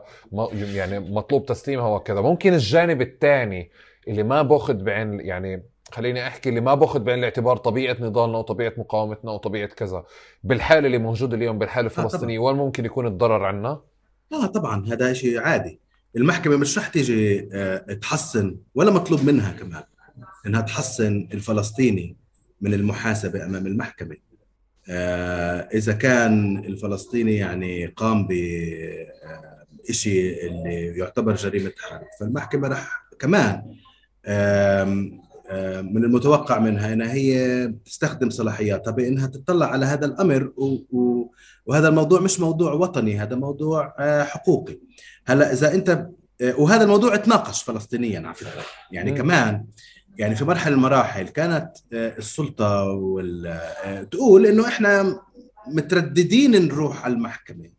يعني 0.52 1.00
مطلوب 1.00 1.46
تسليمها 1.46 1.88
وكذا. 1.88 2.22
ممكن 2.22 2.54
الجانب 2.54 3.02
الثاني 3.02 3.72
اللي 4.08 4.24
ما 4.24 4.42
بأخذ 4.42 4.74
بعين 4.74 5.20
يعني 5.20 5.73
خليني 5.94 6.28
أحكي 6.28 6.50
اللي 6.50 6.62
ما 6.62 6.74
بأخذ 6.76 7.00
بعين 7.00 7.20
الاعتبار 7.20 7.58
طبيعة 7.58 7.98
نضالنا 8.00 8.38
وطبيعة 8.38 8.74
مقاومتنا 8.78 9.32
وطبيعة 9.32 9.68
كذا. 9.68 10.04
بالحالة 10.44 10.86
اللي 10.88 10.98
موجوده 10.98 11.38
اليوم 11.38 11.60
بالحالة 11.60 11.88
آه، 11.88 11.92
الفلسطينيه 11.92 12.40
وين 12.40 12.56
ممكن 12.56 12.86
يكون 12.86 13.08
الضرر 13.08 13.46
عنا؟ 13.46 13.82
آه 14.34 14.46
طبعا 14.46 14.86
هذا 14.88 15.14
شيء 15.14 15.40
عادي. 15.40 15.80
المحكمة 16.16 16.58
مش 16.58 16.78
رح 16.78 16.88
تيجي 16.88 17.50
آه، 17.54 17.78
تحسن 17.78 18.58
ولا 18.76 18.92
مطلوب 18.92 19.24
منها 19.24 19.52
كمان 19.52 19.84
إنها 20.46 20.62
تحسن 20.62 21.28
الفلسطيني 21.34 22.16
من 22.62 22.74
المحاسبة 22.74 23.46
أمام 23.46 23.68
المحكمة. 23.68 24.16
آه، 24.90 25.70
إذا 25.74 25.94
كان 25.94 26.58
الفلسطيني 26.58 27.36
يعني 27.36 27.86
قام 27.86 28.28
بشيء 29.90 30.46
اللي 30.46 30.98
يعتبر 30.98 31.36
جريمة 31.36 31.72
حرب 31.80 32.08
فالمحكمة 32.20 32.68
رح 32.68 33.06
كمان 33.20 33.64
من 35.82 36.04
المتوقع 36.04 36.60
منها 36.60 36.94
إنها 36.94 37.14
هي 37.14 37.68
تستخدم 37.86 38.30
صلاحياتها 38.30 38.92
بإنها 38.92 39.28
تطلع 39.28 39.66
على 39.66 39.86
هذا 39.86 40.06
الأمر 40.06 40.52
وهذا 41.66 41.88
الموضوع 41.88 42.20
مش 42.20 42.40
موضوع 42.40 42.74
وطني 42.74 43.20
هذا 43.20 43.36
موضوع 43.36 43.96
آه، 44.00 44.24
حقوقي. 44.24 44.80
هلا 45.26 45.54
إذا 45.54 45.74
أنت 45.74 46.08
آه، 46.42 46.60
وهذا 46.60 46.84
الموضوع 46.84 47.16
تناقش 47.16 47.64
فلسطينيا 47.64 48.20
على 48.20 48.34
فكرة. 48.34 48.62
يعني 48.92 49.12
م. 49.12 49.16
كمان 49.16 49.66
يعني 50.18 50.36
في 50.36 50.46
مرحلة 50.46 50.76
المراحل 50.76 51.28
كانت 51.28 51.72
آه، 51.94 52.18
السلطة 52.18 52.84
وال... 52.84 53.60
تقول 54.12 54.46
إنه 54.46 54.68
إحنا 54.68 55.20
مترددين 55.68 56.66
نروح 56.66 57.06
على 57.06 57.14
المحكمة. 57.14 57.70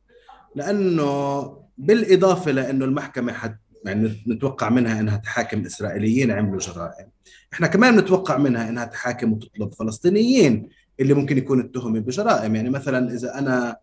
لأنه 0.55 1.43
بالإضافة 1.79 2.51
لأنه 2.51 2.85
المحكمة 2.85 3.33
حت 3.33 3.57
يعني 3.85 4.25
نتوقع 4.29 4.69
منها 4.69 5.01
إنها 5.01 5.17
تحاكم 5.17 5.67
إسرائيليين 5.67 6.31
عملوا 6.31 6.59
جرائم. 6.59 7.14
إحنا 7.53 7.67
كمان 7.67 7.97
نتوقع 7.97 8.39
منها 8.39 8.69
إنها 8.69 8.85
تحاكم 8.85 9.33
وتطلب 9.33 9.75
فلسطينيين 9.75 10.69
اللي 11.01 11.15
ممكن 11.15 11.39
يكون 11.39 11.61
اتهموا 11.61 12.01
بجرائم. 12.01 12.57
يعني 12.57 12.71
مثلا 12.71 13.15
إذا 13.15 13.39
أنا 13.39 13.77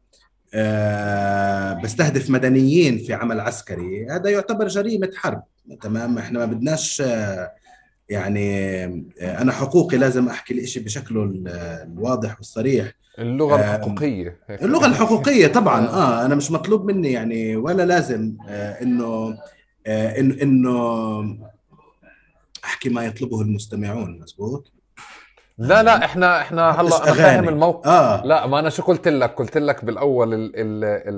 أه 0.54 1.74
بستهدف 1.74 2.30
مدنيين 2.30 2.98
في 2.98 3.14
عمل 3.14 3.40
عسكري 3.40 4.08
هذا 4.10 4.30
يعتبر 4.30 4.68
جريمة 4.68 5.10
حرب. 5.16 5.44
تمام؟ 5.82 6.18
إحنا 6.18 6.40
ما 6.40 6.46
بدناش 6.46 7.02
أه 7.06 7.52
يعني 8.10 8.66
أه 8.86 9.42
أنا 9.42 9.52
حقوقي 9.52 9.98
لازم 9.98 10.28
أحكي 10.28 10.54
الإشي 10.54 10.80
بشكله 10.80 11.24
الواضح 11.46 12.38
والصريح. 12.38 12.92
اللغة 13.20 13.56
الحقوقية. 13.60 14.40
اللغة 14.50 14.86
الحقوقية 14.86 15.48
طبعا. 15.48 15.88
آه. 15.88 16.26
أنا 16.26 16.36
مش 16.36 16.52
مطلوب 16.52 16.86
مني 16.92 17.12
يعني 17.12 17.56
ولا 17.56 17.84
لازم 17.84 18.38
آه 18.48 18.82
إنه 18.82 19.38
آه 19.88 20.20
انه 20.20 20.42
إنه 20.42 21.51
أحكي 22.66 22.90
ما 22.90 23.06
يطلبه 23.06 23.42
المستمعون 23.42 24.20
مزبوط؟ 24.20 24.72
لا 25.58 25.84
لا 25.84 26.06
إحنا 26.06 26.42
إحنا 26.42 26.70
هلا 26.82 27.04
أنا 27.04 27.14
فاهم 27.14 27.50
الموقف 27.50 27.88
آه. 27.88 28.26
لا 28.26 28.48
ما 28.48 28.60
أنا 28.60 28.70
شو 28.70 28.84
قلت 28.84 29.08
لك؟ 29.08 29.36
قلت 29.36 29.58
لك 29.58 29.86
بالأول 29.86 30.52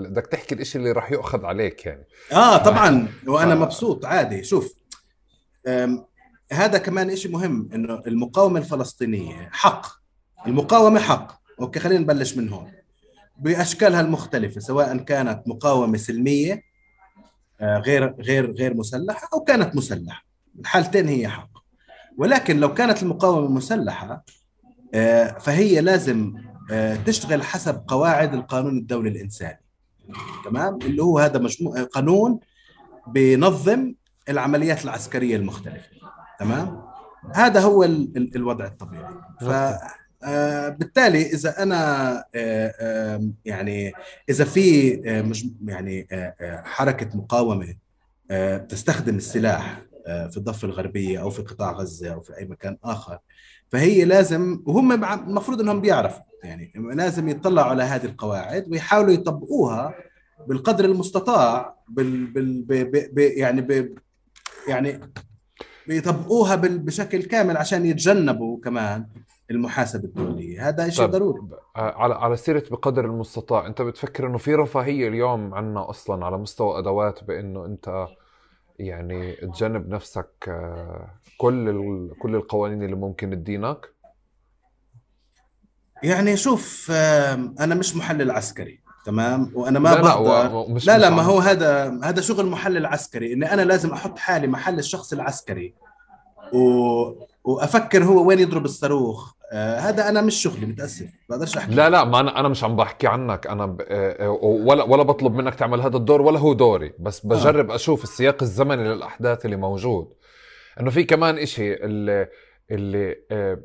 بدك 0.10 0.28
تحكي 0.28 0.56
الإشي 0.56 0.78
اللي 0.78 0.91
راح 0.91 1.11
يؤخذ 1.11 1.45
عليك 1.45 1.86
يعني. 1.86 2.07
آه 2.32 2.57
طبعا. 2.57 3.07
وأنا 3.28 3.56
مبسوط 3.56 4.06
عادي. 4.06 4.44
شوف 4.44 4.74
هذا 6.52 6.78
كمان 6.78 7.10
إشي 7.10 7.30
مهم 7.30 7.70
إنه 7.74 8.02
المقاومة 8.07 8.60
الفلسطينية 8.60 9.49
حق. 9.52 9.88
المقاومة 10.48 10.99
حق. 10.99 11.41
أوكي 11.60 11.80
خلينا 11.80 11.99
نبلش 11.99 12.38
من 12.38 12.49
هون. 12.49 12.72
بأشكالها 13.40 14.02
المختلفة 14.02 14.61
سواء 14.61 14.98
كانت 14.98 15.48
مقاومة 15.48 15.98
سلمية 15.98 16.61
آه، 17.61 17.78
غير 17.78 18.15
غير 18.20 18.52
غير 18.52 18.74
مسلحة 18.74 19.30
أو 19.34 19.40
كانت 19.40 19.76
مسلحة. 19.76 20.26
الحالتين 20.59 21.07
هي 21.07 21.27
حق. 21.27 21.49
ولكن 22.17 22.59
لو 22.59 22.73
كانت 22.73 23.03
المقاومة 23.03 23.47
مسلحة 23.47 24.25
آه، 24.93 25.39
فهي 25.39 25.81
لازم 25.81 26.34
آه، 26.71 26.95
تشتغل 26.95 27.43
حسب 27.43 27.84
قواعد 27.88 28.34
القانون 28.34 28.77
الدولي 28.77 29.09
الإنساني. 29.09 29.61
تمام؟ 30.45 30.80
اللي 30.81 31.03
هو 31.03 31.19
هذا 31.19 31.39
مجموع 31.39 31.84
قانون 31.84 32.39
بينظم 33.07 33.93
العمليات 34.30 34.85
العسكرية 34.85 35.35
المختلفة. 35.35 35.89
تمام؟ 36.39 36.81
هذا 37.35 37.59
هو 37.59 37.84
الوضع 38.35 38.65
الطبيعي. 38.65 39.13
ف 39.41 39.49
آه، 40.25 40.69
بالتالي 40.69 41.21
إذا 41.21 41.63
أنا 41.63 42.25
يعني 43.45 43.93
إذا 44.30 44.45
في 44.45 44.89
يعني 45.65 46.07
حركة 46.63 47.17
مقاومة 47.17 47.75
تستخدم 48.69 49.15
السلاح 49.15 49.77
آه، 49.77 49.93
في 50.05 50.38
الضفة 50.38 50.65
الغربية 50.65 51.21
أو 51.21 51.30
في 51.30 51.41
قطاع 51.41 51.71
غزة 51.71 52.13
أو 52.13 52.21
في 52.21 52.38
أي 52.38 52.45
مكان 52.45 52.77
آخر. 52.84 53.19
فهي 53.69 54.05
لازم 54.05 54.63
وهم 54.65 55.03
المفروض 55.03 55.61
إنهم 55.61 55.81
بيعرفوا 55.81 56.23
يعني 56.43 56.73
لازم 56.75 57.30
يطلعوا 57.30 57.69
على 57.69 57.84
هذه 57.84 58.05
القواعد 58.05 58.71
ويحاولوا 58.71 59.11
يطبقوها 59.13 59.93
بالقدر 60.47 60.85
المستطاع 60.85 61.75
بال 61.89 62.25
بال 62.25 62.61
ب 62.61 62.73
ب 63.13 63.19
يعني 63.19 63.61
ب 63.61 63.95
يعني 64.67 64.99
بيطبقوها 65.88 66.55
بشكل 66.55 67.23
كامل 67.23 67.57
عشان 67.57 67.85
يتجنبوا 67.85 68.59
كمان 68.61 69.07
المحاسبة 69.51 70.03
الدولية. 70.03 70.69
هذا 70.69 70.89
شيء 70.89 71.05
ضروري. 71.05 71.41
على 71.75 72.13
على 72.13 72.38
سيرة 72.38 72.63
بقدر 72.71 73.05
المستطاع 73.05 73.67
أنت 73.67 73.81
بتفكر 73.81 74.27
إنه 74.27 74.38
في 74.38 74.55
رفاهية 74.55 75.07
اليوم 75.07 75.53
عندنا 75.53 75.89
أصلا 75.89 76.25
على 76.25 76.38
مستوى 76.38 76.80
أدوات 76.80 77.23
بإنه 77.23 77.65
أنت 77.65 78.07
يعني 78.80 79.32
تجنب 79.32 79.90
نفسك 79.90 80.30
آه، 80.48 81.10
كل 81.38 82.10
كل 82.22 82.36
القوانين 82.36 82.84
اللي 82.84 82.95
ممكن 82.95 83.30
تدينك؟ 83.30 83.94
يعني 86.04 86.38
شوف 86.38 86.91
أنا 87.60 87.76
مش 87.76 87.95
محلل 87.95 88.32
عسكري 88.32 88.80
تمام؟ 89.06 89.52
وأنا 89.56 89.80
ما 89.80 89.90
لا 89.90 90.02
بقدر 90.02 90.68
لا, 90.68 90.78
لا 90.86 90.98
لا 90.98 91.10
ما 91.10 91.22
هو 91.22 91.40
هذا 91.40 92.00
هذا 92.04 92.22
شغل 92.22 92.45
محلل 92.45 92.86
عسكري 92.86 93.34
إني 93.34 93.54
أنا 93.54 93.62
لازم 93.62 93.91
أحط 93.91 94.20
حالي 94.20 94.48
محل 94.48 94.80
الشخص 94.80 95.14
العسكري 95.14 95.74
و... 96.54 96.60
وأفكر 97.44 98.04
هو 98.04 98.28
وين 98.28 98.40
يضرب 98.40 98.66
الصاروخ 98.66 99.34
آه 99.53 99.80
هذا 99.80 100.09
أنا 100.09 100.21
مش 100.21 100.35
شغلي 100.35 100.65
متأسف. 100.65 101.09
بقدرش 101.30 101.57
أحكي. 101.57 101.75
لا 101.75 101.89
لا 101.89 102.03
ما 102.03 102.19
أنا 102.19 102.39
أنا 102.39 102.47
مش 102.47 102.63
عم 102.63 102.75
بحكي 102.75 103.07
عنك. 103.07 103.47
أنا 103.47 103.65
ب... 103.65 103.81
آه, 103.81 104.25
آه، 104.25 104.30
ولا 104.43 104.84
ولا 104.84 105.03
بطلب 105.03 105.34
منك 105.34 105.55
تعمل 105.55 105.81
هذا 105.81 105.97
الدور 105.97 106.21
ولا 106.21 106.39
هو 106.39 106.53
دوري. 106.53 106.93
بس 106.99 107.25
بجرب 107.25 107.71
آه. 107.71 107.75
أشوف 107.75 108.03
السياق 108.03 108.43
الزمني 108.43 108.84
للأحداث 108.84 109.45
اللي 109.45 109.55
موجود. 109.55 110.13
إنه 110.80 110.89
في 110.89 111.03
كمان 111.03 111.38
إشي 111.38 111.73
اللي 111.73 112.27
اللي 112.71 113.15
آه 113.31 113.59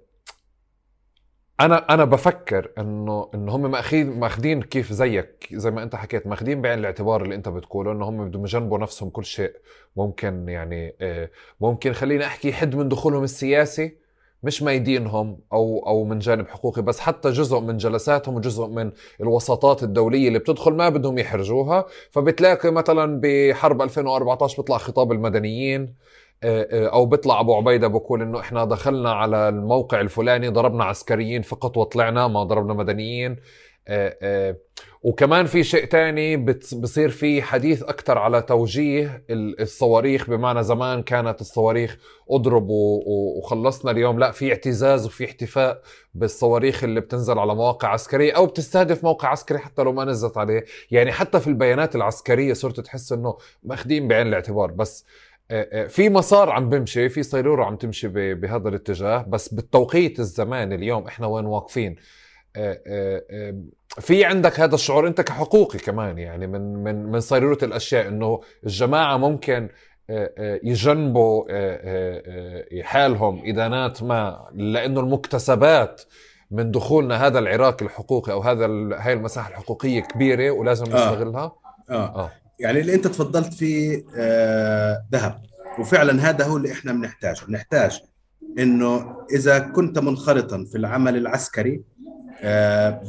أنا 1.60 1.94
أنا 1.94 2.04
بفكر 2.04 2.70
انه 2.78 3.30
إنه 3.34 3.56
هم 3.56 3.70
ماخذين 3.70 4.20
ماخذين 4.20 4.62
كيف 4.62 4.92
زيك 4.92 5.48
زي 5.52 5.70
ما 5.70 5.82
أنت 5.82 5.96
حكيت 5.96 6.26
ماخذين 6.26 6.62
بعين 6.62 6.78
الاعتبار 6.78 7.22
اللي 7.22 7.34
أنت 7.34 7.48
بتقوله 7.48 7.92
إنه 7.92 8.08
هم 8.08 8.28
بدهم 8.28 8.44
يجنبوا 8.44 8.78
نفسهم 8.78 9.10
كل 9.10 9.24
شيء. 9.24 9.52
ممكن 9.96 10.48
يعني 10.48 10.96
ممكن 11.60 11.92
خليني 11.92 12.26
أحكي 12.26 12.52
حد 12.52 12.74
من 12.74 12.88
دخولهم 12.88 13.24
السياسي. 13.24 14.07
مش 14.42 14.62
ميدينهم 14.62 15.40
أو 15.52 15.84
أو 15.86 16.04
من 16.04 16.18
جانب 16.18 16.48
حقوقي 16.48 16.82
بس 16.82 17.00
حتى 17.00 17.30
جزء 17.30 17.60
من 17.60 17.76
جلساتهم 17.76 18.34
وجزء 18.34 18.66
من 18.66 18.92
الوساطات 19.20 19.82
الدولية 19.82 20.28
اللي 20.28 20.38
بتدخل 20.38 20.72
ما 20.72 20.88
بدهم 20.88 21.18
يحرجوها. 21.18 21.86
فبتلاقي 22.10 22.70
مثلا 22.70 23.20
بحرب 23.22 23.82
2014 23.82 24.56
بيطلع 24.56 24.78
خطاب 24.78 25.12
المدنيين 25.12 25.94
آه، 26.42 26.68
آه، 26.72 26.88
أو 26.88 27.06
بيطلع 27.06 27.40
أبو 27.40 27.56
عبيدة 27.56 27.88
بقول 27.88 28.22
إنه 28.22 28.40
إحنا 28.40 28.64
دخلنا 28.64 29.12
على 29.12 29.48
الموقع 29.48 30.00
الفلاني 30.00 30.48
ضربنا 30.48 30.84
عسكريين 30.84 31.42
فقط 31.42 31.76
وطلعنا 31.76 32.28
ما 32.28 32.44
ضربنا 32.44 32.74
مدنيين. 32.74 33.36
وكمان 35.02 35.46
في 35.46 35.64
شيء 35.64 35.84
تاني 35.84 36.36
بصير 36.76 37.08
في 37.08 37.42
حديث 37.42 37.82
أكثر 37.82 38.18
على 38.18 38.42
توجيه 38.42 39.24
الصواريخ 39.30 40.30
بمعنى 40.30 40.62
زمان 40.62 41.02
كانت 41.02 41.40
الصواريخ 41.40 41.98
أضرب 42.30 42.66
وخلصنا 42.68 43.90
اليوم. 43.90 44.18
لا 44.18 44.30
في 44.30 44.52
اعتزاز 44.52 45.06
وفي 45.06 45.24
احتفاء 45.24 45.82
بالصواريخ 46.14 46.84
اللي 46.84 47.00
بتنزل 47.00 47.38
على 47.38 47.54
مواقع 47.54 47.88
عسكرية 47.88 48.32
أو 48.32 48.46
بتستهدف 48.46 49.04
موقع 49.04 49.28
عسكري 49.28 49.58
حتى 49.58 49.82
لو 49.82 49.92
ما 49.92 50.04
نزلت 50.04 50.38
عليه. 50.38 50.64
يعني 50.90 51.12
حتى 51.12 51.40
في 51.40 51.46
البيانات 51.46 51.96
العسكرية 51.96 52.52
صرت 52.52 52.80
تحس 52.80 53.12
إنه 53.12 53.36
ماخذين 53.62 54.08
بعين 54.08 54.26
الاعتبار. 54.26 54.70
بس 54.70 55.06
آه، 55.50 55.68
آه، 55.72 55.86
في 55.86 56.08
مسار 56.08 56.50
عم 56.50 56.68
بمشي 56.68 57.08
في 57.08 57.22
صيروره 57.22 57.64
عم 57.64 57.76
تمشي 57.76 58.08
بهذا 58.34 58.68
الاتجاه. 58.68 59.22
بس 59.28 59.54
بالتوقيت 59.54 60.20
الزمان 60.20 60.72
اليوم 60.72 61.06
إحنا 61.06 61.26
وين 61.26 61.46
واقفين؟ 61.46 61.96
آه، 62.56 62.80
في 64.00 64.24
عندك 64.24 64.60
هذا 64.60 64.74
الشعور 64.74 65.08
انت 65.08 65.20
كحقوقي 65.20 65.78
كمان 65.78 66.18
يعني 66.18 66.46
من 66.46 66.74
من 66.84 67.06
من 67.06 67.20
صيرورة 67.20 67.58
الأشياء 67.62 68.08
إنه 68.08 68.40
الجماعة 68.64 69.16
ممكن 69.16 69.68
يجنبوا 70.62 71.44
حالهم 72.82 73.42
ادانات 73.44 74.02
ما 74.02 74.48
لأنه 74.54 75.00
المكتسبات 75.00 76.02
من 76.50 76.70
دخولنا 76.70 77.26
هذا 77.26 77.38
العراق 77.38 77.82
الحقوقي 77.82 78.32
أو 78.32 78.40
هذا 78.40 78.66
هاي 78.98 79.12
المساحة 79.12 79.50
الحقوقية 79.50 80.00
كبيرة 80.00 80.50
ولازم 80.50 80.84
نستغلها 80.84 81.40
آه. 81.40 81.60
آه. 81.90 82.24
آه. 82.24 82.30
يعني 82.60 82.80
اللي 82.80 82.94
أنت 82.94 83.06
تفضلت 83.06 83.54
فيه 83.54 84.04
آه 84.16 85.06
ذهب 85.12 85.42
وفعلا 85.78 86.28
هذا 86.28 86.44
هو 86.44 86.56
اللي 86.56 86.72
إحنا 86.72 86.92
بنحتاجه 86.92 87.40
بنحتاج 87.48 88.00
إنه 88.58 89.16
إذا 89.34 89.58
كنت 89.58 89.98
منخرطا 89.98 90.64
في 90.72 90.78
العمل 90.78 91.16
العسكري 91.16 91.74
آه 91.74 91.82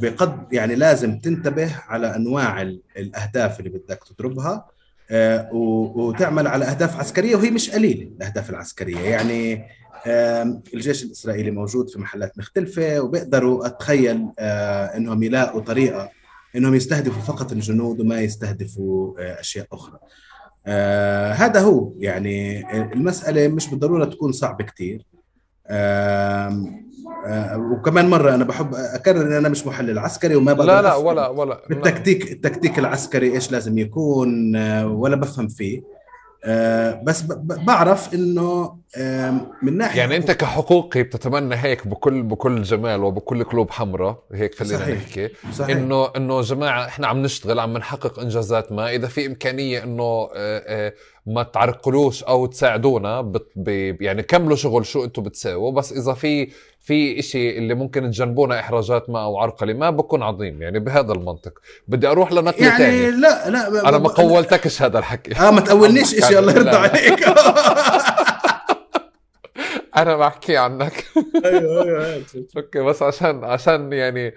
بقد 0.02 0.54
يعني 0.54 0.76
لازم 0.76 1.20
تنتبه 1.20 1.76
على 1.88 2.16
أنواع 2.16 2.62
الأهداف 2.98 3.60
اللي 3.60 3.70
بدك 3.70 4.00
تضربها 4.04 4.66
آه 5.12 5.50
وتعمل 5.54 6.48
على 6.48 6.66
أهداف 6.66 7.00
عسكرية 7.00 7.36
وهي 7.36 7.52
مش 7.52 7.70
قليلة 7.70 8.12
الأهداف 8.18 8.50
العسكرية. 8.50 9.00
يعني 9.00 9.66
الجيش 10.74 11.04
الإسرائيلي 11.04 11.52
موجود 11.52 11.90
في 11.90 12.00
محلات 12.00 12.38
مختلفة 12.38 13.02
وبيقدروا 13.02 13.66
أتخيل 13.66 14.28
آه، 14.40 14.86
إنهم 14.86 15.24
يلاقوا 15.24 15.62
طريقة 15.62 16.10
إنهم 16.56 16.76
يستهدفوا 16.76 17.22
فقط 17.22 17.52
الجنود 17.52 18.00
وما 18.00 18.22
يستهدفوا 18.22 19.14
آه، 19.20 19.40
أشياء 19.40 19.68
أخرى. 19.72 20.00
آه 20.66 21.32
هذا 21.32 21.60
هو 21.60 21.94
يعني 21.98 22.70
المسألة 22.94 23.48
مش 23.48 23.68
بالضرورة 23.68 24.06
تكون 24.06 24.32
صعبة 24.32 24.66
كثير 24.66 25.06
آه 25.68 26.48
آه 26.48 26.80
وكمان 27.58 28.10
مرة 28.10 28.36
أنا 28.36 28.44
بحب 28.44 28.76
أكرر 28.76 29.22
إن 29.22 29.34
أنا 29.34 29.50
مش 29.50 29.68
محلل 29.68 30.00
عسكري 30.00 30.36
وما 30.36 30.54
بقدر 30.54 30.68
لا 30.68 30.82
لا 30.82 30.96
ولا 30.96 31.28
ولا 31.28 31.62
بالتكتيك 31.70 32.32
التكتيك 32.32 32.80
العسكري 32.80 33.34
إيش 33.34 33.52
لازم 33.52 33.78
يكون 33.78 34.56
آه 34.56 34.88
ولا 34.88 35.16
بفهم 35.16 35.48
فيه 35.48 35.82
آه 36.46 37.02
بس 37.04 37.24
بعرف 37.42 38.14
إنه 38.14 38.80
من 39.62 39.78
ناحية 39.78 40.00
يعني 40.00 40.18
أنت 40.18 40.32
كحقوقي 40.32 41.04
بتتمنى 41.04 41.56
هيك 41.56 41.88
بكل 41.88 42.24
بكل 42.24 42.64
جمال 42.64 43.04
وبكل 43.04 43.44
قلوب 43.44 43.72
حمراء 43.72 44.24
هيك 44.34 44.56
خلينا 44.56 44.78
صحيح. 44.78 44.98
نحكي 44.98 45.30
صحيح. 45.54 45.78
إنه 45.78 46.12
إنه 46.16 46.42
جماعة 46.42 46.86
إحنا 46.86 47.08
عم 47.08 47.22
نشتغل 47.22 47.60
عم 47.60 47.78
نحقق 47.78 48.20
انجازات 48.20 48.72
ما 48.72 48.90
إذا 48.90 49.08
في 49.08 49.26
إمكانية 49.26 49.84
إنه 49.84 50.04
آه، 50.04 50.30
آه، 50.36 50.94
ما 51.30 51.44
تعرقلوش 51.44 52.24
أو 52.24 52.46
تساعدونا 52.46 53.34
يعني 54.02 54.24
كملوا 54.24 54.56
شغل 54.56 54.86
شو 54.86 55.04
أنتم 55.04 55.24
بتساووا 55.24 55.72
بس 55.72 55.94
إذا 55.94 56.14
في 56.14 56.50
في 56.80 57.20
إشي 57.20 57.58
اللي 57.58 57.74
ممكن 57.74 58.12
تجنبونا 58.12 58.60
إحراجات 58.60 59.10
ما 59.10 59.24
أو 59.24 59.38
عرقلة 59.38 59.74
ما 59.74 59.90
بكون 59.90 60.24
عظيم 60.24 60.62
يعني 60.62 60.80
بهذا 60.80 61.14
المنطق. 61.14 61.54
بدي 61.88 62.08
أروح 62.08 62.32
لنقلة 62.32 62.68
يعني 62.68 62.78
تاني 62.78 63.12
لا 63.12 63.50
لا 63.50 63.90
أنا 63.90 63.98
ما 63.98 64.10
قولتكش 64.10 64.82
هذا 64.82 65.00
الحكي. 65.00 65.36
آه 65.36 65.52
ما 65.52 65.62
تقولنيش 65.62 66.16
إشي 66.16 66.40
الله 66.40 66.54
يرضى 66.54 66.70
عليك. 66.70 67.26
أنا 69.98 70.16
بحكي 70.18 70.58
عنك. 70.58 71.04
أيوه 71.46 71.84
أيوه. 71.84 72.24
أوكي 72.58 72.80
بس 72.80 73.04
عشان 73.04 73.44
عشان 73.44 73.94
يعني 73.94 74.34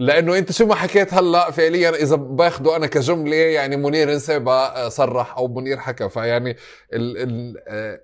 لأنه 0.00 0.38
أنت 0.38 0.52
شو 0.52 0.66
ما 0.66 0.74
حكيت 0.74 1.14
هلأ 1.14 1.50
فعليا 1.50 1.90
إذا 1.90 2.16
باخده 2.16 2.76
أنا 2.76 2.86
كجملة 2.86 3.36
يعني 3.36 3.76
منير 3.76 4.12
انسابا 4.12 4.88
صرح 4.88 5.36
أو 5.36 5.48
منير 5.48 5.76
حكى. 5.76 6.08
فيعني 6.08 6.56
ال 6.92 7.18
ال 7.18 7.56
آه، 7.68 8.00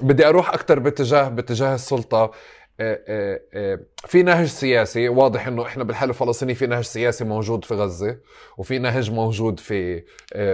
بدي 0.00 0.28
أروح 0.28 0.54
أكثر 0.54 0.78
باتجاه 0.78 1.28
باتجاه 1.28 1.74
السلطة. 1.74 2.30
آه، 2.80 3.00
آه، 3.54 3.80
في 4.06 4.22
نهج 4.22 4.46
سياسي 4.46 5.08
واضح 5.08 5.46
إنه 5.46 5.62
إحنا 5.66 5.84
بالحالة 5.84 6.10
الفلسطينية 6.10 6.54
في 6.54 6.66
نهج 6.66 6.84
سياسي 6.84 7.24
موجود 7.24 7.64
في 7.64 7.74
غزة 7.74 8.18
وفي 8.58 8.78
نهج 8.78 9.10
موجود 9.10 9.60
في 9.60 10.04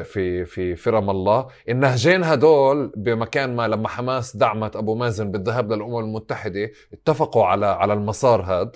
في 0.04 0.44
في 0.44 0.76
في 0.76 0.90
رام 0.90 1.10
الله. 1.10 1.46
النهجين 1.68 2.24
هدول 2.24 2.92
بمكان 2.96 3.56
ما 3.56 3.68
لما 3.68 3.88
حماس 3.88 4.36
دعمت 4.36 4.76
أبو 4.76 4.94
مازن 4.94 5.30
بالذهاب 5.30 5.72
للأمم 5.72 5.98
المتحدة 5.98 6.70
اتفقوا 6.92 7.46
على 7.46 7.66
على 7.66 7.92
المسار 7.92 8.42
هذا 8.42 8.72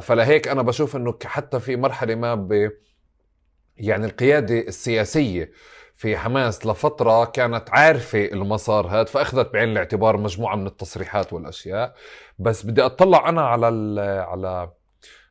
فلهيك 0.00 0.48
أنا 0.48 0.62
بشوف 0.62 0.96
إنه 0.96 1.14
حتى 1.24 1.60
في 1.60 1.76
مرحلة 1.76 2.14
ما 2.14 2.34
ب 2.34 2.70
يعني 3.76 4.06
القيادة 4.06 4.58
السياسية 4.58 5.50
في 5.96 6.16
حماس 6.16 6.66
لفترة 6.66 7.24
كانت 7.24 7.70
عارفة 7.70 8.24
المسار 8.24 8.86
هذا 8.86 9.04
فأخذت 9.04 9.52
بعين 9.52 9.68
الاعتبار 9.68 10.16
مجموعة 10.16 10.56
من 10.56 10.66
التصريحات 10.66 11.32
والأشياء. 11.32 11.94
بس 12.38 12.66
بدي 12.66 12.82
أطلع 12.82 13.28
أنا 13.28 13.42
على 13.42 13.66
على 14.28 14.70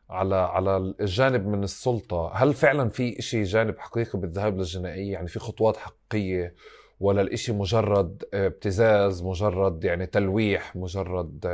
على 0.10 0.36
على 0.36 0.78
الجانب 0.78 1.48
من 1.48 1.64
السلطة. 1.64 2.32
هل 2.34 2.54
فعلا 2.54 2.90
في 2.90 3.20
إشي 3.20 3.44
جانب 3.44 3.80
حقيقي 3.80 4.20
بالذهاب 4.20 4.58
للجنائية؟ 4.58 5.14
يعني 5.14 5.28
في 5.28 5.40
خطوات 5.40 5.78
حقيقية 5.78 6.56
ولا 7.00 7.22
الإشي 7.22 7.52
مجرد 7.54 8.24
ابتزاز 8.34 9.24
مجرد 9.24 9.84
يعني 9.84 10.06
تلويح 10.06 10.76
مجرد 10.76 11.46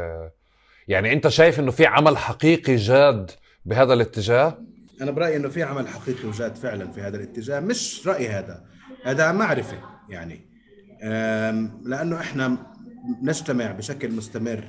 يعني 0.88 1.14
أنت 1.14 1.28
شايف 1.28 1.60
إنه 1.60 1.72
في 1.72 1.86
عمل 1.86 2.18
حقيقي 2.18 2.76
جاد 2.76 3.32
بهذا 3.66 3.94
الاتجاه؟ 3.94 4.58
أنا 5.02 5.12
برأيي 5.12 5.36
إنه 5.38 5.50
في 5.50 5.64
عمل 5.64 5.88
حقيقي 5.88 6.28
وجاد 6.28 6.56
فعلا 6.56 6.92
في 6.92 7.02
هذا 7.02 7.18
الاتجاه 7.18 7.60
مش 7.60 8.08
رأيي 8.08 8.30
هذا 8.30 8.66
هذا 9.06 9.32
معرفة 9.32 9.78
يعني 10.10 10.42
لأنه 11.84 12.20
إحنا 12.20 12.58
نجتمع 13.22 13.72
بشكل 13.72 14.12
مستمر 14.12 14.64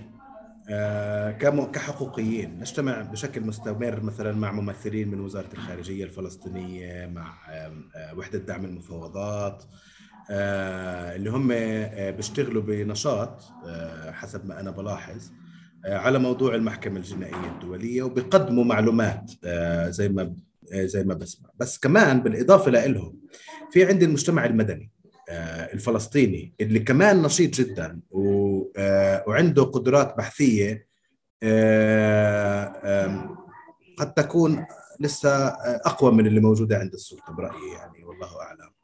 كحقوقيين 1.73 2.59
نجتمع 2.61 3.03
بشكل 3.03 3.41
مستمر 3.41 4.01
مثلا 4.01 4.33
مع 4.33 4.53
ممثلين 4.53 5.09
من 5.09 5.21
وزارة 5.21 5.49
الخارجية 5.55 6.05
الفلسطينية 6.05 7.07
مع 7.07 7.35
وحدة 8.17 8.39
دعم 8.39 8.65
المفاوضات 8.65 9.65
اللي 10.31 11.31
هم 11.31 11.49
بيشتغلوا 12.17 12.63
بنشاط 12.63 13.43
حسب 14.13 14.47
ما 14.47 14.61
أنا 14.61 14.71
بلاحظ 14.71 15.31
على 15.87 16.19
موضوع 16.19 16.55
المحكمة 16.55 16.97
الجنائية 16.97 17.51
الدولية 17.55 18.03
وبيقدموا 18.03 18.65
معلومات 18.65 19.31
زي 19.89 20.09
ما 20.09 20.37
زي 20.73 21.05
ما 21.05 21.15
بسمع. 21.15 21.51
بس 21.57 21.79
كمان 21.79 22.21
بالإضافة 22.21 22.71
لهم 22.71 23.21
في 23.71 23.85
عندي 23.85 24.05
المجتمع 24.05 24.45
المدني 24.45 24.91
الفلسطيني 25.73 26.55
اللي 26.61 26.79
كمان 26.79 27.23
نشيط 27.23 27.55
جدا 27.55 28.01
وعنده 28.11 29.63
قدرات 29.63 30.17
بحثية 30.19 30.87
قد 33.99 34.15
تكون 34.17 34.67
لسه 35.01 35.47
أقوى 35.87 36.13
من 36.13 36.27
اللي 36.27 36.41
موجودة 36.41 36.79
عند 36.79 36.95
السلطة 36.95 37.33
برأيي 37.33 37.73
يعني 37.73 38.05
والله 38.05 38.41
أعلم. 38.43 38.76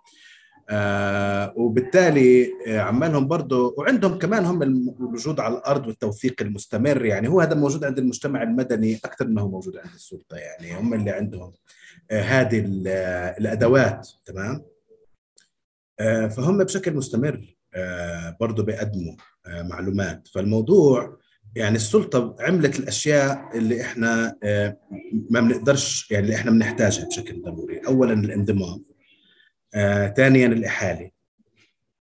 آه 0.71 1.53
وبالتالي 1.57 2.53
عمالهم 2.69 3.29
برضه 3.29 3.75
وعندهم 3.79 4.19
كمان 4.19 4.45
هم 4.45 4.63
الوجود 4.63 5.41
على 5.41 5.55
الأرض 5.59 5.87
والتوثيق 5.87 6.43
المستمر 6.43 7.05
يعني 7.05 7.29
هو 7.29 7.41
هذا 7.41 7.55
موجود 7.55 7.85
عند 7.85 7.99
المجتمع 7.99 8.43
المدني 8.43 8.97
أكثر 9.05 9.29
ما 9.29 9.43
هو 9.43 9.49
موجود 9.49 9.77
عند 9.77 9.95
السلطة 9.95 10.37
يعني 10.37 10.79
هم 10.81 10.95
اللي 10.95 11.11
عندهم 11.11 11.53
آه 12.11 12.23
هذه 12.23 12.65
الأدوات 13.39 14.09
تمام؟ 14.25 14.63
آه 16.01 16.27
فهم 16.29 16.59
بشكل 16.65 16.95
مستمر 16.97 17.57
آه 17.75 18.37
برضه 18.41 18.63
بيقدموا 18.63 19.15
آه 19.47 19.63
معلومات. 19.63 20.29
فالموضوع 20.29 21.19
يعني 21.57 21.77
السلطة 21.77 22.37
عملت 22.41 22.79
الأشياء 22.79 23.51
اللي 23.59 23.81
إحنا 23.81 24.37
آه 24.43 24.77
ما 25.31 25.41
بنقدرش 25.41 26.11
يعني 26.11 26.25
اللي 26.25 26.37
إحنا 26.37 26.51
بنحتاجها 26.51 27.07
بشكل 27.07 27.43
ضروري. 27.43 27.79
اولا 27.87 28.13
الانضمام. 28.13 28.69
آه، 28.69 29.02
ثانيا 30.17 30.47
الإحالة. 30.47 31.11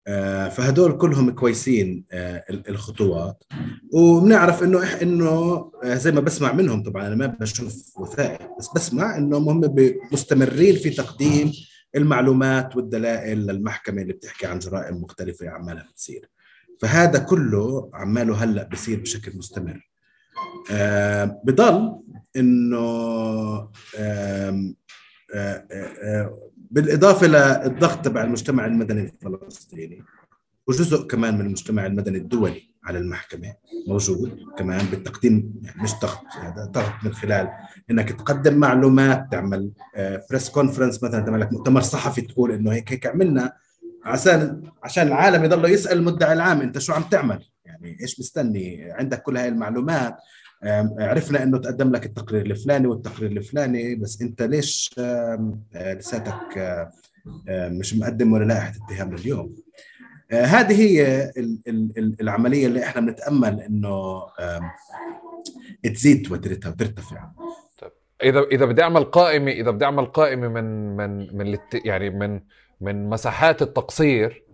آه، 0.06 0.48
فهدول 0.48 0.98
كلهم 0.98 1.30
كويسين 1.30 2.04
آه، 2.12 2.44
الخطوات. 2.50 3.44
وبنعرف 3.92 4.62
إنه 4.62 4.82
إح 4.82 4.94
إنه 5.02 5.28
آه، 5.84 5.94
زي 5.94 6.12
ما 6.12 6.20
بسمع 6.20 6.52
منهم 6.52 6.82
طبعا 6.82 7.06
أنا 7.06 7.14
ما 7.14 7.26
بشوف 7.26 7.98
وثائق 8.00 8.58
بس 8.58 8.68
بسمع 8.76 9.16
انهم 9.16 9.48
هم 9.48 9.74
مستمرين 10.12 10.76
في 10.76 10.90
تقديم 10.90 11.52
المعلومات 11.96 12.76
والدلائل 12.76 13.38
للمحكمة 13.46 14.02
اللي 14.02 14.12
بتحكي 14.12 14.46
عن 14.46 14.58
جرائم 14.58 14.96
مختلفة 14.96 15.48
عمالها 15.50 15.88
بتصير. 15.92 16.28
فهذا 16.80 17.18
كله 17.18 17.90
عماله 17.94 18.44
هلأ 18.44 18.68
بصير 18.72 19.00
بشكل 19.00 19.38
مستمر. 19.38 19.88
آه 20.70 21.40
بضل 21.44 22.00
إنه 22.36 22.78
آه 22.78 23.70
آه 23.98 24.74
آه 25.34 26.51
بالإضافة 26.72 27.26
للضغط 27.26 28.04
تبع 28.04 28.22
المجتمع 28.22 28.66
المدني 28.66 29.12
الفلسطيني 29.24 30.04
وجزء 30.66 31.06
كمان 31.06 31.34
من 31.34 31.40
المجتمع 31.40 31.86
المدني 31.86 32.18
الدولي 32.18 32.62
على 32.84 32.98
المحكمة 32.98 33.54
موجود 33.88 34.38
كمان 34.58 34.86
بالتقديم 34.86 35.54
يعني 35.62 35.82
مش 35.82 35.90
ضغط 36.02 36.24
هذا 36.40 36.64
ضغط 36.64 36.92
من 37.04 37.12
خلال 37.14 37.48
إنك 37.90 38.12
تقدم 38.12 38.54
معلومات 38.54 39.26
تعمل 39.30 39.72
بريس 40.30 40.50
كونفرنس 40.50 41.02
مثلا 41.02 41.20
تعمل 41.20 41.40
لك 41.40 41.52
مؤتمر 41.52 41.80
صحفي 41.80 42.20
تقول 42.20 42.52
إنه 42.52 42.72
هيك 42.72 42.92
هيك 42.92 43.06
عملنا 43.06 43.52
عشان 44.04 44.62
عشان 44.82 45.06
العالم 45.06 45.44
يضل 45.44 45.70
يسأل 45.70 45.98
المدعي 45.98 46.32
العام 46.32 46.60
أنت 46.60 46.78
شو 46.78 46.92
عم 46.92 47.02
تعمل؟ 47.02 47.44
يعني 47.64 47.96
إيش 48.00 48.20
مستني؟ 48.20 48.92
عندك 48.92 49.22
كل 49.22 49.36
هاي 49.36 49.48
المعلومات. 49.48 50.16
عرفنا 50.98 51.42
إنه 51.42 51.58
تقدم 51.58 51.90
لك 51.92 52.06
التقرير 52.06 52.46
الفلاني 52.46 52.86
والتقرير 52.86 53.30
الفلاني 53.30 53.94
بس 53.94 54.22
أنت 54.22 54.42
ليش 54.42 54.94
لساتك 55.76 56.88
مش 57.48 57.94
مقدم 57.94 58.32
ولا 58.32 58.44
لائحة 58.44 58.72
اتهام 58.86 59.14
لليوم؟ 59.14 59.54
هذه 60.32 60.80
هي 60.80 61.30
العملية 62.20 62.66
اللي 62.66 62.84
إحنا 62.84 63.00
بنتأمل 63.00 63.60
إنه 63.60 64.22
تزيد 65.82 66.32
وترتفع 66.32 67.30
طيب 67.78 67.92
إذا 68.22 68.40
إذا 68.40 68.64
بدي 68.64 68.82
أعمل 68.82 69.04
قائمة 69.04 69.50
إذا 69.50 69.70
بدي 69.70 69.84
أعمل 69.84 70.06
قائمة 70.06 70.48
من 70.48 70.96
من 70.96 71.36
من 71.36 71.58
يعني 71.84 72.10
من 72.10 72.40
من 72.80 73.10
مساحات 73.10 73.62
التقصير 73.62 74.44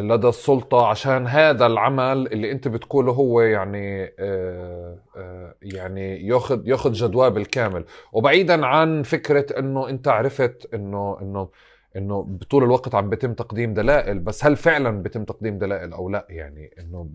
لدى 0.00 0.28
السلطة 0.28 0.86
عشان 0.86 1.26
هذا 1.26 1.66
العمل 1.66 2.26
اللي 2.26 2.52
أنت 2.52 2.68
بتقوله 2.68 3.12
هو 3.12 3.40
يعني 3.40 4.14
آه، 4.18 4.98
آه، 5.16 5.54
يعني 5.62 6.26
ياخذ 6.26 6.68
ياخذ 6.68 6.92
جدواه 6.92 7.28
بالكامل 7.28 7.84
وبعيدا 8.12 8.66
عن 8.66 9.02
فكرة 9.02 9.58
إنه 9.58 9.88
أنت 9.88 10.08
عرفت 10.08 10.68
إنه 10.74 11.18
إنه 11.22 11.48
إنه 11.96 12.22
بطول 12.22 12.64
الوقت 12.64 12.94
عم 12.94 13.10
بيتم 13.10 13.34
تقديم 13.34 13.74
دلائل 13.74 14.18
بس 14.18 14.44
هل 14.44 14.56
فعلا 14.56 15.02
بيتم 15.02 15.24
تقديم 15.24 15.58
دلائل 15.58 15.92
أو 15.92 16.08
لا؟ 16.08 16.26
يعني 16.30 16.70
إنه 16.78 17.10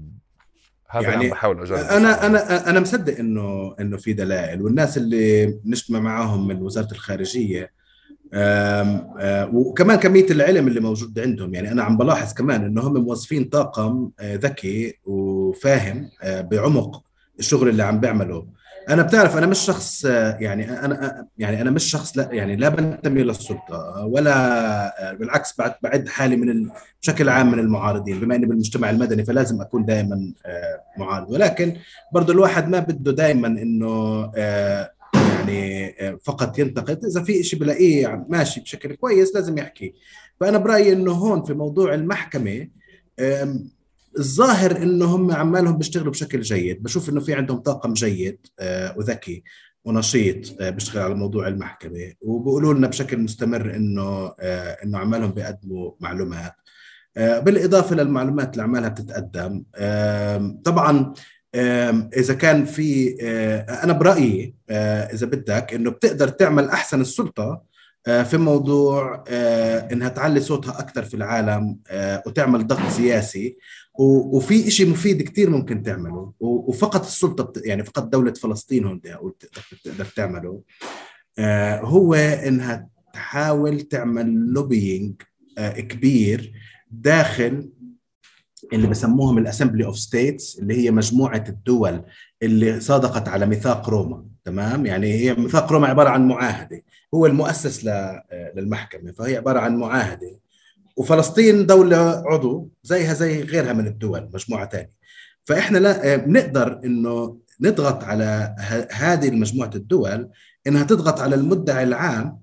هذا 0.90 1.10
يعني 1.10 1.26
عم 1.26 1.32
بحاول 1.32 1.62
اجاوب 1.62 1.80
أنا 1.80 2.26
أنا 2.26 2.70
أنا 2.70 2.80
مصدق 2.80 3.18
إنه 3.18 3.76
إنه 3.80 3.98
في 3.98 4.14
دلائل 4.14 4.62
والناس 4.62 4.98
اللي 4.98 5.45
بنجتمع 5.45 5.99
معاهم 5.99 6.48
من 6.48 6.62
وزارة 6.62 6.91
الخارجية 6.91 7.77
وكمان 9.54 9.98
كمية 9.98 10.26
العلم 10.32 10.68
اللي 10.68 10.80
موجود 10.80 11.20
عندهم. 11.20 11.54
يعني 11.54 11.72
أنا 11.72 11.84
عم 11.84 11.98
بلاحظ 11.98 12.34
كمان 12.34 12.66
إنه 12.66 12.82
هم 12.82 12.94
موظفين 12.94 13.44
طاقم 13.44 14.10
ذكي 14.24 14.94
وفاهم 15.06 16.10
بعمق 16.24 17.04
الشغل 17.40 17.70
اللي 17.70 17.84
عم 17.84 17.99
بيعمله. 17.99 18.58
أنا 18.90 19.02
بتعرف 19.02 19.38
أنا 19.38 19.45
مش 19.45 19.60
شخص 19.60 20.06
يعني 20.06 20.86
أنا 20.86 21.28
يعني 21.38 21.62
أنا 21.62 21.72
مش 21.72 21.84
شخص 21.84 22.18
لا 22.18 22.30
يعني 22.32 22.56
لا 22.56 22.70
بنتمي 22.70 23.24
للسلطة 23.24 24.06
ولا 24.06 25.16
بالعكس 25.20 25.54
بعد 25.60 25.74
بعد 25.84 26.08
حالي 26.08 26.36
من 26.36 26.70
بشكل 27.02 27.30
عام 27.30 27.52
من 27.52 27.60
المعارضين. 27.60 28.20
بما 28.20 28.36
إني 28.36 28.45
بالمجتمع 28.45 28.90
المدني 28.90 29.26
فلازم 29.26 29.62
أكون 29.62 29.86
دائما 29.86 30.34
معارض. 30.98 31.32
ولكن 31.32 31.74
برضه 32.14 32.34
الواحد 32.34 32.70
ما 32.70 32.80
بده 32.80 33.12
دائما 33.12 33.48
إنه 33.48 34.22
يعني 35.28 35.98
فقط 36.24 36.60
ينتقد. 36.60 37.06
إذا 37.06 37.24
في 37.24 37.44
شيء 37.44 37.60
بلاقيه 37.60 38.26
ماشي 38.30 38.60
بشكل 38.60 38.95
كويس 38.95 39.36
لازم 39.36 39.58
يحكي. 39.58 39.94
فأنا 40.40 40.58
برأيي 40.58 40.94
إنه 40.94 41.12
هون 41.12 41.44
في 41.44 41.54
موضوع 41.54 41.94
المحكمة 41.94 42.68
الظاهر 44.20 44.78
انه 44.78 45.06
هم 45.06 45.32
عمالهم 45.32 45.78
بيشتغلوا 45.78 46.12
بشكل 46.12 46.41
جيد. 46.41 46.84
بشوف 46.84 47.10
إنه 47.10 47.20
في 47.20 47.34
عندهم 47.34 47.58
طاقم 47.58 47.94
جيد 47.94 48.38
وذكي 48.95 49.44
ونشيط 49.86 50.64
بيشتغل 50.64 51.02
على 51.04 51.16
موضوع 51.16 51.48
المحكمة. 51.48 52.14
وبيقولوا 52.22 52.74
لنا 52.74 52.88
بشكل 52.88 53.18
مستمر 53.18 53.76
إنه 53.76 54.34
إنه 54.84 54.98
عمالهم 54.98 55.32
بيقدموا 55.32 55.91
معلومات. 55.99 56.54
بالإضافة 57.16 57.95
للمعلومات 57.95 58.52
اللي 58.52 58.64
عمالها 58.64 58.90
بتتقدم 58.90 59.64
طبعا 60.64 61.14
إذا 61.56 62.34
كان 62.34 62.65
في 62.65 63.15
أنا 63.84 63.94
برأيي 63.94 64.56
إذا 65.14 65.26
بدك 65.26 65.74
إنه 65.74 65.91
بتقدر 65.91 66.28
تعمل 66.28 66.69
أحسن 66.69 67.02
السلطة 67.02 67.61
في 68.06 68.38
موضوع 68.38 69.24
إنها 69.91 70.10
تعلي 70.10 70.40
صوتها 70.40 70.80
أكثر 70.80 71.03
في 71.03 71.14
العالم 71.14 71.80
وتعمل 72.28 72.68
ضغط 72.68 72.91
سياسي 72.91 73.57
وفي 73.99 74.72
شيء 74.72 74.90
مفيد 74.90 75.22
كثير 75.22 75.49
ممكن 75.49 75.84
تعمله 75.84 76.34
وفقط 76.40 77.06
السلطة 77.06 77.61
يعني 77.65 77.84
فقط 77.84 78.03
دولة 78.03 78.34
فلسطين 78.34 78.86
هون 78.86 79.02
بتقدر 79.72 80.06
تعمله 80.15 80.61
هو 81.82 82.14
إنها 82.14 82.88
تحاول 83.14 83.82
تعمل 83.82 84.53
lobbying 84.54 85.22
كبير 85.78 86.53
داخل 86.91 87.69
اللي 88.74 88.88
بسموهم 88.88 89.38
ال 89.38 89.43
Assembly 89.43 89.86
of 89.86 89.99
States 89.99 90.60
اللي 90.60 90.84
هي 90.84 90.92
مجموعة 90.92 91.44
الدول 91.50 92.02
اللي 92.44 92.80
صادقت 92.80 93.28
على 93.28 93.46
ميثاق 93.46 93.90
روما 93.90 94.26
تمام؟ 94.46 94.86
يعني 94.86 95.14
هي 95.14 95.34
ميثاق 95.34 95.72
روما 95.72 95.88
عبارة 95.88 96.10
عن 96.10 96.28
معاهدة. 96.28 96.84
هو 97.14 97.26
المؤسس 97.26 97.90
للمحكمة 98.56 99.12
فهي 99.12 99.38
عبارة 99.38 99.60
عن 99.60 99.78
معاهدة. 99.78 100.40
وفلسطين 100.98 101.66
دولة 101.66 102.24
عضو 102.26 102.70
زيها 102.84 103.14
زي 103.14 103.42
غيرها 103.44 103.74
من 103.74 103.88
الدول 103.88 104.30
مجموعة 104.34 104.70
ثانية 104.70 104.92
فإحنا 105.46 105.78
لا 105.78 106.16
بنقدر 106.16 106.80
إنه 106.86 107.38
نضغط 107.62 108.04
على 108.04 108.56
هذه 108.92 109.28
المجموعة 109.28 109.72
الدول 109.76 110.30
إنها 110.68 110.84
تضغط 110.84 111.20
على 111.20 111.36
المدعي 111.36 111.84
العام 111.84 112.40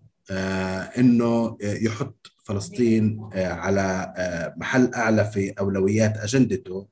إنه 0.99 1.57
يحط 1.61 2.33
فلسطين 2.45 3.21
على 3.35 4.15
محل 4.57 4.95
أعلى 4.95 5.25
في 5.25 5.51
أولويات 5.51 6.17
أجندته 6.17 6.87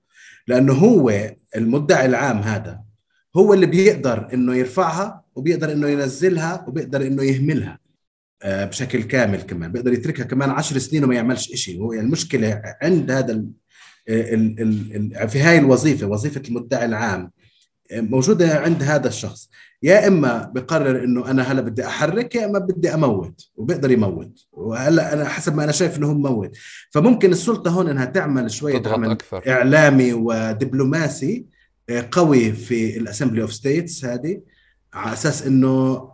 لأنه 0.47 0.73
هو 0.73 1.31
المدعي 1.57 2.07
العام 2.07 2.39
هذا 2.39 2.81
هو 3.37 3.55
اللي 3.55 3.67
بيقدر 3.67 4.29
إنه 4.35 4.55
يرفعها 4.55 5.23
وبيقدر 5.35 5.73
إنه 5.73 5.89
ينزلها 5.89 6.65
وبيقدر 6.69 7.07
إنه 7.07 7.23
يهملها 7.23 7.79
بشكل 8.45 9.03
كامل 9.03 9.43
كمان. 9.43 9.73
بيقدر 9.73 9.93
يتركها 9.93 10.25
كمان 10.25 10.51
عشر 10.51 10.79
سنين 10.79 11.05
وما 11.05 11.15
يعملش 11.15 11.53
شيء 11.55 11.81
هو 11.81 11.93
المشكلة 11.93 12.63
عند 12.83 13.11
هذا 13.11 13.45
في 15.27 15.41
هاي 15.41 15.59
الوظيفة 15.59 16.07
وظيفة 16.07 16.43
المدعي 16.49 16.85
العام 16.85 17.31
موجودة 17.93 18.59
عند 18.59 18.83
هذا 18.83 19.09
الشخص. 19.09 19.51
يا 19.83 20.09
إما 20.09 20.51
بقرر 20.55 21.05
إنه 21.05 21.31
أنا 21.31 21.43
هلا 21.43 21.61
بدي 21.61 21.87
أحرك 21.87 22.35
يا 22.35 22.45
إما 22.45 22.59
بدي 22.59 22.95
أموت 22.95 23.51
وبيقدر 23.57 23.91
يموت. 23.91 24.47
وهلا 24.53 25.13
أنا 25.13 25.29
حسب 25.29 25.57
ما 25.57 25.65
أنا 25.65 25.73
شايف 25.73 25.99
إنه 25.99 26.07
هو 26.07 26.15
مموت. 26.15 26.57
فممكن 26.91 27.33
السلطة 27.33 27.71
هون 27.71 27.89
إنها 27.89 28.05
تعمل 28.05 28.51
شوية 28.51 28.83
عمل 28.87 29.11
أكثر. 29.11 29.43
إعلامي 29.49 30.13
ودبلوماسي 30.13 31.47
آه، 31.91 32.09
قوي 32.13 32.53
في 32.53 32.97
ال 32.97 33.02
Assembly 33.02 33.43
of 33.43 33.53
States 33.53 34.05
هذه 34.05 34.41
على 34.95 35.13
أساس 35.13 35.47
إنه 35.47 36.09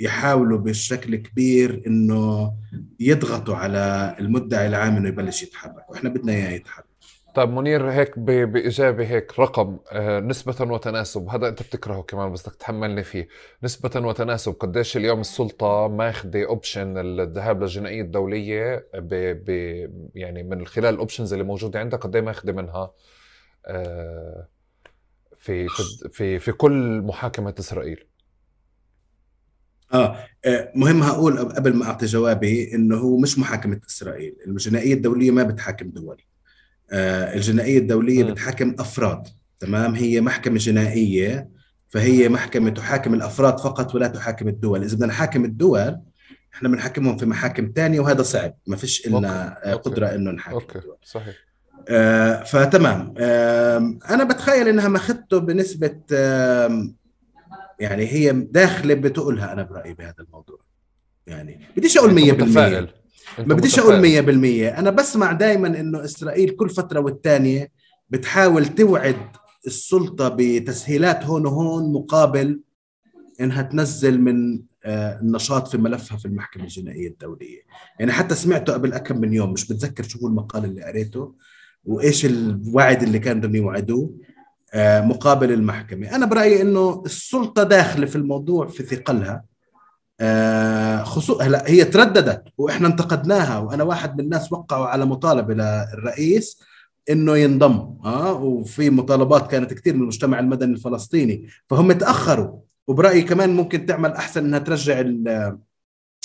يحاولوا 0.00 0.58
بشكل 0.58 1.16
كبير 1.16 1.82
إنه 1.86 2.52
يضغطوا 3.00 3.56
على 3.56 4.16
المدعي 4.20 4.66
العام 4.66 4.96
إنه 4.96 5.08
يبلش 5.08 5.42
يتحرك. 5.42 5.90
وإحنا 5.90 6.10
بدنا 6.10 6.32
إياه 6.32 6.50
يتحرك. 6.50 6.89
طيب 7.34 7.48
منير 7.48 7.90
هيك 7.90 8.18
بإجابة 8.18 9.04
هيك 9.04 9.38
رقم 9.40 9.78
آه، 9.92 10.20
نسبة 10.20 10.72
وتناسب 10.72 11.28
هذا 11.28 11.48
أنت 11.48 11.62
بتكرهه 11.62 12.02
كمان 12.02 12.32
بس 12.32 12.48
بدك 12.48 12.56
تحملني 12.56 13.04
فيه 13.04 13.28
نسبة 13.62 14.06
وتناسب 14.06 14.52
قديش 14.52 14.96
اليوم 14.96 15.20
السلطة 15.20 15.88
ماخذة 15.88 16.44
option 16.46 16.98
الذهاب 16.98 17.60
للجنائية 17.62 18.02
الدولية 18.02 18.88
ب 18.94 19.14
ب 19.44 19.48
يعني 20.14 20.42
من 20.42 20.66
خلال 20.66 20.94
الأوبشنز 20.94 21.32
اللي 21.32 21.44
موجودة 21.44 21.80
عندها 21.80 21.98
قد 21.98 22.16
ماخذة 22.16 22.52
منها 22.52 22.92
آه، 23.66 24.48
في 25.38 25.68
في 26.12 26.38
في 26.38 26.52
كل 26.52 27.00
محاكمة 27.02 27.54
إسرائيل 27.58 28.04
آه. 29.94 30.16
آه 30.44 30.72
مهم 30.74 31.02
هقول 31.02 31.38
قبل 31.38 31.74
ما 31.76 31.84
أعطي 31.86 32.06
جوابي 32.06 32.74
إنه 32.74 32.96
هو 32.96 33.16
مش 33.18 33.38
محاكمة 33.38 33.80
إسرائيل، 33.88 34.36
الجنائية 34.46 34.94
الدولية 34.94 35.30
ما 35.30 35.42
بتحاكم 35.42 35.90
دول. 35.90 36.22
آه 36.92 37.34
الجنائية 37.34 37.78
الدولية. 37.78 38.24
بتحاكم 38.24 38.74
أفراد، 38.78 39.28
تمام؟ 39.60 39.94
هي 39.94 40.20
محكمة 40.20 40.58
جنائية 40.58 41.48
فهي 41.88 42.28
محكمة 42.28 42.70
تحاكم 42.70 43.14
الأفراد 43.14 43.58
فقط 43.60 43.94
ولا 43.94 44.08
تحاكم 44.08 44.48
الدول، 44.48 44.82
إذا 44.82 44.94
بدنا 44.96 45.06
نحاكم 45.06 45.44
الدول 45.44 46.00
إحنا 46.54 46.68
بنحاكمهم 46.68 47.16
في 47.16 47.26
محاكم 47.26 47.72
ثانية 47.76 48.00
وهذا 48.00 48.22
صعب، 48.22 48.54
ما 48.66 48.76
فيش 48.76 49.08
لنا 49.08 49.56
قدرة 49.84 50.06
إنه 50.06 50.30
نحاكم 50.30 50.54
أوكي. 50.54 50.78
الدول. 50.78 50.96
صحيح. 51.04 51.34
آه 51.88 52.42
فتمام 52.42 53.14
آه 53.18 53.98
أنا 54.10 54.24
بتخيل 54.24 54.68
إنها 54.68 54.88
ماخذته 54.88 55.38
بنسبة 55.38 56.00
آه 56.12 56.88
يعني 57.80 58.06
هي 58.06 58.32
داخلة 58.32 58.94
بتقولها 58.94 59.52
أنا 59.52 59.62
برأيي 59.62 59.94
بهذا 59.94 60.14
الموضوع 60.20 60.58
يعني 61.26 61.60
بديش 61.76 61.98
أقول 61.98 62.14
100% 62.14 62.99
ما 63.38 63.54
بديش 63.54 63.78
أقول 63.78 64.02
100% 64.72 64.78
أنا 64.78 64.90
بسمع 64.90 65.32
دائما 65.32 65.68
إنه 65.80 66.04
إسرائيل 66.04 66.50
كل 66.50 66.70
فترة 66.70 67.00
والتانية 67.00 67.70
بتحاول 68.10 68.66
توعد 68.66 69.16
السلطة 69.66 70.36
بتسهيلات 70.36 71.24
هون 71.24 71.46
وهون 71.46 71.92
مقابل 71.92 72.60
إنها 73.40 73.62
تنزل 73.62 74.20
من 74.20 74.60
آه، 74.84 75.20
النشاط 75.20 75.68
في 75.68 75.78
ملفها 75.78 76.18
في 76.18 76.24
المحكمة 76.26 76.62
الجنائية 76.62 77.08
الدولية. 77.08 77.60
يعني 77.98 78.12
حتى 78.12 78.34
سمعته 78.34 78.72
قبل 78.72 78.98
كم 78.98 79.20
من 79.20 79.32
يوم 79.34 79.52
مش 79.52 79.68
بتذكر 79.68 80.02
شو 80.02 80.18
هو 80.18 80.26
المقال 80.26 80.64
اللي 80.64 80.82
قريته 80.82 81.34
وإيش 81.84 82.26
الوعد 82.26 83.02
اللي 83.02 83.18
كان 83.18 83.40
بدهم 83.40 83.54
يوعدوه 83.56 84.14
آه، 84.74 85.00
مقابل 85.00 85.52
المحكمة. 85.52 86.14
أنا 86.14 86.26
برأيي 86.26 86.62
أنه 86.62 87.02
السلطة 87.06 87.62
داخلة 87.62 88.06
في 88.06 88.16
الموضوع 88.16 88.66
في 88.66 88.82
ثقلها. 88.82 89.44
خصوصا 91.04 91.44
هلا 91.44 91.70
هي 91.70 91.84
ترددت 91.84 92.44
وإحنا 92.58 92.88
انتقدناها 92.88 93.58
وأنا 93.58 93.84
واحد 93.84 94.14
من 94.14 94.24
الناس 94.24 94.52
وقعوا 94.52 94.86
على 94.86 95.04
مطالبه 95.04 95.54
للرئيس 95.54 96.60
إنه 97.10 97.36
ينضم 97.36 97.98
آه 98.04 98.32
وفي 98.32 98.90
مطالبات 98.90 99.50
كانت 99.50 99.74
كثير 99.74 99.94
من 99.94 100.00
المجتمع 100.00 100.38
المدني 100.38 100.72
الفلسطيني. 100.72 101.46
فهم 101.68 101.92
تأخروا 101.92 102.60
وبرأيي 102.86 103.22
كمان 103.22 103.50
ممكن 103.50 103.86
تعمل 103.86 104.12
أحسن 104.12 104.44
إنها 104.44 104.58
ترجع 104.58 105.00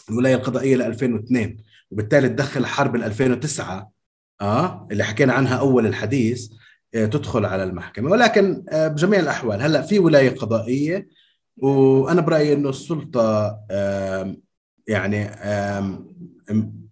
الولاية 0.09 0.35
القضائية 0.35 0.75
ل 0.75 0.81
2002 0.81 1.57
وبالتالي 1.91 2.29
تدخل 2.29 2.65
حرب 2.65 2.95
ال 2.95 3.03
2009 3.03 3.91
آه 4.41 4.87
اللي 4.91 5.03
حكينا 5.03 5.33
عنها 5.33 5.55
أول 5.55 5.85
الحديث 5.85 6.51
آه، 6.95 7.05
تدخل 7.05 7.45
على 7.45 7.63
المحكمة. 7.63 8.11
ولكن 8.11 8.63
آه، 8.69 8.87
بجميع 8.87 9.19
الأحوال 9.19 9.61
هلا 9.61 9.81
في 9.81 9.99
ولاية 9.99 10.35
قضائية 10.35 11.07
وأنا 11.57 12.21
برأيي 12.21 12.53
إنه 12.53 12.69
السلطة 12.69 13.59
يعني 14.87 15.29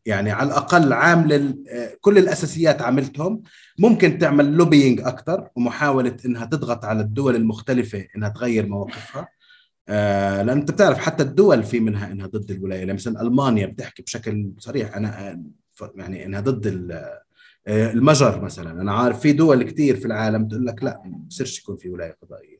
يعني 0.05 0.31
على 0.31 0.47
الأقل 0.47 0.93
عامله 0.93 1.55
آه، 1.69 1.97
كل 2.01 2.17
الأساسيات 2.17 2.81
عملتهم. 2.81 3.41
ممكن 3.79 4.17
تعمل 4.17 4.53
لوبينج 4.53 5.01
أكثر 5.01 5.49
ومحاولة 5.55 6.17
إنها 6.25 6.45
تضغط 6.45 6.85
على 6.85 7.01
الدول 7.01 7.35
المختلفة 7.35 8.07
إنها 8.15 8.29
تغير 8.29 8.67
مواقفها. 8.67 9.27
لأن 9.87 10.49
أنت 10.49 10.71
بتعرف 10.71 10.97
حتى 10.97 11.23
الدول 11.23 11.63
في 11.63 11.79
منها 11.79 12.11
إنها 12.11 12.27
ضد 12.27 12.51
الولاية. 12.51 12.79
يعني 12.79 12.93
مثلا 12.93 13.21
ألمانيا 13.21 13.65
بتحكي 13.65 14.03
بشكل 14.03 14.51
صريح 14.57 14.95
أنا 14.97 15.41
يعني 15.95 16.25
إنها 16.25 16.39
ضد 16.39 16.91
آه، 17.67 17.91
المجر 17.91 18.41
مثلا. 18.41 18.81
أنا 18.81 18.91
عارف 18.91 19.19
في 19.19 19.31
دول 19.31 19.63
كثير 19.63 19.95
في 19.95 20.05
العالم 20.05 20.47
تقول 20.47 20.65
لك 20.65 20.83
لا 20.83 21.01
ما 21.05 21.17
بصيرش 21.17 21.59
يكون 21.59 21.77
في 21.77 21.89
ولاية 21.89 22.17
قضائية. 22.21 22.52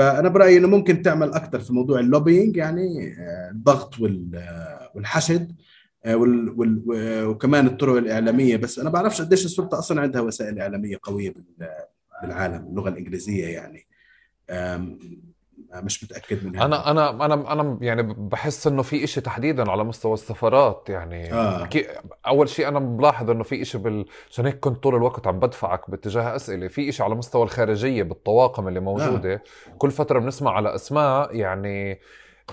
فأنا 0.00 0.28
برأيي 0.28 0.58
إنه 0.58 0.68
ممكن 0.68 1.02
تعمل 1.02 1.32
أكثر 1.32 1.60
في 1.60 1.72
موضوع 1.72 2.00
اللوبينج 2.00 2.56
يعني 2.56 3.14
آه، 3.18 3.50
الضغط 3.50 3.94
آه، 4.34 4.90
والحشد 4.94 5.56
وكمان 7.26 7.66
الطرق 7.66 7.96
الإعلامية. 7.96 8.56
بس 8.56 8.78
أنا 8.78 8.90
بعرفش 8.90 9.20
قديش 9.20 9.44
السلطة 9.44 9.78
أصلا 9.78 10.00
عندها 10.00 10.20
وسائل 10.20 10.58
إعلامية 10.58 10.98
قوية 11.02 11.34
بالعالم 12.22 12.66
اللغة 12.66 12.88
الإنجليزية 12.88 13.46
يعني. 13.46 13.86
مش 15.74 16.04
متأكد 16.04 16.46
منها 16.46 16.64
أنا 16.64 16.90
أنا 16.90 17.10
أنا 17.24 17.52
أنا 17.52 17.78
يعني 17.80 18.02
بحس 18.02 18.66
إنه 18.66 18.82
في 18.82 19.04
إشي 19.04 19.20
تحديدا 19.20 19.70
على 19.70 19.84
مستوى 19.84 20.14
السفارات 20.14 20.86
يعني 20.88 21.32
آه. 21.32 21.68
أول 22.26 22.48
شيء 22.48 22.68
أنا 22.68 22.78
بلاحظ 22.78 23.30
إنه 23.30 23.42
في 23.42 23.62
إشي 23.62 23.78
بال 23.78 24.06
عشان 24.30 24.46
هيك 24.46 24.60
كنت 24.60 24.82
طول 24.82 24.94
الوقت 24.94 25.26
عم 25.26 25.38
بدفعك 25.38 25.90
باتجاه 25.90 26.36
أسئلة 26.36 26.68
في 26.68 26.88
إشي 26.88 27.02
على 27.02 27.14
مستوى 27.14 27.42
الخارجية 27.42 28.02
بالطواقم 28.02 28.68
اللي 28.68 28.80
موجودة 28.80 29.34
آه. 29.34 29.40
كل 29.78 29.90
فترة 29.90 30.18
بنسمع 30.18 30.52
على 30.52 30.74
أسماء 30.74 31.36
يعني 31.36 32.00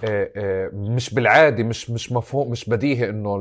آه، 0.04 0.32
آه، 0.36 0.70
مش 0.74 1.14
بالعادي 1.14 1.64
مش 1.64 1.90
مش 1.90 2.12
مفهوم 2.12 2.52
مش 2.52 2.70
بديهي 2.70 3.10
إنه 3.10 3.36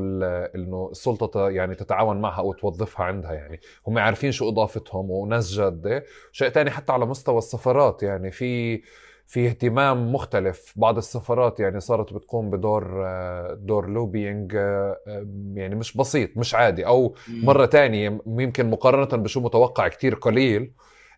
إنه 0.54 0.88
السلطة 0.92 1.50
يعني 1.50 1.74
تتعاون 1.74 2.20
معها 2.20 2.38
أو 2.40 2.52
توظفها 2.52 3.06
عندها 3.06 3.32
يعني 3.32 3.60
هم 3.86 3.98
عارفين 3.98 4.32
شو 4.32 4.48
إضافتهم 4.48 5.10
وناس 5.10 5.52
جادة 5.52 6.04
شيء 6.32 6.48
ثاني 6.48 6.70
حتى 6.70 6.92
على 6.92 7.06
مستوى 7.06 7.38
السفارات 7.38 8.02
يعني 8.02 8.30
في 8.30 8.82
في 9.26 9.48
اهتمام 9.48 10.12
مختلف. 10.12 10.72
بعض 10.76 10.96
السفارات 10.96 11.60
يعني 11.60 11.80
صارت 11.80 12.12
بتقوم 12.12 12.50
بدور 12.50 13.06
آه، 13.06 13.54
دور 13.60 13.88
لوبينج 13.90 14.54
آه، 14.56 15.00
آه، 15.06 15.26
يعني 15.54 15.74
مش 15.74 15.96
بسيط 15.96 16.36
مش 16.36 16.54
عادي. 16.54 16.86
أو 16.86 17.14
مرة 17.28 17.66
تانية 17.66 18.20
يمكن 18.26 18.70
مقارنة 18.70 19.22
بشو 19.22 19.40
متوقع 19.40 19.88
كتير 19.88 20.14
قليل 20.14 20.72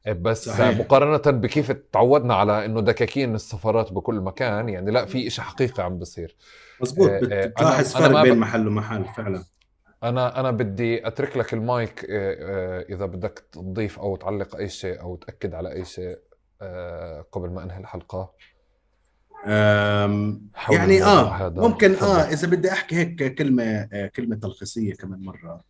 بس 0.08 0.48
صحيح. 0.48 0.78
مقارنة 0.78 1.38
بكيف 1.38 1.70
تعودنا 1.70 2.34
على 2.34 2.64
إنه 2.64 2.80
دكاكين 2.80 3.34
السفارات 3.34 3.92
بكل 3.92 4.20
مكان 4.20 4.68
يعني 4.68 4.90
لا 4.90 5.04
في 5.04 5.30
شيء 5.30 5.44
حقيقي 5.44 5.82
عم 5.82 5.98
بصير. 5.98 6.36
مزبوط 6.80 7.10
بتلاحظ 7.10 7.92
فرق 7.96 8.22
بين 8.22 8.38
محل 8.38 8.68
ومحل 8.68 9.04
فعلا. 9.04 9.44
أنا 10.02 10.40
أنا 10.40 10.50
بدي 10.50 11.06
أترك 11.06 11.36
لك 11.36 11.54
المايك 11.54 12.06
إذا 12.90 13.06
بدك 13.06 13.44
تضيف 13.52 13.98
أو 13.98 14.16
تعلق 14.16 14.56
أي 14.56 14.68
شيء 14.68 15.00
أو 15.00 15.16
تأكد 15.16 15.54
على 15.54 15.72
أي 15.72 15.84
شيء. 15.84 16.18
قبل 17.32 17.50
ما 17.50 17.62
انهي 17.62 17.78
الحلقة؟ 17.78 18.32
يعني 20.70 21.02
آه 21.02 21.48
ممكن 21.56 21.94
آه 21.94 22.20
إذا 22.20 22.48
بدي 22.48 22.72
أحكي 22.72 22.96
هيك 22.96 23.34
كلمة 23.34 23.88
آه، 23.92 24.06
كلمة 24.06 24.36
تلخيصية 24.36 24.94
كمان 24.94 25.20
مرة. 25.20 25.60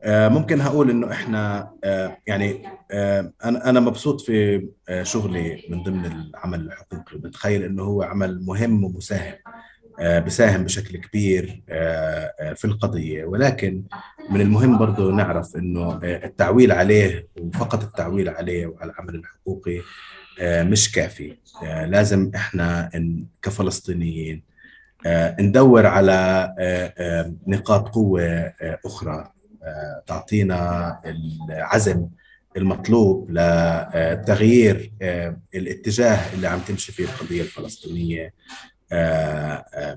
آه 0.00 0.28
ممكن 0.28 0.60
هقول 0.60 0.90
إنه 0.90 1.12
إحنا 1.12 1.72
آه 1.84 2.18
يعني 2.26 2.66
آه 2.90 3.32
أنا 3.44 3.70
أنا 3.70 3.80
مبسوط 3.80 4.20
في 4.20 4.68
آه 4.88 5.02
شغلي 5.02 5.62
من 5.70 5.82
ضمن 5.82 6.06
العمل 6.06 6.60
الحقوقي 6.60 7.18
بتخيل 7.18 7.62
إنه 7.62 7.82
هو 7.82 8.02
عمل 8.02 8.44
مهم 8.46 8.84
ومساهم. 8.84 9.34
آه 9.46 9.69
بساهم 10.02 10.64
بشكل 10.64 10.96
كبير 10.96 11.62
آه, 11.68 12.32
آه، 12.40 12.52
في 12.52 12.64
القضية. 12.64 13.24
ولكن 13.24 13.82
من 14.30 14.40
المهم 14.40 14.78
برضه 14.78 15.12
نعرف 15.12 15.56
آه، 15.56 16.00
التعويل 16.04 16.72
عليه 16.72 17.28
وفقط 17.40 17.82
التعويل 17.82 18.28
عليه 18.28 18.66
وعلى 18.66 18.90
العمل 18.92 19.14
الحقوقي 19.14 19.80
آه، 20.40 20.62
مش 20.62 20.92
كافي. 20.92 21.36
آه، 21.64 21.86
لازم 21.86 22.30
إحنا 22.34 22.90
كفلسطينيين 23.42 24.42
آه، 25.06 25.36
ندور 25.40 25.86
على 25.86 26.54
نقاط 27.46 27.88
قوة 27.88 28.52
أخرى. 28.84 29.32
تعطينا 30.06 31.00
العزم 31.50 32.06
المطلوب 32.56 33.30
لتغيير 33.30 34.92
الاتجاه 35.54 36.34
اللي 36.34 36.46
عم 36.48 36.58
تمشي 36.58 36.92
فيه 36.92 37.04
القضية 37.04 37.42
الفلسطينية. 37.42 38.32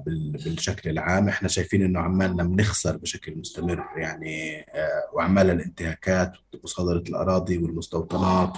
بالشكل 0.05 0.89
العام. 0.89 1.27
إحنا 1.27 1.47
شايفين 1.47 1.83
إنه 1.83 1.99
عمالنا 1.99 2.43
بنخسر 2.43 2.97
بشكل 2.97 3.37
مستمر. 3.37 3.85
يعني 3.97 4.65
وعمال 5.13 5.49
الانتهاكات 5.49 6.31
ومصادره 6.53 7.03
الأراضي 7.09 7.57
والمستوطنات 7.57 8.53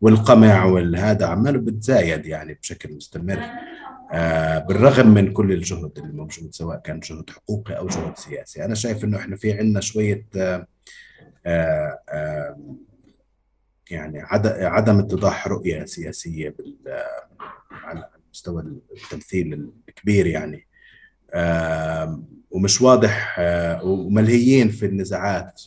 والقمع 0.00 0.64
والهذا 0.64 1.26
عماله 1.26 1.58
بتزايد 1.58 2.26
يعني 2.26 2.54
بشكل 2.54 2.94
مستمر. 2.94 3.40
بالرغم 4.68 5.08
من 5.08 5.32
كل 5.32 5.52
الجهد 5.52 5.98
اللي 5.98 6.12
موجود 6.12 6.54
سواء 6.54 6.78
كان 6.78 7.00
جهد 7.00 7.30
حقوقي 7.30 7.78
أو 7.78 7.86
جهد 7.86 8.18
سياسي. 8.18 8.64
أنا 8.64 8.74
شايف 8.74 9.04
إنه 9.04 9.18
إحنا 9.18 9.36
في 9.36 9.52
عندنا 9.52 9.80
شوية 9.80 10.26
يعني 13.90 14.22
عدم 14.46 14.98
اتضاح 14.98 15.48
رؤية 15.48 15.84
سياسية 15.84 16.54
على 17.70 18.08
مستوى 18.32 18.62
التمثيل 19.02 19.70
الكبير 19.88 20.26
يعني. 20.26 20.66
ومش 22.50 22.80
واضح 22.80 23.36
وملهيين 23.84 24.68
في 24.68 24.86
النزاعات 24.86 25.62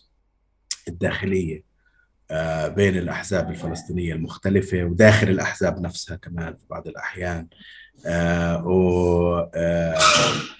الداخلية 0.87 1.63
بين 2.67 2.97
الأحزاب 2.97 3.49
الفلسطينية 3.49 4.13
المختلفة 4.13 4.83
وداخل 4.83 5.29
الأحزاب 5.29 5.81
نفسها 5.81 6.17
كمان 6.17 6.53
في 6.53 6.63
بعض 6.69 6.87
الأحيان. 6.87 7.47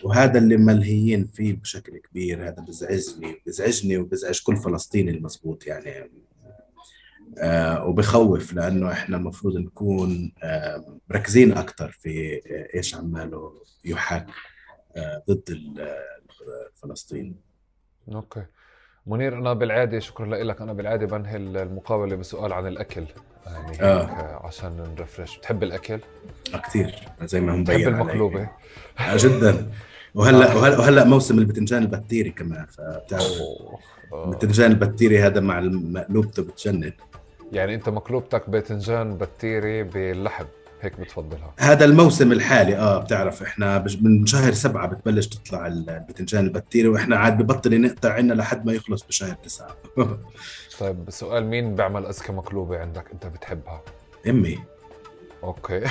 وهذا 0.03 0.37
اللي 0.39 0.57
ملهيين 0.57 1.25
فيه 1.25 1.53
بشكل 1.53 1.97
كبير 1.97 2.47
هذا 2.47 2.65
بزعجني 2.67 3.41
بزعجني 3.47 3.97
وبزعج 3.97 4.39
كل 4.43 4.57
فلسطيني 4.57 5.11
المضبوط 5.11 5.67
يعني. 5.67 5.89
آه 5.89 6.09
وبخوف 7.85 8.53
لأنه 8.53 8.91
إحنا 8.91 9.17
المفروض 9.17 9.57
نكون 9.57 10.31
آه 10.43 10.99
مركزين 11.09 11.57
أكثر 11.57 11.91
في 11.91 12.35
آه 12.35 12.77
إيش 12.77 12.95
عماله 12.95 13.53
يحاك 13.85 14.25
آه 14.95 15.23
ضد 15.29 15.59
فلسطين. 16.75 17.35
أوكي. 18.13 18.43
منير 19.07 19.37
أنا 19.37 19.53
بالعادة 19.53 19.99
شكرا 19.99 20.25
لك. 20.25 20.61
أنا 20.61 20.73
بالعادة 20.73 21.05
بنهي 21.05 21.37
المقابلة 21.37 22.15
بسؤال 22.15 22.53
عن 22.53 22.67
الأكل. 22.67 23.05
يعني 23.45 23.81
آه. 23.81 24.41
عشان 24.45 24.95
نرفرش. 24.97 25.37
بتحب 25.37 25.63
الأكل؟ 25.63 25.99
كثير 26.63 26.95
زي 27.23 27.41
ما 27.41 27.55
هم 27.55 27.63
بتحب 27.63 27.87
المقلوبة؟ 27.87 28.49
آه 28.99 29.17
جدا. 29.17 29.71
وهلأ 30.15 30.55
وهلأ, 30.55 30.79
وهلأ 30.79 31.03
موسم 31.03 31.39
البتنجان 31.39 31.81
البتيري 31.81 32.29
كمان 32.29 32.65
فبتعرف. 32.65 33.41
البتنجان 34.13 34.71
البتيري 34.71 35.19
هذا 35.19 35.39
مع 35.39 35.59
مقلوبته 35.61 36.43
بتجنن. 36.43 36.93
يعني 37.53 37.75
انت 37.75 37.89
مقلوبتك 37.89 38.49
باذنجان 38.49 39.17
بتيري 39.17 39.83
باللحم 39.83 40.45
هيك 40.81 40.99
بتفضلها. 40.99 41.53
هذا 41.59 41.85
الموسم 41.85 42.31
الحالي 42.31 42.77
آه 42.77 42.97
بتعرف 42.97 43.43
إحنا 43.43 43.85
من 44.01 44.25
شهر 44.25 44.53
سبعة 44.53 44.87
بتبلش 44.87 45.27
تطلع 45.27 45.67
البتنجان 45.67 46.45
البتيري 46.45 46.87
وإحنا 46.87 47.17
عاد 47.17 47.37
ببطل 47.37 47.81
نقطع 47.81 48.13
عنا 48.13 48.33
لحد 48.33 48.65
ما 48.65 48.73
يخلص 48.73 49.03
بشهر 49.03 49.33
تسعة. 49.33 49.75
طيب 50.79 51.09
سؤال 51.09 51.45
مين 51.45 51.75
بيعمل 51.75 52.05
أذكى 52.05 52.31
مقلوبة 52.31 52.79
عندك 52.79 53.05
أنت 53.13 53.25
بتحبها؟ 53.25 53.81
أمي. 54.29 54.59
أوكي. 55.43 55.81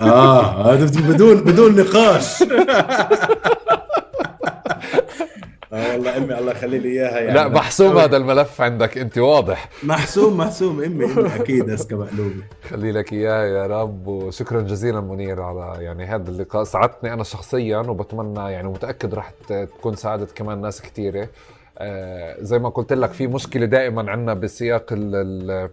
آه 0.00 0.72
هذا 0.72 1.00
بدون 1.12 1.40
بدون 1.40 1.76
نقاش. 1.80 2.42
آه 5.74 5.92
والله 5.92 6.16
أمي 6.16 6.38
الله 6.38 6.52
يخلي 6.52 6.78
لي 6.78 6.88
إياها 6.88 7.20
يعني. 7.20 7.34
لا 7.34 7.48
محسوم 7.48 7.98
هذا 7.98 8.16
الملف 8.16 8.60
عندك 8.60 8.98
أنت 8.98 9.18
واضح. 9.18 9.68
محسوم 9.82 10.36
محسوم 10.38 10.82
أمي 10.82 11.04
أمي 11.04 11.34
أكيد 11.34 11.70
اسكى 11.70 11.94
مقلوبة. 11.94 12.42
خلي 12.68 12.92
لك 12.92 13.12
إياها 13.12 13.44
يا 13.44 13.66
رب 13.66 14.06
وشكرا 14.06 14.60
جزيلا 14.60 15.00
منير 15.00 15.42
على 15.42 15.84
يعني 15.84 16.04
هذا 16.06 16.30
اللقاء. 16.30 16.64
سعدتني 16.64 17.12
أنا 17.12 17.24
شخصيا 17.24 17.78
وبتمنى 17.78 18.52
يعني 18.52 18.68
متأكد 18.68 19.14
راح 19.14 19.32
تكون 19.48 19.96
سعادت 19.96 20.32
كمان 20.32 20.60
ناس 20.60 20.82
كثيره 20.82 21.28
آه 21.78 22.36
زي 22.40 22.58
ما 22.58 22.68
قلت 22.68 22.92
لك 22.92 23.12
في 23.12 23.26
مشكلة 23.26 23.66
دائما 23.66 24.10
عندنا 24.10 24.34
بسياق 24.34 24.86
ال 24.92 25.70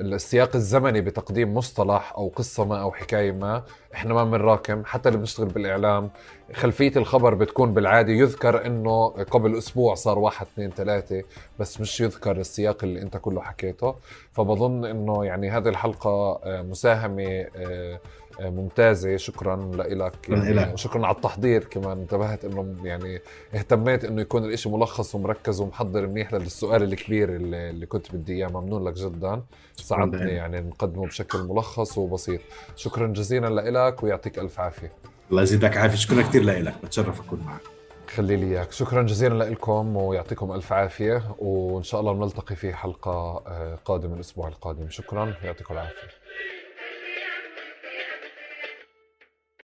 السياق 0.00 0.50
الزمني 0.56 1.00
بتقديم 1.00 1.54
مصطلح 1.54 2.12
أو 2.16 2.28
قصة 2.36 2.64
ما 2.64 2.82
أو 2.82 2.92
حكاية 2.92 3.32
ما. 3.32 3.62
إحنا 3.94 4.14
ما 4.14 4.24
بنراكم 4.24 4.82
حتى 4.84 5.08
اللي 5.08 5.18
بنشتغل 5.18 5.46
بالإعلام 5.46 6.10
خلفية 6.52 6.92
الخبر 6.96 7.34
بتكون 7.34 7.74
بالعادة 7.74 8.12
يذكر 8.12 8.66
إنه 8.66 9.08
قبل 9.08 9.58
أسبوع 9.58 9.94
صار 9.94 10.18
واحد 10.18 10.46
اثنين 10.46 10.70
ثلاثة 10.70 11.22
بس 11.58 11.80
مش 11.80 12.00
يذكر 12.00 12.36
السياق 12.36 12.84
اللي 12.84 13.02
أنت 13.02 13.16
كله 13.16 13.40
حكيته. 13.40 13.94
فبظن 14.32 14.84
إنه 14.84 15.24
يعني 15.24 15.50
هذه 15.50 15.68
الحلقة 15.68 16.40
مساهمة 16.46 17.46
ممتازة. 18.40 19.16
شكرا 19.16 19.70
لك 19.74 20.28
يعني 20.28 20.72
وشكرا 20.72 21.06
على 21.06 21.16
التحضير 21.16 21.64
كمان. 21.64 21.98
انتبهت 21.98 22.44
إنه 22.44 22.74
يعني 22.84 23.20
اهتميت 23.54 24.04
إنه 24.04 24.20
يكون 24.20 24.44
الإشي 24.44 24.68
ملخص 24.68 25.14
ومركز 25.14 25.60
ومحضر 25.60 26.06
منيح 26.06 26.34
للسؤال 26.34 26.82
الكبير 26.82 27.36
اللي, 27.36 27.70
اللي 27.70 27.86
كنت 27.86 28.14
بدي 28.14 28.34
إياه. 28.34 28.48
ممنون 28.48 28.84
لك 28.84 28.94
جدا. 28.94 29.42
ساعدني 29.76 30.30
يعني 30.30 30.60
نقدمه 30.60 31.06
بشكل 31.06 31.38
ملخص 31.38 31.98
وبسيط. 31.98 32.40
شكرا 32.76 33.06
جزيلا 33.06 33.88
لك 33.88 34.02
ويعطيك 34.02 34.38
ألف 34.38 34.60
عافية. 34.60 34.92
الله 35.30 35.42
يزيدك 35.42 35.76
عافية. 35.76 35.96
شكرا 35.96 36.22
كثير 36.22 36.42
لك 36.42 36.74
بتشرف 36.84 37.20
أكون 37.20 37.40
معك. 37.46 37.60
خلي 38.14 38.36
لي 38.36 38.46
إياك. 38.46 38.72
شكرا 38.72 39.02
جزيلا 39.02 39.44
لكم 39.44 39.96
ويعطيكم 39.96 40.52
ألف 40.52 40.72
عافية. 40.72 41.22
وإن 41.38 41.82
شاء 41.82 42.00
الله 42.00 42.12
بنلتقي 42.12 42.56
في 42.56 42.74
حلقة 42.74 43.34
قادمة 43.84 44.14
الأسبوع 44.14 44.48
القادم. 44.48 44.90
شكرا. 44.90 45.34
يعطيكم 45.42 45.74
العافية. 45.74 46.23